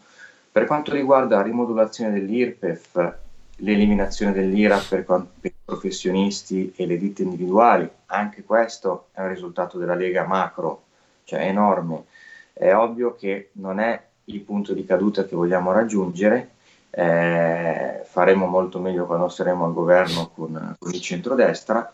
Per 0.53 0.67
quanto 0.67 0.93
riguarda 0.93 1.37
la 1.37 1.43
rimodulazione 1.43 2.13
dell'IRPEF, 2.13 3.15
l'eliminazione 3.57 4.33
dell'IRA 4.33 4.79
per, 4.79 5.05
per, 5.05 5.27
i 5.43 5.53
professionisti 5.65 6.73
e 6.77 6.87
le 6.87 6.99
ditte 6.99 7.23
individuali, 7.23 7.89
anche 8.07 8.43
questo 8.45 9.09
è 9.13 9.21
un 9.21 9.29
risultato 9.29 9.79
della 9.79 9.95
Lega 9.95 10.27
macro, 10.27 10.83
cioè 11.25 11.41
enorme. 11.41 12.05
È 12.53 12.75
ovvio 12.75 13.15
che 13.15 13.51
non 13.53 13.79
è 13.79 14.03
il 14.25 14.41
punto 14.41 14.73
di 14.73 14.85
caduta 14.85 15.25
che 15.25 15.37
vogliamo 15.37 15.73
raggiungere, 15.73 16.51
eh, 16.91 18.03
faremo 18.05 18.47
molto 18.47 18.81
meglio 18.81 19.07
quando 19.07 19.29
saremo 19.29 19.65
al 19.65 19.73
governo 19.73 20.31
con, 20.35 20.77
con 20.79 20.93
il 20.93 21.01
centrodestra, 21.01 21.91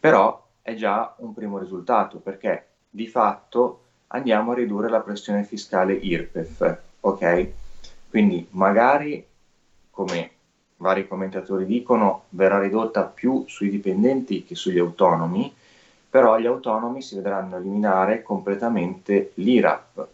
però 0.00 0.46
è 0.62 0.74
già 0.74 1.14
un 1.18 1.34
primo 1.34 1.58
risultato 1.58 2.18
perché 2.18 2.66
di 2.88 3.06
fatto 3.06 3.82
andiamo 4.08 4.52
a 4.52 4.54
ridurre 4.54 4.88
la 4.88 5.00
pressione 5.00 5.44
fiscale 5.44 5.92
IRPEF, 5.92 6.78
ok? 7.00 7.48
Quindi 8.08 8.46
magari, 8.50 9.26
come 9.90 10.30
vari 10.76 11.06
commentatori 11.06 11.66
dicono, 11.66 12.24
verrà 12.30 12.58
ridotta 12.58 13.02
più 13.02 13.44
sui 13.46 13.68
dipendenti 13.68 14.44
che 14.44 14.54
sugli 14.54 14.78
autonomi, 14.78 15.54
però 16.10 16.38
gli 16.38 16.46
autonomi 16.46 17.02
si 17.02 17.16
vedranno 17.16 17.56
eliminare 17.56 18.22
completamente 18.22 19.32
l'IRAP, 19.34 20.06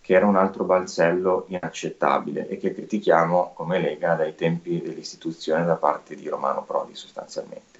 che 0.00 0.14
era 0.14 0.26
un 0.26 0.36
altro 0.36 0.64
balzello 0.64 1.46
inaccettabile 1.48 2.48
e 2.48 2.56
che 2.56 2.72
critichiamo 2.72 3.52
come 3.54 3.80
Lega 3.80 4.14
dai 4.14 4.34
tempi 4.34 4.80
dell'istituzione 4.80 5.64
da 5.64 5.74
parte 5.74 6.14
di 6.14 6.28
Romano 6.28 6.62
Prodi 6.62 6.94
sostanzialmente. 6.94 7.79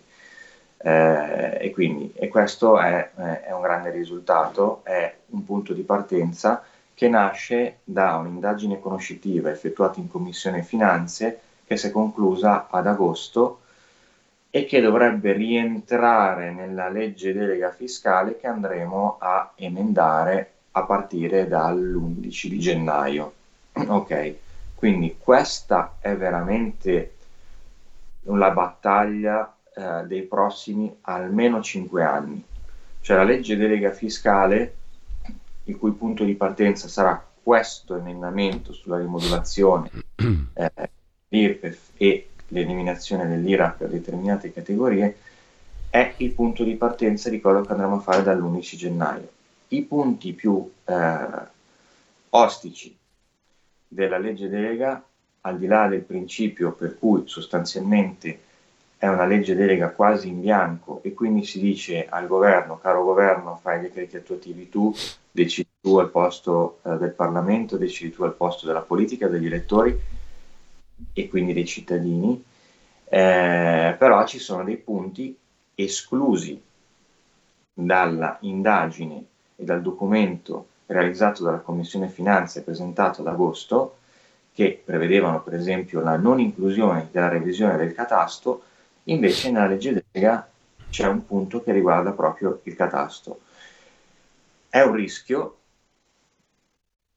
Eh, 0.82 1.58
e 1.60 1.70
quindi 1.72 2.10
e 2.14 2.28
questo 2.28 2.78
è, 2.78 3.10
è, 3.44 3.52
un 3.52 3.60
grande 3.60 3.90
risultato, 3.90 4.80
è 4.84 5.14
un 5.26 5.44
punto 5.44 5.74
di 5.74 5.82
partenza 5.82 6.62
che 6.94 7.08
nasce 7.08 7.80
da 7.84 8.16
un'indagine 8.16 8.80
conoscitiva 8.80 9.50
effettuata 9.50 10.00
in 10.00 10.10
Commissione 10.10 10.62
Finanze 10.62 11.40
che 11.66 11.76
si 11.76 11.88
è 11.88 11.90
conclusa 11.90 12.68
ad 12.70 12.86
agosto 12.86 13.60
e 14.48 14.64
che 14.64 14.80
dovrebbe 14.80 15.32
rientrare 15.32 16.50
nella 16.50 16.88
legge 16.88 17.32
delega 17.32 17.70
fiscale 17.70 18.36
che 18.38 18.46
andremo 18.46 19.16
a 19.20 19.52
emendare 19.56 20.52
a 20.72 20.82
partire 20.84 21.46
dall'11 21.46 22.46
di 22.48 22.58
gennaio. 22.58 23.32
Ok, 23.86 24.34
quindi 24.74 25.16
questa 25.18 25.96
è 26.00 26.14
veramente 26.16 27.14
la 28.22 28.50
battaglia 28.50 29.54
eh, 29.80 30.06
dei 30.06 30.22
prossimi 30.22 30.94
almeno 31.02 31.62
5 31.62 32.04
anni. 32.04 32.44
Cioè 33.00 33.16
la 33.16 33.24
legge 33.24 33.56
delega 33.56 33.90
fiscale, 33.92 34.74
il 35.64 35.78
cui 35.78 35.92
punto 35.92 36.24
di 36.24 36.34
partenza 36.34 36.86
sarà 36.86 37.24
questo 37.42 37.96
emendamento 37.96 38.74
sulla 38.74 38.98
rimodulazione 38.98 39.90
eh, 40.52 40.90
l'IRPEF 41.28 41.78
e 41.96 42.28
l'eliminazione 42.48 43.26
dell'IRA 43.26 43.70
per 43.70 43.88
determinate 43.88 44.52
categorie, 44.52 45.16
è 45.88 46.14
il 46.18 46.32
punto 46.32 46.62
di 46.62 46.74
partenza 46.74 47.30
di 47.30 47.40
quello 47.40 47.62
che 47.62 47.72
andremo 47.72 47.96
a 47.96 48.00
fare 48.00 48.22
dall'11 48.22 48.76
gennaio. 48.76 49.28
I 49.68 49.82
punti 49.82 50.32
più 50.34 50.70
eh, 50.84 51.18
ostici 52.30 52.96
della 53.88 54.18
legge 54.18 54.48
delega, 54.48 55.02
al 55.42 55.58
di 55.58 55.66
là 55.66 55.88
del 55.88 56.02
principio 56.02 56.72
per 56.72 56.98
cui 56.98 57.22
sostanzialmente 57.24 58.38
è 59.00 59.08
una 59.08 59.24
legge 59.24 59.54
delega 59.54 59.92
quasi 59.92 60.28
in 60.28 60.42
bianco 60.42 61.00
e 61.02 61.14
quindi 61.14 61.42
si 61.42 61.58
dice 61.58 62.06
al 62.06 62.26
governo, 62.26 62.78
caro 62.78 63.02
governo, 63.02 63.58
fai 63.62 63.78
i 63.78 63.80
decreti 63.80 64.18
attuativi 64.18 64.68
tu, 64.68 64.94
decidi 65.30 65.70
tu 65.80 65.96
al 65.96 66.10
posto 66.10 66.80
eh, 66.82 66.98
del 66.98 67.12
Parlamento, 67.12 67.78
decidi 67.78 68.12
tu 68.12 68.24
al 68.24 68.34
posto 68.34 68.66
della 68.66 68.82
politica, 68.82 69.26
degli 69.26 69.46
elettori 69.46 69.98
e 71.14 71.28
quindi 71.30 71.54
dei 71.54 71.64
cittadini, 71.64 72.44
eh, 73.04 73.96
però 73.98 74.26
ci 74.26 74.38
sono 74.38 74.64
dei 74.64 74.76
punti 74.76 75.34
esclusi 75.76 76.60
dalla 77.72 78.36
indagine 78.42 79.24
e 79.56 79.64
dal 79.64 79.80
documento 79.80 80.66
realizzato 80.84 81.42
dalla 81.42 81.60
Commissione 81.60 82.10
Finanze 82.10 82.62
presentato 82.62 83.22
ad 83.22 83.28
agosto, 83.28 83.96
che 84.52 84.78
prevedevano 84.84 85.42
per 85.42 85.54
esempio 85.54 86.02
la 86.02 86.18
non 86.18 86.38
inclusione 86.38 87.08
della 87.10 87.28
revisione 87.28 87.78
del 87.78 87.94
catasto, 87.94 88.64
invece 89.04 89.50
nella 89.50 89.66
legge 89.66 90.04
delega 90.12 90.48
c'è 90.90 91.06
un 91.06 91.24
punto 91.26 91.62
che 91.62 91.72
riguarda 91.72 92.12
proprio 92.12 92.60
il 92.64 92.74
catasto. 92.74 93.40
È 94.68 94.80
un 94.80 94.92
rischio, 94.92 95.56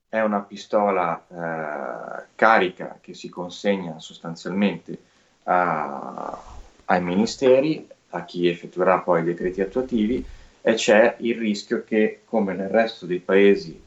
è 0.09 0.21
una 0.21 0.41
pistola 0.41 1.25
eh, 1.27 2.25
carica 2.35 2.99
che 3.01 3.13
si 3.13 3.29
consegna 3.29 3.99
sostanzialmente 3.99 4.97
a, 5.43 6.39
ai 6.85 7.01
ministeri, 7.01 7.87
a 8.09 8.23
chi 8.25 8.47
effettuerà 8.47 8.99
poi 8.99 9.21
i 9.21 9.25
decreti 9.25 9.61
attuativi, 9.61 10.23
e 10.61 10.73
c'è 10.75 11.15
il 11.19 11.37
rischio 11.37 11.83
che, 11.83 12.21
come 12.25 12.53
nel 12.53 12.69
resto 12.69 13.05
dei 13.05 13.19
paesi 13.19 13.81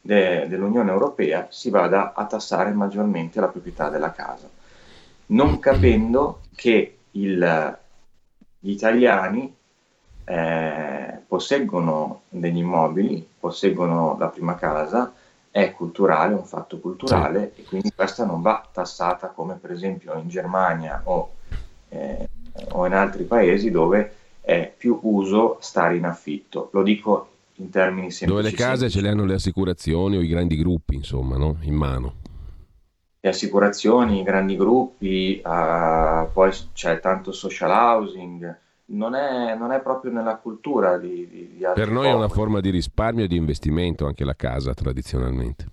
de, 0.00 0.46
dell'Unione 0.48 0.90
Europea, 0.90 1.46
si 1.50 1.70
vada 1.70 2.12
a 2.12 2.26
tassare 2.26 2.72
maggiormente 2.72 3.40
la 3.40 3.48
proprietà 3.48 3.88
della 3.88 4.12
casa, 4.12 4.50
non 5.26 5.58
capendo 5.58 6.42
che 6.54 6.97
il, 7.12 7.78
gli 8.58 8.70
italiani 8.70 9.54
eh, 10.24 11.20
posseggono 11.26 12.22
degli 12.28 12.58
immobili, 12.58 13.26
posseggono 13.38 14.16
la 14.18 14.28
prima 14.28 14.54
casa, 14.56 15.12
è 15.50 15.72
culturale, 15.72 16.34
un 16.34 16.44
fatto 16.44 16.78
culturale 16.78 17.52
sì. 17.54 17.60
e 17.60 17.64
quindi 17.64 17.92
questa 17.94 18.24
non 18.24 18.42
va 18.42 18.66
tassata 18.70 19.28
come 19.28 19.54
per 19.54 19.72
esempio 19.72 20.14
in 20.14 20.28
Germania 20.28 21.00
o, 21.04 21.32
eh, 21.88 22.28
o 22.70 22.86
in 22.86 22.92
altri 22.92 23.24
paesi 23.24 23.70
dove 23.70 24.14
è 24.40 24.72
più 24.76 24.98
uso 25.02 25.58
stare 25.60 25.96
in 25.96 26.04
affitto. 26.04 26.68
Lo 26.72 26.82
dico 26.82 27.30
in 27.56 27.70
termini 27.70 28.10
semplici. 28.10 28.26
Dove 28.26 28.42
le 28.42 28.56
case 28.56 28.88
semplici. 28.88 28.96
ce 28.96 29.02
le 29.02 29.08
hanno 29.08 29.24
le 29.24 29.34
assicurazioni 29.34 30.16
o 30.16 30.20
i 30.20 30.28
grandi 30.28 30.56
gruppi, 30.56 30.94
insomma, 30.94 31.36
no? 31.36 31.56
in 31.62 31.74
mano. 31.74 32.14
Le 33.20 33.28
assicurazioni, 33.30 34.20
i 34.20 34.22
grandi 34.22 34.56
gruppi, 34.56 35.42
uh, 35.44 36.30
poi 36.32 36.52
c'è 36.72 37.00
tanto 37.00 37.32
social 37.32 37.70
housing, 37.70 38.58
non 38.86 39.14
è, 39.14 39.54
non 39.56 39.72
è 39.72 39.80
proprio 39.80 40.12
nella 40.12 40.36
cultura 40.36 40.98
di, 40.98 41.28
di, 41.28 41.56
di 41.56 41.66
Per 41.74 41.88
noi 41.90 42.04
popoli. 42.04 42.08
è 42.08 42.12
una 42.12 42.28
forma 42.28 42.60
di 42.60 42.70
risparmio 42.70 43.24
e 43.24 43.28
di 43.28 43.36
investimento 43.36 44.06
anche 44.06 44.24
la 44.24 44.34
casa 44.34 44.72
tradizionalmente. 44.72 45.66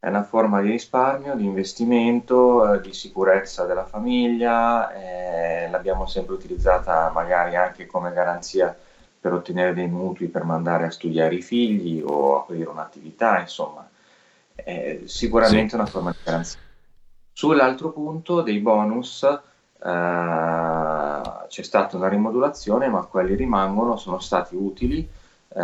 È 0.00 0.08
una 0.08 0.22
forma 0.22 0.60
di 0.60 0.70
risparmio, 0.70 1.34
di 1.34 1.44
investimento, 1.44 2.72
eh, 2.74 2.80
di 2.80 2.92
sicurezza 2.92 3.64
della 3.66 3.84
famiglia, 3.84 4.92
eh, 4.92 5.68
l'abbiamo 5.70 6.06
sempre 6.06 6.34
utilizzata 6.34 7.10
magari 7.12 7.56
anche 7.56 7.86
come 7.86 8.12
garanzia 8.12 8.76
per 9.20 9.32
ottenere 9.32 9.74
dei 9.74 9.88
mutui 9.88 10.28
per 10.28 10.44
mandare 10.44 10.86
a 10.86 10.90
studiare 10.90 11.34
i 11.34 11.42
figli 11.42 12.00
o 12.00 12.38
aprire 12.38 12.70
un'attività, 12.70 13.40
insomma, 13.40 13.88
è 14.64 15.00
sicuramente 15.04 15.70
sì. 15.70 15.74
una 15.76 15.86
forma 15.86 16.10
di 16.10 16.18
garanzia. 16.22 16.58
Sull'altro 17.32 17.90
punto 17.90 18.42
dei 18.42 18.58
bonus 18.58 19.22
eh, 19.22 19.40
c'è 21.48 21.62
stata 21.62 21.96
una 21.96 22.08
rimodulazione, 22.08 22.88
ma 22.88 23.04
quelli 23.04 23.34
rimangono, 23.34 23.96
sono 23.96 24.18
stati 24.18 24.56
utili 24.56 24.98
eh, 24.98 25.60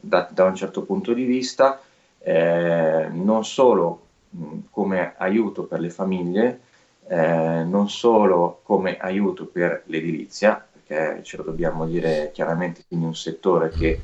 da, 0.00 0.28
da 0.30 0.44
un 0.44 0.54
certo 0.54 0.82
punto 0.82 1.12
di 1.12 1.24
vista 1.24 1.80
eh, 2.20 3.08
non 3.10 3.44
solo 3.44 4.06
mh, 4.30 4.58
come 4.70 5.14
aiuto 5.18 5.64
per 5.64 5.80
le 5.80 5.90
famiglie, 5.90 6.60
eh, 7.06 7.62
non 7.64 7.90
solo 7.90 8.60
come 8.62 8.96
aiuto 8.96 9.44
per 9.44 9.82
l'edilizia, 9.86 10.66
perché 10.72 11.22
ce 11.22 11.36
lo 11.36 11.42
dobbiamo 11.42 11.86
dire 11.86 12.30
chiaramente, 12.32 12.84
quindi 12.88 13.06
un 13.06 13.14
settore 13.14 13.68
che 13.68 14.00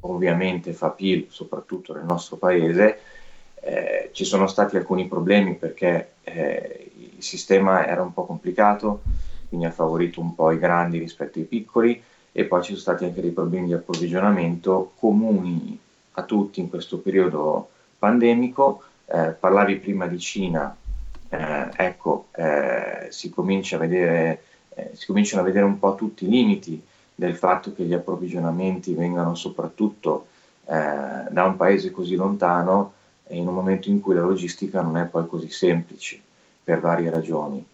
ovviamente 0.00 0.72
fa 0.72 0.90
PIL 0.90 1.26
soprattutto 1.30 1.94
nel 1.94 2.04
nostro 2.04 2.36
paese, 2.36 2.98
eh, 3.60 4.10
ci 4.12 4.24
sono 4.24 4.46
stati 4.46 4.76
alcuni 4.76 5.08
problemi 5.08 5.54
perché 5.54 6.12
eh, 6.22 6.90
il 7.16 7.22
sistema 7.22 7.86
era 7.86 8.02
un 8.02 8.12
po' 8.12 8.24
complicato, 8.24 9.02
quindi 9.48 9.66
ha 9.66 9.70
favorito 9.72 10.20
un 10.20 10.34
po' 10.34 10.52
i 10.52 10.58
grandi 10.58 10.98
rispetto 10.98 11.38
ai 11.38 11.44
piccoli 11.44 12.02
e 12.32 12.44
poi 12.44 12.60
ci 12.60 12.68
sono 12.68 12.80
stati 12.80 13.04
anche 13.04 13.20
dei 13.20 13.30
problemi 13.30 13.66
di 13.66 13.72
approvvigionamento 13.72 14.92
comuni 14.98 15.78
a 16.12 16.22
tutti 16.24 16.60
in 16.60 16.68
questo 16.68 16.98
periodo 16.98 17.70
pandemico. 17.98 18.82
Eh, 19.06 19.28
parlavi 19.38 19.76
prima 19.76 20.06
di 20.06 20.18
Cina, 20.18 20.76
eh, 21.28 21.68
ecco, 21.76 22.26
eh, 22.32 23.06
si, 23.10 23.30
comincia 23.30 23.76
a 23.76 23.78
vedere, 23.78 24.42
eh, 24.74 24.90
si 24.94 25.06
cominciano 25.06 25.42
a 25.42 25.44
vedere 25.44 25.64
un 25.64 25.78
po' 25.78 25.94
tutti 25.94 26.24
i 26.24 26.28
limiti 26.28 26.82
del 27.18 27.34
fatto 27.34 27.72
che 27.72 27.84
gli 27.84 27.94
approvvigionamenti 27.94 28.94
vengano 28.94 29.34
soprattutto 29.34 30.26
eh, 30.66 31.24
da 31.30 31.44
un 31.44 31.56
paese 31.56 31.90
così 31.90 32.14
lontano 32.14 32.92
e 33.26 33.36
in 33.36 33.48
un 33.48 33.54
momento 33.54 33.88
in 33.88 34.00
cui 34.00 34.14
la 34.14 34.20
logistica 34.20 34.82
non 34.82 34.98
è 34.98 35.06
poi 35.06 35.26
così 35.26 35.48
semplice 35.50 36.20
per 36.62 36.80
varie 36.80 37.10
ragioni. 37.10 37.64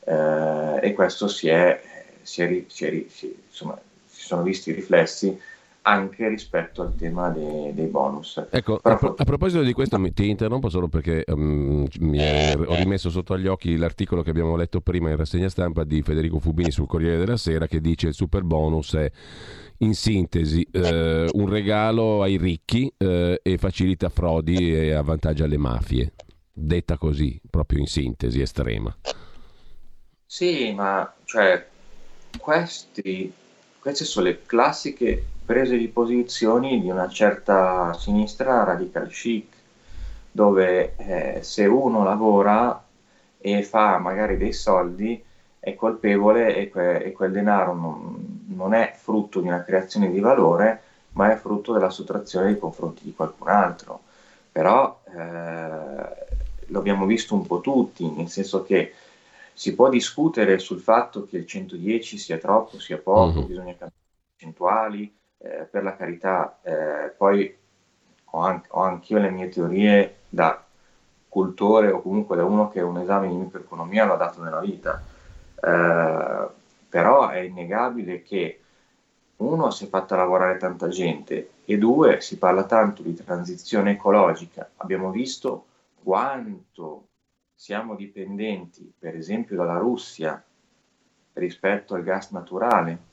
Eh, 0.00 0.80
e 0.82 0.92
questo 0.94 1.28
si 1.28 1.48
è, 1.48 1.80
si 2.22 2.42
è, 2.42 2.64
si 2.66 2.84
è 2.84 3.04
si, 3.08 3.36
insomma, 3.46 3.78
si 4.04 4.22
sono 4.22 4.42
visti 4.42 4.72
riflessi 4.72 5.40
anche 5.88 6.28
rispetto 6.28 6.82
al 6.82 6.94
tema 6.94 7.30
dei, 7.30 7.72
dei 7.72 7.86
bonus. 7.86 8.44
Ecco, 8.50 8.78
Però... 8.78 8.94
a, 8.94 8.98
pro- 8.98 9.14
a, 9.16 9.24
proposito 9.24 9.62
di 9.62 9.72
questo 9.72 9.98
mi, 9.98 10.12
ti 10.12 10.28
interrompo 10.28 10.68
solo 10.68 10.88
perché 10.88 11.24
um, 11.28 11.86
mi 12.00 12.18
è, 12.18 12.54
ho 12.54 12.74
rimesso 12.74 13.08
sotto 13.08 13.32
agli 13.32 13.46
occhi 13.46 13.76
l'articolo 13.76 14.22
che 14.22 14.28
abbiamo 14.28 14.54
letto 14.54 14.82
prima 14.82 15.08
in 15.08 15.16
rassegna 15.16 15.48
stampa 15.48 15.84
di 15.84 16.02
Federico 16.02 16.38
Fubini 16.38 16.70
sul 16.70 16.86
Corriere 16.86 17.16
della 17.16 17.38
Sera 17.38 17.66
che 17.66 17.80
dice 17.80 18.08
il 18.08 18.14
super 18.14 18.42
bonus 18.42 18.94
è 18.94 19.10
in 19.78 19.94
sintesi 19.94 20.66
eh, 20.70 21.28
un 21.32 21.48
regalo 21.48 22.22
ai 22.22 22.36
ricchi 22.36 22.92
eh, 22.96 23.40
e 23.42 23.56
facilita 23.56 24.10
frodi 24.10 24.74
e 24.74 24.92
avvantaggia 24.92 25.46
le 25.46 25.56
mafie. 25.56 26.12
Detta 26.52 26.98
così, 26.98 27.40
proprio 27.48 27.78
in 27.78 27.86
sintesi 27.86 28.40
estrema. 28.40 28.94
Sì, 30.26 30.74
ma 30.74 31.10
cioè, 31.24 31.66
questi, 32.36 33.32
queste 33.78 34.04
sono 34.04 34.26
le 34.26 34.42
classiche 34.44 35.24
prese 35.48 35.78
di 35.78 35.88
posizioni 35.88 36.78
di 36.78 36.90
una 36.90 37.08
certa 37.08 37.94
sinistra 37.94 38.64
radical 38.64 39.08
chic, 39.08 39.46
dove 40.30 40.94
eh, 40.96 41.42
se 41.42 41.64
uno 41.64 42.04
lavora 42.04 42.84
e 43.38 43.62
fa 43.62 43.96
magari 43.96 44.36
dei 44.36 44.52
soldi 44.52 45.24
è 45.58 45.74
colpevole 45.74 46.54
e, 46.54 46.68
que- 46.68 47.02
e 47.02 47.12
quel 47.12 47.32
denaro 47.32 47.72
non, 47.72 48.44
non, 48.48 48.74
è 48.74 48.92
frutto 48.94 49.40
di 49.40 49.46
una 49.46 49.64
creazione 49.64 50.10
di 50.10 50.20
valore, 50.20 50.82
ma 51.12 51.32
è 51.32 51.36
frutto 51.36 51.72
della 51.72 51.88
sottrazione 51.88 52.50
nei 52.50 52.58
confronti 52.58 53.04
di 53.04 53.14
qualcun 53.14 53.48
altro. 53.48 54.02
Però 54.52 55.00
eh, 55.06 56.26
lo 56.66 56.78
abbiamo 56.78 57.06
visto 57.06 57.34
un 57.34 57.46
po' 57.46 57.62
tutti, 57.62 58.06
nel 58.10 58.28
senso 58.28 58.64
che 58.64 58.92
si 59.54 59.74
può 59.74 59.88
discutere 59.88 60.58
sul 60.58 60.80
fatto 60.80 61.24
che 61.24 61.38
il 61.38 61.46
110 61.46 62.18
sia 62.18 62.36
troppo, 62.36 62.78
sia 62.78 62.98
poco, 62.98 63.38
mm-hmm. 63.38 63.46
bisogna 63.46 63.70
cambiare 63.70 63.94
le 63.94 64.30
percentuali, 64.36 65.17
eh, 65.38 65.68
per 65.70 65.82
la 65.82 65.96
carità, 65.96 66.58
eh, 66.62 67.14
poi 67.16 67.56
ho, 68.24 68.38
anche, 68.38 68.68
ho 68.70 68.80
anch'io 68.82 69.18
le 69.18 69.30
mie 69.30 69.48
teorie 69.48 70.16
da 70.28 70.62
cultore 71.28 71.90
o 71.90 72.02
comunque 72.02 72.36
da 72.36 72.44
uno 72.44 72.68
che 72.68 72.80
un 72.80 72.98
esame 72.98 73.28
di 73.28 73.34
microeconomia 73.34 74.04
l'ha 74.06 74.16
dato 74.16 74.42
nella 74.42 74.60
vita, 74.60 75.02
eh, 75.60 76.48
però 76.88 77.28
è 77.28 77.38
innegabile 77.38 78.22
che 78.22 78.60
uno 79.36 79.70
si 79.70 79.84
è 79.84 79.88
fatta 79.88 80.16
lavorare 80.16 80.56
tanta 80.56 80.88
gente 80.88 81.50
e 81.64 81.78
due 81.78 82.20
si 82.20 82.38
parla 82.38 82.64
tanto 82.64 83.02
di 83.02 83.14
transizione 83.14 83.92
ecologica. 83.92 84.68
Abbiamo 84.76 85.10
visto 85.10 85.66
quanto 86.02 87.06
siamo 87.54 87.94
dipendenti, 87.94 88.92
per 88.98 89.14
esempio, 89.14 89.56
dalla 89.56 89.78
Russia 89.78 90.42
rispetto 91.34 91.94
al 91.94 92.02
gas 92.02 92.30
naturale 92.30 93.07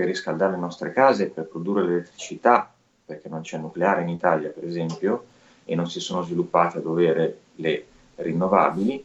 per 0.00 0.08
riscaldare 0.08 0.52
le 0.52 0.58
nostre 0.58 0.94
case, 0.94 1.28
per 1.28 1.44
produrre 1.44 1.82
l'elettricità, 1.82 2.72
perché 3.04 3.28
non 3.28 3.42
c'è 3.42 3.58
nucleare 3.58 4.00
in 4.00 4.08
Italia 4.08 4.48
per 4.48 4.64
esempio, 4.64 5.26
e 5.66 5.74
non 5.74 5.90
si 5.90 6.00
sono 6.00 6.22
sviluppate 6.22 6.78
a 6.78 6.80
dovere 6.80 7.40
le 7.56 7.84
rinnovabili, 8.14 9.04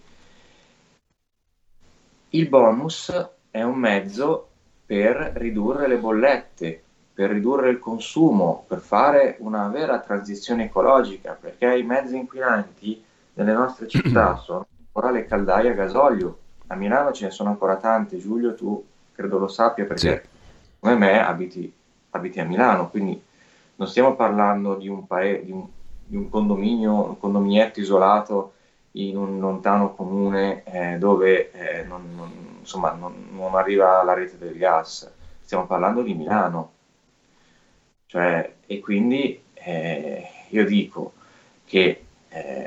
il 2.30 2.48
bonus 2.48 3.30
è 3.52 3.62
un 3.62 3.78
mezzo 3.78 4.48
per 4.86 5.34
ridurre 5.36 5.90
le 5.90 5.98
bollette, 5.98 6.82
per 7.14 7.30
ridurre 7.30 7.72
il 7.72 7.80
consumo, 7.80 8.64
per 8.66 8.80
fare 8.80 9.36
una 9.40 9.68
vera 9.68 10.00
transizione 10.00 10.66
ecologica, 10.66 11.38
perché 11.38 11.78
i 11.78 11.84
mezzi 11.84 12.16
inquinanti 12.16 13.04
nelle 13.34 13.52
nostre 13.52 13.90
città 13.90 14.38
sono 14.40 14.66
ora 14.94 15.12
le 15.12 15.26
caldaie 15.26 15.72
a 15.72 15.74
gasolio, 15.74 16.38
a 16.68 16.76
Milano 16.76 17.12
ce 17.12 17.26
ne 17.26 17.32
sono 17.32 17.50
ancora 17.50 17.76
tante, 17.76 18.18
Giulio, 18.18 18.56
tu 18.56 18.82
credo 19.12 19.38
lo 19.38 19.50
sappia 19.50 19.84
perché 19.84 20.22
Sì. 20.24 20.35
Come 20.86 20.96
me 20.98 21.20
abiti, 21.20 21.72
abiti 22.12 22.40
a 22.40 22.46
Milano, 22.46 22.90
quindi 22.90 23.20
non 23.76 23.88
stiamo 23.88 24.16
parlando 24.16 24.76
di 24.76 24.88
un, 24.88 25.06
paese, 25.08 25.44
di 25.46 25.52
un, 25.52 25.68
di 26.04 26.16
un 26.16 26.30
condominio, 26.30 27.10
un 27.10 27.18
condominietto 27.18 27.80
isolato 27.80 28.54
in 28.92 29.18
un 29.18 29.40
lontano 29.40 29.94
comune 29.96 30.64
eh, 30.64 30.98
dove 30.98 31.52
eh, 31.52 31.84
non, 31.84 32.14
non- 32.16 32.58
insomma, 32.60 32.92
non- 32.94 33.28
non 33.32 33.56
arriva 33.56 34.04
la 34.04 34.14
rete 34.14 34.38
del 34.38 34.56
gas, 34.58 35.12
stiamo 35.42 35.66
parlando 35.66 36.02
di 36.04 36.14
Milano. 36.14 36.72
Cioè, 38.08 38.54
e 38.66 38.80
quindi 38.80 39.42
eh, 39.54 40.28
io 40.50 40.66
dico 40.66 41.14
che 41.66 42.06
eh, 42.30 42.65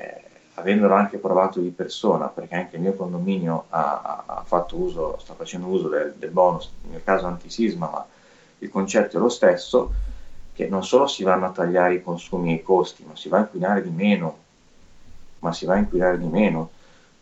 avendolo 0.59 0.95
anche 0.95 1.19
provato 1.19 1.61
di 1.61 1.71
persona, 1.71 2.27
perché 2.27 2.55
anche 2.55 2.77
il 2.77 2.83
mio 2.83 2.95
condominio 2.95 3.67
ha, 3.71 4.25
ha- 4.27 4.43
fatto 4.45 4.77
uso, 4.77 5.19
sta 5.19 5.35
facendo 5.35 5.67
uso 5.67 5.89
del, 5.89 6.15
del 6.17 6.31
bonus, 6.31 6.71
nel 6.83 6.93
mio 6.93 7.01
caso 7.05 7.27
antisisma, 7.27 7.89
ma 7.91 8.07
il 8.59 8.69
concetto 8.71 9.17
è 9.17 9.21
lo 9.21 9.29
stesso, 9.29 9.93
che 10.53 10.67
non 10.69 10.85
solo 10.85 11.07
si 11.07 11.23
vanno 11.23 11.47
a 11.47 11.51
tagliare 11.51 11.95
i 11.95 12.03
consumi 12.03 12.51
e 12.53 12.55
i 12.57 12.63
costi, 12.63 13.05
ma 13.07 13.15
si 13.15 13.29
va 13.29 13.39
a 13.39 13.41
inquinare 13.41 13.83
di 13.83 13.91
meno, 13.91 14.39
ma 15.41 15.53
si 15.53 15.67
va 15.67 15.75
a 15.75 15.79
inquinare 15.79 16.19
di 16.19 16.27
meno. 16.27 16.71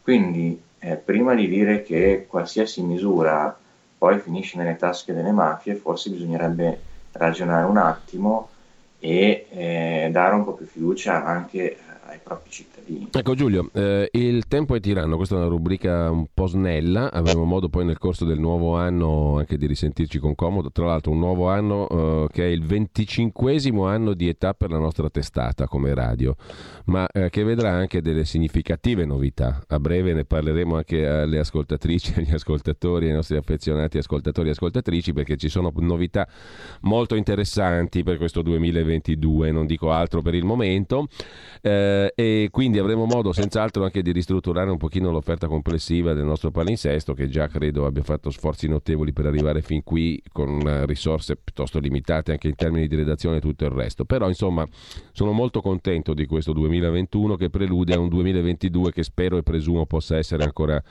Quindi, 0.03 0.61
eh, 0.79 0.97
prima 0.97 1.35
di 1.35 1.49
dire 1.49 1.83
che 1.83 2.27
qualsiasi 2.29 2.83
misura 2.83 3.57
poi 3.99 4.19
finisce 4.19 4.57
nelle 4.57 4.77
tasche 4.77 5.13
delle 5.13 5.33
mafie, 5.33 5.75
forse 5.75 6.11
bisognerebbe 6.11 6.81
ragionare 7.13 7.67
un 7.67 7.77
attimo 7.77 8.51
e 8.99 9.47
eh, 9.51 10.09
dare 10.11 10.35
un 10.35 10.45
po' 10.45 10.53
più 10.53 10.67
fiducia 10.67 11.25
anche 11.25 11.77
ai 12.09 12.19
propri 12.23 12.51
cittadini. 12.51 13.09
Ecco 13.11 13.35
Giulio, 13.35 13.70
eh, 13.73 14.09
il 14.12 14.47
tempo 14.47 14.74
è 14.74 14.81
tiranno, 14.81 15.16
questa 15.16 15.35
è 15.35 15.39
una 15.39 15.49
rubrica 15.49 16.11
un 16.11 16.27
po' 16.33 16.47
snella, 16.47 17.11
avremo 17.12 17.45
modo 17.45 17.69
poi 17.69 17.85
nel 17.85 17.99
corso 17.99 18.24
del 18.24 18.39
nuovo 18.39 18.77
anno 18.77 19.39
anche 19.39 19.57
di 19.57 19.66
risentirci 19.66 20.19
con 20.19 20.35
comodo, 20.35 20.70
tra 20.70 20.87
l'altro 20.87 21.12
un 21.12 21.19
nuovo 21.19 21.49
anno 21.49 21.89
eh, 21.89 22.28
che 22.31 22.45
è 22.45 22.49
il 22.49 22.65
25 22.65 23.91
anno 23.91 24.15
di 24.15 24.28
età 24.28 24.55
per 24.55 24.70
la 24.70 24.78
nostra 24.78 25.11
testata 25.11 25.66
come 25.66 25.95
radio, 25.95 26.37
ma 26.87 27.07
eh, 27.09 27.31
che 27.31 27.43
vedrà 27.43 27.70
anche 27.70 28.01
delle 28.01 28.24
significative 28.24 29.05
novità. 29.05 29.62
A 29.69 29.81
breve 29.81 30.12
ne 30.12 30.24
parleremo 30.24 30.77
anche 30.77 31.07
alle 31.07 31.39
ascoltatrici, 31.39 32.15
agli 32.19 32.33
ascoltatori, 32.33 33.09
ai 33.09 33.15
nostri 33.15 33.37
affezionati 33.37 33.99
ascoltatori 33.99 34.49
e 34.49 34.53
ascoltatrici 34.53 35.12
perché 35.12 35.37
ci 35.37 35.49
sono 35.49 35.73
novità 35.77 36.28
molto 36.83 37.15
interessanti 37.15 38.03
per 38.03 38.16
questo 38.16 38.43
2022, 38.43 39.51
non 39.51 39.66
dico 39.66 39.91
altro 39.91 40.23
per 40.23 40.35
il 40.35 40.45
momento. 40.45 41.09
Eh, 41.61 41.95
e 42.14 42.48
quindi 42.51 42.78
avremo 42.78 43.05
modo 43.06 43.32
senz'altro 43.32 43.85
anche 43.85 44.02
di 44.02 44.12
ristrutturare 44.12 44.70
un 44.70 44.77
pochino 44.77 45.10
l'offerta 45.10 45.47
complessiva 45.47 46.12
del 46.12 46.24
nostro 46.24 46.51
palinsesto 46.51 47.14
che 47.14 47.28
già 47.28 47.47
credo 47.48 47.86
abbia 47.86 48.02
fatto 48.02 48.31
sforzi 48.31 48.68
notevoli 48.68 49.12
per 49.12 49.27
arrivare 49.27 49.62
fin 49.62 49.82
qui 49.82 50.23
con 50.32 50.60
eh, 50.66 50.86
risorse 50.86 51.36
piuttosto 51.36 51.78
limitate 51.78 52.32
anche 52.32 52.48
in 52.48 52.55
termini 52.55 52.86
di 52.86 52.97
redazione 52.97 53.39
e 53.39 53.40
tutto 53.40 53.64
il 53.64 53.70
resto. 53.70 54.05
Però 54.05 54.28
insomma 54.28 54.66
sono 55.12 55.32
molto 55.32 55.60
contento 55.60 56.14
di 56.14 56.27
questo 56.27 56.52
2021 56.52 57.36
che 57.36 57.51
prelude 57.51 57.94
a 57.94 57.98
un 57.98 58.09
2022 58.09 58.93
che 58.93 59.02
spero 59.02 59.36
e 59.36 59.43
presumo 59.43 59.86
possa 59.86 60.16
essere 60.16 60.44
ancora 60.44 60.82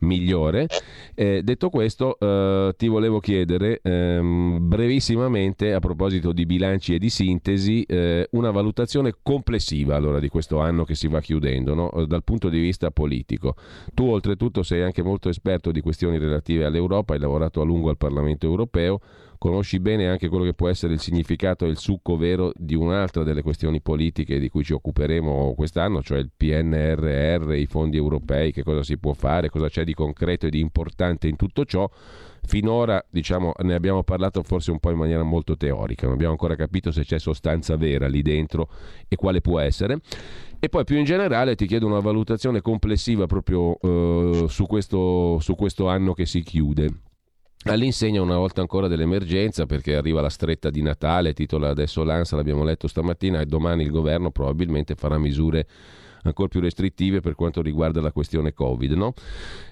migliore. 0.00 0.66
Eh, 1.14 1.42
detto 1.42 1.70
questo, 1.70 2.18
eh, 2.18 2.74
ti 2.76 2.88
volevo 2.88 3.20
chiedere 3.20 3.80
ehm, 3.82 4.58
brevissimamente, 4.60 5.72
a 5.72 5.80
proposito 5.80 6.32
di 6.32 6.46
bilanci 6.46 6.94
e 6.94 6.98
di 6.98 7.10
sintesi, 7.10 7.82
eh, 7.82 8.28
una 8.32 8.50
valutazione 8.50 9.14
complessiva 9.22 9.96
allora, 9.96 10.20
di 10.20 10.28
questo 10.28 10.60
anno 10.60 10.84
che 10.84 10.94
si 10.94 11.08
va 11.08 11.20
chiudendo, 11.20 11.74
no? 11.74 11.90
Eh, 11.92 12.06
dal 12.06 12.24
punto 12.24 12.48
di 12.48 12.60
vista 12.60 12.90
politico. 12.90 13.54
Tu 13.94 14.04
oltretutto 14.06 14.62
sei 14.62 14.82
anche 14.82 15.02
molto 15.02 15.28
esperto 15.28 15.70
di 15.70 15.80
questioni 15.80 16.18
relative 16.18 16.64
all'Europa, 16.64 17.14
hai 17.14 17.20
lavorato 17.20 17.60
a 17.60 17.64
lungo 17.64 17.90
al 17.90 17.96
Parlamento 17.96 18.46
europeo. 18.46 19.00
Conosci 19.40 19.80
bene 19.80 20.06
anche 20.06 20.28
quello 20.28 20.44
che 20.44 20.52
può 20.52 20.68
essere 20.68 20.92
il 20.92 21.00
significato 21.00 21.64
e 21.64 21.70
il 21.70 21.78
succo 21.78 22.18
vero 22.18 22.52
di 22.54 22.74
un'altra 22.74 23.22
delle 23.22 23.40
questioni 23.40 23.80
politiche 23.80 24.38
di 24.38 24.50
cui 24.50 24.62
ci 24.62 24.74
occuperemo 24.74 25.54
quest'anno, 25.56 26.02
cioè 26.02 26.18
il 26.18 26.28
PNRR, 26.36 27.54
i 27.54 27.64
fondi 27.64 27.96
europei, 27.96 28.52
che 28.52 28.62
cosa 28.62 28.82
si 28.82 28.98
può 28.98 29.14
fare, 29.14 29.48
cosa 29.48 29.70
c'è 29.70 29.82
di 29.82 29.94
concreto 29.94 30.44
e 30.44 30.50
di 30.50 30.60
importante 30.60 31.26
in 31.26 31.36
tutto 31.36 31.64
ciò. 31.64 31.88
Finora 32.42 33.02
diciamo, 33.08 33.54
ne 33.62 33.72
abbiamo 33.72 34.02
parlato 34.02 34.42
forse 34.42 34.72
un 34.72 34.78
po' 34.78 34.90
in 34.90 34.98
maniera 34.98 35.22
molto 35.22 35.56
teorica, 35.56 36.04
non 36.04 36.16
abbiamo 36.16 36.32
ancora 36.32 36.54
capito 36.54 36.92
se 36.92 37.06
c'è 37.06 37.18
sostanza 37.18 37.76
vera 37.76 38.08
lì 38.08 38.20
dentro 38.20 38.68
e 39.08 39.16
quale 39.16 39.40
può 39.40 39.58
essere. 39.58 40.00
E 40.58 40.68
poi 40.68 40.84
più 40.84 40.98
in 40.98 41.04
generale 41.04 41.54
ti 41.54 41.64
chiedo 41.66 41.86
una 41.86 42.00
valutazione 42.00 42.60
complessiva 42.60 43.24
proprio 43.24 43.78
eh, 43.80 44.48
su, 44.48 44.66
questo, 44.66 45.38
su 45.40 45.54
questo 45.54 45.88
anno 45.88 46.12
che 46.12 46.26
si 46.26 46.42
chiude. 46.42 47.08
All'insegna 47.64 48.22
una 48.22 48.38
volta 48.38 48.62
ancora 48.62 48.88
dell'emergenza 48.88 49.66
perché 49.66 49.94
arriva 49.94 50.22
la 50.22 50.30
stretta 50.30 50.70
di 50.70 50.80
Natale, 50.80 51.34
titola 51.34 51.68
adesso 51.68 52.02
l'ANSA, 52.02 52.36
l'abbiamo 52.36 52.64
letto 52.64 52.88
stamattina 52.88 53.40
e 53.40 53.44
domani 53.44 53.82
il 53.82 53.90
governo 53.90 54.30
probabilmente 54.30 54.94
farà 54.94 55.18
misure 55.18 55.66
ancora 56.22 56.48
più 56.48 56.60
restrittive 56.60 57.20
per 57.20 57.34
quanto 57.34 57.60
riguarda 57.60 58.00
la 58.00 58.12
questione 58.12 58.54
Covid. 58.54 58.92
No? 58.92 59.12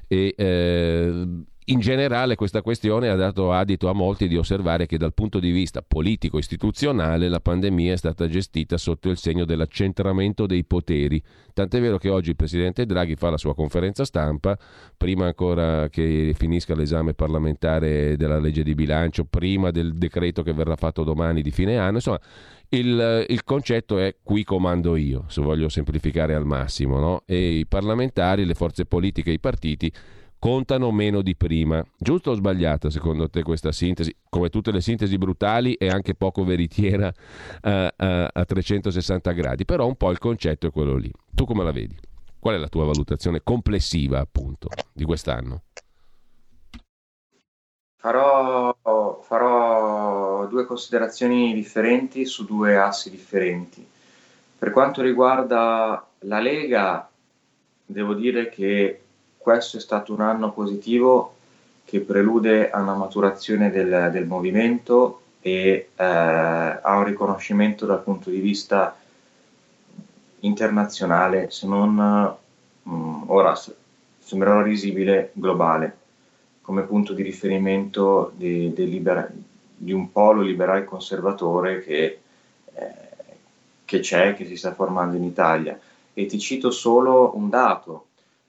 E, 0.07 0.35
eh, 0.37 1.27
in 1.71 1.81
generale 1.81 2.35
questa 2.35 2.63
questione 2.63 3.09
ha 3.09 3.15
dato 3.15 3.53
adito 3.53 3.89
a 3.89 3.93
molti 3.93 4.27
di 4.27 4.37
osservare 4.37 4.87
che 4.87 4.97
dal 4.97 5.13
punto 5.13 5.39
di 5.39 5.51
vista 5.51 5.83
politico-istituzionale 5.83 7.29
la 7.29 7.41
pandemia 7.41 7.93
è 7.93 7.97
stata 7.97 8.27
gestita 8.27 8.79
sotto 8.79 9.11
il 9.11 9.19
segno 9.19 9.45
dell'accentramento 9.45 10.47
dei 10.47 10.65
poteri. 10.65 11.23
Tant'è 11.53 11.81
vero 11.81 11.99
che 11.99 12.09
oggi 12.09 12.31
il 12.31 12.37
Presidente 12.37 12.87
Draghi 12.87 13.17
fa 13.17 13.31
la 13.31 13.37
sua 13.37 13.55
conferenza 13.55 14.05
stampa, 14.05 14.57
prima 14.97 15.27
ancora 15.27 15.89
che 15.89 16.33
finisca 16.37 16.75
l'esame 16.75 17.13
parlamentare 17.13 18.17
della 18.17 18.39
legge 18.39 18.63
di 18.63 18.75
bilancio, 18.75 19.25
prima 19.25 19.71
del 19.71 19.95
decreto 19.95 20.43
che 20.43 20.55
verrà 20.55 20.77
fatto 20.77 21.05
domani 21.05 21.43
di 21.43 21.51
fine 21.51 21.77
anno, 21.77 21.97
insomma 21.97 22.21
il, 22.71 23.27
il, 23.29 23.45
concetto 23.45 23.99
è 23.99 24.17
qui 24.23 24.45
comando 24.45 24.97
io, 24.97 25.25
se 25.29 25.41
voglio 25.43 25.69
semplificare 25.69 26.35
al 26.35 26.45
massimo, 26.47 26.99
no? 26.99 27.23
e 27.27 27.59
i 27.59 27.67
parlamentari, 27.67 28.45
le 28.45 28.55
forze 28.55 28.85
politiche, 28.85 29.31
i 29.31 29.41
partiti 29.41 29.93
contano 30.39 30.91
meno 30.91 31.23
di 31.23 31.37
prima. 31.37 31.85
Giusto 31.97 32.31
o 32.31 32.35
sbagliata 32.35 32.91
secondo 32.91 33.29
te 33.29 33.43
questa 33.43 33.73
sintesi? 33.73 34.15
Come 34.29 34.49
tutte 34.49 34.71
le 34.71 34.81
sintesi 34.81 35.19
brutali 35.19 35.77
è 35.77 35.89
anche 35.89 36.15
poco 36.15 36.45
veritiera 36.45 37.09
uh, 37.09 37.69
uh, 37.71 37.89
a 37.97 38.45
360 38.45 39.33
gradi, 39.33 39.65
però 39.65 39.87
un 39.87 39.97
po' 39.97 40.11
il 40.11 40.19
concetto 40.19 40.67
è 40.69 40.71
quello 40.71 40.97
lì. 40.97 41.11
Tu 41.35 41.45
come 41.45 41.65
la 41.65 41.73
vedi? 41.73 41.97
Qual 42.39 42.55
è 42.55 42.59
la 42.59 42.69
tua 42.69 42.85
valutazione 42.85 43.41
complessiva 43.43 44.21
appunto 44.21 44.69
di 44.93 45.05
quest'anno? 45.05 45.63
Farò, 48.01 48.77
farò 49.23 50.47
due 50.47 50.65
considerazioni 50.65 51.53
differenti 51.53 52.25
su 52.27 52.45
due 52.45 52.79
assi 52.79 53.11
differenti. 53.11 53.85
Per 54.57 54.71
quanto 54.71 55.03
riguarda 55.03 56.07
la 56.21 56.39
Lega, 56.39 57.11
devo 57.85 58.15
dire 58.15 58.49
che 58.49 59.03
questo 59.49 59.79
è 59.79 59.81
stato 59.81 60.13
un 60.13 60.21
anno 60.21 60.53
positivo 60.53 61.37
che 61.87 62.01
prelude 62.01 62.69
a 62.71 62.83
una 62.83 62.93
maturazione 62.93 63.71
del, 63.71 64.11
del 64.13 64.27
movimento 64.27 65.23
e 65.41 65.89
eh, 65.97 66.05
a 66.05 66.97
un 66.99 67.05
riconoscimento 67.05 67.87
dal 67.87 68.03
punto 68.03 68.29
di 68.29 68.41
vista 68.41 68.95
internazionale, 70.41 71.49
se 71.51 71.67
non 71.67 72.37
mh, 72.83 73.23
ora 73.29 73.59
sembrerà 74.19 74.61
risibile, 74.61 75.31
globale, 75.33 75.97
come 76.61 76.83
punto 76.83 77.15
di 77.15 77.23
riferimento 77.23 78.33
di, 78.37 78.75
di, 78.75 78.87
libera, 78.87 79.27
di 79.75 79.93
un 79.93 80.13
polo 80.13 80.43
liberale 80.43 80.85
conservatore 80.85 81.83
che, 81.83 82.21
eh, 82.75 82.95
che 83.87 84.01
c'è, 84.01 84.35
che 84.35 84.45
si 84.45 84.59
sta 84.59 84.75
formando 84.75 85.17
in 85.17 85.25
Italia. 85.25 85.81
E 86.13 86.27
ti 86.27 86.39
cito 86.39 86.71
solo 86.71 87.35
un 87.35 87.49
dato, 87.49 88.08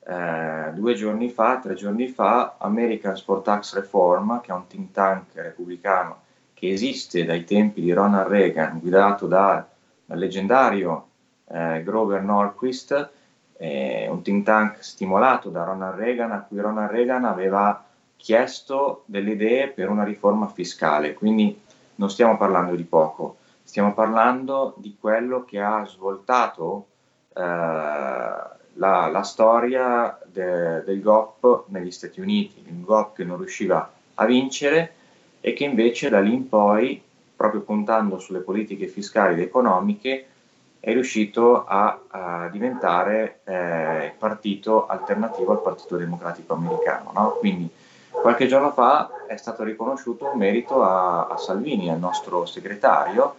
eh, 0.09 0.71
due 0.73 0.95
giorni 0.95 1.29
fa, 1.29 1.59
tre 1.59 1.75
giorni 1.75 2.07
fa, 2.07 2.55
Americans 2.57 3.21
for 3.21 3.41
Tax 3.41 3.75
Reform, 3.75 4.41
che 4.41 4.51
è 4.51 4.55
un 4.55 4.65
think 4.65 4.91
tank 4.91 5.25
repubblicano 5.35 6.21
che 6.55 6.71
esiste 6.71 7.25
dai 7.25 7.43
tempi 7.43 7.79
di 7.79 7.93
Ronald 7.93 8.27
Reagan, 8.27 8.79
guidato 8.79 9.27
da, 9.27 9.65
dal 10.03 10.17
leggendario 10.17 11.07
eh, 11.45 11.83
Grover 11.83 12.23
Norquist, 12.23 13.09
eh, 13.55 14.07
un 14.09 14.23
think 14.23 14.43
tank 14.45 14.83
stimolato 14.83 15.49
da 15.49 15.63
Ronald 15.63 15.99
Reagan, 15.99 16.31
a 16.31 16.41
cui 16.41 16.59
Ronald 16.59 16.89
Reagan 16.89 17.25
aveva 17.25 17.85
chiesto 18.17 19.03
delle 19.05 19.31
idee 19.31 19.67
per 19.67 19.89
una 19.89 20.03
riforma 20.03 20.47
fiscale. 20.47 21.13
Quindi 21.13 21.61
non 21.95 22.09
stiamo 22.09 22.35
parlando 22.35 22.75
di 22.75 22.83
poco, 22.83 23.37
stiamo 23.61 23.93
parlando 23.93 24.73
di 24.77 24.97
quello 24.99 25.45
che 25.45 25.61
ha 25.61 25.85
svoltato 25.85 26.87
eh, 27.35 28.57
la, 28.79 29.07
la 29.09 29.23
storia 29.23 30.17
de, 30.25 30.83
del 30.83 31.01
GOP 31.01 31.65
negli 31.67 31.91
Stati 31.91 32.19
Uniti, 32.19 32.63
il 32.65 32.81
GOP 32.81 33.17
che 33.17 33.23
non 33.23 33.37
riusciva 33.37 33.91
a 34.15 34.25
vincere 34.25 34.93
e 35.41 35.53
che 35.53 35.65
invece 35.65 36.09
da 36.09 36.19
lì 36.19 36.33
in 36.33 36.49
poi, 36.49 37.01
proprio 37.35 37.61
puntando 37.61 38.19
sulle 38.19 38.39
politiche 38.39 38.87
fiscali 38.87 39.33
ed 39.33 39.41
economiche, 39.41 40.25
è 40.79 40.93
riuscito 40.93 41.65
a, 41.65 41.99
a 42.07 42.49
diventare 42.49 43.41
eh, 43.43 44.13
partito 44.17 44.87
alternativo 44.87 45.51
al 45.51 45.61
Partito 45.61 45.97
Democratico 45.97 46.53
Americano. 46.53 47.11
No? 47.13 47.31
Quindi 47.39 47.69
qualche 48.11 48.47
giorno 48.47 48.71
fa 48.71 49.09
è 49.27 49.35
stato 49.35 49.63
riconosciuto 49.63 50.29
un 50.31 50.37
merito 50.37 50.81
a, 50.83 51.27
a 51.27 51.37
Salvini, 51.37 51.89
al 51.89 51.99
nostro 51.99 52.45
segretario, 52.45 53.35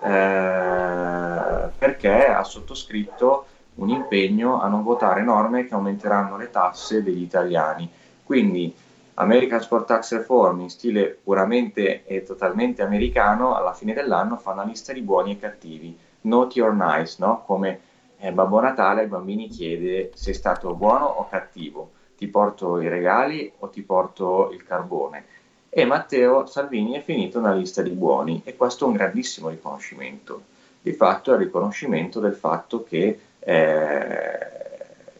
eh, 0.00 1.68
perché 1.78 2.26
ha 2.26 2.44
sottoscritto 2.44 3.46
un 3.76 3.88
impegno 3.88 4.60
a 4.60 4.68
non 4.68 4.82
votare 4.82 5.22
norme 5.22 5.66
che 5.66 5.74
aumenteranno 5.74 6.36
le 6.36 6.50
tasse 6.50 7.02
degli 7.02 7.22
italiani. 7.22 7.88
Quindi 8.22 8.74
American 9.14 9.60
Sport 9.60 9.86
Tax 9.86 10.12
Reform 10.12 10.60
in 10.60 10.70
stile 10.70 11.18
puramente 11.22 12.04
e 12.04 12.22
totalmente 12.22 12.82
americano, 12.82 13.54
alla 13.54 13.72
fine 13.72 13.92
dell'anno 13.92 14.36
fa 14.36 14.52
una 14.52 14.64
lista 14.64 14.92
di 14.92 15.02
buoni 15.02 15.32
e 15.32 15.38
cattivi 15.38 15.98
naughty 16.24 16.60
or 16.60 16.74
nice, 16.74 17.16
no? 17.18 17.42
come 17.44 17.80
eh, 18.18 18.32
Babbo 18.32 18.60
Natale 18.60 19.02
ai 19.02 19.06
bambini 19.06 19.48
chiede 19.48 20.10
sei 20.14 20.34
stato 20.34 20.74
buono 20.74 21.04
o 21.04 21.28
cattivo, 21.28 21.90
ti 22.16 22.26
porto 22.28 22.80
i 22.80 22.88
regali 22.88 23.52
o 23.58 23.68
ti 23.68 23.82
porto 23.82 24.50
il 24.52 24.64
carbone. 24.64 25.24
E 25.68 25.84
Matteo 25.84 26.46
Salvini 26.46 26.92
è 26.92 27.02
finito 27.02 27.40
nella 27.40 27.54
lista 27.54 27.82
di 27.82 27.90
buoni 27.90 28.42
e 28.44 28.56
questo 28.56 28.84
è 28.84 28.88
un 28.88 28.94
grandissimo 28.94 29.48
riconoscimento. 29.48 30.52
Di 30.80 30.92
fatto 30.92 31.32
è 31.32 31.34
il 31.34 31.40
riconoscimento 31.40 32.20
del 32.20 32.34
fatto 32.34 32.84
che 32.84 33.18
eh, 33.44 34.44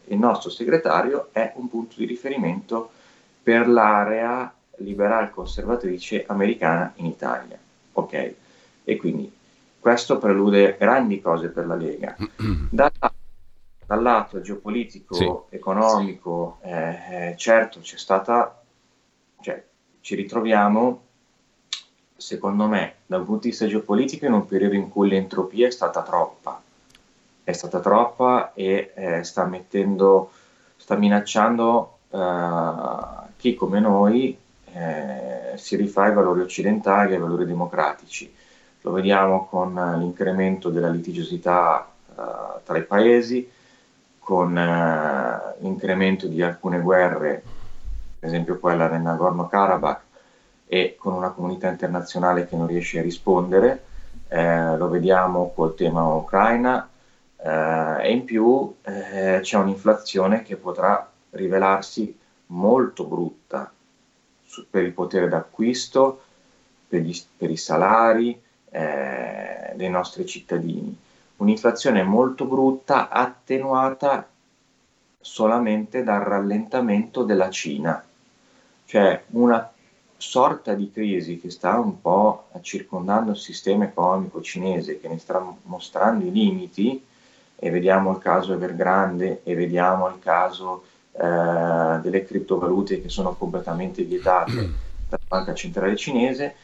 il 0.05 0.17
nostro 0.17 0.49
segretario 0.49 1.29
è 1.31 1.53
un 1.55 1.69
punto 1.69 1.95
di 1.97 2.05
riferimento 2.05 2.91
per 3.41 3.67
l'area 3.67 4.53
liberal 4.77 5.29
conservatrice 5.29 6.25
americana 6.27 6.93
in 6.95 7.05
Italia. 7.05 7.57
Ok? 7.93 8.33
E 8.83 8.97
quindi 8.97 9.31
questo 9.79 10.17
prelude 10.17 10.75
grandi 10.79 11.21
cose 11.21 11.49
per 11.49 11.67
la 11.67 11.75
Lega. 11.75 12.15
Dal, 12.71 12.91
dal 13.85 14.01
lato 14.01 14.41
geopolitico, 14.41 15.13
sì. 15.13 15.31
economico, 15.55 16.57
eh, 16.63 17.29
eh, 17.29 17.35
certo 17.37 17.79
c'è 17.81 17.97
stata, 17.97 18.63
cioè, 19.41 19.63
ci 20.01 20.15
ritroviamo, 20.15 21.03
secondo 22.15 22.65
me, 22.65 22.95
dal 23.05 23.23
punto 23.23 23.43
di 23.43 23.49
vista 23.49 23.67
geopolitico, 23.67 24.25
in 24.25 24.33
un 24.33 24.45
periodo 24.47 24.73
in 24.73 24.89
cui 24.89 25.07
l'entropia 25.07 25.67
è 25.67 25.71
stata 25.71 26.01
troppa. 26.01 26.63
È 27.45 27.53
stata 27.53 27.79
troppa 27.79 28.53
e 28.55 28.91
eh, 28.95 29.23
sta 29.23 29.45
mettendo, 29.45 30.31
sta 30.75 30.95
minacciando 30.95 31.97
eh, 32.09 32.19
chi 33.37 33.53
come 33.53 33.79
noi 33.79 34.35
eh, 34.73 35.53
si 35.55 35.75
rifà 35.75 36.05
ai 36.05 36.13
valori 36.13 36.41
occidentali, 36.41 37.13
ai 37.13 37.19
valori 37.19 37.45
democratici. 37.45 38.33
Lo 38.81 38.91
vediamo 38.91 39.45
con 39.45 39.73
l'incremento 39.99 40.69
della 40.69 40.89
litigiosità 40.89 41.87
uh, 42.15 42.23
tra 42.63 42.77
i 42.77 42.83
paesi, 42.83 43.49
con 44.19 44.49
uh, 44.55 45.63
l'incremento 45.63 46.27
di 46.27 46.41
alcune 46.41 46.79
guerre, 46.79 47.41
per 48.19 48.29
esempio 48.29 48.59
quella 48.59 48.87
del 48.87 49.01
Nagorno-Karabakh, 49.01 50.01
e 50.67 50.95
con 50.99 51.13
una 51.13 51.29
comunità 51.29 51.67
internazionale 51.67 52.47
che 52.47 52.55
non 52.55 52.67
riesce 52.67 52.99
a 52.99 53.03
rispondere, 53.03 53.83
eh, 54.27 54.75
lo 54.77 54.89
vediamo 54.89 55.51
col 55.53 55.75
tema 55.75 56.03
Ucraina, 56.05 56.89
eh, 57.37 58.07
e 58.07 58.11
in 58.11 58.25
più 58.25 58.75
eh, 58.81 59.39
c'è 59.41 59.57
un'inflazione 59.57 60.43
che 60.43 60.55
potrà 60.55 61.09
rivelarsi 61.31 62.17
molto 62.47 63.05
brutta 63.05 63.71
su, 64.43 64.65
per 64.69 64.83
il 64.83 64.93
potere 64.93 65.27
d'acquisto, 65.27 66.21
per, 66.87 67.01
gli, 67.01 67.15
per 67.37 67.49
i 67.49 67.57
salari, 67.57 68.39
eh, 68.69 69.73
dei 69.75 69.89
nostri 69.89 70.25
cittadini. 70.25 70.97
Un'inflazione 71.37 72.03
molto 72.03 72.45
brutta, 72.45 73.09
attenuata 73.09 74.27
solamente 75.19 76.03
dal 76.03 76.21
rallentamento 76.21 77.23
della 77.23 77.49
Cina, 77.49 78.03
cioè 78.85 79.23
una 79.31 79.71
sorta 80.17 80.73
di 80.73 80.91
crisi 80.91 81.39
che 81.39 81.49
sta 81.49 81.77
un 81.77 81.99
po' 81.99 82.47
circondando 82.61 83.31
il 83.31 83.37
sistema 83.37 83.85
economico 83.85 84.41
cinese, 84.41 84.99
che 84.99 85.07
ne 85.07 85.17
sta 85.17 85.43
mostrando 85.63 86.25
i 86.25 86.31
limiti, 86.31 87.03
e 87.57 87.69
vediamo 87.69 88.11
il 88.11 88.17
caso 88.17 88.53
Evergrande 88.53 89.41
e 89.43 89.55
vediamo 89.55 90.07
il 90.07 90.19
caso 90.19 90.83
eh, 91.13 91.99
delle 92.01 92.25
criptovalute 92.25 93.01
che 93.01 93.09
sono 93.09 93.35
completamente 93.35 94.03
vietate 94.03 94.51
dalla 95.07 95.23
banca 95.27 95.53
centrale 95.53 95.95
cinese, 95.95 96.55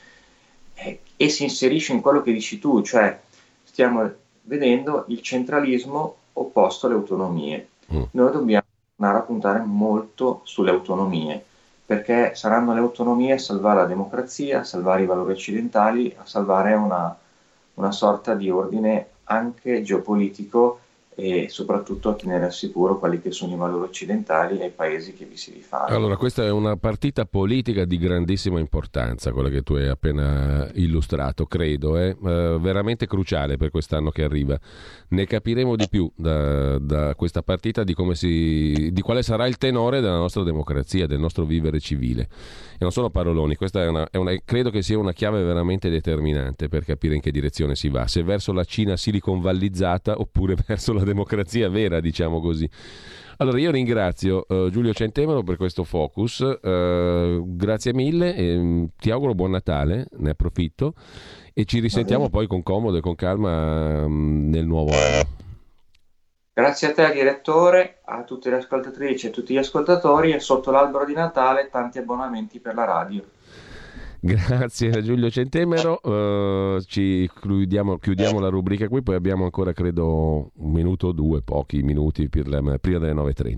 eh, 0.73 0.99
e 1.15 1.29
si 1.29 1.43
inserisce 1.43 1.93
in 1.93 2.01
quello 2.01 2.21
che 2.21 2.33
dici 2.33 2.59
tu, 2.59 2.81
cioè 2.81 3.17
stiamo 3.63 4.11
vedendo 4.43 5.05
il 5.07 5.21
centralismo 5.21 6.15
opposto 6.33 6.87
alle 6.87 6.95
autonomie. 6.95 7.67
Mm. 7.93 8.03
Noi 8.11 8.31
dobbiamo 8.31 8.65
tornare 8.95 9.19
a 9.19 9.21
puntare 9.25 9.59
molto 9.63 10.41
sulle 10.43 10.71
autonomie, 10.71 11.43
perché 11.85 12.35
saranno 12.35 12.73
le 12.73 12.79
autonomie 12.79 13.33
a 13.33 13.37
salvare 13.37 13.81
la 13.81 13.85
democrazia, 13.85 14.59
a 14.59 14.63
salvare 14.63 15.03
i 15.03 15.05
valori 15.05 15.31
occidentali, 15.31 16.13
a 16.17 16.25
salvare 16.25 16.73
una, 16.73 17.15
una 17.75 17.91
sorta 17.91 18.33
di 18.33 18.49
ordine 18.49 19.07
anche 19.25 19.81
geopolitico 19.81 20.80
e 21.15 21.47
soprattutto 21.49 22.09
a 22.09 22.13
tenere 22.13 22.45
al 22.45 22.53
sicuro 22.53 22.97
quelli 22.97 23.21
che 23.21 23.31
sono 23.31 23.53
i 23.53 23.57
valori 23.57 23.83
occidentali 23.83 24.59
e 24.59 24.67
i 24.67 24.71
paesi 24.71 25.13
che 25.13 25.25
vi 25.25 25.35
si 25.35 25.51
rifanno. 25.51 25.93
Allora, 25.95 26.15
questa 26.15 26.43
è 26.43 26.49
una 26.49 26.77
partita 26.77 27.25
politica 27.25 27.85
di 27.85 27.97
grandissima 27.97 28.59
importanza, 28.59 29.31
quella 29.31 29.49
che 29.49 29.61
tu 29.61 29.73
hai 29.73 29.87
appena 29.87 30.69
illustrato, 30.75 31.45
credo, 31.45 31.97
è 31.97 32.09
eh, 32.09 32.57
veramente 32.59 33.07
cruciale 33.07 33.57
per 33.57 33.71
quest'anno 33.71 34.09
che 34.09 34.23
arriva. 34.23 34.57
Ne 35.09 35.25
capiremo 35.25 35.75
di 35.75 35.87
più 35.89 36.09
da, 36.15 36.79
da 36.79 37.13
questa 37.15 37.41
partita 37.41 37.83
di, 37.83 37.95
si, 38.13 38.89
di 38.91 39.01
quale 39.01 39.21
sarà 39.21 39.47
il 39.47 39.57
tenore 39.57 39.99
della 39.99 40.17
nostra 40.17 40.43
democrazia, 40.43 41.07
del 41.07 41.19
nostro 41.19 41.43
vivere 41.43 41.79
civile. 41.79 42.21
E 42.73 42.77
non 42.79 42.91
sono 42.91 43.09
paroloni, 43.09 43.55
questa 43.55 43.83
è 43.83 43.87
una, 43.87 44.07
è 44.09 44.17
una, 44.17 44.33
credo 44.43 44.69
che 44.69 44.81
sia 44.81 44.97
una 44.97 45.13
chiave 45.13 45.43
veramente 45.43 45.89
determinante 45.89 46.69
per 46.69 46.85
capire 46.85 47.15
in 47.15 47.21
che 47.21 47.31
direzione 47.31 47.75
si 47.75 47.89
va, 47.89 48.07
se 48.07 48.23
verso 48.23 48.53
la 48.53 48.63
Cina 48.63 48.95
siliconvallizzata 48.95 50.19
oppure 50.19 50.55
verso 50.65 50.93
la 50.93 51.00
democrazia 51.03 51.69
vera, 51.69 51.99
diciamo 51.99 52.39
così. 52.39 52.69
Allora 53.37 53.59
io 53.59 53.71
ringrazio 53.71 54.45
uh, 54.47 54.69
Giulio 54.69 54.93
Centemero 54.93 55.41
per 55.41 55.57
questo 55.57 55.83
focus, 55.83 56.39
uh, 56.41 57.43
grazie 57.55 57.91
mille 57.91 58.35
e 58.35 58.55
um, 58.55 58.89
ti 58.95 59.09
auguro 59.09 59.33
buon 59.33 59.49
Natale, 59.49 60.05
ne 60.17 60.29
approfitto 60.29 60.93
e 61.51 61.65
ci 61.65 61.79
risentiamo 61.79 62.29
poi 62.29 62.45
con 62.45 62.61
comodo 62.61 62.97
e 62.97 63.01
con 63.01 63.15
calma 63.15 64.03
um, 64.03 64.47
nel 64.47 64.67
nuovo 64.67 64.91
anno. 64.91 65.39
Grazie 66.53 66.89
a 66.89 66.93
te 66.93 67.11
direttore, 67.13 68.01
a 68.05 68.23
tutte 68.23 68.51
le 68.51 68.57
ascoltatrici 68.57 69.25
e 69.25 69.29
a 69.29 69.31
tutti 69.31 69.53
gli 69.53 69.57
ascoltatori 69.57 70.33
e 70.33 70.39
sotto 70.39 70.69
l'albero 70.69 71.05
di 71.05 71.13
Natale 71.13 71.69
tanti 71.71 71.97
abbonamenti 71.97 72.59
per 72.59 72.75
la 72.75 72.83
radio. 72.83 73.23
Grazie 74.23 74.91
a 74.91 75.01
Giulio 75.01 75.31
Centemero, 75.31 75.99
uh, 76.03 76.79
ci 76.81 77.27
chiudiamo, 77.41 77.97
chiudiamo, 77.97 78.39
la 78.39 78.49
rubrica 78.49 78.87
qui, 78.87 79.01
poi 79.01 79.15
abbiamo 79.15 79.45
ancora 79.45 79.73
credo 79.73 80.51
un 80.53 80.71
minuto 80.71 81.07
o 81.07 81.11
due, 81.11 81.41
pochi 81.41 81.81
minuti 81.81 82.29
prima 82.29 82.77
delle 82.79 83.13
9.30. 83.13 83.57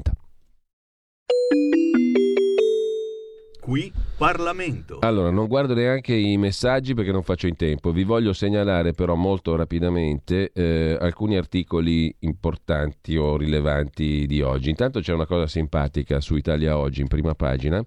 Qui 3.60 3.92
Parlamento. 4.18 5.00
Allora, 5.02 5.32
non 5.32 5.48
guardo 5.48 5.74
neanche 5.74 6.14
i 6.14 6.38
messaggi 6.38 6.94
perché 6.94 7.12
non 7.12 7.24
faccio 7.24 7.48
in 7.48 7.58
tempo. 7.58 7.92
Vi 7.92 8.06
voglio 8.06 8.32
segnalare 8.32 8.94
però 8.94 9.16
molto 9.16 9.58
rapidamente 9.58 10.52
eh, 10.54 10.98
alcuni 10.98 11.36
articoli 11.36 12.14
importanti 12.20 13.18
o 13.18 13.36
rilevanti 13.36 14.26
di 14.26 14.42
oggi. 14.42 14.70
Intanto 14.70 15.02
c'è 15.02 15.12
una 15.12 15.26
cosa 15.26 15.46
simpatica 15.46 16.22
su 16.22 16.36
Italia 16.36 16.78
Oggi 16.78 17.02
in 17.02 17.08
prima 17.08 17.36
pagina 17.36 17.84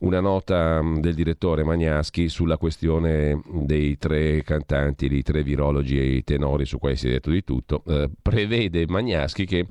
una 0.00 0.20
nota 0.20 0.82
mm, 0.82 0.98
del 0.98 1.14
direttore 1.14 1.64
Magnaschi 1.64 2.28
sulla 2.28 2.56
questione 2.56 3.40
dei 3.52 3.96
tre 3.98 4.42
cantanti, 4.42 5.06
i 5.12 5.22
tre 5.22 5.42
virologi 5.42 5.98
e 5.98 6.04
i 6.04 6.24
tenori 6.24 6.64
su 6.66 6.78
cui 6.78 6.96
si 6.96 7.08
è 7.08 7.10
detto 7.10 7.30
di 7.30 7.44
tutto. 7.44 7.82
Eh, 7.86 8.10
prevede 8.20 8.86
Magnaschi 8.86 9.46
che 9.46 9.66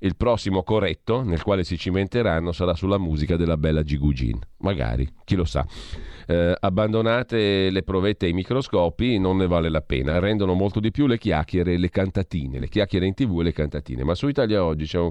il 0.00 0.16
prossimo 0.16 0.62
corretto 0.62 1.22
nel 1.22 1.42
quale 1.42 1.64
si 1.64 1.78
cimenteranno 1.78 2.52
sarà 2.52 2.74
sulla 2.74 2.98
musica 2.98 3.36
della 3.36 3.56
bella 3.56 3.82
Gigugin. 3.82 4.38
Magari, 4.58 5.08
chi 5.24 5.36
lo 5.36 5.44
sa. 5.44 5.66
Eh, 6.26 6.54
abbandonate 6.58 7.70
le 7.70 7.82
provette 7.82 8.26
ai 8.26 8.32
microscopi, 8.32 9.18
non 9.18 9.38
ne 9.38 9.46
vale 9.46 9.68
la 9.68 9.80
pena. 9.80 10.18
Rendono 10.18 10.54
molto 10.54 10.80
di 10.80 10.90
più 10.90 11.06
le 11.06 11.18
chiacchiere 11.18 11.74
e 11.74 11.78
le 11.78 11.88
cantatine, 11.88 12.58
le 12.58 12.68
chiacchiere 12.68 13.06
in 13.06 13.14
tv 13.14 13.40
e 13.40 13.44
le 13.44 13.52
cantatine. 13.52 14.04
Ma 14.04 14.14
su 14.14 14.28
Italia 14.28 14.64
Oggi 14.64 14.84
c'è 14.84 14.98
un 14.98 15.10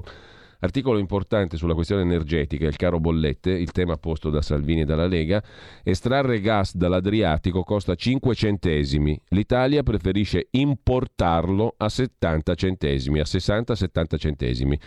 Articolo 0.60 0.98
importante 0.98 1.56
sulla 1.56 1.74
questione 1.74 2.02
energetica, 2.02 2.66
il 2.66 2.76
caro 2.76 2.98
bollette, 2.98 3.50
il 3.50 3.72
tema 3.72 3.96
posto 3.96 4.30
da 4.30 4.42
Salvini 4.42 4.82
e 4.82 4.84
dalla 4.84 5.06
Lega. 5.06 5.42
Estrarre 5.82 6.40
gas 6.40 6.74
dall'Adriatico 6.74 7.62
costa 7.62 7.94
5 7.94 8.34
centesimi. 8.34 9.20
L'Italia 9.28 9.82
preferisce 9.82 10.48
importarlo 10.52 11.74
a 11.76 11.88
70 11.88 12.54
centesimi, 12.54 13.20
a 13.20 13.24
60-70 13.24 14.18
centesimi. 14.18 14.80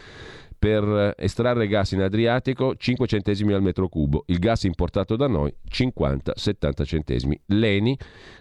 per 0.60 1.14
estrarre 1.18 1.68
gas 1.68 1.94
in 1.94 2.02
Adriatico 2.02 2.76
5 2.76 3.08
centesimi 3.08 3.54
al 3.54 3.62
metro 3.62 3.88
cubo, 3.88 4.26
il 4.28 4.40
gas 4.40 4.66
importato 4.66 5.16
da 5.16 5.28
noi 5.28 5.56
50-70 5.72 6.84
centesimi. 6.84 7.40
L'Eni 7.46 7.98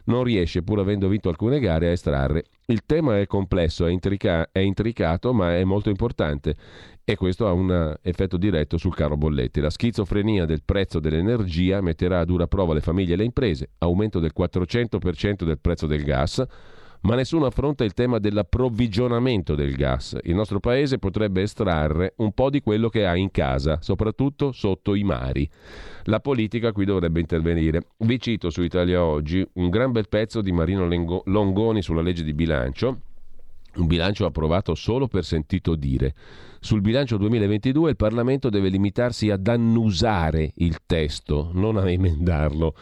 non 0.07 0.25
riesce, 0.25 0.65
pur 0.65 0.81
avendo 0.81 1.07
vinto 1.07 1.29
alcune 1.29 1.61
gare, 1.61 1.87
a 1.87 1.93
estrarre. 1.93 2.47
Il 2.67 2.83
tema 2.85 3.21
è 3.21 3.27
complesso, 3.27 3.87
è, 3.87 3.93
intrica- 3.93 4.49
è 4.51 4.59
intricato, 4.59 5.33
ma 5.33 5.55
è 5.55 5.63
molto 5.63 5.91
importante 5.91 6.57
e 7.11 7.17
questo 7.17 7.49
ha 7.49 7.53
un 7.53 7.97
effetto 8.03 8.37
diretto 8.37 8.77
sul 8.77 8.95
caro 8.95 9.17
bolletti. 9.17 9.63
La 9.63 9.71
schizofrenia 9.71 10.45
del 10.45 10.61
prezzo 10.63 11.01
dell'energia 11.01 11.81
metterà 11.81 12.21
a 12.21 12.25
dura 12.27 12.47
prova 12.47 12.75
le 12.75 12.83
famiglie 12.83 13.15
e 13.15 13.17
le 13.17 13.25
imprese, 13.25 13.71
aumento 13.79 14.19
del 14.19 14.33
400% 14.39 15.45
del 15.45 15.59
prezzo 15.59 15.87
del 15.87 16.05
gas, 16.05 16.45
ma 17.01 17.15
nessuno 17.15 17.47
affronta 17.47 17.83
il 17.83 17.95
tema 17.95 18.19
dell'approvvigionamento 18.19 19.55
del 19.55 19.75
gas. 19.75 20.19
Il 20.25 20.35
nostro 20.35 20.61
paese 20.61 20.99
potrebbe 20.99 21.41
estrarre 21.41 22.13
un 22.17 22.33
po' 22.33 22.51
di 22.51 22.61
quello 22.61 22.91
che 22.91 23.07
ha 23.07 23.17
in 23.17 23.31
casa, 23.31 23.79
soprattutto 23.81 24.53
sotto 24.53 24.95
i 24.95 25.03
mari. 25.03 25.49
La 26.05 26.21
politica 26.21 26.73
qui 26.73 26.85
dovrebbe 26.85 27.21
intervenire. 27.21 27.87
Vi 27.97 28.21
cito 28.21 28.51
su 28.51 28.61
Italia 28.61 29.03
Oggi 29.03 29.43
un 29.55 29.71
gran 29.71 29.93
bel 29.93 30.11
pezzo 30.11 30.43
di 30.43 30.53
Marino 30.53 30.87
Longoni 31.25 31.81
sulla 31.81 32.03
legge 32.03 32.23
di 32.23 32.35
bilancio, 32.35 33.01
un 33.77 33.87
bilancio 33.87 34.27
approvato 34.27 34.75
solo 34.75 35.07
per 35.09 35.25
sentito 35.25 35.75
dire. 35.75 36.15
Sul 36.61 36.81
bilancio 36.81 37.17
2022 37.19 37.91
il 37.91 37.97
Parlamento 37.97 38.51
deve 38.51 38.69
limitarsi 38.69 39.31
ad 39.31 39.47
annusare 39.47 40.51
il 40.57 40.79
testo, 40.87 41.51
non 41.53 41.77
a 41.77 41.89
emendarlo. 41.89 42.75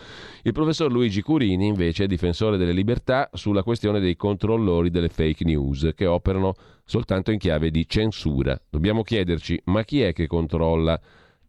Il 0.42 0.52
professor 0.52 0.90
Luigi 0.90 1.20
Curini 1.20 1.66
invece 1.66 2.04
è 2.04 2.06
difensore 2.06 2.56
delle 2.56 2.72
libertà 2.72 3.28
sulla 3.34 3.62
questione 3.62 4.00
dei 4.00 4.16
controllori 4.16 4.88
delle 4.88 5.10
fake 5.10 5.44
news 5.44 5.90
che 5.94 6.06
operano 6.06 6.54
soltanto 6.84 7.30
in 7.30 7.38
chiave 7.38 7.70
di 7.70 7.86
censura. 7.86 8.58
Dobbiamo 8.70 9.02
chiederci 9.02 9.60
ma 9.64 9.84
chi 9.84 10.00
è 10.00 10.14
che 10.14 10.26
controlla 10.26 10.98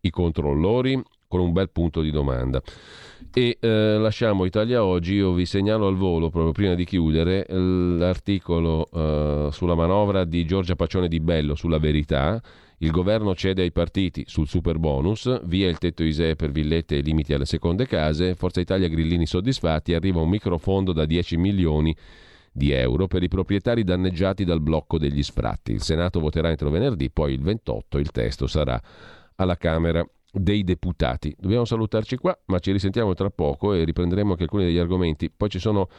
i 0.02 0.10
controllori? 0.10 1.02
Con 1.28 1.42
un 1.42 1.52
bel 1.52 1.70
punto 1.70 2.02
di 2.02 2.10
domanda. 2.10 2.62
E 3.34 3.58
eh, 3.60 3.98
lasciamo 4.00 4.46
Italia 4.46 4.84
Oggi, 4.84 5.16
io 5.16 5.34
vi 5.34 5.46
segnalo 5.46 5.88
al 5.88 5.98
volo, 5.98 6.30
proprio 6.30 6.54
prima 6.54 6.74
di 6.74 6.86
chiudere, 6.86 7.46
l'articolo 7.50 8.90
eh, 8.94 9.50
sulla 9.52 9.76
manovra 9.76 10.24
di 10.24 10.46
Giorgia 10.46 10.76
Pacione 10.76 11.10
di 11.10 11.20
Bello 11.20 11.56
sulla 11.56 11.80
verità. 11.80 12.42
Il 12.78 12.92
governo 12.92 13.36
cede 13.36 13.64
ai 13.64 13.74
partiti 13.74 14.24
sul 14.28 14.48
super 14.48 14.78
bonus, 14.78 15.42
via 15.46 15.68
il 15.68 15.80
tetto 15.80 16.04
ISEE 16.04 16.36
per 16.36 16.52
villette 16.52 16.98
e 16.98 17.02
limiti 17.02 17.34
alle 17.34 17.46
seconde 17.46 17.88
case, 17.88 18.36
Forza 18.36 18.62
Italia 18.62 18.88
Grillini 18.88 19.26
soddisfatti, 19.26 19.94
arriva 19.94 20.22
un 20.22 20.30
microfondo 20.30 20.94
da 20.94 21.06
10 21.06 21.36
milioni 21.38 21.94
di 22.52 22.72
euro 22.72 23.08
per 23.08 23.22
i 23.22 23.28
proprietari 23.28 23.84
danneggiati 23.84 24.46
dal 24.46 24.62
blocco 24.62 24.98
degli 24.98 25.24
sfratti. 25.24 25.74
Il 25.74 25.82
Senato 25.82 26.20
voterà 26.20 26.50
entro 26.50 26.70
venerdì, 26.70 27.10
poi 27.10 27.34
il 27.34 27.42
28 27.42 27.98
il 27.98 28.12
testo 28.12 28.48
sarà 28.48 28.82
alla 29.36 29.58
Camera 29.58 30.08
dei 30.32 30.64
deputati. 30.64 31.36
Dobbiamo 31.38 31.66
salutarci 31.66 32.18
qua, 32.18 32.38
ma 32.46 32.60
ci 32.60 32.72
risentiamo 32.72 33.14
tra 33.14 33.30
poco 33.30 33.74
e 33.74 33.84
riprenderemo 33.84 34.32
anche 34.32 34.44
alcuni 34.44 34.66
degli 34.66 34.78
argomenti. 34.78 35.32
Poi 35.36 35.50
ci 35.50 35.60
sono 35.60 35.90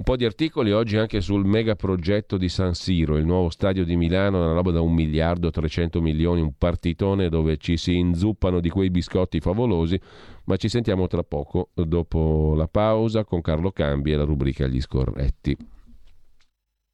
un 0.00 0.06
po' 0.06 0.16
di 0.16 0.24
articoli 0.24 0.72
oggi 0.72 0.96
anche 0.96 1.20
sul 1.20 1.44
mega 1.44 1.74
progetto 1.74 2.38
di 2.38 2.48
San 2.48 2.72
Siro, 2.72 3.18
il 3.18 3.26
nuovo 3.26 3.50
stadio 3.50 3.84
di 3.84 3.96
Milano, 3.96 4.42
una 4.42 4.54
roba 4.54 4.70
da 4.70 4.80
un 4.80 4.94
miliardo 4.94 5.48
e 5.48 5.50
300 5.50 6.00
milioni, 6.00 6.40
un 6.40 6.54
partitone 6.56 7.28
dove 7.28 7.58
ci 7.58 7.76
si 7.76 7.98
inzuppano 7.98 8.60
di 8.60 8.70
quei 8.70 8.88
biscotti 8.88 9.40
favolosi, 9.40 10.00
ma 10.44 10.56
ci 10.56 10.70
sentiamo 10.70 11.06
tra 11.06 11.22
poco, 11.22 11.68
dopo 11.74 12.54
la 12.56 12.66
pausa, 12.66 13.24
con 13.24 13.42
Carlo 13.42 13.72
Cambi 13.72 14.12
e 14.12 14.16
la 14.16 14.24
rubrica 14.24 14.66
Gli 14.66 14.80
scorretti. 14.80 15.56